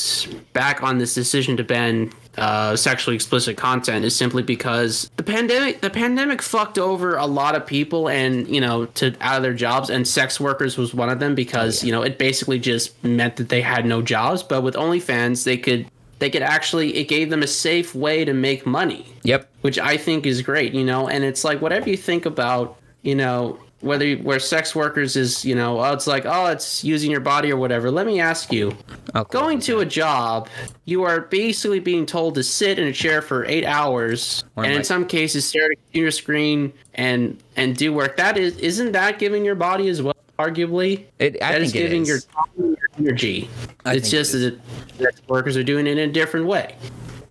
back 0.53 0.83
on 0.83 0.97
this 0.97 1.13
decision 1.13 1.57
to 1.57 1.63
ban 1.63 2.11
uh, 2.37 2.75
sexually 2.75 3.15
explicit 3.15 3.57
content 3.57 4.05
is 4.05 4.15
simply 4.15 4.43
because 4.43 5.09
the 5.17 5.23
pandemic 5.23 5.81
the 5.81 5.89
pandemic 5.89 6.41
fucked 6.41 6.77
over 6.77 7.17
a 7.17 7.25
lot 7.25 7.55
of 7.55 7.65
people 7.65 8.07
and 8.09 8.47
you 8.47 8.61
know 8.61 8.85
to 8.85 9.15
out 9.21 9.37
of 9.37 9.43
their 9.43 9.53
jobs 9.53 9.89
and 9.89 10.07
sex 10.07 10.39
workers 10.39 10.77
was 10.77 10.93
one 10.93 11.09
of 11.09 11.19
them 11.19 11.33
because 11.35 11.83
you 11.83 11.91
know 11.91 12.03
it 12.03 12.17
basically 12.17 12.59
just 12.59 13.03
meant 13.03 13.35
that 13.37 13.49
they 13.49 13.61
had 13.61 13.85
no 13.85 14.01
jobs. 14.01 14.43
But 14.43 14.61
with 14.61 14.75
OnlyFans, 14.75 15.43
they 15.45 15.57
could 15.57 15.89
they 16.19 16.29
could 16.29 16.41
actually 16.43 16.95
it 16.97 17.07
gave 17.07 17.29
them 17.29 17.43
a 17.43 17.47
safe 17.47 17.93
way 17.95 18.25
to 18.25 18.33
make 18.33 18.65
money 18.65 19.05
Yep. 19.23 19.49
which 19.61 19.77
I 19.79 19.97
think 19.97 20.25
is 20.25 20.41
great, 20.41 20.73
you 20.73 20.83
know. 20.83 21.07
And 21.09 21.23
it's 21.23 21.43
like 21.43 21.61
whatever 21.61 21.89
you 21.89 21.97
think 21.97 22.25
about, 22.25 22.77
you 23.01 23.15
know, 23.15 23.59
whether 23.81 24.15
where 24.15 24.39
sex 24.39 24.75
workers 24.75 25.15
is, 25.15 25.45
you 25.45 25.53
know, 25.55 25.79
oh, 25.79 25.93
it's 25.93 26.07
like 26.07 26.25
oh, 26.25 26.47
it's 26.47 26.83
using 26.83 27.11
your 27.11 27.19
body 27.19 27.51
or 27.51 27.57
whatever. 27.57 27.91
Let 27.91 28.05
me 28.07 28.19
ask 28.19 28.51
you, 28.51 28.75
I'll 29.13 29.25
going 29.25 29.59
to 29.61 29.79
a 29.79 29.85
job, 29.85 30.49
you 30.85 31.03
are 31.03 31.21
basically 31.21 31.79
being 31.79 32.05
told 32.05 32.35
to 32.35 32.43
sit 32.43 32.79
in 32.79 32.87
a 32.87 32.93
chair 32.93 33.21
for 33.21 33.45
eight 33.45 33.65
hours, 33.65 34.43
Or 34.55 34.65
and 34.65 34.73
in 34.73 34.83
some 34.83 35.05
cases 35.05 35.45
stare 35.45 35.65
at 35.65 35.71
a 35.71 35.75
computer 35.75 36.11
screen 36.11 36.73
and 36.95 37.41
and 37.55 37.75
do 37.77 37.93
work. 37.93 38.17
That 38.17 38.37
is, 38.37 38.57
isn't 38.57 38.93
that 38.93 39.19
giving 39.19 39.45
your 39.45 39.55
body 39.55 39.89
as 39.89 40.01
well? 40.01 40.15
Arguably, 40.39 41.05
It- 41.19 41.41
I 41.41 41.53
that 41.53 41.61
is 41.61 41.71
giving 41.71 42.03
is. 42.03 42.07
your 42.07 42.19
time 42.19 42.45
your 42.57 42.77
energy. 42.99 43.49
I 43.85 43.95
it's 43.95 44.09
think 44.09 44.13
it 44.13 44.17
just 44.17 44.31
that 44.33 44.59
sex 44.97 45.21
workers 45.27 45.57
are 45.57 45.63
doing 45.63 45.87
it 45.87 45.97
in 45.97 46.09
a 46.09 46.13
different 46.13 46.45
way. 46.45 46.75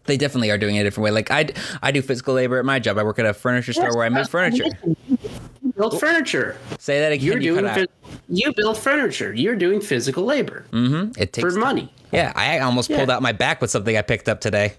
They 0.07 0.17
definitely 0.17 0.51
are 0.51 0.59
doing 0.59 0.77
it 0.77 0.81
a 0.81 0.85
different 0.85 1.05
way. 1.05 1.11
Like 1.11 1.31
I, 1.31 1.49
I 1.83 1.91
do 1.91 2.01
physical 2.03 2.35
labor 2.35 2.59
at 2.59 2.65
my 2.65 2.79
job. 2.79 2.97
I 2.99 3.03
work 3.03 3.19
at 3.19 3.27
a 3.27 3.35
furniture 3.35 3.73
store 3.73 3.95
where 3.95 4.05
I 4.05 4.09
make 4.09 4.29
furniture. 4.29 4.65
Build 5.77 5.95
oh. 5.95 5.99
furniture. 5.99 6.57
Say 6.79 7.01
that 7.01 7.13
again. 7.13 7.27
You're 7.27 7.39
doing 7.39 7.67
out. 7.67 7.77
phys- 7.77 7.89
you 8.29 8.53
build 8.55 8.79
furniture. 8.79 9.33
You're 9.35 9.57
doing 9.57 9.81
physical 9.81 10.25
labor 10.25 10.65
mm-hmm. 10.73 11.21
It 11.21 11.33
takes 11.33 11.55
for 11.55 11.59
money. 11.59 11.93
Yeah, 12.17 12.33
I 12.35 12.59
almost 12.61 12.91
pulled 12.91 13.11
out 13.11 13.23
my 13.23 13.33
back 13.33 13.61
with 13.61 13.71
something 13.71 13.97
I 13.97 14.03
picked 14.03 14.29
up 14.29 14.41
today. 14.41 14.75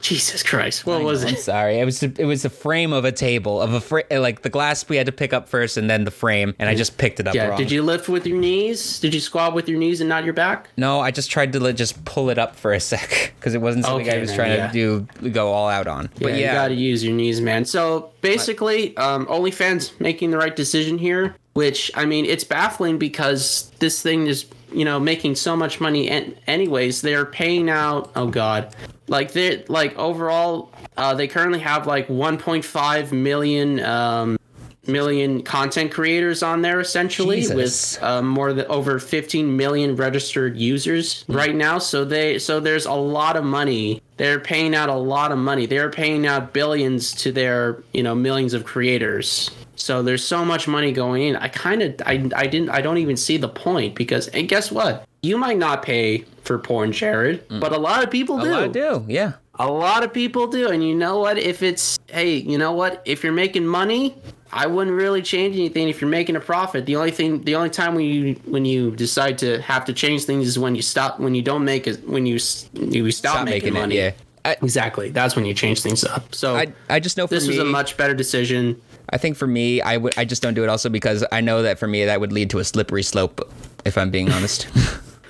Jesus 0.00 0.42
Christ! 0.42 0.84
What 0.84 1.02
was 1.02 1.22
it 1.24 1.28
I'm 1.28 1.34
it? 1.34 1.38
sorry. 1.40 1.78
It 1.78 1.84
was 1.84 2.02
it 2.02 2.24
was 2.24 2.42
the 2.42 2.50
frame 2.50 2.92
of 2.92 3.04
a 3.04 3.12
table 3.12 3.60
of 3.62 3.72
a 3.72 3.80
fr- 3.80 4.00
like 4.10 4.42
the 4.42 4.50
glass 4.50 4.88
we 4.88 4.96
had 4.96 5.06
to 5.06 5.12
pick 5.12 5.32
up 5.32 5.48
first 5.48 5.76
and 5.76 5.88
then 5.88 6.04
the 6.04 6.10
frame, 6.10 6.54
and 6.58 6.68
I 6.68 6.74
just 6.74 6.98
picked 6.98 7.20
it 7.20 7.26
up 7.28 7.34
Yeah. 7.34 7.46
wrong. 7.48 7.58
Did 7.58 7.70
you 7.70 7.82
lift 7.82 8.08
with 8.08 8.26
your 8.26 8.36
knees? 8.38 8.98
Did 8.98 9.14
you 9.14 9.20
squat 9.20 9.54
with 9.54 9.68
your 9.68 9.78
knees 9.78 10.00
and 10.00 10.08
not 10.08 10.24
your 10.24 10.34
back? 10.34 10.68
No, 10.76 11.00
I 11.00 11.10
just 11.12 11.30
tried 11.30 11.52
to 11.54 11.60
like, 11.60 11.76
just 11.76 12.04
pull 12.04 12.30
it 12.30 12.38
up 12.38 12.56
for 12.56 12.72
a 12.72 12.80
sec 12.80 13.32
because 13.38 13.54
it 13.54 13.60
wasn't 13.60 13.84
something 13.84 14.10
I 14.10 14.18
was 14.18 14.28
then, 14.30 14.36
trying 14.36 14.52
yeah. 14.58 14.66
to 14.68 15.06
do 15.20 15.30
go 15.30 15.52
all 15.52 15.68
out 15.68 15.86
on. 15.86 16.10
But 16.20 16.34
you 16.34 16.44
got 16.46 16.68
to 16.68 16.74
use 16.74 17.02
your 17.04 17.14
knees, 17.14 17.40
man. 17.40 17.64
So 17.64 18.10
basically, 18.20 18.96
um, 18.96 19.26
OnlyFans 19.26 19.98
making 20.00 20.30
the 20.30 20.38
right 20.38 20.54
decision 20.54 20.98
here. 20.98 21.36
Which 21.54 21.90
I 21.94 22.06
mean, 22.06 22.24
it's 22.24 22.44
baffling 22.44 22.96
because 22.96 23.70
this 23.78 24.00
thing 24.00 24.26
is 24.26 24.46
you 24.74 24.84
know 24.84 24.98
making 25.00 25.36
so 25.36 25.56
much 25.56 25.80
money. 25.80 26.08
And 26.08 26.36
anyways, 26.46 27.02
they're 27.02 27.26
paying 27.26 27.70
out. 27.70 28.12
Oh 28.16 28.26
God, 28.26 28.74
like 29.08 29.32
they 29.32 29.64
like 29.68 29.96
overall, 29.98 30.72
uh, 30.96 31.14
they 31.14 31.28
currently 31.28 31.60
have 31.60 31.86
like 31.86 32.08
1.5 32.08 33.12
million 33.12 33.80
um, 33.80 34.38
million 34.86 35.42
content 35.42 35.92
creators 35.92 36.42
on 36.42 36.62
there 36.62 36.80
essentially 36.80 37.42
Jesus. 37.42 37.94
with 37.94 38.02
um, 38.02 38.26
more 38.26 38.52
than 38.52 38.66
over 38.66 38.98
15 38.98 39.56
million 39.56 39.94
registered 39.94 40.56
users 40.56 41.24
right 41.28 41.54
now 41.54 41.78
so 41.78 42.04
they 42.04 42.36
so 42.36 42.58
there's 42.58 42.84
a 42.84 42.92
lot 42.92 43.36
of 43.36 43.44
money 43.44 44.02
they're 44.16 44.40
paying 44.40 44.74
out 44.74 44.88
a 44.88 44.94
lot 44.94 45.30
of 45.30 45.38
money 45.38 45.66
they're 45.66 45.90
paying 45.90 46.26
out 46.26 46.52
billions 46.52 47.12
to 47.12 47.30
their 47.30 47.80
you 47.92 48.02
know 48.02 48.14
millions 48.14 48.54
of 48.54 48.64
creators 48.64 49.52
so 49.76 50.02
there's 50.02 50.24
so 50.24 50.44
much 50.44 50.68
money 50.68 50.92
going 50.92 51.22
in 51.22 51.36
i 51.36 51.48
kind 51.48 51.82
of 51.82 51.94
I, 52.06 52.28
I 52.36 52.46
didn't 52.46 52.70
i 52.70 52.80
don't 52.80 52.98
even 52.98 53.16
see 53.16 53.36
the 53.36 53.48
point 53.48 53.94
because 53.94 54.28
and 54.28 54.48
guess 54.48 54.70
what 54.70 55.06
you 55.22 55.38
might 55.38 55.58
not 55.58 55.82
pay 55.82 56.24
for 56.42 56.58
porn 56.58 56.92
jared 56.92 57.48
mm. 57.48 57.60
but 57.60 57.72
a 57.72 57.78
lot 57.78 58.02
of 58.04 58.10
people 58.10 58.40
A 58.40 58.44
do 58.44 58.50
lot 58.50 58.72
do, 58.72 59.04
yeah. 59.08 59.32
a 59.58 59.70
lot 59.70 60.02
of 60.02 60.12
people 60.12 60.46
do. 60.48 60.68
And 60.70 60.82
you 60.86 60.94
know 60.94 61.18
what? 61.18 61.38
If 61.38 61.62
it's, 61.62 61.98
hey, 62.08 62.36
you 62.36 62.58
know 62.58 62.72
what? 62.72 63.02
If 63.04 63.22
you're 63.22 63.32
making 63.34 63.66
money, 63.66 64.16
I 64.52 64.66
wouldn't 64.66 64.96
really 64.96 65.22
change 65.22 65.54
anything 65.56 65.88
if 65.88 66.00
you're 66.00 66.10
making 66.10 66.36
a 66.36 66.40
profit. 66.40 66.86
The 66.86 66.96
only 66.96 67.10
thing, 67.12 67.42
the 67.42 67.54
only 67.54 67.70
time 67.70 67.94
when 67.94 68.04
you 68.04 68.34
when 68.44 68.64
you 68.64 68.90
decide 68.90 69.38
to 69.38 69.60
have 69.62 69.84
to 69.84 69.92
change 69.92 70.24
things 70.24 70.48
is 70.48 70.58
when 70.58 70.74
you 70.74 70.82
stop, 70.82 71.20
when 71.20 71.34
you 71.34 71.42
don't 71.42 71.64
make 71.64 71.86
it, 71.86 72.06
when 72.08 72.26
you 72.26 72.38
you 72.72 73.10
stop, 73.12 73.34
Stop 73.34 73.44
making, 73.44 73.74
making 73.74 73.76
it, 73.76 73.80
money. 73.80 73.96
yeah. 73.96 74.12
I- 74.44 74.56
exactly. 74.62 75.10
That's 75.10 75.36
when 75.36 75.44
you 75.44 75.54
change 75.54 75.80
things 75.82 76.02
up. 76.02 76.34
So 76.34 76.56
I, 76.56 76.72
I 76.90 76.98
just 76.98 77.16
know 77.16 77.26
for 77.26 77.34
this 77.34 77.44
me, 77.44 77.50
was 77.50 77.58
a 77.58 77.64
much 77.64 77.96
better 77.96 78.14
decision. 78.14 78.80
I 79.12 79.18
think 79.18 79.36
for 79.36 79.46
me, 79.46 79.80
I 79.80 79.96
would 79.96 80.16
I 80.18 80.24
just 80.24 80.42
don't 80.42 80.54
do 80.54 80.62
it 80.64 80.68
also 80.68 80.88
because 80.88 81.24
I 81.30 81.40
know 81.40 81.62
that 81.62 81.78
for 81.78 81.86
me 81.86 82.04
that 82.04 82.20
would 82.20 82.32
lead 82.32 82.50
to 82.50 82.58
a 82.58 82.64
slippery 82.64 83.02
slope. 83.02 83.40
If 83.84 83.98
I'm 83.98 84.10
being 84.10 84.30
honest. 84.30 84.68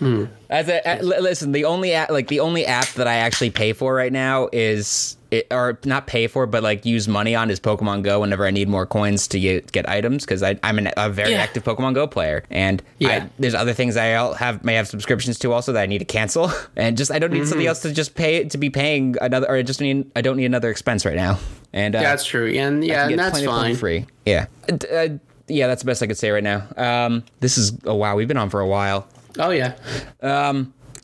Hmm. 0.02 0.24
As 0.50 0.68
a, 0.68 0.80
a- 0.84 1.00
listen, 1.00 1.52
the 1.52 1.64
only 1.64 1.92
app, 1.92 2.10
like 2.10 2.26
the 2.26 2.40
only 2.40 2.66
app 2.66 2.88
that 2.94 3.06
I 3.06 3.14
actually 3.14 3.50
pay 3.50 3.72
for 3.72 3.94
right 3.94 4.12
now 4.12 4.48
is 4.52 5.16
it, 5.30 5.46
or 5.52 5.78
not 5.84 6.08
pay 6.08 6.26
for, 6.26 6.44
but 6.44 6.64
like 6.64 6.84
use 6.84 7.06
money 7.06 7.36
on 7.36 7.50
is 7.50 7.60
Pokemon 7.60 8.02
Go. 8.02 8.18
Whenever 8.18 8.44
I 8.44 8.50
need 8.50 8.68
more 8.68 8.84
coins 8.84 9.28
to 9.28 9.38
get, 9.38 9.70
get 9.70 9.88
items, 9.88 10.24
because 10.24 10.42
I'm 10.42 10.58
an, 10.78 10.90
a 10.96 11.08
very 11.08 11.30
Yeah. 11.30 11.38
active 11.38 11.62
Pokemon 11.62 11.94
Go 11.94 12.08
player, 12.08 12.42
and 12.50 12.82
Yeah. 12.98 13.10
I, 13.10 13.30
there's 13.38 13.54
other 13.54 13.74
things 13.74 13.96
I 13.96 14.06
have 14.34 14.64
may 14.64 14.74
have 14.74 14.88
subscriptions 14.88 15.38
to 15.38 15.52
also 15.52 15.72
that 15.72 15.82
I 15.82 15.86
need 15.86 15.98
to 15.98 16.04
cancel, 16.04 16.50
and 16.76 16.96
just 16.98 17.12
I 17.12 17.20
don't 17.20 17.32
need 17.32 17.46
something 17.46 17.60
mm-hmm. 17.60 17.68
else 17.68 17.82
to 17.82 17.92
just 17.92 18.16
pay 18.16 18.42
to 18.42 18.58
be 18.58 18.70
paying 18.70 19.14
another, 19.20 19.48
or 19.48 19.54
I 19.54 19.62
just 19.62 19.80
need 19.80 20.10
I 20.16 20.20
don't 20.20 20.36
need 20.36 20.46
another 20.46 20.70
expense 20.70 21.06
right 21.06 21.14
now, 21.16 21.38
and 21.72 21.94
uh, 21.94 22.00
That's 22.00 22.24
true. 22.24 22.48
And 22.48 22.84
yeah, 22.84 23.08
and 23.08 23.18
that's 23.18 23.32
plenty 23.32 23.46
of 23.46 23.52
fine. 23.52 23.76
Free. 23.76 24.06
Yeah. 24.26 24.46
Uh, 24.70 25.08
yeah, 25.48 25.66
that's 25.66 25.82
the 25.82 25.86
best 25.86 26.02
I 26.02 26.06
could 26.06 26.18
say 26.18 26.30
right 26.30 26.42
now. 26.42 26.66
Um, 26.76 27.24
this 27.40 27.58
is 27.58 27.72
oh 27.84 27.94
wow, 27.94 28.14
we've 28.16 28.28
been 28.28 28.36
on 28.36 28.50
for 28.50 28.60
a 28.60 28.66
while. 28.66 29.06
Oh 29.38 29.50
yeah. 29.50 29.76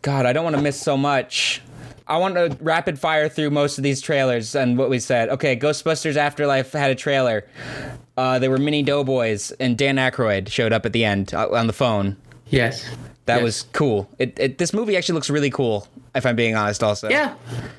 God, 0.03 0.27
I 0.27 0.32
don't 0.32 0.45
want 0.45 0.57
to 0.57 0.62
miss 0.62 0.81
so 0.81 0.97
much. 0.97 1.61
I 2.07 2.16
want 2.16 2.36
to 2.36 2.57
rapid 2.62 2.99
fire 2.99 3.28
through 3.28 3.51
most 3.51 3.77
of 3.77 3.85
these 3.85 4.01
trailers 4.01 4.55
and 4.55 4.78
what 4.78 4.89
we 4.89 4.99
said. 4.99 5.28
Okay, 5.28 5.57
Ghostbusters 5.57 6.16
Afterlife 6.16 6.73
had 6.73 6.90
a 6.90 6.95
trailer. 6.95 7.47
Uh, 8.16 8.39
there 8.39 8.51
were 8.51 8.59
mini 8.59 8.82
doughboys, 8.82 9.51
and 9.61 9.77
Dan 9.77 9.97
Aykroyd 9.97 10.49
showed 10.49 10.73
up 10.73 10.86
at 10.86 10.93
the 10.93 11.05
end 11.05 11.35
uh, 11.35 11.51
on 11.51 11.66
the 11.66 11.73
phone. 11.73 12.16
Yes. 12.47 12.89
That 13.29 13.37
Yes. 13.37 13.43
was 13.45 13.67
cool. 13.73 14.09
It, 14.19 14.37
it, 14.41 14.59
this 14.59 14.73
movie 14.75 14.97
actually 14.97 15.15
looks 15.15 15.31
really 15.31 15.51
cool, 15.51 15.87
if 16.15 16.27
I'm 16.27 16.35
being 16.37 16.57
honest. 16.57 16.83
Also, 16.83 17.09
Yeah. 17.09 17.35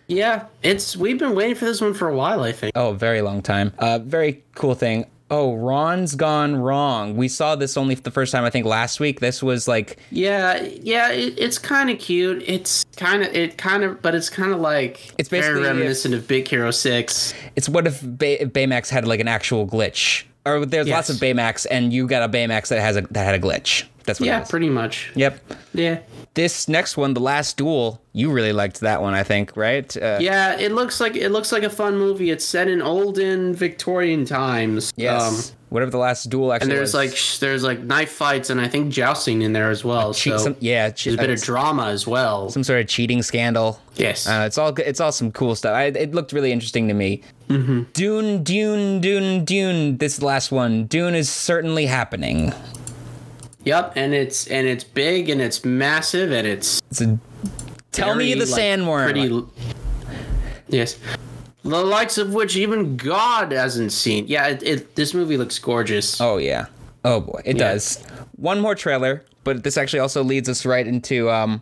Yeah. 0.08 0.46
It's 0.64 0.96
we've 0.96 1.20
been 1.20 1.36
waiting 1.36 1.56
for 1.56 1.66
this 1.66 1.82
one 1.82 1.94
for 1.94 2.08
a 2.08 2.16
while. 2.16 2.44
I 2.44 2.52
think. 2.54 2.72
Oh, 2.76 2.94
very 2.94 3.22
long 3.22 3.42
time. 3.42 3.74
Uh, 3.78 4.00
very 4.00 4.44
cool 4.56 4.76
thing. 4.76 5.06
Oh, 5.32 5.54
Ron's 5.56 6.16
gone 6.16 6.56
wrong. 6.56 7.16
We 7.16 7.28
saw 7.28 7.56
this 7.56 7.78
only 7.78 7.94
the 7.94 8.10
first 8.10 8.32
time, 8.32 8.44
I 8.46 8.50
think, 8.50 8.66
last 8.66 9.00
week. 9.00 9.20
This 9.20 9.44
was 9.44 9.68
like 9.68 9.98
Yeah, 10.10 10.60
yeah, 10.82 11.12
it, 11.12 11.38
it's 11.38 11.60
kind 11.60 11.92
of 11.92 12.00
cute. 12.00 12.44
It's 12.48 12.84
kind 12.98 13.22
of, 13.22 13.32
it 13.36 13.56
kind 13.56 13.84
of, 13.84 14.02
but 14.02 14.16
it's 14.16 14.28
kind 14.30 14.52
of 14.52 14.60
like 14.60 15.14
It's 15.20 15.30
very 15.30 15.42
basically 15.44 15.62
if- 15.62 15.68
reminiscent 15.68 16.14
of 16.16 16.28
Big 16.28 16.48
Hero 16.48 16.72
Six. 16.72 17.36
It's 17.56 17.70
what 17.70 17.86
if, 17.86 18.02
Bay- 18.18 18.40
if 18.40 18.50
Baymax 18.50 18.90
had 18.90 19.08
like 19.08 19.20
an 19.20 19.28
actual 19.28 19.68
glitch, 19.68 20.24
or 20.48 20.66
there's 20.66 20.88
lots 20.88 21.10
of 21.12 21.22
Yes. 21.22 21.36
Baymax, 21.36 21.68
and 21.70 21.94
you 21.94 22.08
got 22.08 22.24
a 22.24 22.30
Baymax 22.32 22.70
that 22.70 22.82
has 22.82 22.98
a 22.98 23.02
that 23.12 23.24
had 23.24 23.36
a 23.36 23.40
glitch. 23.40 23.84
That's 24.10 24.20
what. 24.20 24.26
Yeah, 24.28 24.44
pretty 24.44 24.70
much. 24.70 25.12
Yep. 25.16 25.40
Yeah, 25.74 26.00
This 26.34 26.68
next 26.68 26.98
one, 26.98 27.14
the 27.14 27.20
last 27.22 27.56
duel, 27.58 28.02
you 28.14 28.32
really 28.32 28.54
liked 28.54 28.80
that 28.80 29.02
one, 29.04 29.14
I 29.14 29.22
think, 29.22 29.56
right? 29.56 29.96
Uh, 29.96 30.18
yeah. 30.20 30.58
It 30.60 30.72
looks 30.72 31.00
like 31.00 31.16
it 31.16 31.30
looks 31.30 31.52
like 31.52 31.62
a 31.64 31.70
fun 31.70 31.96
movie. 31.98 32.32
It's 32.32 32.44
set 32.44 32.68
in 32.68 32.82
olden 32.82 33.54
Victorian 33.54 34.26
times. 34.26 34.92
Yes. 34.96 35.52
Um, 35.52 35.56
Whatever 35.70 35.92
the 35.92 36.00
last 36.00 36.32
duel 36.32 36.52
actually 36.52 36.72
and 36.72 36.80
there's 36.80 36.94
was. 36.94 36.94
like 36.96 37.16
sh- 37.16 37.38
there's 37.38 37.62
like 37.64 37.80
knife 37.82 38.10
fights 38.12 38.50
and 38.50 38.60
I 38.60 38.68
think 38.68 38.92
jousting 38.92 39.44
in 39.44 39.54
there 39.54 39.70
as 39.70 39.84
well. 39.86 40.16
Che- 40.16 40.32
so 40.32 40.38
some, 40.40 40.56
yeah, 40.60 40.90
che- 40.90 41.12
there's 41.12 41.20
a 41.20 41.22
bit 41.22 41.30
uh, 41.30 41.34
of 41.34 41.42
drama 41.44 41.86
as 41.90 42.08
well. 42.08 42.50
some 42.50 42.64
sort 42.64 42.80
of 42.82 42.88
cheating 42.88 43.22
scandal. 43.22 43.80
Yes. 43.96 44.26
Uh, 44.28 44.46
it's 44.48 44.58
all 44.58 44.72
good- 44.72 44.88
it's 44.88 45.00
all 45.00 45.12
some 45.12 45.32
cool 45.32 45.54
stuff. 45.56 45.76
I, 45.76 45.84
it 45.94 46.16
looked 46.16 46.34
really 46.34 46.52
interesting 46.52 46.88
to 46.88 46.96
me. 46.96 47.22
Mm-hmm. 47.50 47.84
Dune, 47.94 48.42
Dune, 48.44 49.00
Dune, 49.00 49.46
Dune. 49.46 49.98
This 50.00 50.24
last 50.24 50.52
one, 50.52 50.86
Dune 50.86 51.14
is 51.14 51.30
certainly 51.30 51.86
happening. 51.86 52.52
Yep, 53.66 53.94
and 53.96 54.14
it's 54.14 54.48
and 54.48 54.68
it's 54.68 54.84
big 54.84 55.30
and 55.30 55.42
it's 55.42 55.66
massive 55.66 56.32
and 56.32 56.48
it's 56.48 56.82
It's 56.92 57.02
a, 57.02 57.20
tell 57.92 58.16
me 58.16 58.34
the 58.34 58.46
like, 58.46 58.60
sandworm. 58.62 59.04
Pretty. 59.12 59.46
Yes. 60.70 60.98
The 61.64 61.84
likes 61.84 62.18
of 62.18 62.34
which 62.34 62.56
even 62.56 62.96
God 62.96 63.52
hasn't 63.52 63.92
seen. 63.92 64.26
Yeah, 64.28 64.48
it, 64.48 64.64
it 64.64 64.96
this 64.96 65.14
movie 65.14 65.36
looks 65.38 65.60
gorgeous. 65.60 66.20
Oh 66.22 66.38
yeah. 66.38 66.68
Oh 67.04 67.20
boy, 67.20 67.42
it 67.46 67.58
Yeah. 67.58 67.74
does. 67.74 68.02
One 68.38 68.60
more 68.62 68.76
trailer, 68.76 69.26
but 69.44 69.64
this 69.64 69.78
actually 69.78 70.00
also 70.00 70.24
leads 70.24 70.48
us 70.48 70.66
right 70.66 70.88
into 70.88 71.30
um 71.30 71.62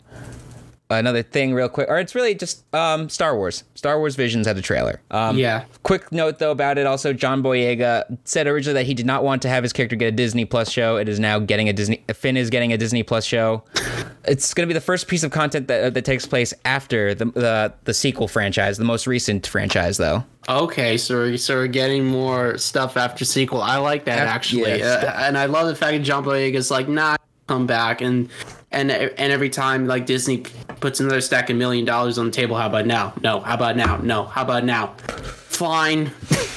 another 0.89 1.23
thing 1.23 1.53
real 1.53 1.69
quick. 1.69 1.89
Or 1.89 1.99
it's 1.99 2.15
really 2.15 2.35
just 2.35 2.63
um 2.73 3.09
Star 3.09 3.35
Wars. 3.35 3.63
Star 3.75 3.97
Wars 3.99 4.15
Visions 4.15 4.47
had 4.47 4.57
a 4.57 4.61
trailer. 4.61 5.01
Um 5.11 5.37
yeah. 5.37 5.65
quick 5.83 6.11
note 6.11 6.39
though 6.39 6.51
about 6.51 6.77
it 6.77 6.85
also 6.85 7.13
John 7.13 7.43
Boyega 7.43 8.17
said 8.23 8.47
originally 8.47 8.81
that 8.81 8.85
he 8.85 8.93
did 8.93 9.05
not 9.05 9.23
want 9.23 9.41
to 9.43 9.49
have 9.49 9.63
his 9.63 9.73
character 9.73 9.95
get 9.95 10.07
a 10.07 10.11
Disney 10.11 10.45
Plus 10.45 10.71
show. 10.71 10.97
It 10.97 11.09
is 11.09 11.19
now 11.19 11.39
getting 11.39 11.69
a 11.69 11.73
Disney 11.73 12.03
Finn 12.13 12.37
is 12.37 12.49
getting 12.49 12.73
a 12.73 12.77
Disney 12.77 13.03
Plus 13.03 13.25
show. 13.25 13.63
It's 14.27 14.53
going 14.53 14.67
to 14.67 14.67
be 14.67 14.73
the 14.73 14.81
first 14.81 15.07
piece 15.07 15.23
of 15.23 15.31
content 15.31 15.69
that 15.69 15.93
that 15.93 16.03
takes 16.03 16.25
place 16.25 16.53
after 16.65 17.15
the 17.15 17.25
the 17.27 17.73
the 17.85 17.93
sequel 17.93 18.27
franchise, 18.27 18.77
the 18.77 18.83
most 18.83 19.07
recent 19.07 19.47
franchise 19.47 19.95
though. 19.95 20.25
Okay, 20.49 20.97
so 20.97 21.15
we're, 21.15 21.37
so 21.37 21.55
we're 21.55 21.67
getting 21.67 22.05
more 22.05 22.57
stuff 22.57 22.97
after 22.97 23.23
sequel. 23.23 23.61
I 23.61 23.77
like 23.77 24.03
that 24.05 24.27
actually, 24.27 24.79
yes. 24.79 25.03
uh, 25.03 25.13
and 25.17 25.37
I 25.37 25.45
love 25.45 25.67
the 25.67 25.75
fact 25.75 25.93
that 25.93 26.03
John 26.03 26.25
Boyega's 26.25 26.69
like, 26.69 26.89
nah, 26.89 27.15
come 27.47 27.67
back, 27.67 28.01
and 28.01 28.29
and 28.71 28.91
and 28.91 29.31
every 29.31 29.49
time 29.49 29.87
like 29.87 30.05
Disney 30.05 30.43
puts 30.79 30.99
another 30.99 31.21
stack 31.21 31.49
of 31.49 31.55
million 31.57 31.85
dollars 31.85 32.17
on 32.17 32.27
the 32.27 32.31
table, 32.31 32.55
how 32.55 32.67
about 32.67 32.85
now? 32.85 33.13
No, 33.21 33.39
how 33.41 33.55
about 33.55 33.75
now? 33.77 33.97
No, 33.97 34.23
how 34.25 34.43
about 34.43 34.63
now? 34.65 34.93
Fine. 34.97 36.11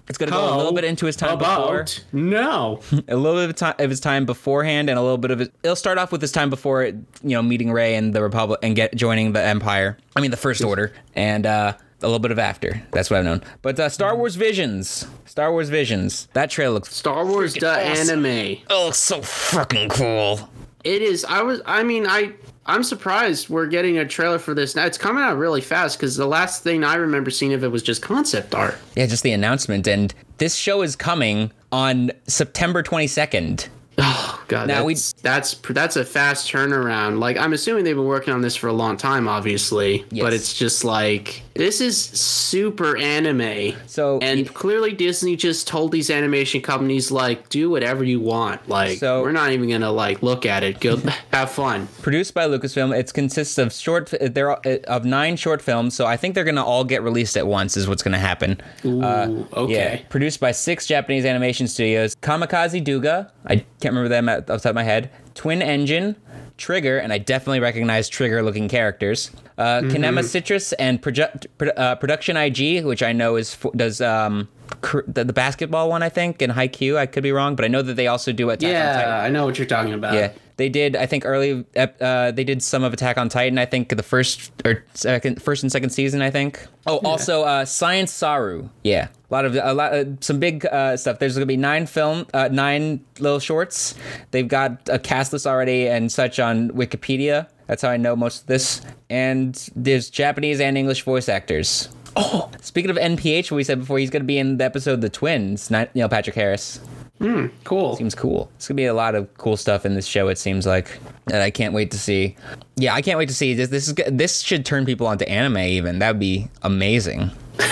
It's 0.08 0.18
going 0.18 0.30
to 0.30 0.36
go 0.36 0.54
a 0.54 0.56
little 0.58 0.72
bit 0.74 0.84
into 0.84 1.06
his 1.06 1.16
time 1.16 1.38
before. 1.38 1.86
no. 2.12 2.80
a 3.08 3.16
little 3.16 3.40
bit 3.40 3.48
of, 3.50 3.56
time, 3.56 3.74
of 3.78 3.88
his 3.88 4.00
time 4.00 4.26
beforehand 4.26 4.90
and 4.90 4.98
a 4.98 5.02
little 5.02 5.16
bit 5.16 5.30
of 5.30 5.40
it 5.40 5.54
it'll 5.62 5.74
start 5.74 5.96
off 5.96 6.12
with 6.12 6.20
his 6.20 6.32
time 6.32 6.50
before 6.50 6.84
you 6.84 6.94
know 7.22 7.40
meeting 7.40 7.72
Rey 7.72 7.94
and 7.94 8.14
the 8.14 8.20
republic 8.20 8.58
and 8.62 8.76
get 8.76 8.94
joining 8.94 9.32
the 9.32 9.40
empire 9.40 9.96
i 10.14 10.20
mean 10.20 10.30
the 10.30 10.36
first 10.36 10.62
order 10.62 10.92
and 11.14 11.46
uh 11.46 11.72
a 12.02 12.06
little 12.06 12.18
bit 12.18 12.30
of 12.30 12.38
after 12.38 12.82
that's 12.90 13.08
what 13.08 13.20
i've 13.20 13.24
known 13.24 13.42
but 13.62 13.80
uh, 13.80 13.88
star 13.88 14.14
wars 14.14 14.34
visions 14.34 15.06
star 15.24 15.50
wars 15.50 15.70
visions 15.70 16.28
that 16.34 16.50
trailer 16.50 16.74
looks 16.74 16.94
Star 16.94 17.24
Wars 17.24 17.54
the 17.54 17.70
awesome. 17.70 18.26
anime. 18.26 18.58
oh 18.68 18.90
so 18.90 19.22
fucking 19.22 19.88
cool 19.88 20.50
It 20.84 21.00
is. 21.00 21.24
I 21.24 21.42
was. 21.42 21.60
I 21.64 21.84
mean, 21.84 22.06
I. 22.08 22.32
I'm 22.64 22.84
surprised 22.84 23.48
we're 23.48 23.66
getting 23.66 23.98
a 23.98 24.06
trailer 24.06 24.38
for 24.38 24.54
this 24.54 24.76
now. 24.76 24.86
It's 24.86 24.98
coming 24.98 25.22
out 25.22 25.36
really 25.36 25.60
fast 25.60 25.98
because 25.98 26.16
the 26.16 26.26
last 26.26 26.62
thing 26.62 26.84
I 26.84 26.94
remember 26.94 27.30
seeing 27.30 27.52
of 27.54 27.64
it 27.64 27.68
was 27.68 27.82
just 27.82 28.02
concept 28.02 28.54
art. 28.54 28.78
yeah 28.94 29.06
just 29.06 29.22
the 29.24 29.32
announcement 29.32 29.88
and 29.88 30.14
this 30.38 30.54
show 30.54 30.82
is 30.82 30.94
coming 30.96 31.50
on 31.72 32.10
september 32.26 32.82
22nd 32.82 33.68
Oh 33.98 34.42
God, 34.48 34.68
Now 34.68 34.84
we- 34.84 34.94
that's, 34.94 35.12
that's 35.22 35.54
that's 35.54 35.96
a 35.96 36.04
fast 36.04 36.50
turnaround. 36.50 37.18
Like 37.18 37.36
I'm 37.36 37.52
assuming 37.52 37.84
they've 37.84 37.96
been 37.96 38.04
working 38.06 38.32
on 38.32 38.40
this 38.40 38.56
for 38.56 38.68
a 38.68 38.72
long 38.72 38.96
time, 38.96 39.28
obviously. 39.28 40.04
Yes. 40.10 40.22
But 40.22 40.32
it's 40.32 40.54
just 40.54 40.84
like 40.84 41.42
this 41.54 41.80
is 41.82 41.98
super 42.02 42.96
anime. 42.96 43.74
So- 43.86 44.18
and 44.22 44.52
clearly 44.54 44.92
Disney 44.92 45.36
just 45.36 45.68
told 45.68 45.92
these 45.92 46.10
animation 46.10 46.62
companies 46.62 47.10
like 47.10 47.48
do 47.50 47.68
whatever 47.70 48.02
you 48.04 48.20
want. 48.20 48.66
Like 48.68 48.98
So- 48.98 49.20
we're 49.22 49.32
not 49.32 49.52
even 49.52 49.68
gonna 49.68 49.92
like 49.92 50.22
look 50.22 50.46
at 50.46 50.62
it. 50.64 50.80
Go 50.80 50.96
have 51.32 51.50
fun. 51.50 51.88
produced 52.00 52.32
by 52.34 52.46
lucasfilm 52.46 52.96
it 52.96 53.12
consists 53.12 53.58
of 53.58 53.72
short 53.72 54.12
uh, 54.14 54.28
there 54.30 54.50
uh, 54.50 54.78
of 54.88 55.04
nine 55.04 55.36
short 55.36 55.60
films 55.62 55.94
so 55.94 56.06
i 56.06 56.16
think 56.16 56.34
they're 56.34 56.44
gonna 56.44 56.64
all 56.64 56.84
get 56.84 57.02
released 57.02 57.36
at 57.36 57.46
once 57.46 57.76
is 57.76 57.88
what's 57.88 58.02
gonna 58.02 58.18
happen 58.18 58.60
Ooh, 58.84 59.02
uh, 59.02 59.26
Yeah, 59.28 59.44
okay. 59.56 60.06
produced 60.08 60.40
by 60.40 60.52
six 60.52 60.86
Japanese 60.86 61.24
animation 61.24 61.66
studios 61.68 62.14
Kamikaze 62.22 62.82
Douga, 62.84 63.30
I 63.46 63.64
can't 63.82 63.92
remember 63.94 64.08
them 64.08 64.28
at, 64.28 64.38
off 64.50 64.62
the 64.62 64.68
top 64.68 64.70
of 64.70 64.74
my 64.76 64.84
head, 64.84 65.10
Twin 65.34 65.60
Engine, 65.60 66.16
Trigger, 66.56 66.98
and 66.98 67.12
I 67.12 67.18
definitely 67.18 67.60
recognize 67.60 68.08
Trigger 68.08 68.42
looking 68.42 68.68
characters, 68.68 69.30
uh, 69.58 69.80
Mm-hmm. 69.80 69.96
Kinema 69.96 70.24
Citrus, 70.24 70.72
and 70.74 71.02
Produ- 71.02 71.46
Pro- 71.58 71.68
uh, 71.70 71.94
Production 71.96 72.36
IG, 72.36 72.84
which 72.84 73.02
I 73.02 73.12
know 73.12 73.36
is 73.36 73.56
does 73.76 74.00
um, 74.00 74.48
the, 74.80 75.24
the 75.24 75.32
basketball 75.32 75.88
one, 75.88 76.02
I 76.02 76.08
think, 76.08 76.42
in 76.42 76.50
Haikyuu. 76.50 76.96
I 76.96 77.06
could 77.06 77.22
be 77.22 77.32
wrong, 77.32 77.56
but 77.56 77.64
I 77.64 77.68
know 77.68 77.82
that 77.82 77.94
they 77.94 78.06
also 78.06 78.32
do 78.32 78.50
Attack 78.50 78.68
on 78.68 78.94
Titan. 78.94 79.08
Yeah, 79.08 79.22
I 79.22 79.30
know 79.30 79.44
what 79.44 79.58
you're 79.58 79.66
talking 79.66 79.92
about. 79.92 80.14
Yeah, 80.14 80.32
they 80.56 80.68
did. 80.68 80.96
I 80.96 81.06
think 81.06 81.24
early. 81.24 81.64
Uh, 81.76 82.30
they 82.30 82.44
did 82.44 82.62
some 82.62 82.84
of 82.84 82.92
Attack 82.92 83.18
on 83.18 83.28
Titan. 83.28 83.58
I 83.58 83.66
think 83.66 83.88
the 83.88 84.02
first 84.02 84.52
or 84.64 84.84
second, 84.94 85.42
first 85.42 85.62
and 85.62 85.72
second 85.72 85.90
season. 85.90 86.22
I 86.22 86.30
think. 86.30 86.66
Oh, 86.86 86.98
also 86.98 87.42
uh, 87.44 87.64
Science 87.64 88.12
Saru. 88.12 88.68
Yeah, 88.84 89.08
a 89.30 89.34
lot 89.34 89.44
of 89.44 89.54
a 89.54 89.74
lot, 89.74 89.92
uh, 89.92 90.04
some 90.20 90.38
big 90.40 90.66
uh, 90.66 90.96
stuff. 90.96 91.18
There's 91.18 91.34
gonna 91.34 91.46
be 91.46 91.56
nine 91.56 91.86
film, 91.86 92.26
uh, 92.34 92.48
nine 92.50 93.04
little 93.18 93.40
shorts. 93.40 93.94
They've 94.30 94.48
got 94.48 94.88
a 94.88 94.98
cast 94.98 95.32
list 95.32 95.46
already 95.46 95.88
and 95.88 96.10
such 96.10 96.38
on 96.38 96.70
Wikipedia. 96.70 97.48
That's 97.66 97.82
how 97.82 97.90
I 97.90 97.96
know 97.96 98.14
most 98.16 98.42
of 98.42 98.46
this. 98.48 98.82
And 99.08 99.54
there's 99.74 100.10
Japanese 100.10 100.60
and 100.60 100.76
English 100.76 101.04
voice 101.04 101.28
actors. 101.28 101.88
Oh, 102.16 102.50
speaking 102.60 102.90
of 102.90 102.96
NPH, 102.96 103.50
what 103.50 103.56
we 103.56 103.64
said 103.64 103.80
before, 103.80 103.98
he's 103.98 104.10
gonna 104.10 104.24
be 104.24 104.38
in 104.38 104.58
the 104.58 104.64
episode 104.64 105.00
The 105.00 105.08
Twins. 105.08 105.70
Not 105.70 105.94
Neil 105.94 106.08
Patrick 106.08 106.36
Harris 106.36 106.78
hmm, 107.18 107.46
Cool. 107.64 107.96
seems 107.96 108.14
cool. 108.14 108.50
It's 108.56 108.68
gonna 108.68 108.76
be 108.76 108.84
a 108.86 108.94
lot 108.94 109.14
of 109.14 109.32
cool 109.38 109.56
stuff 109.56 109.86
in 109.86 109.94
this 109.94 110.06
show. 110.06 110.28
It 110.28 110.38
seems 110.38 110.66
like 110.66 110.98
that 111.26 111.40
I 111.40 111.50
can't 111.50 111.72
wait 111.72 111.90
to 111.92 111.98
see. 111.98 112.36
Yeah, 112.76 112.94
I 112.94 113.02
can't 113.02 113.18
wait 113.18 113.28
to 113.28 113.34
see 113.34 113.54
this. 113.54 113.70
This 113.70 113.88
is 113.88 113.94
this 114.10 114.40
should 114.40 114.66
turn 114.66 114.84
people 114.84 115.06
onto 115.06 115.24
anime. 115.24 115.58
Even 115.58 116.00
that 116.00 116.12
would 116.12 116.20
be 116.20 116.48
amazing. 116.62 117.30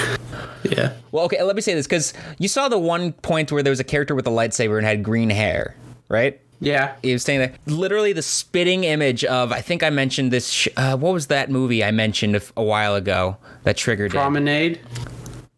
Yeah. 0.62 0.92
Well, 1.10 1.24
okay, 1.24 1.42
let 1.42 1.56
me 1.56 1.62
say 1.62 1.72
this 1.74 1.86
because 1.86 2.12
you 2.38 2.46
saw 2.46 2.68
the 2.68 2.78
one 2.78 3.12
point 3.12 3.50
where 3.50 3.62
there 3.62 3.70
was 3.70 3.80
a 3.80 3.84
character 3.84 4.14
with 4.14 4.26
a 4.26 4.30
lightsaber 4.30 4.76
and 4.76 4.86
had 4.86 5.02
green 5.02 5.30
hair, 5.30 5.74
right? 6.10 6.38
Yeah. 6.60 6.94
He 7.02 7.12
was 7.12 7.22
saying 7.22 7.40
that 7.40 7.54
literally 7.66 8.12
the 8.12 8.22
spitting 8.22 8.84
image 8.84 9.24
of 9.24 9.50
I 9.52 9.60
think 9.62 9.82
I 9.82 9.90
mentioned 9.90 10.30
this. 10.30 10.48
Sh- 10.50 10.68
uh, 10.76 10.96
what 10.96 11.12
was 11.14 11.28
that 11.28 11.50
movie 11.50 11.82
I 11.82 11.90
mentioned 11.90 12.36
a, 12.56 12.62
while 12.62 12.94
ago 12.94 13.38
that 13.64 13.76
triggered 13.76 14.12
it? 14.12 14.16
Promenade. 14.16 14.80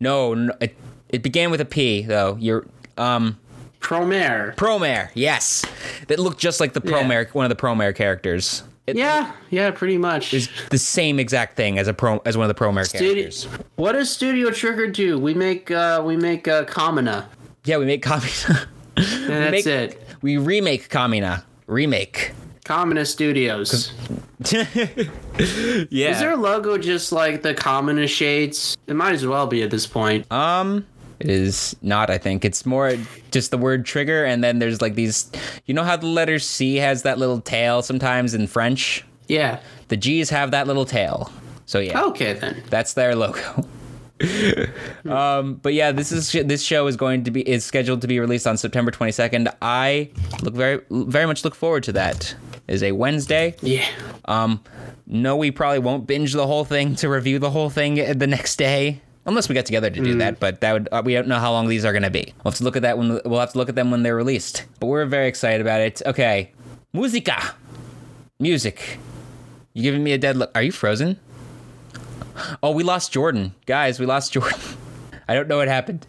No, 0.00 0.34
no 0.34 0.52
it, 0.60 0.76
it 1.08 1.22
began 1.22 1.50
with 1.50 1.60
a 1.60 1.64
P 1.64 2.02
though. 2.02 2.36
You're 2.40 2.66
um. 2.96 3.38
Promare. 3.80 4.54
Promare, 4.54 5.10
yes, 5.14 5.64
that 6.06 6.20
looked 6.20 6.38
just 6.38 6.60
like 6.60 6.72
the 6.72 6.80
Promare, 6.80 7.28
one 7.34 7.44
of 7.44 7.48
the 7.48 7.56
Promare 7.60 7.92
characters. 7.92 8.62
It, 8.86 8.96
Yeah, 8.96 9.32
yeah, 9.50 9.72
pretty 9.72 9.98
much. 9.98 10.32
is 10.32 10.48
the 10.70 10.78
same 10.78 11.18
exact 11.18 11.56
thing 11.56 11.80
as 11.80 11.88
a 11.88 11.94
pro 11.94 12.18
as 12.24 12.36
one 12.36 12.48
of 12.48 12.56
the 12.56 12.64
Promare 12.64 12.86
Studio, 12.86 13.12
characters. 13.14 13.44
what 13.74 13.92
does 13.92 14.08
Studio 14.08 14.50
Trigger 14.50 14.86
do? 14.86 15.18
We 15.18 15.34
make 15.34 15.72
uh 15.72 16.00
we 16.06 16.16
make 16.16 16.46
uh 16.46 16.64
Kamina. 16.64 17.26
Yeah, 17.64 17.78
we 17.78 17.86
make 17.86 18.04
Kamina. 18.04 18.66
And 18.96 19.28
that's 19.28 19.50
make- 19.50 19.66
it. 19.66 20.00
We 20.22 20.36
remake 20.38 20.88
Kamina. 20.88 21.42
Remake. 21.66 22.32
Kamina 22.64 23.06
Studios. 23.06 23.92
Yeah. 25.90 26.10
Is 26.10 26.18
their 26.20 26.36
logo 26.36 26.76
just 26.78 27.12
like 27.12 27.42
the 27.42 27.54
Kamina 27.54 28.08
shades? 28.08 28.76
It 28.86 28.94
might 28.94 29.14
as 29.14 29.26
well 29.26 29.46
be 29.46 29.62
at 29.62 29.70
this 29.70 29.86
point. 29.86 30.30
um, 30.32 30.86
it 31.20 31.30
is 31.30 31.76
not. 31.82 32.10
I 32.10 32.18
think 32.18 32.44
it's 32.44 32.66
more 32.66 32.94
just 33.30 33.50
the 33.52 33.56
word 33.58 33.86
trigger, 33.86 34.24
and 34.24 34.42
then 34.42 34.58
there's 34.58 34.80
like 34.82 34.94
these. 34.96 35.30
You 35.66 35.74
know 35.74 35.84
how 35.84 35.96
the 35.96 36.06
letter 36.08 36.38
C 36.40 36.76
has 36.76 37.02
that 37.02 37.18
little 37.18 37.40
tail 37.40 37.80
sometimes 37.82 38.34
in 38.34 38.46
French. 38.48 39.04
yeah. 39.28 39.60
The 39.88 39.96
G's 39.96 40.30
have 40.30 40.50
that 40.52 40.66
little 40.66 40.84
tail. 40.86 41.30
So 41.66 41.78
yeah. 41.78 42.02
Okay 42.04 42.32
then. 42.32 42.62
That's 42.70 42.94
their 42.94 43.14
logo. 43.14 43.40
Um, 45.08 45.54
but 45.54 45.74
yeah, 45.74 45.92
this 45.92 46.12
is 46.12 46.32
this 46.32 46.62
show 46.62 46.86
is 46.86 46.96
going 46.96 47.24
to 47.24 47.30
be 47.30 47.48
is 47.48 47.64
scheduled 47.64 48.00
to 48.02 48.06
be 48.06 48.20
released 48.20 48.46
on 48.46 48.56
September 48.56 48.90
22nd. 48.90 49.54
I 49.60 50.10
look 50.42 50.54
very 50.54 50.80
very 50.90 51.26
much 51.26 51.44
look 51.44 51.54
forward 51.54 51.82
to 51.84 51.92
that. 51.92 52.34
Is 52.68 52.82
a 52.82 52.92
Wednesday. 52.92 53.56
Yeah. 53.60 53.86
Um, 54.26 54.62
no, 55.06 55.36
we 55.36 55.50
probably 55.50 55.80
won't 55.80 56.06
binge 56.06 56.32
the 56.32 56.46
whole 56.46 56.64
thing 56.64 56.94
to 56.96 57.08
review 57.08 57.38
the 57.38 57.50
whole 57.50 57.68
thing 57.70 57.96
the 58.16 58.26
next 58.26 58.56
day. 58.56 59.00
Unless 59.24 59.48
we 59.48 59.54
get 59.54 59.66
together 59.66 59.88
to 59.88 60.00
do 60.02 60.18
that, 60.18 60.40
but 60.40 60.60
that 60.62 60.72
would 60.72 60.88
uh, 60.90 61.02
we 61.04 61.14
don't 61.14 61.28
know 61.28 61.38
how 61.38 61.52
long 61.52 61.68
these 61.68 61.84
are 61.84 61.92
going 61.92 62.02
to 62.02 62.10
be. 62.10 62.34
We'll 62.42 62.50
have 62.50 62.58
to 62.58 62.64
look 62.64 62.74
at 62.74 62.82
that 62.82 62.98
when 62.98 63.20
we'll 63.24 63.38
have 63.38 63.52
to 63.52 63.58
look 63.58 63.68
at 63.68 63.76
them 63.76 63.90
when 63.92 64.02
they're 64.02 64.16
released. 64.16 64.64
But 64.80 64.86
we're 64.86 65.04
very 65.06 65.28
excited 65.28 65.60
about 65.60 65.80
it. 65.80 66.02
Okay, 66.06 66.50
musica, 66.92 67.54
music. 68.40 68.98
You 69.74 69.82
giving 69.82 70.02
me 70.02 70.12
a 70.12 70.18
dead 70.18 70.36
look? 70.36 70.50
Are 70.56 70.62
you 70.62 70.72
frozen? 70.72 71.20
Oh, 72.62 72.72
we 72.72 72.82
lost 72.82 73.12
Jordan, 73.12 73.54
guys. 73.66 74.00
We 74.00 74.06
lost 74.06 74.32
Jordan. 74.32 74.58
I 75.28 75.34
don't 75.34 75.48
know 75.48 75.58
what 75.58 75.68
happened. 75.68 76.06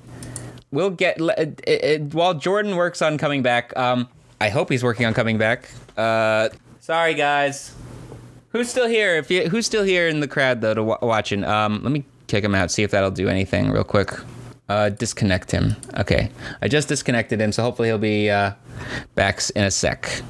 We'll 0.72 0.90
get 0.90 1.18
it, 1.20 1.62
it, 1.68 2.14
while 2.14 2.34
Jordan 2.34 2.76
works 2.76 3.02
on 3.02 3.18
coming 3.18 3.44
back. 3.44 3.76
Um, 3.78 4.10
I 4.42 4.50
hope 4.50 4.70
he's 4.70 4.84
working 4.84 5.06
on 5.06 5.14
coming 5.14 5.38
back. 5.38 5.70
Uh, 5.96 6.50
sorry, 6.80 7.14
guys. 7.14 7.76
Who's 8.50 8.70
still 8.70 8.88
here? 8.88 9.16
If 9.16 9.32
you, 9.32 9.50
who's 9.50 9.66
still 9.66 9.84
here 9.84 10.08
in 10.08 10.20
the 10.20 10.28
crowd 10.28 10.62
though 10.62 10.74
to 10.74 10.82
w- 10.82 10.98
watching? 11.02 11.44
Um, 11.44 11.82
let 11.84 11.92
me 11.92 12.04
kick 12.28 12.44
him 12.44 12.56
out. 12.56 12.72
See 12.72 12.84
if 12.84 12.92
that'll 12.92 13.12
do 13.12 13.30
anything 13.30 13.72
real 13.72 13.84
quick. 13.84 14.12
Uh, 14.70 14.90
disconnect 14.90 15.52
him. 15.52 15.76
Okay, 15.98 16.30
I 16.62 16.68
just 16.68 16.88
disconnected 16.88 17.40
him, 17.40 17.52
so 17.52 17.64
hopefully 17.64 17.90
he'll 17.90 17.98
be 17.98 18.30
uh, 18.30 18.54
back 19.16 19.42
in 19.56 19.64
a 19.64 19.72
sec. 19.72 20.22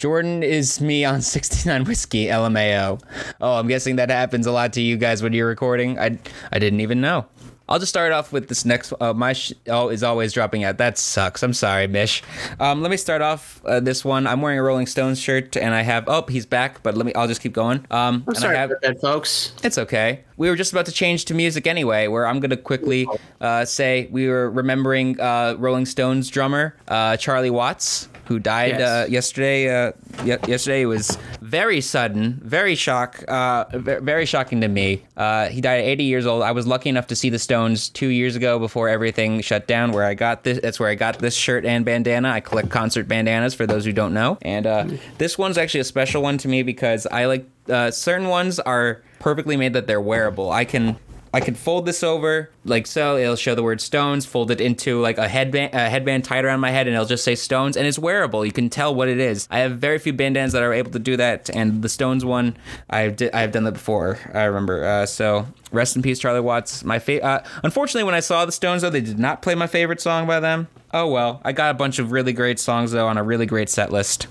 Jordan 0.00 0.42
is 0.42 0.80
me 0.80 1.04
on 1.04 1.20
69 1.20 1.84
whiskey 1.84 2.26
LMAO. 2.28 3.02
Oh, 3.38 3.58
I'm 3.58 3.68
guessing 3.68 3.96
that 3.96 4.08
happens 4.08 4.46
a 4.46 4.50
lot 4.50 4.72
to 4.72 4.80
you 4.80 4.96
guys 4.96 5.22
when 5.22 5.34
you're 5.34 5.46
recording. 5.46 5.98
I 5.98 6.18
I 6.50 6.58
didn't 6.58 6.80
even 6.80 7.02
know. 7.02 7.26
I'll 7.68 7.78
just 7.78 7.90
start 7.90 8.10
off 8.10 8.32
with 8.32 8.48
this 8.48 8.64
next. 8.64 8.94
Uh, 8.98 9.12
my 9.12 9.34
sh- 9.34 9.52
oh 9.68 9.90
is 9.90 10.02
always 10.02 10.32
dropping 10.32 10.64
out. 10.64 10.78
That 10.78 10.96
sucks. 10.96 11.42
I'm 11.42 11.52
sorry, 11.52 11.86
Mish. 11.86 12.22
Um, 12.58 12.80
let 12.80 12.90
me 12.90 12.96
start 12.96 13.20
off 13.20 13.62
uh, 13.66 13.78
this 13.78 14.02
one. 14.02 14.26
I'm 14.26 14.40
wearing 14.40 14.58
a 14.58 14.62
Rolling 14.62 14.86
Stones 14.86 15.20
shirt, 15.20 15.54
and 15.56 15.74
I 15.74 15.82
have. 15.82 16.04
Oh, 16.08 16.24
he's 16.26 16.46
back. 16.46 16.82
But 16.82 16.96
let 16.96 17.04
me. 17.04 17.12
I'll 17.12 17.28
just 17.28 17.42
keep 17.42 17.52
going. 17.52 17.86
Um, 17.90 18.24
I'm 18.26 18.28
and 18.28 18.36
sorry 18.38 18.56
I 18.56 18.60
have, 18.60 18.70
about 18.70 18.80
that, 18.82 19.00
folks. 19.02 19.52
it's 19.62 19.76
okay. 19.76 20.24
We 20.38 20.48
were 20.48 20.56
just 20.56 20.72
about 20.72 20.86
to 20.86 20.92
change 20.92 21.26
to 21.26 21.34
music 21.34 21.66
anyway, 21.66 22.08
where 22.08 22.26
I'm 22.26 22.40
going 22.40 22.50
to 22.50 22.56
quickly 22.56 23.06
uh, 23.40 23.66
say 23.66 24.08
we 24.10 24.26
were 24.28 24.50
remembering 24.50 25.20
uh, 25.20 25.56
Rolling 25.58 25.84
Stones 25.84 26.28
drummer 26.30 26.74
uh, 26.88 27.18
Charlie 27.18 27.50
Watts, 27.50 28.08
who 28.30 28.38
died 28.38 28.78
Yes. 28.78 28.80
uh, 28.88 29.06
yesterday. 29.10 29.68
Uh, 29.88 29.92
ye- 30.24 30.36
yesterday 30.46 30.84
was 30.84 31.18
very 31.42 31.80
sudden, 31.80 32.40
very 32.44 32.76
shock, 32.76 33.24
uh, 33.26 33.64
very 33.74 34.24
shocking 34.24 34.60
to 34.60 34.68
me. 34.68 35.02
Uh, 35.16 35.48
he 35.48 35.60
died 35.60 35.80
at 35.80 35.84
80 35.86 36.04
years 36.04 36.26
old. 36.26 36.44
I 36.44 36.52
was 36.52 36.64
lucky 36.64 36.88
enough 36.90 37.08
to 37.08 37.16
see 37.16 37.28
the 37.28 37.40
Stones 37.40 37.88
two 37.88 38.06
years 38.06 38.36
ago 38.36 38.60
before 38.60 38.88
everything 38.88 39.40
shut 39.40 39.66
down. 39.66 39.90
Where 39.90 40.04
I 40.04 40.14
got 40.14 40.44
this, 40.44 40.60
that's 40.62 40.78
where 40.78 40.88
I 40.88 40.94
got 40.94 41.18
this 41.18 41.34
shirt 41.34 41.64
and 41.64 41.84
bandana. 41.84 42.30
I 42.30 42.38
collect 42.38 42.70
concert 42.70 43.08
bandanas 43.08 43.52
for 43.52 43.66
those 43.66 43.84
who 43.84 43.92
don't 43.92 44.14
know, 44.14 44.38
and 44.42 44.64
uh, 44.64 44.84
this 45.18 45.36
one's 45.36 45.58
actually 45.58 45.80
a 45.80 45.84
special 45.84 46.22
one 46.22 46.38
to 46.38 46.46
me 46.46 46.62
because 46.62 47.08
I 47.10 47.24
like 47.24 47.46
uh, 47.68 47.90
certain 47.90 48.28
ones 48.28 48.60
are 48.60 49.02
perfectly 49.18 49.56
made 49.56 49.72
that 49.72 49.88
they're 49.88 50.00
wearable. 50.00 50.52
I 50.52 50.64
can 50.64 50.96
I 51.32 51.40
can 51.40 51.54
fold 51.54 51.86
this 51.86 52.02
over 52.02 52.50
like 52.64 52.86
so. 52.86 53.16
It'll 53.16 53.36
show 53.36 53.54
the 53.54 53.62
word 53.62 53.80
Stones. 53.80 54.26
Fold 54.26 54.50
it 54.50 54.60
into 54.60 55.00
like 55.00 55.16
a 55.16 55.28
headband, 55.28 55.74
a 55.74 55.88
headband 55.88 56.24
tied 56.24 56.44
around 56.44 56.60
my 56.60 56.70
head, 56.70 56.86
and 56.88 56.94
it'll 56.94 57.06
just 57.06 57.22
say 57.22 57.34
Stones, 57.36 57.76
and 57.76 57.86
it's 57.86 57.98
wearable. 57.98 58.44
You 58.44 58.52
can 58.52 58.68
tell 58.68 58.94
what 58.94 59.08
it 59.08 59.18
is. 59.18 59.46
I 59.50 59.60
have 59.60 59.78
very 59.78 59.98
few 59.98 60.12
bandanas 60.12 60.52
that 60.52 60.62
are 60.62 60.72
able 60.72 60.90
to 60.90 60.98
do 60.98 61.16
that, 61.16 61.48
and 61.50 61.82
the 61.82 61.88
Stones 61.88 62.24
one, 62.24 62.56
I've 62.88 63.16
di- 63.16 63.32
I've 63.32 63.52
done 63.52 63.64
that 63.64 63.72
before. 63.72 64.18
I 64.34 64.44
remember. 64.44 64.84
Uh, 64.84 65.06
so 65.06 65.46
rest 65.70 65.94
in 65.94 66.02
peace, 66.02 66.18
Charlie 66.18 66.40
Watts. 66.40 66.82
My 66.84 66.98
fa- 66.98 67.22
uh, 67.22 67.44
unfortunately, 67.62 68.04
when 68.04 68.14
I 68.14 68.20
saw 68.20 68.44
the 68.44 68.52
Stones 68.52 68.82
though, 68.82 68.90
they 68.90 69.00
did 69.00 69.18
not 69.18 69.40
play 69.42 69.54
my 69.54 69.68
favorite 69.68 70.00
song 70.00 70.26
by 70.26 70.40
them. 70.40 70.66
Oh 70.92 71.06
well, 71.06 71.40
I 71.44 71.52
got 71.52 71.70
a 71.70 71.74
bunch 71.74 72.00
of 72.00 72.10
really 72.10 72.32
great 72.32 72.58
songs 72.58 72.90
though 72.90 73.06
on 73.06 73.16
a 73.16 73.22
really 73.22 73.46
great 73.46 73.68
set 73.68 73.92
list. 73.92 74.26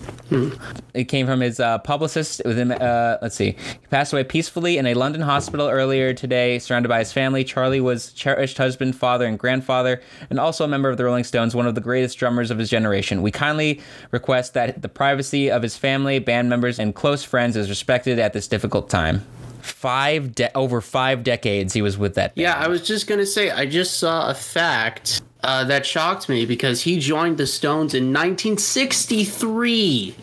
It 0.94 1.06
came 1.06 1.26
from 1.26 1.40
his 1.40 1.60
uh, 1.60 1.78
publicist. 1.80 2.42
With 2.44 2.58
him, 2.58 2.72
uh, 2.72 3.18
let's 3.22 3.36
see, 3.36 3.52
he 3.52 3.88
passed 3.90 4.12
away 4.12 4.26
peacefully 4.26 4.78
in 4.78 4.86
a 4.86 4.94
London 4.94 5.22
hospital 5.22 5.70
earlier 5.70 6.14
today, 6.14 6.60
surrounded 6.60 6.90
by 6.90 7.00
his 7.00 7.14
family. 7.14 7.46
Charlie 7.46 7.80
was 7.80 8.12
cherished 8.12 8.58
husband, 8.58 8.98
father, 8.98 9.26
and 9.26 9.40
grandfather, 9.40 10.02
and 10.30 10.38
also 10.38 10.66
a 10.66 10.68
member 10.68 10.90
of 10.90 10.98
the 10.98 11.06
Rolling 11.06 11.24
Stones, 11.24 11.56
one 11.56 11.66
of 11.66 11.76
the 11.76 11.82
greatest 11.82 12.18
drummers 12.18 12.52
of 12.52 12.58
his 12.58 12.70
generation. 12.70 13.22
We 13.22 13.32
kindly 13.32 13.80
request 14.12 14.54
that 14.56 14.82
the 14.82 14.90
privacy 14.90 15.50
of 15.50 15.64
his 15.64 15.78
family, 15.78 16.20
band 16.20 16.50
members, 16.50 16.78
and 16.78 16.94
close 16.94 17.24
friends 17.24 17.56
is 17.56 17.70
respected 17.70 18.20
at 18.20 18.34
this 18.34 18.50
difficult 18.50 18.90
time. 18.90 19.26
Five 19.62 20.36
de- 20.36 20.56
over 20.58 20.82
five 20.82 21.24
decades 21.24 21.74
he 21.74 21.82
was 21.82 21.98
with 21.98 22.16
that. 22.16 22.36
Band. 22.36 22.44
Yeah, 22.44 22.56
I 22.58 22.68
was 22.68 22.86
just 22.86 23.08
gonna 23.08 23.26
say 23.26 23.50
I 23.50 23.66
just 23.66 23.98
saw 23.98 24.30
a 24.30 24.34
fact 24.34 25.22
uh, 25.44 25.64
that 25.66 25.86
shocked 25.86 26.30
me 26.30 26.46
because 26.46 26.82
he 26.82 27.00
joined 27.00 27.38
the 27.38 27.48
Stones 27.48 27.94
in 27.94 28.14
1963, 28.14 30.16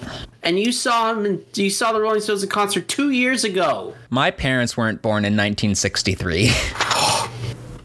and 0.42 0.58
you 0.58 0.72
saw 0.72 1.12
him. 1.12 1.24
In, 1.24 1.44
you 1.54 1.70
saw 1.70 1.92
the 1.92 2.00
Rolling 2.00 2.20
Stones 2.20 2.42
in 2.42 2.48
concert 2.48 2.88
two 2.88 3.10
years 3.10 3.44
ago. 3.44 3.94
My 4.10 4.30
parents 4.30 4.76
weren't 4.76 5.02
born 5.02 5.24
in 5.24 5.34
1963. 5.34 6.50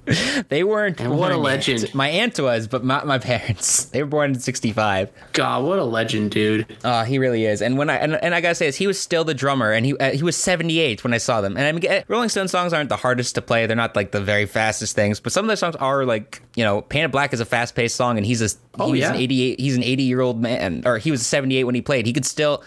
they 0.50 0.64
weren't. 0.64 1.00
And 1.00 1.18
what 1.18 1.32
a 1.32 1.36
yet. 1.36 1.42
legend. 1.42 1.96
My 1.96 2.08
aunt 2.10 2.40
was, 2.40 2.68
but 2.68 2.84
not 2.84 3.06
my 3.06 3.18
parents. 3.32 3.86
They 3.86 4.02
were 4.02 4.10
born 4.10 4.32
in 4.32 4.40
65. 4.40 5.10
God, 5.34 5.64
what 5.64 5.80
a 5.80 5.84
legend, 5.84 6.32
dude! 6.32 6.66
Uh, 6.84 7.04
he 7.06 7.20
really 7.20 7.46
is. 7.46 7.62
And 7.62 7.78
when 7.78 7.90
I 7.90 7.98
and, 7.98 8.16
and 8.16 8.34
I 8.34 8.42
gotta 8.42 8.56
say 8.56 8.66
this, 8.66 8.76
he 8.78 8.88
was 8.88 9.00
still 9.00 9.24
the 9.24 9.34
drummer, 9.34 9.72
and 9.72 9.86
he 9.86 9.98
uh, 9.98 10.12
he 10.12 10.24
was 10.24 10.36
78 10.38 11.04
when 11.04 11.14
I 11.14 11.18
saw 11.18 11.42
them. 11.42 11.56
And 11.56 11.66
I 11.66 11.72
mean, 11.72 11.92
uh, 11.92 12.04
Rolling 12.08 12.30
Stone 12.30 12.48
songs 12.48 12.74
aren't 12.74 12.90
the 12.90 12.98
hardest 12.98 13.36
to 13.36 13.42
play. 13.42 13.66
They're 13.68 13.76
not 13.76 13.96
like 13.96 14.12
the 14.12 14.22
very 14.22 14.46
fastest 14.46 14.96
things, 14.96 15.20
but 15.20 15.32
some 15.32 15.46
of 15.46 15.48
their 15.48 15.56
songs 15.58 15.76
are 15.76 16.06
like 16.06 16.42
you 16.56 16.64
know, 16.64 16.82
Paint 16.82 17.06
It 17.06 17.12
Black 17.12 17.34
is 17.34 17.40
a 17.40 17.46
fast 17.46 17.76
paced 17.76 17.96
song, 17.96 18.18
and 18.18 18.26
he's 18.26 18.42
a 18.42 18.50
Oh, 18.80 18.86
he 18.86 18.92
was 18.94 19.00
yeah. 19.02 19.10
an 19.12 19.18
88. 19.18 19.60
He's 19.60 19.76
an 19.76 19.84
80 19.84 20.04
year 20.04 20.22
old 20.22 20.42
man, 20.42 20.84
or 20.86 20.98
he 20.98 21.12
was 21.12 21.26
78 21.28 21.66
when 21.66 21.76
he 21.76 21.82
played. 21.82 22.06
He 22.06 22.14
could 22.14 22.26
still, 22.26 22.64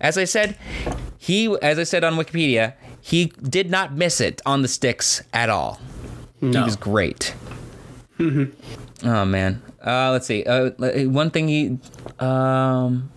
as 0.00 0.16
I 0.16 0.24
said, 0.24 0.56
he 1.18 1.54
as 1.60 1.78
I 1.78 1.82
said 1.82 2.04
on 2.04 2.14
Wikipedia, 2.14 2.74
he 3.00 3.26
did 3.26 3.70
not 3.70 3.92
miss 3.94 4.20
it 4.20 4.40
on 4.46 4.62
the 4.62 4.68
sticks 4.68 5.22
at 5.32 5.50
all. 5.50 5.80
No. 6.40 6.60
He 6.60 6.64
was 6.64 6.76
great. 6.76 7.34
Oh 9.02 9.24
man. 9.24 9.62
Uh, 9.84 10.10
let's 10.10 10.26
see. 10.26 10.44
Uh, 10.44 10.70
one 11.08 11.30
thing 11.30 11.48
he, 11.48 11.78
um, 12.18 13.10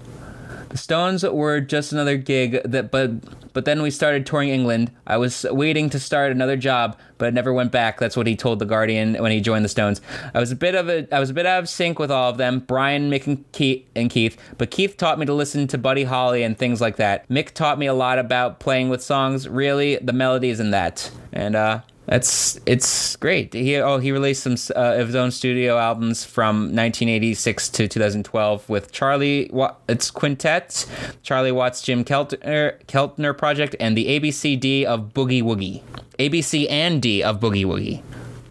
the 0.69 0.77
Stones 0.77 1.23
were 1.23 1.59
just 1.59 1.91
another 1.91 2.15
gig 2.15 2.61
that, 2.63 2.89
but 2.89 3.11
but 3.53 3.65
then 3.65 3.81
we 3.81 3.91
started 3.91 4.25
touring 4.25 4.49
England. 4.49 4.91
I 5.05 5.17
was 5.17 5.45
waiting 5.51 5.89
to 5.91 5.99
start 5.99 6.31
another 6.31 6.57
job, 6.57 6.97
but 7.17 7.27
it 7.27 7.33
never 7.33 7.53
went 7.53 7.71
back. 7.71 7.99
That's 7.99 8.17
what 8.17 8.25
he 8.25 8.35
told 8.35 8.59
the 8.59 8.65
Guardian 8.65 9.15
when 9.15 9.31
he 9.31 9.41
joined 9.41 9.63
the 9.63 9.69
Stones. 9.69 10.01
I 10.33 10.39
was 10.39 10.51
a 10.51 10.55
bit 10.55 10.73
of 10.73 10.89
a 10.89 11.13
I 11.13 11.19
was 11.19 11.29
a 11.29 11.33
bit 11.33 11.45
out 11.45 11.59
of 11.59 11.69
sync 11.69 11.99
with 11.99 12.09
all 12.09 12.29
of 12.29 12.37
them, 12.37 12.59
Brian, 12.59 13.11
Mick, 13.11 13.27
and 13.27 13.49
Keith, 13.51 13.85
and 13.95 14.09
Keith. 14.09 14.37
But 14.57 14.71
Keith 14.71 14.97
taught 14.97 15.19
me 15.19 15.25
to 15.25 15.33
listen 15.33 15.67
to 15.67 15.77
Buddy 15.77 16.05
Holly 16.05 16.43
and 16.43 16.57
things 16.57 16.81
like 16.81 16.95
that. 16.95 17.27
Mick 17.29 17.51
taught 17.51 17.77
me 17.77 17.85
a 17.85 17.93
lot 17.93 18.17
about 18.19 18.59
playing 18.59 18.89
with 18.89 19.03
songs. 19.03 19.47
Really, 19.47 19.97
the 19.97 20.13
melodies 20.13 20.59
and 20.59 20.73
that. 20.73 21.11
And 21.31 21.55
uh, 21.55 21.81
that's 22.05 22.59
it's 22.65 23.15
great. 23.15 23.53
He 23.53 23.77
oh 23.77 23.97
he 23.97 24.11
released 24.11 24.43
some 24.43 24.55
uh, 24.75 24.95
of 24.99 25.07
his 25.07 25.15
own 25.15 25.31
studio 25.31 25.77
albums 25.77 26.25
from 26.25 26.75
1986 26.75 27.69
to 27.69 27.87
2012 27.87 28.67
with 28.69 28.91
Charlie. 28.91 29.49
Wa- 29.53 29.75
it's 29.87 30.11
quintet, 30.11 30.85
Charlie 31.21 31.51
Watts, 31.51 31.81
Jim 31.81 32.03
Keltner, 32.03 32.83
Keltner 32.87 33.37
project, 33.37 33.75
and 33.79 33.95
the 33.97 34.19
ABCD 34.19 34.83
of 34.83 35.13
Boogie 35.13 35.41
Woogie. 35.43 35.81
ABC 36.19 36.67
and 36.69 37.01
D 37.01 37.23
of 37.23 37.39
Boogie 37.39 37.65
Woogie. 37.65 38.01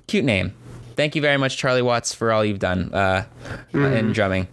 Cute 0.06 0.24
name. 0.24 0.54
Thank 0.96 1.14
you 1.14 1.22
very 1.22 1.36
much, 1.36 1.56
Charlie 1.56 1.82
Watts, 1.82 2.14
for 2.14 2.32
all 2.32 2.44
you've 2.44 2.58
done 2.58 2.92
uh, 2.92 3.24
in 3.72 4.12
drumming. 4.12 4.48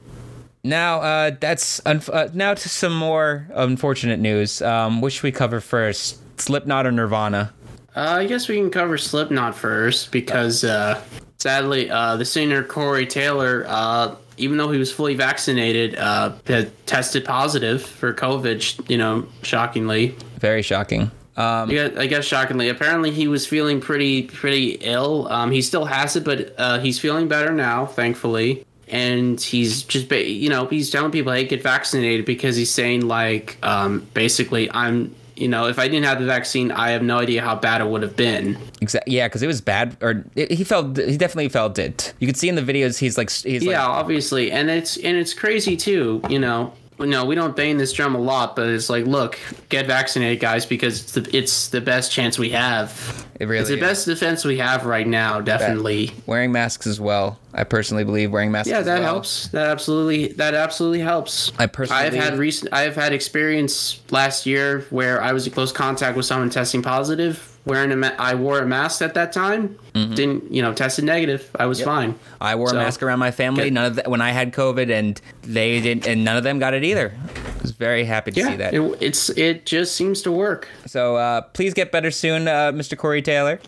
Now, 0.64 1.02
uh, 1.02 1.32
that's 1.40 1.80
unf- 1.82 2.14
uh, 2.14 2.30
now 2.34 2.54
to 2.54 2.70
some 2.70 2.94
more 2.96 3.48
unfortunate 3.54 4.20
news. 4.20 4.62
Um, 4.62 5.02
which 5.02 5.24
we 5.24 5.32
cover 5.32 5.60
first? 5.62 6.20
Slipknot 6.40 6.86
or 6.86 6.92
Nirvana? 6.92 7.54
Uh, 7.96 8.02
I 8.20 8.26
guess 8.26 8.48
we 8.48 8.56
can 8.56 8.70
cover 8.70 8.98
Slipknot 8.98 9.56
first 9.56 10.12
because 10.12 10.64
uh, 10.64 11.02
sadly, 11.38 11.90
uh, 11.90 12.18
the 12.18 12.26
singer 12.26 12.64
Corey 12.64 13.06
Taylor, 13.06 13.66
uh, 13.68 14.16
even 14.38 14.58
though 14.58 14.72
he 14.72 14.80
was 14.80 14.92
fully 14.92 15.16
vaccinated, 15.16 15.96
uh, 15.96 16.34
had 16.46 16.72
tested 16.86 17.26
positive 17.26 17.82
for 17.82 18.14
COVID. 18.14 18.90
You 18.90 18.98
know, 18.98 19.28
shockingly. 19.42 20.16
Very 20.40 20.62
shocking. 20.62 21.12
Um, 21.36 21.70
I 21.70 21.74
guess, 21.74 21.98
I 21.98 22.08
guess 22.08 22.26
shockingly. 22.26 22.68
Apparently, 22.70 23.12
he 23.12 23.28
was 23.28 23.48
feeling 23.48 23.80
pretty 23.80 24.24
pretty 24.24 24.72
ill. 24.82 25.28
Um, 25.30 25.52
he 25.52 25.62
still 25.62 25.86
has 25.86 26.16
it, 26.16 26.24
but 26.26 26.54
uh, 26.58 26.80
he's 26.80 27.00
feeling 27.00 27.28
better 27.28 27.54
now, 27.54 27.86
thankfully. 27.86 28.66
And 28.90 29.40
he's 29.40 29.84
just, 29.84 30.10
ba- 30.10 30.28
you 30.28 30.50
know, 30.50 30.66
he's 30.66 30.90
telling 30.90 31.12
people, 31.12 31.32
"Hey, 31.32 31.46
get 31.46 31.62
vaccinated," 31.64 32.26
because 32.26 32.56
he's 32.56 32.72
saying 32.72 33.08
like, 33.08 33.58
um, 33.64 34.08
basically, 34.14 34.70
I'm, 34.72 35.16
you 35.40 35.48
know, 35.48 35.68
if 35.68 35.80
I 35.80 35.88
didn't 35.88 36.06
have 36.06 36.20
the 36.20 36.26
vaccine, 36.26 36.72
I 36.72 36.92
have 36.92 37.02
no 37.02 37.20
idea 37.20 37.42
how 37.42 37.56
bad 37.56 37.82
it 37.82 37.88
would 37.88 38.02
have 38.04 38.16
been. 38.16 38.58
Exactly. 38.82 39.16
yeah, 39.16 39.28
because 39.28 39.42
it 39.42 39.48
was 39.48 39.62
bad, 39.62 39.96
or 40.02 40.26
it, 40.36 40.52
he 40.52 40.64
felt 40.64 40.98
he 40.98 41.18
definitely 41.18 41.50
felt 41.50 41.80
it. 41.80 42.14
You 42.20 42.28
could 42.28 42.38
see 42.38 42.50
in 42.50 42.56
the 42.56 42.62
videos 42.62 43.00
he's 43.00 43.18
like 43.18 43.30
he's 43.30 43.64
yeah, 43.64 43.86
like 43.88 43.98
obviously, 43.98 44.52
and 44.52 44.70
it's 44.70 44.98
and 44.98 45.18
it's 45.18 45.34
crazy 45.34 45.78
too. 45.78 46.22
You 46.30 46.40
know, 46.40 46.74
no, 47.08 47.24
we 47.24 47.36
don't 47.36 47.56
bang 47.56 47.78
this 47.78 47.94
drum 47.94 48.14
a 48.16 48.20
lot, 48.20 48.56
but 48.56 48.68
it's 48.68 48.90
like, 48.90 49.06
look, 49.06 49.40
get 49.70 49.88
vaccinated, 49.88 50.40
guys, 50.42 50.66
because 50.66 51.02
it's 51.04 51.12
the 51.14 51.38
it's 51.38 51.68
the 51.70 51.80
best 51.82 52.12
chance 52.12 52.38
we 52.38 52.50
have. 52.50 53.26
it 53.40 53.46
really 53.48 53.62
It's 53.62 53.70
the 53.70 53.76
is. 53.76 53.80
best 53.82 54.06
defense 54.06 54.44
we 54.44 54.58
have 54.58 54.86
right 54.86 55.08
now, 55.08 55.40
definitely. 55.40 56.12
wearing 56.26 56.52
masks 56.52 56.86
as 56.88 57.00
well. 57.00 57.40
I 57.54 57.64
personally 57.64 58.04
believe 58.04 58.32
wearing 58.32 58.52
masks. 58.52 58.70
Yeah, 58.70 58.80
as 58.80 58.86
that 58.88 59.00
well. 59.02 59.14
helps. 59.14 59.48
That 59.48 59.68
absolutely 59.70 60.30
that 60.34 60.54
absolutely 60.54 61.00
helps. 61.00 61.52
I 61.58 61.68
personally 61.68 62.04
I've 62.04 62.14
had 62.14 62.38
recent 62.38 62.74
I 62.74 62.82
have 62.82 62.96
had 62.96 63.14
experience 63.14 64.02
last 64.12 64.46
year 64.46 64.82
where 64.90 65.22
I 65.22 65.32
was 65.34 65.48
in 65.48 65.54
close 65.54 65.72
contact 65.72 66.18
with 66.18 66.26
someone 66.26 66.50
testing 66.50 66.82
positive. 66.82 67.58
Wearing 67.70 67.92
a 67.92 67.96
ma- 67.96 68.12
I 68.18 68.36
wore 68.36 68.60
a 68.60 68.66
mask 68.66 69.02
at 69.02 69.14
that 69.14 69.32
time. 69.32 69.78
Mm-hmm. 69.94 70.14
Didn't 70.16 70.52
you 70.54 70.62
know? 70.62 70.74
Tested 70.74 71.06
negative. 71.06 71.50
I 71.60 71.66
was 71.68 71.82
fine. 71.82 72.16
I 72.42 72.56
wore 72.56 72.70
So- 72.70 72.76
a 72.78 72.80
mask 72.84 73.02
around 73.04 73.20
my 73.20 73.32
family. 73.32 73.66
Good. 73.66 73.74
None 73.74 73.86
of 73.86 73.96
the, 73.98 74.04
when 74.10 74.22
I 74.22 74.32
had 74.32 74.54
COVID, 74.54 74.92
and 74.92 75.20
they 75.44 75.80
didn't, 75.82 76.08
and 76.08 76.24
none 76.26 76.38
of 76.38 76.44
them 76.44 76.60
got 76.60 76.74
it 76.74 76.84
either. 76.84 77.14
I 77.58 77.62
was 77.62 77.72
very 77.72 78.06
happy 78.06 78.32
to 78.32 78.40
Yeah, 78.40 78.48
see 78.50 78.56
that. 78.58 78.74
it, 78.74 78.98
it's 79.02 79.30
it 79.32 79.66
just 79.66 79.96
seems 79.96 80.22
to 80.24 80.32
work. 80.32 80.68
So 80.86 81.16
uh, 81.18 81.42
please 81.42 81.74
get 81.74 81.92
better 81.92 82.10
soon, 82.12 82.48
uh, 82.48 82.72
Mr. 82.72 82.98
Corey 82.98 83.22
Taylor. 83.22 83.60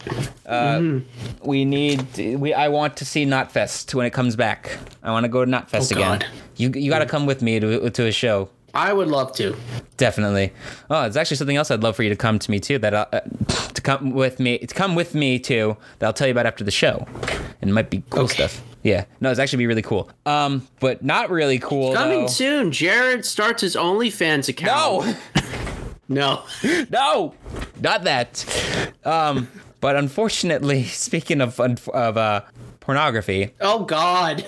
Uh, 0.45 0.77
Mm-hmm. 0.79 1.47
We 1.47 1.65
need 1.65 2.05
we. 2.39 2.53
I 2.53 2.67
want 2.67 2.97
to 2.97 3.05
see 3.05 3.25
Knotfest 3.25 3.93
when 3.93 4.05
it 4.05 4.11
comes 4.13 4.35
back. 4.35 4.77
I 5.03 5.11
want 5.11 5.23
to 5.23 5.29
go 5.29 5.43
to 5.45 5.49
Knotfest 5.51 5.91
Oh, 5.93 5.97
again. 5.97 6.19
God. 6.19 6.25
You 6.57 6.69
you 6.75 6.89
got 6.91 6.99
to 6.99 7.05
come 7.05 7.25
with 7.25 7.41
me 7.41 7.59
to 7.59 7.89
to 7.89 8.05
a 8.07 8.11
show. 8.11 8.49
I 8.73 8.93
would 8.93 9.07
love 9.07 9.33
to. 9.35 9.55
Definitely. 9.97 10.53
Oh, 10.89 11.03
it's 11.03 11.17
actually 11.17 11.37
something 11.37 11.57
else 11.57 11.71
I'd 11.71 11.83
love 11.83 11.95
for 11.95 12.03
you 12.03 12.09
to 12.09 12.15
come 12.15 12.39
to 12.39 12.51
me 12.51 12.59
too. 12.59 12.77
That 12.79 12.93
I'll, 12.95 13.07
uh, 13.11 13.19
to 13.73 13.81
come 13.81 14.11
with 14.11 14.39
me 14.39 14.57
to 14.59 14.73
come 14.73 14.95
with 14.95 15.13
me 15.15 15.39
too. 15.39 15.77
That 15.99 16.07
I'll 16.07 16.13
tell 16.13 16.27
you 16.27 16.31
about 16.31 16.45
after 16.45 16.63
the 16.63 16.71
show. 16.71 17.05
And 17.61 17.69
it 17.69 17.73
might 17.73 17.89
be 17.89 18.03
cool 18.09 18.23
Okay. 18.23 18.33
stuff. 18.47 18.61
Yeah. 18.83 19.05
No, 19.19 19.29
it's 19.29 19.39
actually 19.39 19.57
be 19.57 19.67
really 19.67 19.81
cool. 19.83 20.09
Um, 20.25 20.67
but 20.79 21.03
not 21.03 21.29
really 21.29 21.59
cool. 21.59 21.93
Coming 21.93 22.21
though. 22.21 22.27
soon, 22.27 22.71
Jared 22.71 23.25
starts 23.25 23.61
his 23.61 23.75
OnlyFans 23.75 24.49
account. 24.49 25.05
No. 25.05 25.15
no. 26.07 26.43
no, 26.89 27.33
not 27.79 28.03
that. 28.05 28.45
Um, 29.05 29.47
but 29.81 29.95
unfortunately, 29.95 30.83
speaking 30.85 31.41
of 31.41 31.59
of 31.59 32.17
uh, 32.17 32.41
pornography, 32.79 33.51
Oh 33.61 33.83
God. 33.85 34.45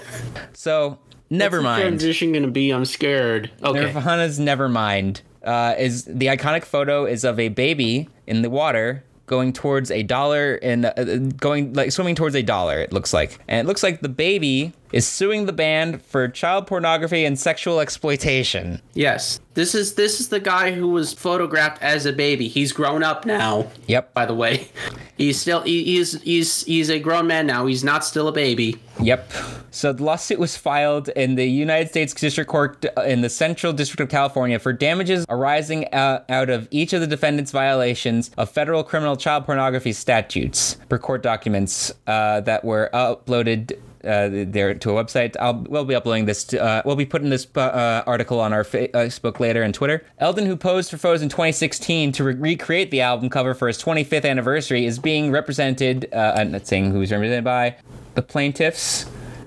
so 0.54 0.98
never 1.34 1.58
What's 1.58 1.64
mind. 1.64 1.82
Transition 1.82 2.32
gonna 2.32 2.48
be. 2.48 2.72
I'm 2.72 2.86
scared. 2.86 3.52
Okay. 3.64 3.92
Nirvana's 3.92 4.40
Nevermind 4.40 5.22
uh, 5.44 5.76
is 5.78 6.06
the 6.06 6.28
iconic 6.28 6.64
photo 6.64 7.06
is 7.06 7.24
of 7.24 7.40
a 7.40 7.50
baby 7.50 8.10
in 8.28 8.42
the 8.42 8.50
water 8.50 9.04
going 9.26 9.54
towards 9.54 9.90
a 9.90 10.04
dollar 10.04 10.56
and 10.62 10.86
uh, 10.86 10.94
going 11.38 11.74
like 11.74 11.92
swimming 11.92 12.16
towards 12.16 12.36
a 12.36 12.42
dollar. 12.44 12.80
It 12.80 12.94
looks 12.94 13.14
like, 13.14 13.40
and 13.48 13.66
it 13.66 13.68
looks 13.68 13.84
like 13.84 14.02
the 14.02 14.10
baby 14.10 14.74
is 14.94 15.08
suing 15.08 15.48
the 15.48 15.52
band 15.52 16.02
for 16.04 16.28
child 16.30 16.68
pornography 16.68 17.26
and 17.26 17.38
sexual 17.38 17.80
exploitation. 17.80 18.82
Yes. 18.94 19.42
This 19.56 19.76
is 19.76 19.96
this 19.96 20.20
is 20.20 20.30
the 20.30 20.40
guy 20.40 20.72
who 20.72 20.88
was 20.88 21.14
photographed 21.14 21.82
as 21.82 22.06
a 22.06 22.14
baby. 22.14 22.48
He's 22.48 22.72
grown 22.72 23.04
up 23.04 23.26
now. 23.26 23.72
Yep. 23.88 24.14
By 24.14 24.26
the 24.26 24.34
way, 24.34 24.70
he's 25.18 25.40
still 25.40 25.62
he, 25.62 25.84
he's 25.84 26.22
he's 26.22 26.64
he's 26.64 26.90
a 26.90 27.00
grown 27.00 27.28
man 27.28 27.46
now. 27.46 27.66
He's 27.66 27.84
not 27.84 28.06
still 28.06 28.28
a 28.28 28.32
baby. 28.32 28.80
Yep. 29.02 29.32
So 29.72 29.92
the 29.92 30.04
lawsuit 30.04 30.40
was 30.40 30.56
filed 30.56 31.10
in 31.10 31.36
the 31.36 31.46
United 31.46 31.90
States 31.90 32.14
District 32.14 32.50
Court 32.50 32.86
uh, 32.96 33.02
in 33.02 33.22
the 33.22 33.30
Central 33.30 33.74
District 33.74 34.02
of 34.02 34.10
California 34.10 34.60
for 34.60 34.72
damages 34.72 35.26
arising 35.30 35.92
out, 35.94 36.30
out 36.30 36.50
of 36.50 36.68
each 36.70 36.94
of 36.94 37.02
the 37.02 37.08
defendants' 37.08 37.52
violations 37.52 38.30
of 38.38 38.50
federal 38.50 38.84
criminal 38.84 39.16
child 39.18 39.46
pornography 39.46 39.94
statutes 39.94 40.78
per 40.90 41.00
court 41.00 41.24
documents 41.24 41.92
uh, 42.06 42.42
that 42.42 42.64
were 42.64 42.90
uploaded. 42.94 43.78
Uh, 44.04 44.28
there 44.32 44.74
to 44.74 44.98
a 44.98 45.04
website. 45.04 45.36
I'll 45.40 45.64
we'll 45.70 45.86
be 45.86 45.96
uploading 45.96 46.26
this. 46.26 46.44
To, 46.46 46.62
uh, 46.62 46.82
we'll 46.84 46.98
be 46.98 47.06
putting 47.06 47.30
this 47.30 47.48
uh, 47.56 48.04
article 48.06 48.42
on 48.42 48.52
our 48.52 48.66
Facebook 48.66 49.40
later 49.40 49.64
and 49.64 49.74
Twitter. 49.74 50.06
Elden, 50.20 50.46
who 50.46 50.58
posed 50.58 50.92
for 50.92 50.98
photos 50.98 51.22
in 51.22 51.30
2016 51.30 52.12
to 52.14 52.24
re- 52.26 52.34
recreate 52.34 52.92
the 52.92 53.00
album 53.00 53.30
cover 53.30 53.54
for 53.54 53.68
his 53.68 53.82
25th 53.82 54.30
anniversary, 54.30 54.86
is 54.86 55.00
being 55.00 55.32
represented. 55.32 56.10
Uh, 56.14 56.34
I'm 56.36 56.52
not 56.52 56.68
saying 56.68 56.92
who's 56.92 57.12
represented 57.14 57.46
by 57.46 57.78
the 58.16 58.22
plaintiffs. 58.22 59.06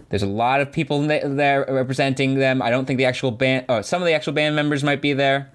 There's 0.08 0.22
a 0.22 0.26
lot 0.26 0.60
of 0.60 0.72
people 0.72 1.02
there 1.02 1.66
representing 1.68 2.36
them. 2.36 2.62
I 2.62 2.70
don't 2.70 2.86
think 2.86 2.96
the 2.96 3.04
actual 3.04 3.32
band, 3.32 3.66
oh, 3.68 3.82
some 3.82 4.00
of 4.00 4.06
the 4.06 4.14
actual 4.14 4.32
band 4.32 4.56
members 4.56 4.84
might 4.84 5.02
be 5.02 5.12
there. 5.12 5.50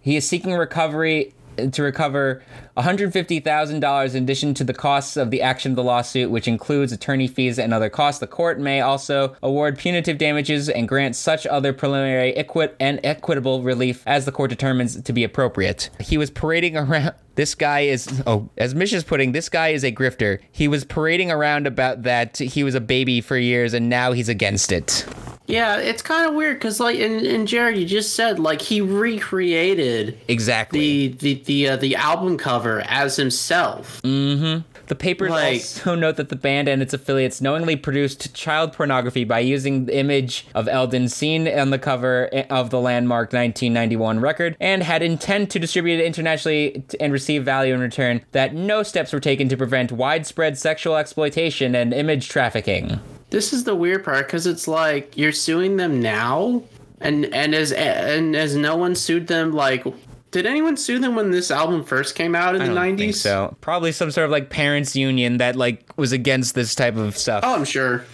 He 0.00 0.16
is 0.16 0.26
seeking 0.26 0.54
recovery 0.54 1.34
to 1.56 1.82
recover 1.82 2.42
$150,000 2.76 4.14
in 4.14 4.22
addition 4.22 4.54
to 4.54 4.64
the 4.64 4.74
costs 4.74 5.16
of 5.16 5.30
the 5.30 5.42
action 5.42 5.72
of 5.72 5.76
the 5.76 5.82
lawsuit, 5.82 6.30
which 6.30 6.48
includes 6.48 6.92
attorney 6.92 7.26
fees 7.26 7.58
and 7.58 7.72
other 7.72 7.88
costs. 7.88 8.20
The 8.20 8.26
court 8.26 8.58
may 8.60 8.80
also 8.80 9.36
award 9.42 9.78
punitive 9.78 10.18
damages 10.18 10.68
and 10.68 10.88
grant 10.88 11.16
such 11.16 11.46
other 11.46 11.72
preliminary 11.72 12.32
equi- 12.36 12.68
and 12.80 13.00
equitable 13.04 13.62
relief 13.62 14.02
as 14.06 14.24
the 14.24 14.32
court 14.32 14.50
determines 14.50 15.00
to 15.00 15.12
be 15.12 15.24
appropriate. 15.24 15.90
He 16.00 16.18
was 16.18 16.30
parading 16.30 16.76
around. 16.76 17.14
This 17.34 17.54
guy 17.54 17.80
is, 17.80 18.22
oh, 18.26 18.48
as 18.56 18.74
Mish 18.74 18.94
is 18.94 19.04
putting, 19.04 19.32
this 19.32 19.50
guy 19.50 19.68
is 19.68 19.84
a 19.84 19.92
grifter. 19.92 20.40
He 20.52 20.68
was 20.68 20.84
parading 20.84 21.30
around 21.30 21.66
about 21.66 22.02
that 22.04 22.38
he 22.38 22.64
was 22.64 22.74
a 22.74 22.80
baby 22.80 23.20
for 23.20 23.36
years 23.36 23.74
and 23.74 23.90
now 23.90 24.12
he's 24.12 24.30
against 24.30 24.72
it. 24.72 25.04
Yeah, 25.46 25.76
it's 25.78 26.02
kind 26.02 26.28
of 26.28 26.34
weird 26.34 26.56
because 26.58 26.80
like 26.80 26.98
and, 26.98 27.24
and 27.26 27.46
Jared, 27.46 27.76
you 27.78 27.86
just 27.86 28.14
said 28.14 28.38
like 28.38 28.60
he 28.60 28.80
recreated 28.80 30.18
Exactly. 30.28 31.08
the 31.08 31.34
the 31.34 31.42
the 31.44 31.68
uh, 31.68 31.76
the 31.76 31.96
album 31.96 32.36
cover 32.38 32.80
as 32.86 33.16
himself. 33.16 34.00
Mm-hmm. 34.02 34.62
The 34.88 34.94
papers 34.94 35.30
Like- 35.30 35.54
also 35.54 35.96
note 35.96 36.14
that 36.16 36.28
the 36.28 36.36
band 36.36 36.68
and 36.68 36.80
its 36.80 36.94
affiliates 36.94 37.40
knowingly 37.40 37.74
produced 37.74 38.32
child 38.34 38.72
pornography 38.72 39.24
by 39.24 39.40
using 39.40 39.86
the 39.86 39.96
image 39.98 40.46
of 40.54 40.68
Elden 40.68 41.08
seen 41.08 41.48
on 41.48 41.70
the 41.70 41.78
cover 41.78 42.26
of 42.50 42.70
the 42.70 42.80
landmark 42.80 43.32
1991 43.32 44.20
record 44.20 44.56
and 44.60 44.84
had 44.84 45.02
intent 45.02 45.50
to 45.50 45.58
distribute 45.58 45.98
it 45.98 46.04
internationally 46.04 46.84
and 47.00 47.12
receive 47.12 47.44
value 47.44 47.74
in 47.74 47.80
return, 47.80 48.20
that 48.30 48.54
no 48.54 48.84
steps 48.84 49.12
were 49.12 49.18
taken 49.18 49.48
to 49.48 49.56
prevent 49.56 49.90
widespread 49.90 50.56
sexual 50.56 50.94
exploitation 50.96 51.74
and 51.74 51.92
image 51.92 52.28
trafficking. 52.28 53.00
This 53.30 53.52
is 53.52 53.64
the 53.64 53.74
weird 53.74 54.04
part 54.04 54.26
because 54.26 54.46
it's 54.46 54.68
like 54.68 55.16
you're 55.16 55.32
suing 55.32 55.76
them 55.76 56.00
now, 56.00 56.62
and 57.00 57.26
and 57.34 57.54
as 57.54 57.72
and 57.72 58.36
as 58.36 58.54
no 58.56 58.76
one 58.76 58.94
sued 58.94 59.26
them 59.26 59.52
like 59.52 59.84
Did 60.30 60.46
anyone 60.46 60.76
sue 60.76 60.98
them 60.98 61.14
when 61.16 61.30
this 61.30 61.50
album 61.50 61.82
first 61.84 62.14
came 62.14 62.34
out 62.34 62.54
in 62.54 62.62
I 62.62 62.66
the 62.68 62.74
nineties? 62.74 63.22
think 63.22 63.32
so. 63.32 63.56
Probably 63.60 63.90
some 63.92 64.10
sort 64.10 64.26
of 64.26 64.30
like 64.30 64.50
parents 64.50 64.94
union 64.94 65.38
that 65.38 65.56
like 65.56 65.96
was 65.96 66.12
against 66.12 66.54
this 66.54 66.74
type 66.74 66.96
of 66.96 67.16
stuff. 67.16 67.42
Oh, 67.44 67.54
I'm 67.54 67.64
sure. 67.64 68.04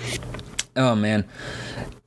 Oh 0.76 0.94
man. 0.94 1.24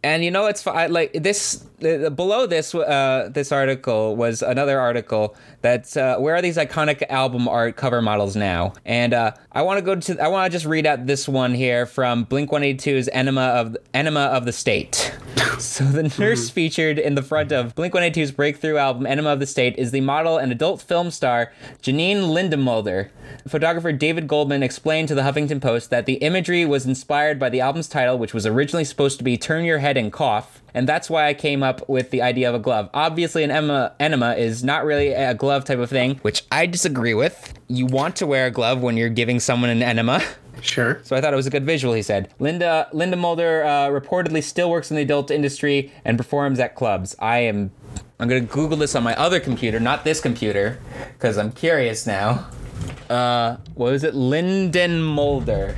And 0.04 0.24
you 0.24 0.32
know 0.32 0.46
it's 0.46 0.66
I, 0.68 0.88
like 0.88 1.14
this 1.14 1.66
below 2.10 2.48
this 2.48 2.74
uh, 2.74 3.30
this 3.32 3.52
article 3.52 4.16
was 4.16 4.42
another 4.42 4.80
article 4.80 5.36
that's 5.62 5.96
uh, 5.96 6.18
where 6.18 6.36
are 6.36 6.42
these 6.42 6.58
iconic 6.58 7.04
album 7.10 7.48
art 7.48 7.76
cover 7.76 8.02
models 8.02 8.36
now? 8.36 8.74
And 8.86 9.14
uh, 9.14 9.34
I 9.52 9.62
want 9.62 9.78
to 9.78 9.82
go 9.82 9.96
to 9.96 10.24
I 10.24 10.28
want 10.28 10.52
to 10.52 10.56
just 10.56 10.66
read 10.66 10.86
out 10.86 11.06
this 11.06 11.28
one 11.28 11.54
here 11.54 11.86
from 11.86 12.24
Blink 12.24 12.50
182's 12.50 13.10
Enema 13.10 13.42
of 13.42 13.78
Enema 13.94 14.22
of 14.22 14.46
the 14.46 14.54
State. 14.54 15.14
So 15.58 15.86
the 15.86 16.14
nurse 16.20 16.50
featured 16.50 17.00
in 17.00 17.16
the 17.16 17.22
front 17.22 17.54
of 17.54 17.76
Blink 17.76 17.94
182's 17.94 18.32
breakthrough 18.32 18.76
album 18.76 19.06
Enema 19.06 19.30
of 19.30 19.40
the 19.40 19.46
State 19.46 19.78
is 19.78 19.92
the 19.92 20.02
model 20.02 20.38
and 20.38 20.52
adult 20.52 20.82
film 20.82 21.12
star 21.12 21.54
Janine 21.82 22.24
Lindemulder. 22.24 23.10
Photographer 23.48 23.94
David 23.94 24.28
Goldman 24.28 24.64
explained 24.64 25.08
to 25.08 25.16
the 25.16 25.22
Huffington 25.22 25.62
Post 25.62 25.92
that 25.92 26.06
the 26.06 26.16
imagery 26.16 26.66
was 26.66 26.86
inspired 26.86 27.40
by 27.40 27.50
the 27.50 27.62
album's 27.62 27.88
title, 27.88 28.18
which 28.18 28.34
was 28.34 28.46
originally 28.46 28.84
supposed 28.84 29.18
to 29.20 29.24
be 29.24 29.38
Turn 29.38 29.64
Your 29.64 29.78
Head 29.78 29.96
and 29.96 30.12
Cough, 30.12 30.62
and 30.76 30.88
that's 30.88 31.10
why 31.10 31.28
I 31.28 31.34
came 31.34 31.64
up 31.64 31.88
with 31.88 32.12
the 32.12 32.22
idea 32.22 32.50
of 32.50 32.54
a 32.54 32.60
glove. 32.60 32.90
Obviously, 32.94 33.44
an 33.44 33.50
enema, 33.50 33.96
enema 34.00 34.34
is 34.34 34.64
not 34.64 34.86
really 34.86 35.14
a 35.14 35.34
glove 35.34 35.64
type 35.64 35.80
of 35.80 35.90
thing, 35.90 36.18
which 36.18 36.44
I 36.52 36.66
disagree 36.66 37.14
with. 37.14 37.54
You 37.68 37.86
want 37.86 38.18
to 38.18 38.28
wear 38.28 38.48
a 38.48 38.52
glove 38.52 38.82
when 38.82 38.98
you're 38.98 39.10
giving 39.10 39.40
someone 39.40 39.70
an 39.72 39.82
enema. 39.82 40.22
Sure. 40.62 41.02
So 41.04 41.16
I 41.16 41.22
thought 41.22 41.34
it 41.34 41.36
was 41.36 41.48
a 41.48 41.50
good 41.50 41.66
visual, 41.66 41.94
he 41.94 42.02
said. 42.02 42.34
Linda 42.40 42.88
Linda 42.94 43.18
Mulder 43.18 43.64
uh, 43.64 43.88
reportedly 43.90 44.42
still 44.42 44.70
works 44.70 44.90
in 44.90 44.96
the 44.96 45.04
adult 45.04 45.30
industry 45.30 45.92
and 46.04 46.18
performs 46.18 46.60
at 46.60 46.76
clubs. 46.76 47.16
I 47.20 47.40
am 47.40 47.72
I'm 48.20 48.30
going 48.30 48.48
to 48.48 48.54
Google 48.54 48.78
this 48.78 48.96
on 48.96 49.04
my 49.04 49.16
other 49.16 49.40
computer, 49.40 49.80
not 49.80 50.04
this 50.06 50.22
computer, 50.22 50.80
because 51.14 51.38
I'm 51.38 51.52
curious 51.52 52.08
now. 52.08 52.50
Uh, 53.10 53.58
what 53.76 53.92
was 53.92 54.04
it? 54.04 54.16
Linden 54.16 55.02
Mulder. 55.02 55.78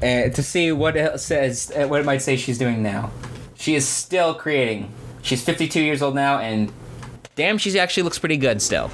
Uh, 0.00 0.28
to 0.28 0.42
see 0.42 0.70
what 0.70 0.96
it 0.96 1.18
says, 1.18 1.72
uh, 1.74 1.86
what 1.88 2.00
it 2.00 2.04
might 2.04 2.18
say 2.18 2.36
she's 2.36 2.58
doing 2.58 2.82
now. 2.82 3.10
She 3.64 3.74
is 3.74 3.88
still 3.88 4.34
creating. 4.34 4.92
She's 5.22 5.42
52 5.42 5.80
years 5.80 6.02
old 6.02 6.14
now, 6.14 6.38
and 6.38 6.70
damn, 7.34 7.56
she 7.56 7.80
actually 7.80 8.02
looks 8.02 8.18
pretty 8.18 8.36
good 8.36 8.60
still. 8.60 8.90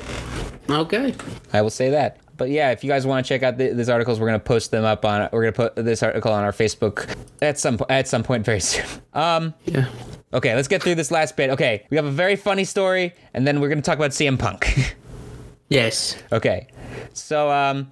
Okay. 0.68 1.12
I 1.52 1.60
will 1.60 1.70
say 1.70 1.90
that. 1.90 2.18
But 2.36 2.50
yeah, 2.50 2.70
if 2.70 2.84
you 2.84 2.88
guys 2.88 3.04
want 3.04 3.26
to 3.26 3.28
check 3.28 3.42
out 3.42 3.58
the, 3.58 3.72
these 3.72 3.88
articles, 3.88 4.20
we're 4.20 4.28
gonna 4.28 4.38
post 4.38 4.70
them 4.70 4.84
up 4.84 5.04
on. 5.04 5.28
We're 5.32 5.50
gonna 5.50 5.70
put 5.70 5.74
this 5.74 6.04
article 6.04 6.32
on 6.32 6.44
our 6.44 6.52
Facebook 6.52 7.12
at 7.42 7.58
some 7.58 7.80
at 7.88 8.06
some 8.06 8.22
point 8.22 8.44
very 8.44 8.60
soon. 8.60 8.84
Um, 9.12 9.54
Yeah. 9.64 9.88
okay, 10.32 10.54
let's 10.54 10.68
get 10.68 10.84
through 10.84 10.94
this 10.94 11.10
last 11.10 11.36
bit. 11.36 11.50
Okay, 11.50 11.84
we 11.90 11.96
have 11.96 12.06
a 12.06 12.10
very 12.12 12.36
funny 12.36 12.62
story, 12.62 13.12
and 13.34 13.44
then 13.44 13.58
we're 13.60 13.70
gonna 13.70 13.82
talk 13.82 13.98
about 13.98 14.12
CM 14.12 14.38
Punk. 14.38 14.94
Yes. 15.68 16.16
okay, 16.32 16.68
so 17.12 17.50
um, 17.50 17.90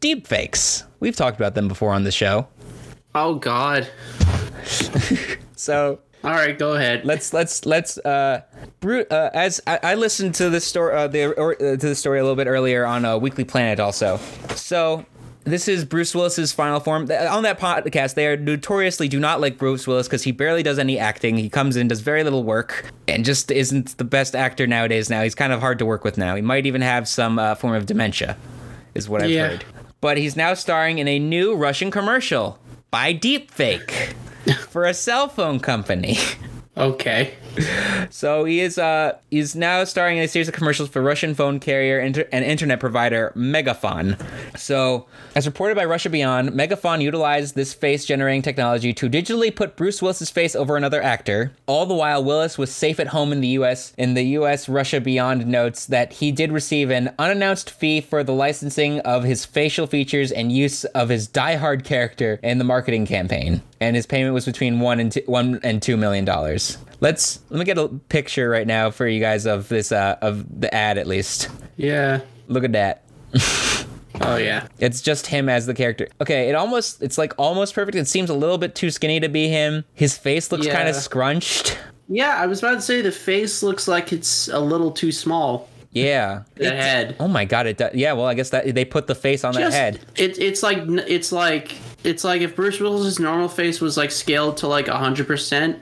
deep 0.00 0.26
fakes. 0.26 0.82
We've 0.98 1.14
talked 1.14 1.36
about 1.38 1.54
them 1.54 1.68
before 1.68 1.92
on 1.92 2.02
the 2.02 2.12
show. 2.12 2.48
Oh 3.14 3.34
God. 3.36 3.88
So 5.56 5.98
All 6.24 6.30
right, 6.30 6.58
go 6.58 6.72
ahead. 6.74 7.04
let's 7.04 7.34
let's 7.34 7.66
let's 7.66 7.98
uh, 7.98 8.42
Bru- 8.80 9.04
uh 9.10 9.28
as 9.34 9.60
I, 9.66 9.78
I 9.82 9.94
listened 9.94 10.34
to 10.36 10.48
this 10.48 10.64
story 10.64 10.94
uh, 10.94 11.06
the 11.06 11.34
or, 11.34 11.52
uh, 11.54 11.76
to 11.76 11.76
the 11.76 11.94
story 11.94 12.18
a 12.18 12.22
little 12.22 12.36
bit 12.36 12.46
earlier 12.46 12.86
on 12.86 13.04
uh, 13.04 13.18
Weekly 13.18 13.44
Planet 13.44 13.78
also. 13.78 14.18
So 14.54 15.04
this 15.44 15.68
is 15.68 15.84
Bruce 15.84 16.14
Willis's 16.14 16.52
final 16.54 16.80
form. 16.80 17.02
On 17.10 17.42
that 17.42 17.58
podcast, 17.58 18.14
they 18.14 18.26
are 18.26 18.36
notoriously 18.38 19.06
do 19.08 19.18
not 19.20 19.40
like 19.42 19.58
Bruce 19.58 19.86
Willis 19.86 20.06
because 20.06 20.22
he 20.22 20.32
barely 20.32 20.62
does 20.62 20.78
any 20.78 20.98
acting. 20.98 21.36
He 21.36 21.50
comes 21.50 21.76
in, 21.76 21.88
does 21.88 22.00
very 22.00 22.24
little 22.24 22.44
work, 22.44 22.90
and 23.08 23.22
just 23.24 23.50
isn't 23.50 23.98
the 23.98 24.04
best 24.04 24.34
actor 24.36 24.66
nowadays. 24.66 25.10
Now 25.10 25.22
he's 25.22 25.34
kind 25.34 25.52
of 25.52 25.60
hard 25.60 25.78
to 25.80 25.84
work 25.86 26.04
with. 26.04 26.16
Now 26.16 26.36
he 26.36 26.42
might 26.42 26.64
even 26.64 26.80
have 26.80 27.06
some 27.08 27.38
uh, 27.38 27.54
form 27.54 27.74
of 27.74 27.84
dementia, 27.86 28.36
is 28.94 29.08
what 29.10 29.22
I've 29.22 29.30
Yeah. 29.30 29.48
heard. 29.48 29.64
But 30.00 30.16
he's 30.16 30.36
now 30.36 30.54
starring 30.54 30.98
in 30.98 31.06
a 31.08 31.18
new 31.18 31.54
Russian 31.54 31.90
commercial 31.90 32.58
by 32.90 33.14
Deepfake 33.14 34.14
for 34.68 34.84
a 34.84 34.94
cell 34.94 35.28
phone 35.28 35.60
company. 35.60 36.18
Okay. 36.76 37.34
So 38.10 38.44
he 38.44 38.60
is 38.60 38.78
uh 38.78 39.18
he's 39.30 39.54
now 39.54 39.84
starring 39.84 40.18
in 40.18 40.24
a 40.24 40.28
series 40.28 40.48
of 40.48 40.54
commercials 40.54 40.88
for 40.88 41.02
Russian 41.02 41.34
phone 41.34 41.60
carrier 41.60 42.00
inter- 42.00 42.28
and 42.32 42.44
internet 42.44 42.80
provider 42.80 43.32
Megafon. 43.36 44.20
So, 44.58 45.06
as 45.34 45.46
reported 45.46 45.76
by 45.76 45.84
Russia 45.84 46.10
Beyond, 46.10 46.50
Megafon 46.50 47.02
utilized 47.02 47.54
this 47.54 47.72
face 47.72 48.04
generating 48.04 48.42
technology 48.42 48.92
to 48.94 49.08
digitally 49.08 49.54
put 49.54 49.76
Bruce 49.76 50.02
Willis's 50.02 50.30
face 50.30 50.56
over 50.56 50.76
another 50.76 51.02
actor. 51.02 51.52
All 51.66 51.86
the 51.86 51.94
while 51.94 52.22
Willis 52.22 52.58
was 52.58 52.74
safe 52.74 52.98
at 52.98 53.08
home 53.08 53.32
in 53.32 53.40
the 53.40 53.48
US. 53.48 53.92
In 53.96 54.14
the 54.14 54.24
US, 54.38 54.68
Russia 54.68 55.00
Beyond 55.00 55.46
notes 55.46 55.86
that 55.86 56.14
he 56.14 56.32
did 56.32 56.52
receive 56.52 56.90
an 56.90 57.14
unannounced 57.18 57.70
fee 57.70 58.00
for 58.00 58.24
the 58.24 58.32
licensing 58.34 59.00
of 59.00 59.24
his 59.24 59.44
facial 59.44 59.86
features 59.86 60.32
and 60.32 60.52
use 60.52 60.84
of 60.86 61.08
his 61.08 61.26
die-hard 61.26 61.84
character 61.84 62.40
in 62.42 62.58
the 62.58 62.64
marketing 62.64 63.06
campaign. 63.06 63.62
And 63.80 63.96
his 63.96 64.06
payment 64.06 64.34
was 64.34 64.44
between 64.44 64.80
1 64.80 65.00
and 65.00 65.12
2, 65.12 65.22
1 65.26 65.60
and 65.62 65.82
2 65.82 65.96
million 65.96 66.24
dollars. 66.24 66.78
Let's 67.00 67.40
let 67.48 67.58
me 67.58 67.64
get 67.64 67.78
a 67.78 67.88
picture 67.88 68.48
right 68.50 68.66
now 68.66 68.90
for 68.90 69.06
you 69.06 69.20
guys 69.20 69.46
of 69.46 69.68
this 69.68 69.90
uh 69.92 70.16
of 70.20 70.60
the 70.60 70.72
ad 70.74 70.98
at 70.98 71.06
least. 71.06 71.48
Yeah. 71.76 72.20
Look 72.48 72.64
at 72.64 72.72
that. 72.72 73.04
Oh 74.22 74.36
yeah. 74.36 74.66
It's 74.78 75.00
just 75.00 75.26
him 75.28 75.48
as 75.48 75.64
the 75.66 75.72
character. 75.74 76.08
Okay, 76.20 76.48
it 76.50 76.54
almost 76.54 77.02
it's 77.02 77.16
like 77.16 77.32
almost 77.38 77.74
perfect. 77.74 77.96
It 77.96 78.06
seems 78.06 78.28
a 78.28 78.34
little 78.34 78.58
bit 78.58 78.74
too 78.74 78.90
skinny 78.90 79.18
to 79.20 79.28
be 79.28 79.48
him. 79.48 79.84
His 79.94 80.18
face 80.18 80.52
looks 80.52 80.66
kind 80.66 80.88
of 80.88 80.94
scrunched. 80.96 81.78
Yeah, 82.08 82.36
I 82.36 82.46
was 82.46 82.58
about 82.58 82.74
to 82.74 82.80
say 82.82 83.00
the 83.00 83.12
face 83.12 83.62
looks 83.62 83.86
like 83.88 84.12
it's 84.12 84.48
a 84.48 84.58
little 84.60 84.90
too 84.90 85.12
small. 85.12 85.68
Yeah. 85.92 86.42
The 86.56 86.66
It- 86.66 86.72
head. 86.74 87.16
Oh 87.18 87.28
my 87.28 87.44
god, 87.46 87.66
it 87.66 87.78
does. 87.78 87.94
Yeah, 87.94 88.12
well, 88.12 88.26
I 88.26 88.34
guess 88.34 88.50
that 88.50 88.74
they 88.74 88.84
put 88.84 89.06
the 89.06 89.14
face 89.14 89.42
on 89.42 89.54
that 89.54 89.72
head. 89.72 90.00
It, 90.16 90.38
it's 90.38 90.62
like 90.62 90.78
it's 90.86 91.32
like 91.32 91.72
it's 92.04 92.24
like 92.24 92.42
if 92.42 92.54
Bruce 92.56 92.78
Willis's 92.78 93.18
normal 93.20 93.48
face 93.48 93.80
was 93.80 93.96
like 93.96 94.10
scaled 94.10 94.58
to 94.58 94.66
like 94.68 94.88
hundred 94.88 95.26
percent, 95.28 95.78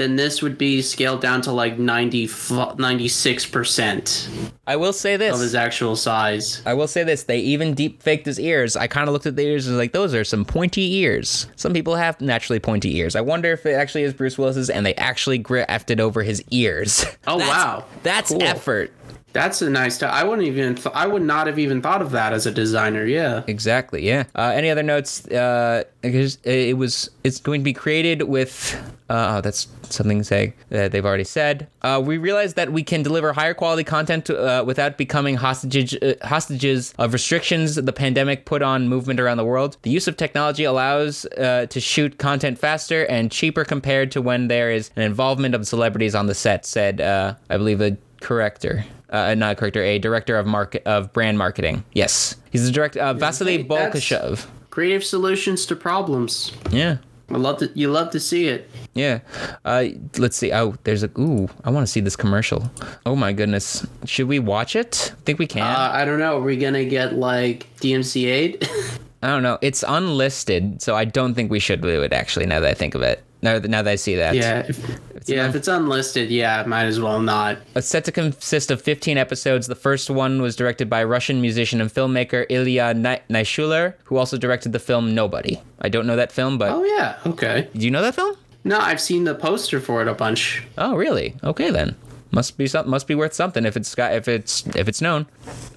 then 0.00 0.16
this 0.16 0.40
would 0.42 0.56
be 0.58 0.80
scaled 0.82 1.20
down 1.20 1.42
to 1.42 1.52
like 1.52 1.78
96 1.78 3.46
percent 3.46 4.28
I 4.66 4.76
will 4.76 4.92
say 4.92 5.16
this. 5.16 5.34
of 5.34 5.40
his 5.40 5.54
actual 5.56 5.96
size. 5.96 6.62
I 6.64 6.74
will 6.74 6.86
say 6.86 7.02
this. 7.02 7.24
They 7.24 7.38
even 7.40 7.74
deep 7.74 8.02
faked 8.02 8.24
his 8.26 8.38
ears. 8.38 8.76
I 8.76 8.86
kind 8.86 9.08
of 9.08 9.12
looked 9.12 9.26
at 9.26 9.34
the 9.34 9.42
ears 9.42 9.66
and 9.66 9.74
was 9.74 9.82
like, 9.82 9.90
those 9.92 10.14
are 10.14 10.22
some 10.22 10.44
pointy 10.44 10.94
ears. 10.98 11.48
Some 11.56 11.72
people 11.72 11.96
have 11.96 12.20
naturally 12.20 12.60
pointy 12.60 12.96
ears. 12.98 13.16
I 13.16 13.20
wonder 13.20 13.50
if 13.52 13.66
it 13.66 13.72
actually 13.72 14.04
is 14.04 14.14
Bruce 14.14 14.38
Willis's 14.38 14.70
and 14.70 14.86
they 14.86 14.94
actually 14.94 15.38
grafted 15.38 15.98
over 16.00 16.22
his 16.22 16.42
ears. 16.50 17.04
Oh 17.26 17.38
That's- 17.38 17.48
wow, 17.48 17.84
That's 18.02 18.30
Cool. 18.30 18.42
effort. 18.44 18.92
That's 19.32 19.62
a 19.62 19.70
nice. 19.70 19.98
T- 19.98 20.06
I 20.06 20.24
wouldn't 20.24 20.46
even. 20.46 20.74
Th- 20.74 20.94
I 20.94 21.06
would 21.06 21.22
not 21.22 21.46
have 21.46 21.58
even 21.58 21.80
thought 21.80 22.02
of 22.02 22.10
that 22.12 22.32
as 22.32 22.46
a 22.46 22.50
designer. 22.50 23.04
Yeah. 23.04 23.44
Exactly. 23.46 24.06
Yeah. 24.06 24.24
Uh, 24.34 24.52
any 24.54 24.70
other 24.70 24.82
notes? 24.82 25.26
Uh, 25.28 25.84
it 26.02 26.76
was. 26.76 27.10
It's 27.22 27.38
going 27.38 27.60
to 27.60 27.64
be 27.64 27.72
created 27.72 28.22
with. 28.22 28.74
Uh, 29.08 29.36
oh, 29.36 29.40
that's 29.40 29.68
something 29.82 30.22
say 30.22 30.54
that 30.68 30.92
they've 30.92 31.04
already 31.04 31.24
said. 31.24 31.68
Uh, 31.82 32.00
we 32.04 32.16
realize 32.18 32.54
that 32.54 32.72
we 32.72 32.82
can 32.82 33.02
deliver 33.02 33.32
higher 33.32 33.54
quality 33.54 33.84
content 33.84 34.30
uh, 34.30 34.64
without 34.66 34.96
becoming 34.96 35.36
hostages 35.36 36.00
uh, 36.02 36.14
hostages 36.26 36.94
of 36.98 37.12
restrictions 37.12 37.74
the 37.76 37.92
pandemic 37.92 38.44
put 38.44 38.62
on 38.62 38.88
movement 38.88 39.20
around 39.20 39.36
the 39.36 39.44
world. 39.44 39.76
The 39.82 39.90
use 39.90 40.08
of 40.08 40.16
technology 40.16 40.64
allows 40.64 41.24
uh, 41.26 41.66
to 41.70 41.80
shoot 41.80 42.18
content 42.18 42.58
faster 42.58 43.04
and 43.06 43.30
cheaper 43.30 43.64
compared 43.64 44.10
to 44.12 44.22
when 44.22 44.48
there 44.48 44.70
is 44.70 44.90
an 44.96 45.02
involvement 45.02 45.54
of 45.54 45.66
celebrities 45.66 46.14
on 46.14 46.26
the 46.26 46.34
set. 46.34 46.66
Said 46.66 47.00
I 47.00 47.56
believe 47.56 47.80
a 47.80 47.96
corrector. 48.20 48.84
Uh, 49.10 49.34
not 49.34 49.52
a 49.52 49.54
corrector, 49.56 49.82
a 49.82 49.98
director 49.98 50.36
of 50.38 50.46
market 50.46 50.82
of 50.86 51.12
brand 51.12 51.36
marketing. 51.36 51.84
Yes, 51.92 52.36
he's 52.50 52.64
the 52.64 52.72
director. 52.72 53.00
Uh, 53.00 53.12
Vasily 53.14 53.58
Hey, 53.58 53.64
Bolkashov. 53.64 54.46
Creative 54.70 55.02
solutions 55.04 55.66
to 55.66 55.74
problems. 55.76 56.52
Yeah, 56.70 56.98
I 57.28 57.36
love 57.36 57.58
to. 57.58 57.70
You 57.74 57.90
love 57.90 58.10
to 58.10 58.20
see 58.20 58.46
it. 58.46 58.70
yeah. 58.94 59.18
Uh, 59.64 59.86
let's 60.16 60.36
see. 60.36 60.52
Oh, 60.52 60.76
there's 60.84 61.02
a. 61.02 61.10
Ooh, 61.18 61.48
I 61.64 61.70
want 61.70 61.84
to 61.86 61.90
see 61.90 61.98
this 62.00 62.14
commercial. 62.14 62.70
Oh 63.04 63.16
my 63.16 63.32
goodness. 63.32 63.84
Should 64.04 64.28
we 64.28 64.38
watch 64.38 64.76
it? 64.76 65.12
I 65.12 65.20
think 65.24 65.38
we 65.40 65.46
can. 65.48 65.62
Uh, 65.62 65.90
I 65.92 66.04
don't 66.04 66.20
know. 66.20 66.38
Are 66.38 66.42
we 66.42 66.56
gonna 66.56 66.84
get 66.84 67.14
like 67.14 67.66
DMCA'd? 67.80 68.68
I 69.22 69.26
don't 69.28 69.42
know. 69.42 69.58
It's 69.60 69.84
unlisted, 69.86 70.80
so 70.80 70.94
I 70.96 71.04
don't 71.04 71.34
think 71.34 71.50
we 71.50 71.58
should 71.58 71.80
do 71.82 72.02
it. 72.02 72.12
Actually, 72.12 72.46
now 72.46 72.60
that 72.60 72.70
I 72.70 72.74
think 72.74 72.94
of 72.94 73.02
it. 73.02 73.22
Now, 73.42 73.58
now 73.58 73.82
that 73.82 73.90
I 73.90 73.94
see 73.96 74.16
that. 74.16 74.34
yeah. 74.34 74.66
If, 74.68 75.00
yeah. 75.26 75.48
If 75.48 75.54
it's 75.54 75.68
unlisted, 75.68 76.30
yeah, 76.30 76.64
might 76.66 76.84
as 76.84 77.00
well 77.00 77.20
not. 77.20 77.58
It's 77.74 77.86
set 77.86 78.04
to 78.06 78.12
consist 78.12 78.70
of 78.70 78.80
15 78.82 79.16
episodes. 79.18 79.66
The 79.66 79.74
first 79.74 80.10
one 80.10 80.42
was 80.42 80.56
directed 80.56 80.88
by 80.90 81.04
Russian 81.04 81.40
musician 81.40 81.80
and 81.80 81.92
filmmaker 81.92 82.46
Ilya 82.48 82.94
Naishuler, 83.30 83.94
who 84.04 84.16
also 84.16 84.36
directed 84.36 84.72
the 84.72 84.78
film 84.78 85.14
Nobody. 85.14 85.60
I 85.80 85.88
don't 85.88 86.06
know 86.06 86.16
that 86.16 86.32
film, 86.32 86.58
but 86.58 86.70
Oh 86.70 86.84
yeah. 86.84 87.18
Okay. 87.26 87.68
do 87.74 87.84
you 87.84 87.90
know 87.90 88.02
that 88.02 88.14
film? 88.14 88.36
No, 88.64 88.78
I've 88.78 89.00
seen 89.00 89.24
the 89.24 89.34
poster 89.34 89.80
for 89.80 90.02
it 90.02 90.08
a 90.08 90.14
bunch. 90.14 90.62
Oh, 90.76 90.94
really? 90.96 91.36
Okay 91.42 91.70
then. 91.70 91.96
Must 92.32 92.56
be 92.56 92.66
some, 92.66 92.88
must 92.88 93.08
be 93.08 93.14
worth 93.14 93.32
something 93.32 93.64
if 93.64 93.76
it's 93.76 93.94
got 93.94 94.12
if 94.14 94.28
it's 94.28 94.64
if 94.76 94.86
it's 94.86 95.00
known. 95.00 95.26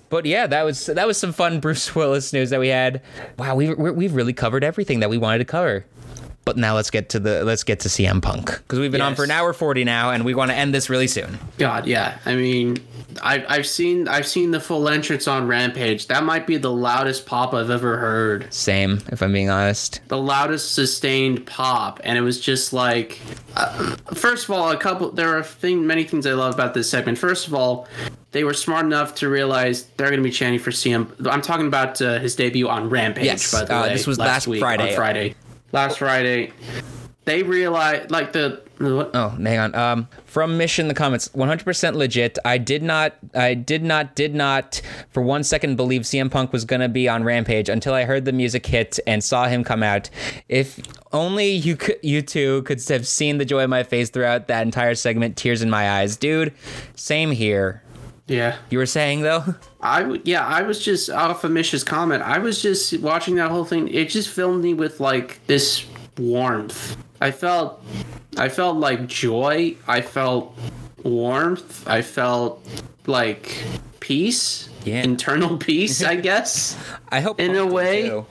But 0.09 0.25
yeah, 0.25 0.45
that 0.47 0.63
was 0.63 0.85
that 0.85 1.07
was 1.07 1.17
some 1.17 1.33
fun 1.33 1.59
Bruce 1.61 1.95
Willis 1.95 2.31
news 2.31 2.51
that 2.51 2.59
we 2.59 2.67
had. 2.67 3.01
Wow, 3.39 3.55
we 3.55 3.73
we 3.73 3.89
we've 3.89 4.13
really 4.13 4.33
covered 4.33 4.63
everything 4.63 4.99
that 4.99 5.09
we 5.09 5.17
wanted 5.17 5.39
to 5.39 5.45
cover. 5.45 5.85
But 6.45 6.57
now 6.57 6.75
let's 6.75 6.89
get 6.89 7.09
to 7.09 7.19
the 7.19 7.43
let's 7.43 7.63
get 7.63 7.79
to 7.81 7.89
CM 7.89 8.21
Punk 8.21 8.47
because 8.47 8.79
we've 8.79 8.91
been 8.91 9.01
on 9.01 9.15
for 9.15 9.23
an 9.23 9.31
hour 9.31 9.53
forty 9.53 9.83
now, 9.83 10.11
and 10.11 10.25
we 10.25 10.33
want 10.35 10.51
to 10.51 10.55
end 10.55 10.73
this 10.73 10.89
really 10.89 11.07
soon. 11.07 11.39
God, 11.57 11.85
yeah. 11.85 12.17
I 12.25 12.35
mean, 12.35 12.77
I, 13.21 13.45
I've 13.47 13.67
seen 13.67 14.07
I've 14.07 14.27
seen 14.27 14.51
the 14.51 14.59
full 14.59 14.89
entrance 14.89 15.27
on 15.27 15.47
Rampage. 15.47 16.07
That 16.07 16.23
might 16.23 16.47
be 16.47 16.57
the 16.57 16.71
loudest 16.71 17.25
pop 17.25 17.53
I've 17.53 17.69
ever 17.69 17.97
heard. 17.97 18.53
Same, 18.53 19.01
if 19.07 19.21
I'm 19.21 19.33
being 19.33 19.49
honest. 19.49 20.01
The 20.07 20.17
loudest 20.17 20.73
sustained 20.73 21.45
pop, 21.45 21.99
and 22.03 22.17
it 22.17 22.21
was 22.21 22.39
just 22.39 22.73
like, 22.73 23.19
uh, 23.55 23.95
first 24.13 24.45
of 24.45 24.51
all, 24.51 24.71
a 24.71 24.77
couple. 24.77 25.11
There 25.11 25.37
are 25.37 25.43
thing, 25.43 25.85
many 25.85 26.03
things 26.03 26.25
I 26.25 26.33
love 26.33 26.53
about 26.53 26.73
this 26.73 26.89
segment. 26.89 27.17
First 27.17 27.47
of 27.47 27.53
all, 27.53 27.87
they 28.31 28.43
were 28.43 28.53
smart 28.53 28.85
enough 28.85 29.15
to 29.15 29.29
realize 29.29 29.83
they're 29.97 30.09
going 30.09 30.21
to 30.21 30.23
be 30.23 30.31
chanting 30.31 30.59
for 30.59 30.71
CM. 30.71 31.07
I'm 31.27 31.41
talking 31.41 31.67
about 31.67 32.01
uh, 32.01 32.19
his 32.19 32.35
debut 32.35 32.67
on 32.67 32.89
Rampage. 32.89 33.25
Yes, 33.25 33.51
by 33.51 33.65
the 33.65 33.75
uh, 33.75 33.81
way, 33.83 33.93
this 33.93 34.07
was 34.07 34.17
last 34.17 34.47
week, 34.47 34.59
Friday. 34.59 34.95
Friday, 34.95 35.35
last 35.73 35.99
Friday, 35.99 36.53
they 37.25 37.43
realized 37.43 38.11
like 38.11 38.31
the. 38.31 38.61
Oh, 38.79 39.29
hang 39.29 39.59
on. 39.59 39.75
Um, 39.75 40.07
from 40.25 40.57
Mission, 40.57 40.87
the 40.87 40.93
comments, 40.93 41.29
100% 41.29 41.95
legit. 41.95 42.37
I 42.43 42.57
did 42.57 42.83
not, 42.83 43.15
I 43.33 43.53
did 43.53 43.83
not, 43.83 44.15
did 44.15 44.35
not 44.35 44.81
for 45.09 45.21
one 45.21 45.43
second 45.43 45.77
believe 45.77 46.01
CM 46.01 46.29
Punk 46.29 46.51
was 46.51 46.65
gonna 46.65 46.89
be 46.89 47.07
on 47.07 47.23
Rampage 47.23 47.69
until 47.69 47.93
I 47.93 48.03
heard 48.03 48.25
the 48.25 48.33
music 48.33 48.65
hit 48.65 48.99
and 49.07 49.23
saw 49.23 49.47
him 49.47 49.63
come 49.63 49.83
out. 49.83 50.09
If 50.49 50.81
only 51.13 51.51
you 51.51 51.77
could, 51.77 51.99
you 52.01 52.21
two 52.21 52.63
could 52.63 52.81
have 52.89 53.07
seen 53.07 53.37
the 53.37 53.45
joy 53.45 53.63
in 53.63 53.69
my 53.69 53.83
face 53.83 54.09
throughout 54.09 54.47
that 54.47 54.63
entire 54.63 54.95
segment, 54.95 55.37
tears 55.37 55.61
in 55.61 55.69
my 55.69 55.89
eyes, 55.89 56.17
dude. 56.17 56.53
Same 56.95 57.31
here. 57.31 57.82
Yeah. 58.27 58.57
You 58.69 58.77
were 58.77 58.85
saying 58.85 59.21
though? 59.21 59.43
I 59.81 60.19
yeah, 60.23 60.45
I 60.45 60.61
was 60.61 60.83
just 60.83 61.09
off 61.09 61.43
of 61.43 61.51
Mish's 61.51 61.83
comment. 61.83 62.23
I 62.23 62.39
was 62.39 62.61
just 62.61 62.97
watching 62.99 63.35
that 63.35 63.51
whole 63.51 63.65
thing. 63.65 63.87
It 63.89 64.09
just 64.09 64.29
filled 64.29 64.61
me 64.61 64.73
with 64.73 64.99
like 64.99 65.45
this 65.47 65.85
warmth. 66.17 66.95
I 67.19 67.31
felt, 67.31 67.83
I 68.37 68.49
felt 68.49 68.77
like 68.77 69.07
joy. 69.07 69.75
I 69.87 70.01
felt 70.01 70.57
warmth. 71.03 71.87
I 71.87 72.01
felt 72.01 72.65
like 73.07 73.63
peace. 73.99 74.69
Yeah. 74.85 75.03
Internal 75.03 75.57
peace, 75.69 76.03
I 76.03 76.15
guess. 76.15 76.77
I 77.09 77.19
hope 77.21 77.39
In 77.39 77.55
a 77.55 77.65
way- 77.65 78.03
too. 78.09 78.25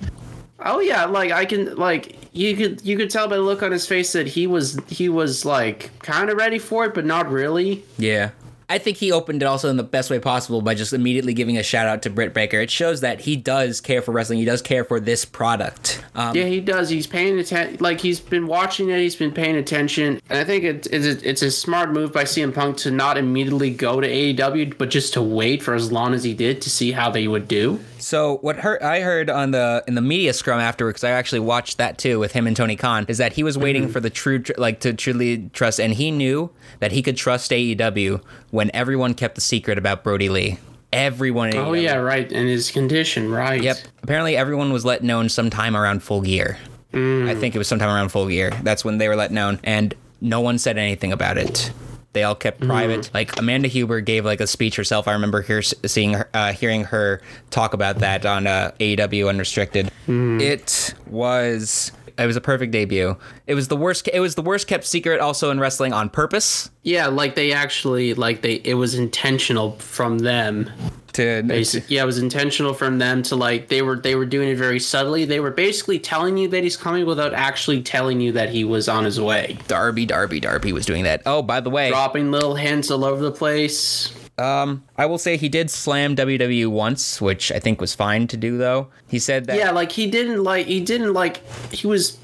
Oh 0.64 0.78
yeah, 0.78 1.06
like 1.06 1.32
I 1.32 1.44
can 1.44 1.74
like 1.74 2.16
you 2.32 2.56
could 2.56 2.82
you 2.86 2.96
could 2.96 3.10
tell 3.10 3.26
by 3.26 3.34
the 3.36 3.42
look 3.42 3.62
on 3.64 3.72
his 3.72 3.84
face 3.86 4.12
that 4.12 4.28
he 4.28 4.46
was 4.46 4.78
he 4.88 5.08
was 5.08 5.44
like 5.44 5.90
kind 5.98 6.30
of 6.30 6.36
ready 6.36 6.58
for 6.60 6.84
it, 6.84 6.94
but 6.94 7.04
not 7.04 7.28
really. 7.28 7.84
Yeah. 7.98 8.30
I 8.72 8.78
think 8.78 8.96
he 8.96 9.12
opened 9.12 9.42
it 9.42 9.44
also 9.44 9.68
in 9.68 9.76
the 9.76 9.82
best 9.82 10.08
way 10.08 10.18
possible 10.18 10.62
by 10.62 10.74
just 10.74 10.94
immediately 10.94 11.34
giving 11.34 11.58
a 11.58 11.62
shout 11.62 11.86
out 11.86 12.00
to 12.02 12.10
Britt 12.10 12.32
Baker. 12.32 12.58
It 12.58 12.70
shows 12.70 13.02
that 13.02 13.20
he 13.20 13.36
does 13.36 13.82
care 13.82 14.00
for 14.00 14.12
wrestling. 14.12 14.38
He 14.38 14.46
does 14.46 14.62
care 14.62 14.82
for 14.82 14.98
this 14.98 15.26
product. 15.26 16.02
Um, 16.14 16.34
Yeah, 16.34 16.44
he 16.44 16.58
does. 16.58 16.88
He's 16.88 17.06
paying 17.06 17.38
attention. 17.38 17.76
Like 17.80 18.00
he's 18.00 18.18
been 18.18 18.46
watching 18.46 18.88
it. 18.88 18.98
He's 18.98 19.14
been 19.14 19.30
paying 19.30 19.56
attention, 19.56 20.22
and 20.30 20.38
I 20.38 20.44
think 20.44 20.64
it, 20.64 20.86
it's 20.90 21.04
a, 21.04 21.28
it's 21.28 21.42
a 21.42 21.50
smart 21.50 21.92
move 21.92 22.14
by 22.14 22.24
CM 22.24 22.54
Punk 22.54 22.78
to 22.78 22.90
not 22.90 23.18
immediately 23.18 23.70
go 23.70 24.00
to 24.00 24.08
AEW, 24.08 24.78
but 24.78 24.88
just 24.88 25.12
to 25.12 25.22
wait 25.22 25.62
for 25.62 25.74
as 25.74 25.92
long 25.92 26.14
as 26.14 26.24
he 26.24 26.32
did 26.32 26.62
to 26.62 26.70
see 26.70 26.92
how 26.92 27.10
they 27.10 27.28
would 27.28 27.48
do. 27.48 27.78
So 28.02 28.38
what 28.38 28.56
hurt, 28.56 28.82
I 28.82 29.00
heard 29.00 29.30
on 29.30 29.52
the 29.52 29.84
in 29.86 29.94
the 29.94 30.00
media 30.00 30.32
scrum 30.32 30.58
afterwards, 30.60 30.94
because 30.96 31.04
I 31.04 31.10
actually 31.12 31.40
watched 31.40 31.78
that 31.78 31.98
too 31.98 32.18
with 32.18 32.32
him 32.32 32.46
and 32.46 32.56
Tony 32.56 32.76
Khan, 32.76 33.06
is 33.08 33.18
that 33.18 33.32
he 33.32 33.42
was 33.42 33.56
waiting 33.56 33.84
Mm-hmm. 33.84 33.92
for 33.92 34.00
the 34.00 34.10
true 34.10 34.40
tr- 34.40 34.52
like 34.58 34.80
to 34.80 34.92
truly 34.92 35.48
trust, 35.52 35.78
and 35.80 35.94
he 35.94 36.10
knew 36.10 36.50
that 36.80 36.92
he 36.92 37.00
could 37.02 37.16
trust 37.16 37.50
AEW 37.50 38.22
when 38.50 38.70
everyone 38.74 39.14
kept 39.14 39.36
the 39.36 39.40
secret 39.40 39.78
about 39.78 40.02
Brodie 40.04 40.28
Lee. 40.28 40.58
Everyone. 40.92 41.54
Oh 41.56 41.72
yeah, 41.72 41.94
right. 41.96 42.30
And 42.30 42.48
his 42.48 42.70
condition, 42.70 43.30
right? 43.30 43.62
Yep. 43.62 43.78
Apparently, 44.02 44.36
everyone 44.36 44.72
was 44.72 44.84
let 44.84 45.02
known 45.02 45.28
sometime 45.28 45.74
around 45.76 46.02
full 46.02 46.20
gear. 46.20 46.58
Mm. 46.92 47.28
I 47.28 47.34
think 47.34 47.54
it 47.54 47.58
was 47.58 47.68
sometime 47.68 47.88
around 47.88 48.10
full 48.10 48.28
gear. 48.28 48.50
That's 48.62 48.84
when 48.84 48.98
they 48.98 49.08
were 49.08 49.16
let 49.16 49.30
known, 49.32 49.58
and 49.64 49.94
no 50.20 50.40
one 50.40 50.58
said 50.58 50.76
anything 50.76 51.12
about 51.12 51.38
it. 51.38 51.72
They 52.12 52.24
all 52.24 52.34
kept 52.34 52.60
private. 52.60 53.10
Like 53.14 53.38
Amanda 53.38 53.68
Huber 53.68 54.00
gave 54.00 54.24
like 54.24 54.40
a 54.40 54.46
speech 54.46 54.76
herself. 54.76 55.08
I 55.08 55.12
remember 55.12 55.40
hear, 55.40 55.62
seeing 55.62 56.12
her, 56.14 56.28
uh, 56.34 56.52
hearing 56.52 56.84
her 56.84 57.22
talk 57.50 57.72
about 57.72 58.00
that 58.00 58.26
on 58.26 58.46
uh, 58.46 58.72
AEW 58.80 59.28
Unrestricted. 59.30 59.90
It 60.06 60.94
was 61.06 61.92
it 62.18 62.26
was 62.26 62.36
a 62.36 62.40
perfect 62.40 62.72
debut. 62.72 63.16
It 63.46 63.54
was 63.54 63.68
the 63.68 63.76
worst. 63.76 64.08
It 64.12 64.20
was 64.20 64.34
the 64.34 64.42
worst 64.42 64.66
kept 64.66 64.84
secret 64.84 65.20
also 65.20 65.50
in 65.50 65.60
wrestling 65.60 65.92
on 65.92 66.10
purpose. 66.10 66.70
Yeah, 66.82 67.06
like 67.06 67.34
they 67.34 67.52
actually 67.52 68.14
like 68.14 68.42
they 68.42 68.54
it 68.56 68.74
was 68.74 68.94
intentional 68.94 69.72
from 69.78 70.20
them. 70.20 70.70
To 71.14 71.42
Basic, 71.42 71.90
yeah, 71.90 72.04
it 72.04 72.06
was 72.06 72.16
intentional 72.16 72.72
from 72.72 72.96
them 72.96 73.22
to 73.24 73.36
like 73.36 73.68
they 73.68 73.82
were 73.82 73.96
they 73.96 74.14
were 74.14 74.24
doing 74.24 74.48
it 74.48 74.56
very 74.56 74.80
subtly. 74.80 75.26
They 75.26 75.40
were 75.40 75.50
basically 75.50 75.98
telling 75.98 76.38
you 76.38 76.48
that 76.48 76.62
he's 76.62 76.76
coming 76.78 77.04
without 77.04 77.34
actually 77.34 77.82
telling 77.82 78.18
you 78.20 78.32
that 78.32 78.48
he 78.48 78.64
was 78.64 78.88
on 78.88 79.04
his 79.04 79.20
way. 79.20 79.58
Darby, 79.68 80.06
Darby, 80.06 80.40
Darby 80.40 80.72
was 80.72 80.86
doing 80.86 81.04
that. 81.04 81.20
Oh, 81.26 81.42
by 81.42 81.60
the 81.60 81.68
way, 81.68 81.90
Dropping 81.90 82.30
little 82.30 82.54
hints 82.54 82.90
all 82.90 83.04
over 83.04 83.22
the 83.22 83.30
place. 83.30 84.10
Um, 84.38 84.82
I 84.96 85.06
will 85.06 85.18
say 85.18 85.36
he 85.36 85.48
did 85.48 85.70
slam 85.70 86.16
WWE 86.16 86.66
once, 86.68 87.20
which 87.20 87.52
I 87.52 87.58
think 87.58 87.80
was 87.80 87.94
fine 87.94 88.26
to 88.28 88.36
do 88.36 88.56
though. 88.58 88.88
He 89.08 89.18
said 89.18 89.46
that 89.46 89.56
Yeah, 89.56 89.70
like 89.70 89.92
he 89.92 90.10
didn't 90.10 90.42
like 90.42 90.66
he 90.66 90.80
didn't 90.80 91.12
like 91.12 91.42
he 91.72 91.86
was 91.86 92.18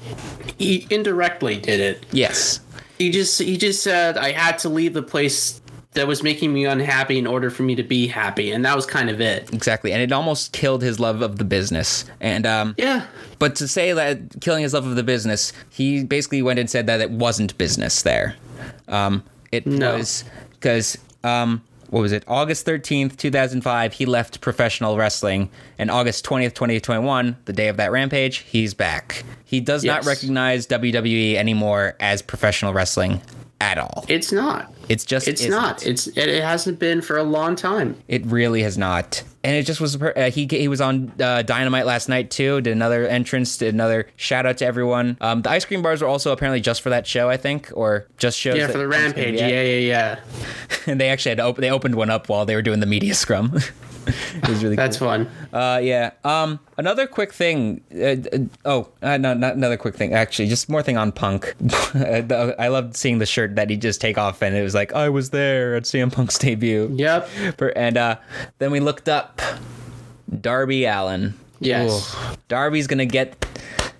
he 0.57 0.87
indirectly 0.89 1.57
did 1.57 1.79
it. 1.79 2.05
yes. 2.11 2.59
He 2.97 3.11
just 3.11 3.39
he 3.41 3.57
just 3.57 3.83
said 3.83 4.17
I 4.17 4.31
had 4.31 4.57
to 4.59 4.69
leave 4.69 4.93
the 4.93 5.03
place 5.03 5.61
that 5.93 6.07
was 6.07 6.21
making 6.21 6.53
me 6.53 6.65
unhappy 6.65 7.17
in 7.17 7.25
order 7.25 7.49
for 7.49 7.63
me 7.63 7.75
to 7.75 7.81
be 7.83 8.05
happy, 8.07 8.51
and 8.51 8.63
that 8.65 8.75
was 8.75 8.85
kind 8.85 9.09
of 9.09 9.19
it. 9.21 9.51
Exactly, 9.53 9.91
and 9.91 10.01
it 10.03 10.11
almost 10.11 10.51
killed 10.51 10.81
his 10.83 10.99
love 10.99 11.21
of 11.23 11.37
the 11.37 11.43
business. 11.45 12.05
And 12.19 12.45
um, 12.45 12.75
Yeah. 12.77 13.05
but 13.39 13.55
to 13.55 13.67
say 13.67 13.93
that 13.93 14.39
killing 14.41 14.61
his 14.63 14.73
love 14.73 14.85
of 14.85 14.95
the 14.95 15.03
business, 15.03 15.51
he 15.69 16.03
basically 16.03 16.41
went 16.41 16.59
and 16.59 16.69
said 16.69 16.87
that 16.87 17.01
it 17.01 17.09
wasn't 17.11 17.57
business 17.57 18.01
there. 18.03 18.35
Um, 18.87 19.23
it 19.51 19.65
No. 19.65 19.97
was 19.97 20.23
because 20.51 20.97
um, 21.23 21.63
what 21.89 22.01
was 22.01 22.11
it? 22.11 22.23
August 22.27 22.65
thirteenth, 22.65 23.17
two 23.17 23.31
thousand 23.31 23.61
five. 23.61 23.93
He 23.93 24.05
left 24.05 24.41
professional 24.41 24.97
wrestling, 24.97 25.49
and 25.77 25.89
August 25.91 26.23
twentieth, 26.25 26.53
twenty 26.53 26.79
twenty 26.79 27.03
one, 27.05 27.37
the 27.45 27.53
day 27.53 27.67
of 27.67 27.77
that 27.77 27.91
rampage, 27.91 28.37
he's 28.39 28.73
back. 28.73 29.23
He 29.45 29.59
does 29.59 29.83
not 29.83 30.05
recognize 30.05 30.67
WWE 30.67 31.35
anymore 31.35 31.95
as 31.99 32.21
professional 32.21 32.73
wrestling 32.73 33.21
at 33.61 33.77
all. 33.77 34.05
It's 34.07 34.31
not. 34.31 34.71
It's 34.87 35.03
just 35.05 35.27
It's 35.27 35.41
isn't. 35.41 35.51
not. 35.51 35.85
It's 35.85 36.07
it, 36.07 36.17
it 36.29 36.43
hasn't 36.43 36.79
been 36.79 37.01
for 37.01 37.17
a 37.17 37.23
long 37.23 37.55
time. 37.55 38.01
It 38.07 38.25
really 38.25 38.63
has 38.63 38.77
not, 38.77 39.23
and 39.43 39.55
it 39.55 39.63
just 39.63 39.79
was 39.79 40.01
uh, 40.01 40.29
he 40.33 40.47
he 40.49 40.67
was 40.67 40.81
on 40.81 41.13
uh, 41.19 41.41
Dynamite 41.43 41.85
last 41.85 42.09
night 42.09 42.29
too. 42.29 42.61
Did 42.61 42.71
another 42.71 43.07
entrance. 43.07 43.57
Did 43.57 43.73
another 43.73 44.07
shout 44.15 44.45
out 44.45 44.57
to 44.57 44.65
everyone. 44.65 45.17
Um, 45.21 45.41
the 45.41 45.49
ice 45.49 45.65
cream 45.65 45.81
bars 45.81 46.01
were 46.01 46.07
also 46.07 46.31
apparently 46.31 46.61
just 46.61 46.81
for 46.81 46.89
that 46.89 47.07
show, 47.07 47.29
I 47.29 47.37
think, 47.37 47.71
or 47.73 48.07
just 48.17 48.37
shows. 48.37 48.57
Yeah, 48.57 48.67
for 48.67 48.77
the 48.77 48.87
rampage. 48.87 49.39
Yeah, 49.39 49.47
yeah, 49.47 49.61
yeah. 49.61 50.19
and 50.87 50.99
they 50.99 51.09
actually 51.09 51.29
had 51.29 51.39
open. 51.39 51.61
They 51.61 51.71
opened 51.71 51.95
one 51.95 52.09
up 52.09 52.27
while 52.27 52.45
they 52.45 52.55
were 52.55 52.61
doing 52.61 52.79
the 52.79 52.85
media 52.85 53.13
scrum. 53.13 53.57
it 54.07 54.47
was 54.47 54.63
really 54.63 54.75
That's 54.75 54.97
fun. 54.97 55.29
Uh, 55.51 55.79
yeah. 55.81 56.11
Um, 56.23 56.59
another 56.77 57.07
quick 57.07 57.33
thing. 57.33 57.81
Uh, 57.93 58.15
uh, 58.35 58.39
oh, 58.65 58.89
uh, 59.01 59.17
no, 59.17 59.33
not 59.33 59.55
another 59.55 59.77
quick 59.77 59.95
thing. 59.95 60.13
Actually, 60.13 60.47
just 60.47 60.69
more 60.69 60.81
thing 60.81 60.97
on 60.97 61.11
Punk. 61.11 61.55
I 61.93 62.67
loved 62.69 62.95
seeing 62.95 63.19
the 63.19 63.25
shirt 63.25 63.55
that 63.55 63.69
he 63.69 63.77
just 63.77 64.01
take 64.01 64.17
off, 64.17 64.41
and 64.41 64.55
it 64.55 64.61
was 64.61 64.75
like 64.75 64.93
I 64.93 65.09
was 65.09 65.29
there 65.29 65.75
at 65.75 65.83
CM 65.83 66.11
Punk's 66.11 66.37
debut. 66.37 66.89
Yep. 66.95 67.29
And 67.75 67.97
uh, 67.97 68.17
then 68.59 68.71
we 68.71 68.79
looked 68.79 69.09
up 69.09 69.41
Darby 70.41 70.85
Allin. 70.85 71.33
Yes. 71.59 72.15
Ooh. 72.15 72.37
Darby's 72.47 72.87
gonna 72.87 73.05
get 73.05 73.45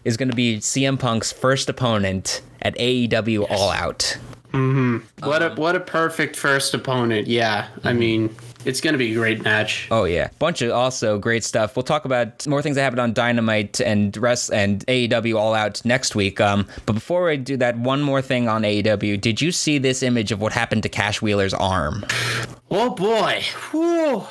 is 0.06 0.18
gonna 0.18 0.34
be 0.34 0.58
CM 0.60 1.00
Punk's 1.00 1.32
first 1.32 1.70
opponent 1.70 2.42
at 2.62 2.76
AEW 2.78 3.50
All 3.50 3.70
Out. 3.70 4.18
Mm-hmm. 4.54 5.28
What 5.28 5.44
a 5.44 5.50
what 5.56 5.76
a 5.76 5.80
perfect 5.80 6.36
first 6.36 6.74
opponent. 6.74 7.28
Yeah. 7.28 7.68
I 7.84 7.94
mean, 7.94 8.36
it's 8.66 8.82
gonna 8.82 8.98
be 8.98 9.12
a 9.12 9.16
great 9.16 9.44
match. 9.44 9.88
Oh 9.92 10.04
yeah, 10.04 10.30
bunch 10.40 10.62
of 10.62 10.72
also 10.72 11.18
great 11.18 11.44
stuff. 11.44 11.76
We'll 11.76 11.84
talk 11.84 12.06
about 12.06 12.46
more 12.48 12.62
things 12.62 12.76
that 12.76 12.82
happened 12.84 13.00
on 13.00 13.14
Dynamite 13.14 13.80
and 13.80 14.16
rest 14.18 14.52
and 14.52 14.86
AEW 14.88 15.38
All 15.38 15.54
Out 15.54 15.84
next 15.86 16.16
week. 16.16 16.40
Um, 16.42 16.68
but 16.86 16.94
before 16.94 17.30
I 17.30 17.36
do 17.36 17.58
that, 17.58 17.78
one 17.78 18.02
more 18.02 18.22
thing 18.22 18.48
on 18.50 18.64
AEW. 18.64 19.20
Did 19.22 19.42
you 19.42 19.52
see 19.52 19.78
this 19.78 20.04
image 20.04 20.32
of 20.32 20.42
what 20.42 20.54
happened 20.54 20.84
to 20.84 20.90
Cash 20.90 21.22
Wheeler's 21.22 21.54
arm? 21.54 22.06
Oh 22.72 22.92
boy. 22.92 23.42
Whew. 23.72 24.26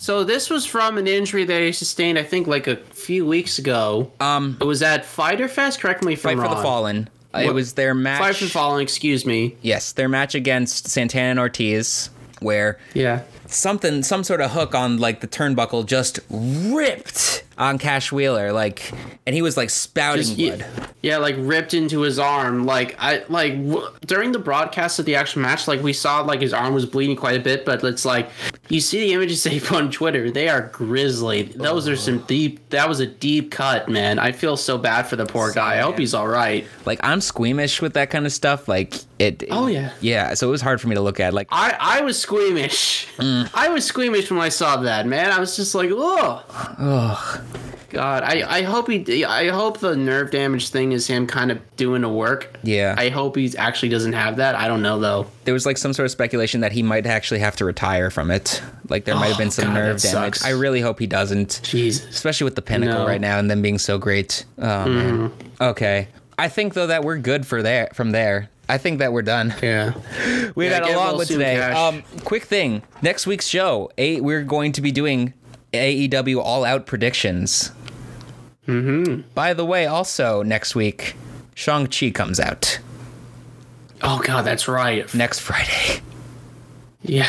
So 0.00 0.24
this 0.24 0.50
was 0.50 0.66
from 0.66 0.98
an 0.98 1.06
injury 1.06 1.44
that 1.44 1.60
he 1.62 1.70
sustained, 1.72 2.18
I 2.18 2.22
think, 2.24 2.46
like 2.46 2.66
a 2.66 2.76
few 2.76 3.24
weeks 3.26 3.58
ago. 3.58 4.10
Um, 4.18 4.56
It 4.60 4.64
was 4.64 4.82
at 4.82 5.04
Fyter 5.04 5.46
Fest. 5.48 5.80
Correct 5.80 6.02
me 6.04 6.14
if 6.14 6.22
Fight 6.22 6.32
I'm 6.32 6.42
for 6.42 6.48
the 6.48 6.62
Fallen. 6.62 7.08
Uh, 7.34 7.40
it 7.40 7.54
was 7.54 7.74
their 7.74 7.94
match. 7.94 8.18
Fight 8.20 8.36
for 8.36 8.44
the 8.44 8.50
Fallen. 8.50 8.80
Excuse 8.82 9.24
me. 9.24 9.56
Yes, 9.62 9.92
their 9.92 10.08
match 10.08 10.34
against 10.34 10.88
Santana 10.88 11.30
and 11.30 11.38
Ortiz, 11.38 12.10
where 12.40 12.78
Yeah. 12.94 13.20
Something 13.52 14.02
some 14.02 14.24
sort 14.24 14.40
of 14.40 14.52
hook 14.52 14.74
on 14.74 14.98
like 14.98 15.20
the 15.20 15.28
turnbuckle 15.28 15.84
just 15.86 16.20
ripped 16.30 17.44
on 17.58 17.78
Cash 17.78 18.10
Wheeler, 18.12 18.52
like, 18.52 18.90
and 19.26 19.34
he 19.34 19.42
was 19.42 19.56
like 19.56 19.70
spouting 19.70 20.22
Just- 20.24 20.36
blood. 20.36 20.90
yeah, 21.02 21.18
like 21.18 21.36
ripped 21.38 21.74
into 21.74 22.00
his 22.00 22.18
arm. 22.18 22.64
Like 22.64 22.96
I 22.98 23.22
like 23.28 23.52
w- 23.54 23.88
during 24.06 24.32
the 24.32 24.38
broadcast 24.38 24.98
of 24.98 25.04
the 25.06 25.14
actual 25.16 25.42
match, 25.42 25.68
like 25.68 25.82
we 25.82 25.92
saw 25.92 26.20
like 26.22 26.40
his 26.40 26.52
arm 26.52 26.74
was 26.74 26.86
bleeding 26.86 27.16
quite 27.16 27.36
a 27.36 27.42
bit, 27.42 27.64
but 27.64 27.82
it's 27.84 28.04
like 28.04 28.30
you 28.68 28.80
see 28.80 29.00
the 29.00 29.12
images 29.12 29.42
they 29.42 29.60
put 29.60 29.76
on 29.76 29.90
Twitter. 29.90 30.30
They 30.30 30.48
are 30.48 30.62
grisly. 30.72 31.42
Those 31.42 31.88
are 31.88 31.96
some 31.96 32.18
deep. 32.20 32.68
That 32.70 32.88
was 32.88 33.00
a 33.00 33.06
deep 33.06 33.50
cut, 33.50 33.88
man. 33.88 34.18
I 34.18 34.32
feel 34.32 34.56
so 34.56 34.78
bad 34.78 35.02
for 35.06 35.16
the 35.16 35.26
poor 35.26 35.52
guy. 35.52 35.74
I 35.78 35.80
hope 35.82 35.98
he's 35.98 36.14
all 36.14 36.28
right. 36.28 36.66
Like 36.86 37.00
I'm 37.02 37.20
squeamish 37.20 37.80
with 37.82 37.94
that 37.94 38.10
kind 38.10 38.26
of 38.26 38.32
stuff. 38.32 38.68
Like 38.68 38.94
it. 39.18 39.44
Oh, 39.50 39.66
yeah. 39.66 39.92
Yeah. 40.00 40.34
So 40.34 40.48
it 40.48 40.50
was 40.50 40.60
hard 40.62 40.80
for 40.80 40.88
me 40.88 40.94
to 40.96 41.00
look 41.00 41.20
at. 41.20 41.32
Like 41.34 41.48
I 41.50 41.76
I 41.78 42.00
was 42.00 42.18
squeamish. 42.18 43.06
Mm. 43.18 43.50
I 43.54 43.68
was 43.68 43.84
squeamish 43.84 44.30
when 44.30 44.40
I 44.40 44.48
saw 44.48 44.78
that, 44.78 45.06
man. 45.06 45.30
I 45.32 45.38
was 45.38 45.54
just 45.56 45.74
like, 45.74 45.90
oh. 45.92 47.41
God, 47.90 48.22
I, 48.22 48.42
I 48.58 48.62
hope 48.62 48.88
he 48.88 49.22
I 49.22 49.48
hope 49.48 49.80
the 49.80 49.94
nerve 49.94 50.30
damage 50.30 50.70
thing 50.70 50.92
is 50.92 51.06
him 51.06 51.26
kind 51.26 51.50
of 51.50 51.58
doing 51.76 52.00
the 52.00 52.08
work. 52.08 52.58
Yeah. 52.62 52.94
I 52.96 53.10
hope 53.10 53.36
he 53.36 53.54
actually 53.58 53.90
doesn't 53.90 54.14
have 54.14 54.36
that. 54.36 54.54
I 54.54 54.66
don't 54.66 54.80
know 54.80 54.98
though. 54.98 55.26
there 55.44 55.52
was 55.52 55.66
like 55.66 55.76
some 55.76 55.92
sort 55.92 56.06
of 56.06 56.10
speculation 56.10 56.62
that 56.62 56.72
he 56.72 56.82
might 56.82 57.04
actually 57.04 57.40
have 57.40 57.54
to 57.56 57.66
retire 57.66 58.08
from 58.10 58.30
it. 58.30 58.62
Like 58.88 59.04
there 59.04 59.14
might 59.14 59.26
have 59.28 59.36
been 59.38 59.48
Oh, 59.48 59.50
some 59.50 59.64
God, 59.66 59.74
nerve 59.74 60.00
damage. 60.00 60.00
sucks. 60.38 60.44
I 60.44 60.50
really 60.50 60.80
hope 60.80 60.98
he 61.00 61.06
doesn't. 61.06 61.60
Jesus. 61.64 62.08
Especially 62.08 62.46
with 62.46 62.54
the 62.54 62.62
pinnacle 62.62 63.00
No. 63.00 63.06
right 63.06 63.20
now 63.20 63.38
and 63.38 63.50
them 63.50 63.60
being 63.60 63.78
so 63.78 63.98
great. 63.98 64.46
Oh 64.58 64.86
man. 64.88 65.28
Mm-hmm. 65.28 65.62
Okay. 65.62 66.08
I 66.38 66.48
think 66.48 66.72
though 66.72 66.86
that 66.86 67.04
we're 67.04 67.18
good 67.18 67.46
for 67.46 67.62
there 67.62 67.90
from 67.92 68.12
there. 68.12 68.48
I 68.70 68.78
think 68.78 69.00
that 69.00 69.12
we're 69.12 69.20
done. 69.20 69.52
Yeah. 69.62 69.92
We've 70.54 70.70
Yeah, 70.70 70.76
had 70.86 70.94
a 70.94 70.96
long 70.96 71.16
one 71.18 71.26
today. 71.26 71.60
Um, 71.60 72.02
quick 72.24 72.44
thing. 72.44 72.82
Next 73.02 73.26
week's 73.26 73.46
show, 73.46 73.90
a, 73.98 74.20
we're 74.22 74.44
going 74.44 74.72
to 74.72 74.80
be 74.80 74.92
doing 74.92 75.34
AEW 75.72 76.38
All 76.42 76.64
Out 76.64 76.86
predictions. 76.86 77.72
Mm-hmm. 78.66 79.22
By 79.34 79.54
the 79.54 79.64
way, 79.64 79.86
also 79.86 80.42
next 80.42 80.74
week, 80.74 81.16
Shang 81.54 81.86
Chi 81.88 82.10
comes 82.10 82.38
out 82.40 82.78
Oh 84.02 84.20
God, 84.24 84.42
that's 84.42 84.66
right. 84.68 85.12
next 85.14 85.40
Friday. 85.40 86.00
Yeah. 87.04 87.26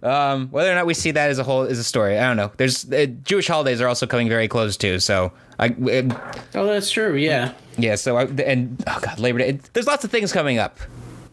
Whether 0.00 0.72
or 0.72 0.74
not 0.74 0.86
we 0.86 0.94
see 0.94 1.12
that 1.12 1.30
as 1.30 1.38
a 1.38 1.44
whole 1.44 1.62
is 1.62 1.78
a 1.78 1.84
story. 1.84 2.18
I 2.18 2.26
don't 2.26 2.36
know. 2.36 2.50
There's 2.56 2.90
uh, 2.92 3.06
Jewish 3.22 3.46
holidays 3.46 3.80
are 3.80 3.86
also 3.86 4.08
coming 4.08 4.28
very 4.28 4.48
close 4.48 4.76
too. 4.76 4.98
So 4.98 5.32
I, 5.60 5.68
uh, 5.68 6.18
Oh, 6.56 6.66
that's 6.66 6.90
true. 6.90 7.14
Yeah. 7.14 7.52
yeah. 7.78 7.94
So 7.94 8.16
I, 8.16 8.24
and 8.24 8.82
oh 8.88 8.98
god, 9.00 9.20
Labor 9.20 9.38
Day. 9.38 9.48
It, 9.50 9.72
there's 9.72 9.86
lots 9.86 10.02
of 10.02 10.10
things 10.10 10.32
coming 10.32 10.58
up, 10.58 10.80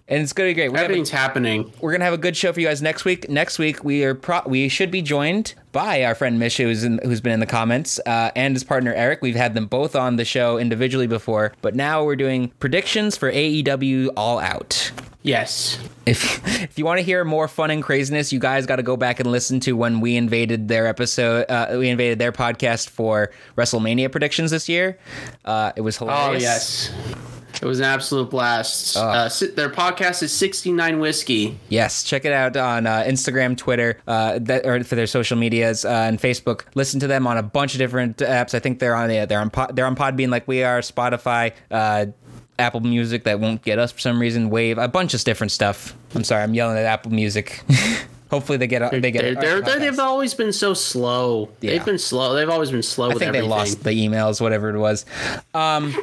and 0.09 0.21
it's 0.21 0.33
gonna 0.33 0.49
be 0.49 0.53
great. 0.53 0.69
We're 0.69 0.75
gonna 0.75 0.83
Everything's 0.85 1.09
happening. 1.11 1.71
we're 1.79 1.91
gonna 1.91 2.03
have 2.05 2.13
a 2.13 2.17
good 2.17 2.35
show 2.35 2.51
for 2.51 2.59
you 2.59 2.67
guys 2.67 2.81
next 2.81 3.05
week. 3.05 3.29
Next 3.29 3.57
week 3.59 3.83
we 3.83 4.03
are 4.03 4.15
pro- 4.15 4.41
we 4.45 4.67
should 4.69 4.91
be 4.91 5.01
joined 5.01 5.53
by 5.71 6.03
our 6.03 6.15
friend 6.15 6.39
Mish, 6.39 6.57
who's 6.57 6.83
in, 6.83 6.99
who's 7.03 7.21
been 7.21 7.33
in 7.33 7.39
the 7.39 7.45
comments, 7.45 7.99
uh, 8.05 8.31
and 8.35 8.55
his 8.55 8.63
partner 8.63 8.93
Eric. 8.93 9.21
We've 9.21 9.35
had 9.35 9.53
them 9.53 9.67
both 9.67 9.95
on 9.95 10.15
the 10.15 10.25
show 10.25 10.57
individually 10.57 11.07
before, 11.07 11.53
but 11.61 11.75
now 11.75 12.03
we're 12.03 12.15
doing 12.15 12.49
predictions 12.59 13.15
for 13.15 13.31
AEW 13.31 14.09
All 14.17 14.39
Out. 14.39 14.91
Yes. 15.21 15.77
If 16.05 16.41
if 16.63 16.79
you 16.79 16.85
want 16.85 16.97
to 16.99 17.03
hear 17.03 17.23
more 17.23 17.47
fun 17.47 17.69
and 17.71 17.83
craziness, 17.83 18.33
you 18.33 18.39
guys 18.39 18.65
got 18.65 18.77
to 18.77 18.83
go 18.83 18.97
back 18.97 19.19
and 19.19 19.29
listen 19.31 19.59
to 19.61 19.73
when 19.73 19.99
we 19.99 20.15
invaded 20.15 20.67
their 20.69 20.87
episode. 20.87 21.45
Uh, 21.49 21.67
we 21.77 21.89
invaded 21.89 22.17
their 22.19 22.31
podcast 22.31 22.89
for 22.89 23.29
WrestleMania 23.57 24.11
predictions 24.11 24.49
this 24.49 24.67
year. 24.69 24.97
Uh, 25.45 25.71
it 25.75 25.81
was 25.81 25.97
hilarious. 25.97 26.41
Oh 26.41 26.41
yes. 26.41 27.28
It 27.61 27.65
was 27.65 27.79
an 27.79 27.85
absolute 27.85 28.29
blast. 28.29 28.95
Uh, 28.95 29.27
si- 29.27 29.47
their 29.47 29.69
podcast 29.69 30.23
is 30.23 30.31
69 30.31 30.99
Whiskey. 30.99 31.59
Yes, 31.67 32.03
check 32.03 32.23
it 32.23 32.31
out 32.31 32.55
on 32.55 32.87
uh, 32.87 33.03
Instagram, 33.05 33.57
Twitter, 33.57 33.97
uh, 34.07 34.39
that, 34.43 34.65
or 34.65 34.81
for 34.83 34.95
their 34.95 35.07
social 35.07 35.37
medias 35.37 35.83
uh, 35.83 35.89
and 35.89 36.19
Facebook. 36.19 36.63
Listen 36.75 36.99
to 37.01 37.07
them 37.07 37.27
on 37.27 37.37
a 37.37 37.43
bunch 37.43 37.73
of 37.73 37.79
different 37.79 38.17
apps. 38.17 38.53
I 38.53 38.59
think 38.59 38.79
they're 38.79 38.95
on 38.95 39.11
yeah, 39.11 39.25
they're 39.25 39.41
on 39.41 39.49
Pod, 39.49 39.75
they're 39.75 39.85
on 39.85 39.95
Podbean 39.95 40.29
like 40.29 40.47
we 40.47 40.63
are, 40.63 40.79
Spotify, 40.79 41.51
uh, 41.69 42.05
Apple 42.57 42.81
Music 42.81 43.23
that 43.25 43.39
won't 43.39 43.61
get 43.61 43.79
us 43.79 43.91
for 43.91 43.99
some 43.99 44.19
reason, 44.19 44.49
Wave, 44.49 44.77
a 44.77 44.87
bunch 44.87 45.13
of 45.13 45.23
different 45.23 45.51
stuff. 45.51 45.95
I'm 46.15 46.23
sorry, 46.23 46.43
I'm 46.43 46.53
yelling 46.53 46.77
at 46.77 46.85
Apple 46.85 47.11
Music. 47.11 47.63
Hopefully 48.29 48.59
they 48.59 48.67
get 48.67 48.91
they 48.91 49.11
get 49.11 49.23
They're, 49.23 49.33
they're, 49.33 49.61
they're, 49.61 49.79
they've 49.79 49.99
always 49.99 50.35
been 50.35 50.53
so 50.53 50.75
slow. 50.75 51.49
Yeah. 51.61 51.71
They've 51.71 51.85
been 51.85 51.97
slow. 51.97 52.35
They've 52.35 52.49
always 52.49 52.69
been 52.69 52.83
slow 52.83 53.09
I 53.09 53.15
think 53.15 53.33
they 53.33 53.41
lost 53.41 53.83
the 53.83 53.89
emails, 53.89 54.39
whatever 54.39 54.69
it 54.69 54.77
was. 54.77 55.03
Um, 55.55 55.95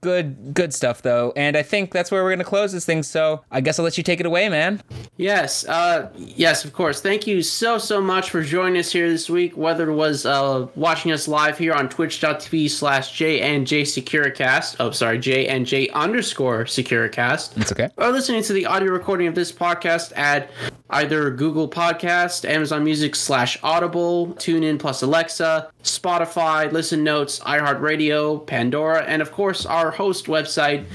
good, 0.00 0.54
good 0.54 0.74
stuff 0.74 1.02
though, 1.02 1.32
and 1.36 1.56
I 1.56 1.62
think 1.62 1.92
that's 1.92 2.10
where 2.10 2.22
we're 2.24 2.30
gonna 2.30 2.44
close 2.44 2.72
this 2.72 2.84
thing. 2.84 3.02
So 3.02 3.44
I 3.50 3.60
guess 3.60 3.78
I'll 3.78 3.84
let 3.84 3.96
you 3.96 4.04
take 4.04 4.20
it 4.20 4.26
away, 4.26 4.48
man. 4.48 4.82
Yes, 5.16 5.66
uh, 5.66 6.10
yes, 6.16 6.64
of 6.64 6.72
course. 6.72 7.00
Thank 7.00 7.26
you 7.26 7.42
so, 7.42 7.78
so 7.78 8.00
much 8.00 8.30
for 8.30 8.42
joining 8.42 8.78
us 8.78 8.90
here 8.90 9.08
this 9.08 9.30
week, 9.30 9.56
whether 9.56 9.90
it 9.90 9.94
was 9.94 10.26
uh, 10.26 10.66
watching 10.74 11.12
us 11.12 11.28
live 11.28 11.58
here 11.58 11.72
on 11.72 11.88
twitch.tv 11.88 12.70
slash 12.70 13.12
j 13.12 13.40
and 13.40 13.60
JNJ 13.60 13.82
Securicast. 13.82 14.76
Oh, 14.80 14.90
sorry, 14.90 15.18
JNJ 15.18 15.92
underscore 15.92 16.64
Securicast. 16.64 17.56
It's 17.60 17.72
okay. 17.72 17.88
Or 17.96 18.10
listening 18.10 18.42
to 18.44 18.52
the 18.52 18.66
audio 18.66 18.92
recording 18.92 19.26
of 19.26 19.34
this 19.34 19.52
podcast 19.52 20.16
at 20.16 20.50
either 20.90 21.30
Google 21.30 21.68
Podcast, 21.68 22.48
Amazon 22.48 22.84
Music 22.84 23.14
slash 23.14 23.58
Audible, 23.62 24.28
TuneIn 24.34 24.78
plus 24.78 25.02
Alexa, 25.02 25.70
Spotify, 25.82 26.70
Listen 26.72 27.04
Notes, 27.04 27.38
iHeartRadio, 27.40 28.46
Pandora, 28.46 29.02
and 29.04 29.22
of 29.22 29.32
course 29.32 29.66
our 29.66 29.89
host 29.90 30.26
website, 30.26 30.86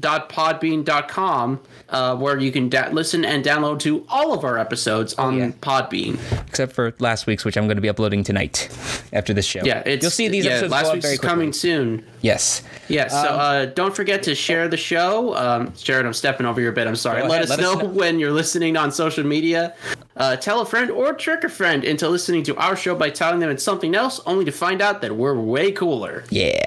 jnjsecuricast.podbean.com, 0.00 1.60
uh, 1.88 2.16
where 2.16 2.38
you 2.38 2.52
can 2.52 2.68
da- 2.68 2.88
listen 2.90 3.24
and 3.24 3.44
download 3.44 3.78
to 3.80 4.04
all 4.08 4.32
of 4.32 4.44
our 4.44 4.58
episodes 4.58 5.14
on 5.14 5.38
yeah. 5.38 5.50
Podbean. 5.60 6.18
Except 6.46 6.72
for 6.72 6.94
last 6.98 7.26
week's, 7.26 7.44
which 7.44 7.56
I'm 7.56 7.66
going 7.66 7.76
to 7.76 7.82
be 7.82 7.88
uploading 7.88 8.22
tonight 8.22 8.68
after 9.12 9.32
this 9.32 9.46
show. 9.46 9.60
Yeah, 9.64 9.82
it's, 9.86 10.02
you'll 10.02 10.10
see 10.10 10.28
these 10.28 10.44
yeah, 10.44 10.52
episodes 10.52 10.72
last 10.72 10.92
week's 10.92 11.04
very 11.04 11.18
quickly. 11.18 11.28
coming 11.28 11.52
soon. 11.52 12.06
Yes. 12.22 12.62
Yeah, 12.88 13.08
so 13.08 13.16
uh, 13.16 13.66
don't 13.66 13.94
forget 13.94 14.22
to 14.24 14.34
share 14.34 14.68
the 14.68 14.76
show. 14.76 15.34
Um, 15.36 15.72
Jared, 15.76 16.06
I'm 16.06 16.12
stepping 16.12 16.46
over 16.46 16.60
your 16.60 16.72
bit. 16.72 16.86
I'm 16.86 16.96
sorry. 16.96 17.22
Let, 17.22 17.30
ahead, 17.30 17.42
us, 17.42 17.50
let 17.50 17.60
us 17.60 17.64
know 17.64 17.80
know. 17.80 17.88
when 17.94 18.18
you're 18.18 18.32
listening 18.32 18.76
on 18.76 18.92
social 18.92 19.24
media. 19.24 19.74
Uh, 20.16 20.34
tell 20.34 20.60
a 20.60 20.66
friend 20.66 20.90
or 20.90 21.12
trick 21.12 21.44
a 21.44 21.48
friend 21.48 21.84
into 21.84 22.08
listening 22.08 22.42
to 22.42 22.56
our 22.56 22.74
show 22.74 22.94
by 22.94 23.10
telling 23.10 23.38
them 23.38 23.50
it's 23.50 23.62
something 23.62 23.94
else, 23.94 24.18
only 24.24 24.44
to 24.46 24.52
find 24.52 24.80
out 24.80 25.02
that 25.02 25.14
we're 25.14 25.38
way 25.38 25.70
cooler. 25.70 26.24
Yeah. 26.30 26.64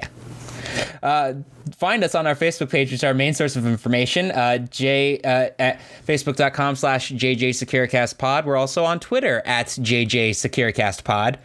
Uh, 1.02 1.34
find 1.76 2.04
us 2.04 2.14
on 2.14 2.26
our 2.26 2.34
Facebook 2.34 2.70
page, 2.70 2.88
which 2.88 2.94
is 2.94 3.04
our 3.04 3.14
main 3.14 3.34
source 3.34 3.56
of 3.56 3.66
information. 3.66 4.30
Uh, 4.30 4.58
J 4.58 5.18
uh, 5.18 5.50
at 5.58 5.80
facebook.com 6.06 6.76
slash 6.76 7.10
JJ 7.10 7.50
Securicast 7.50 8.18
Pod. 8.18 8.46
We're 8.46 8.56
also 8.56 8.84
on 8.84 9.00
Twitter 9.00 9.42
at 9.44 9.66
JJ 9.66 10.30
Securicast 10.30 11.04
Pod. 11.04 11.38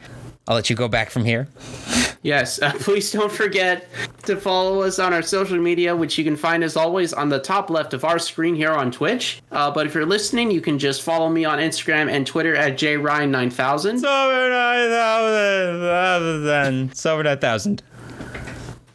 I'll 0.48 0.56
let 0.56 0.70
you 0.70 0.76
go 0.76 0.88
back 0.88 1.10
from 1.10 1.26
here. 1.26 1.48
Yes, 2.22 2.62
uh, 2.62 2.72
please 2.80 3.12
don't 3.12 3.32
forget 3.32 3.88
to 4.24 4.36
follow 4.36 4.84
us 4.84 5.00
on 5.00 5.12
our 5.12 5.24
social 5.24 5.58
media, 5.58 5.96
which 5.96 6.20
you 6.20 6.24
can 6.24 6.36
find 6.36 6.64
as 6.64 6.78
always 6.78 7.14
on 7.14 7.30
the 7.30 7.40
top 7.40 7.72
left 7.72 7.96
of 7.96 8.06
our 8.06 8.20
screen 8.20 8.54
here 8.54 8.72
on 8.72 8.92
Twitch. 8.92 9.42
Uh, 9.52 9.72
but 9.72 9.88
if 9.88 9.96
you're 9.96 10.06
listening, 10.06 10.52
you 10.52 10.62
can 10.62 10.78
just 10.78 11.02
follow 11.02 11.30
me 11.30 11.46
on 11.46 11.58
Instagram 11.58 12.12
and 12.12 12.28
Twitter 12.28 12.56
at 12.56 12.74
jryan9000. 12.74 14.06
Over 14.06 14.50
9,000. 14.50 16.92
It's 16.92 17.06
over 17.06 17.24
9,000. 17.24 17.82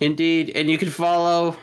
Indeed, 0.00 0.52
and 0.54 0.70
you 0.70 0.78
can 0.78 0.90
follow 0.90 1.56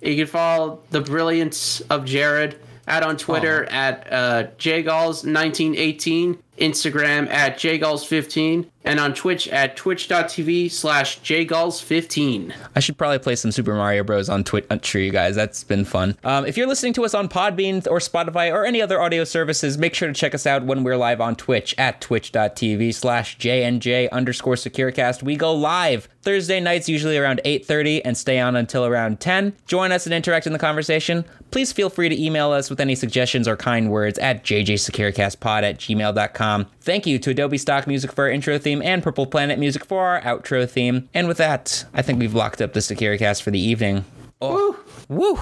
you 0.00 0.16
can 0.16 0.26
follow 0.26 0.80
the 0.90 1.00
brilliance 1.00 1.80
of 1.82 2.04
Jared. 2.04 2.58
Out 2.86 3.02
on 3.02 3.16
Twitter 3.16 3.64
at 3.64 4.12
uh, 4.12 4.44
jgalls1918, 4.58 6.38
Instagram 6.58 7.28
at 7.30 7.56
jgalls15, 7.56 8.66
and 8.84 9.00
on 9.00 9.14
Twitch 9.14 9.48
at 9.48 9.76
twitch.tv 9.76 10.70
slash 10.70 11.20
jgalls15. 11.20 12.54
I 12.76 12.80
should 12.80 12.98
probably 12.98 13.18
play 13.18 13.34
some 13.34 13.50
Super 13.50 13.74
Mario 13.74 14.04
Bros. 14.04 14.28
on 14.28 14.44
Twitch 14.44 14.66
for 14.90 14.98
you 14.98 15.10
guys. 15.10 15.34
That's 15.34 15.64
been 15.64 15.84
fun. 15.84 16.16
Um, 16.22 16.44
if 16.46 16.56
you're 16.56 16.66
listening 16.66 16.92
to 16.94 17.04
us 17.04 17.14
on 17.14 17.28
Podbean 17.28 17.86
or 17.90 17.98
Spotify 17.98 18.52
or 18.52 18.64
any 18.64 18.82
other 18.82 19.00
audio 19.00 19.24
services, 19.24 19.78
make 19.78 19.94
sure 19.94 20.08
to 20.08 20.14
check 20.14 20.34
us 20.34 20.46
out 20.46 20.64
when 20.64 20.84
we're 20.84 20.96
live 20.96 21.20
on 21.20 21.34
Twitch 21.34 21.74
at 21.78 22.00
twitch.tv 22.00 22.94
slash 22.94 23.38
JNJ 23.38 24.10
underscore 24.10 24.54
Securicast. 24.54 25.22
We 25.22 25.36
go 25.36 25.54
live 25.54 26.08
Thursday 26.22 26.60
nights, 26.60 26.88
usually 26.88 27.18
around 27.18 27.40
8.30 27.44 28.02
and 28.04 28.16
stay 28.16 28.38
on 28.38 28.56
until 28.56 28.86
around 28.86 29.20
10. 29.20 29.54
Join 29.66 29.92
us 29.92 30.06
and 30.06 30.14
interact 30.14 30.46
in 30.46 30.52
the 30.52 30.58
conversation. 30.58 31.24
Please 31.50 31.72
feel 31.72 31.90
free 31.90 32.08
to 32.08 32.22
email 32.22 32.50
us 32.50 32.70
with 32.70 32.80
any 32.80 32.94
suggestions 32.94 33.46
or 33.46 33.56
kind 33.56 33.90
words 33.90 34.18
at 34.18 34.44
jjsecuricastpod 34.44 35.62
at 35.62 35.78
gmail.com. 35.78 36.43
Thank 36.80 37.06
you 37.06 37.18
to 37.20 37.30
Adobe 37.30 37.58
Stock 37.58 37.86
Music 37.86 38.12
for 38.12 38.24
our 38.24 38.30
intro 38.30 38.58
theme 38.58 38.82
and 38.82 39.02
Purple 39.02 39.26
Planet 39.26 39.58
Music 39.58 39.84
for 39.84 40.04
our 40.06 40.20
outro 40.22 40.68
theme. 40.68 41.08
And 41.14 41.28
with 41.28 41.38
that, 41.38 41.84
I 41.94 42.02
think 42.02 42.18
we've 42.18 42.34
locked 42.34 42.60
up 42.60 42.72
the 42.72 42.80
Securicast 42.80 43.42
for 43.42 43.50
the 43.50 43.60
evening. 43.60 44.04
Oh, 44.42 44.78
woo! 45.08 45.38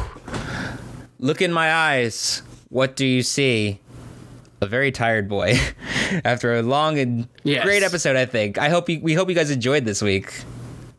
Look 1.19 1.41
in 1.43 1.53
my 1.53 1.73
eyes. 1.73 2.43
What 2.69 2.97
do 2.97 3.07
you 3.07 3.23
see? 3.23 3.81
A 4.61 4.67
very 4.67 4.93
tired 4.93 5.29
boy. 5.29 5.59
After 6.25 6.55
a 6.55 6.63
long 6.63 6.99
and 6.99 7.29
Yes. 7.43 7.65
great 7.65 7.83
episode, 7.83 8.17
I 8.17 8.27
think. 8.27 8.59
I 8.59 8.69
hope 8.69 8.89
you, 8.89 9.01
we 9.01 9.15
hope 9.15 9.29
you 9.29 9.35
guys 9.35 9.51
enjoyed 9.51 9.85
this 9.85 10.03
week. 10.03 10.33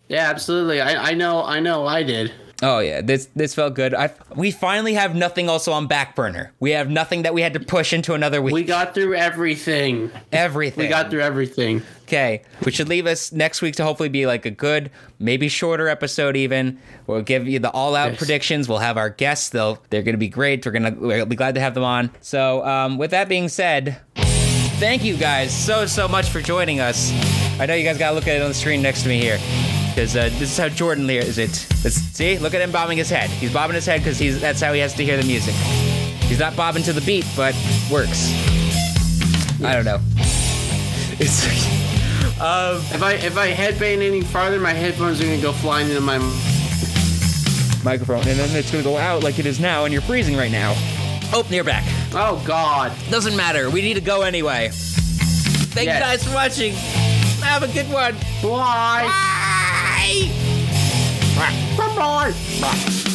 Yeah, 0.10 0.30
absolutely. 0.30 0.82
I, 0.82 1.12
I 1.12 1.14
know, 1.14 1.44
I 1.44 1.60
know 1.62 1.86
I 1.88 2.04
did. 2.04 2.32
Oh 2.66 2.80
yeah, 2.80 3.02
this 3.02 3.28
this 3.36 3.54
felt 3.54 3.74
good. 3.74 3.94
I 3.94 4.10
we 4.36 4.50
finally 4.50 4.94
have 4.94 5.16
nothing 5.16 5.50
also 5.50 5.74
on 5.74 5.88
back 5.88 6.16
burner. 6.16 6.54
We 6.62 6.72
have 6.72 6.90
nothing 6.90 7.24
that 7.24 7.34
we 7.34 7.42
had 7.42 7.54
to 7.56 7.60
push 7.60 7.92
into 7.92 8.14
another 8.14 8.42
week. 8.42 8.54
We 8.54 8.64
got 8.64 8.94
through 8.94 9.16
everything. 9.16 10.10
Everything. 10.32 10.84
We 10.84 10.88
got 10.88 11.10
through 11.12 11.20
everything. 11.22 11.82
Okay, 12.04 12.44
which 12.64 12.76
should 12.76 12.88
leave 12.88 13.06
us 13.06 13.32
next 13.34 13.62
week 13.62 13.76
to 13.76 13.84
hopefully 13.84 14.08
be 14.10 14.26
like 14.26 14.46
a 14.46 14.52
good, 14.52 14.92
maybe 15.20 15.50
shorter 15.50 15.90
episode. 15.90 16.38
Even 16.38 16.80
we'll 17.06 17.22
give 17.22 17.48
you 17.48 17.60
the 17.60 17.70
all-out 17.72 18.12
Yes. 18.12 18.18
predictions. 18.18 18.70
We'll 18.70 18.78
have 18.80 18.98
our 18.98 19.10
guests. 19.10 19.50
They'll 19.50 19.84
they're 19.90 20.04
gonna 20.04 20.18
be 20.18 20.30
great. 20.30 20.66
We're 20.66 20.72
gonna 20.72 20.96
we'll 20.98 21.26
be 21.26 21.36
glad 21.36 21.56
to 21.56 21.62
have 21.62 21.74
them 21.74 21.84
on. 21.84 22.12
So 22.22 22.66
um, 22.66 22.98
with 22.98 23.12
that 23.12 23.28
being 23.28 23.50
said, 23.50 24.00
thank 24.16 25.04
you 25.04 25.18
guys 25.18 25.54
so 25.54 25.86
so 25.86 26.08
much 26.08 26.30
for 26.30 26.42
joining 26.42 26.80
us. 26.80 27.12
I 27.60 27.66
know 27.66 27.74
you 27.74 27.84
guys 27.84 27.98
gotta 27.98 28.16
look 28.16 28.28
at 28.28 28.38
it 28.38 28.42
on 28.42 28.48
the 28.50 28.54
screen 28.56 28.82
next 28.82 29.04
to 29.04 29.10
me 29.10 29.20
here. 29.20 29.38
Because 29.94 30.16
uh, 30.16 30.24
this 30.40 30.52
is 30.52 30.58
how 30.58 30.70
Jordan 30.70 31.08
here 31.08 31.22
is 31.22 31.38
it. 31.38 31.68
Let's 31.84 31.96
see, 31.98 32.40
look 32.40 32.54
at 32.56 32.62
him 32.62 32.72
bobbing 32.72 32.98
his 32.98 33.10
head. 33.10 33.30
He's 33.30 33.54
bobbing 33.54 33.76
his 33.76 33.86
head 33.86 34.00
because 34.00 34.18
he's 34.18 34.42
that's 34.42 34.60
how 34.60 34.74
he 34.74 34.80
has 34.80 34.94
to 34.96 35.04
hear 35.06 35.18
the 35.18 35.24
music. 35.24 35.54
He's 36.28 36.40
not 36.40 36.56
bobbing 36.56 36.82
to 36.84 36.94
the 36.94 37.02
beat, 37.02 37.26
but 37.36 37.54
works. 37.92 38.32
I 39.64 39.74
don't 39.76 39.86
know. 39.86 40.00
It's 41.20 41.46
um, 42.42 42.78
If 42.92 43.04
I 43.04 43.14
if 43.14 43.38
I 43.38 43.52
headbang 43.52 44.02
any 44.02 44.22
farther, 44.22 44.60
my 44.60 44.74
headphones 44.74 45.22
are 45.22 45.26
gonna 45.26 45.40
go 45.40 45.52
flying 45.52 45.88
into 45.90 46.02
my. 46.02 46.18
microphone, 47.86 48.28
and 48.28 48.40
then 48.40 48.50
it's 48.56 48.72
gonna 48.72 48.84
go 48.84 48.98
out 48.98 49.22
like 49.24 49.38
it 49.38 49.46
is 49.46 49.60
now, 49.60 49.86
and 49.86 49.94
you're 49.94 50.02
freezing 50.02 50.36
right 50.36 50.52
now. 50.52 50.74
Oh, 51.32 51.46
you're 51.52 51.64
back. 51.64 51.84
Oh 52.14 52.42
God. 52.48 52.92
Doesn't 53.12 53.36
matter. 53.36 53.70
We 53.70 53.82
need 53.84 53.94
to 53.94 54.02
go 54.02 54.24
anyway. 54.24 54.70
Thank 54.72 55.86
Yes. 55.86 56.00
you 56.00 56.04
guys 56.04 56.24
for 56.28 56.34
watching. 56.34 56.74
Have 57.44 57.62
a 57.62 57.68
good 57.68 57.90
one. 57.92 58.16
Bye. 60.04 60.30
Bye. 61.78 62.34
Bye. 62.60 63.13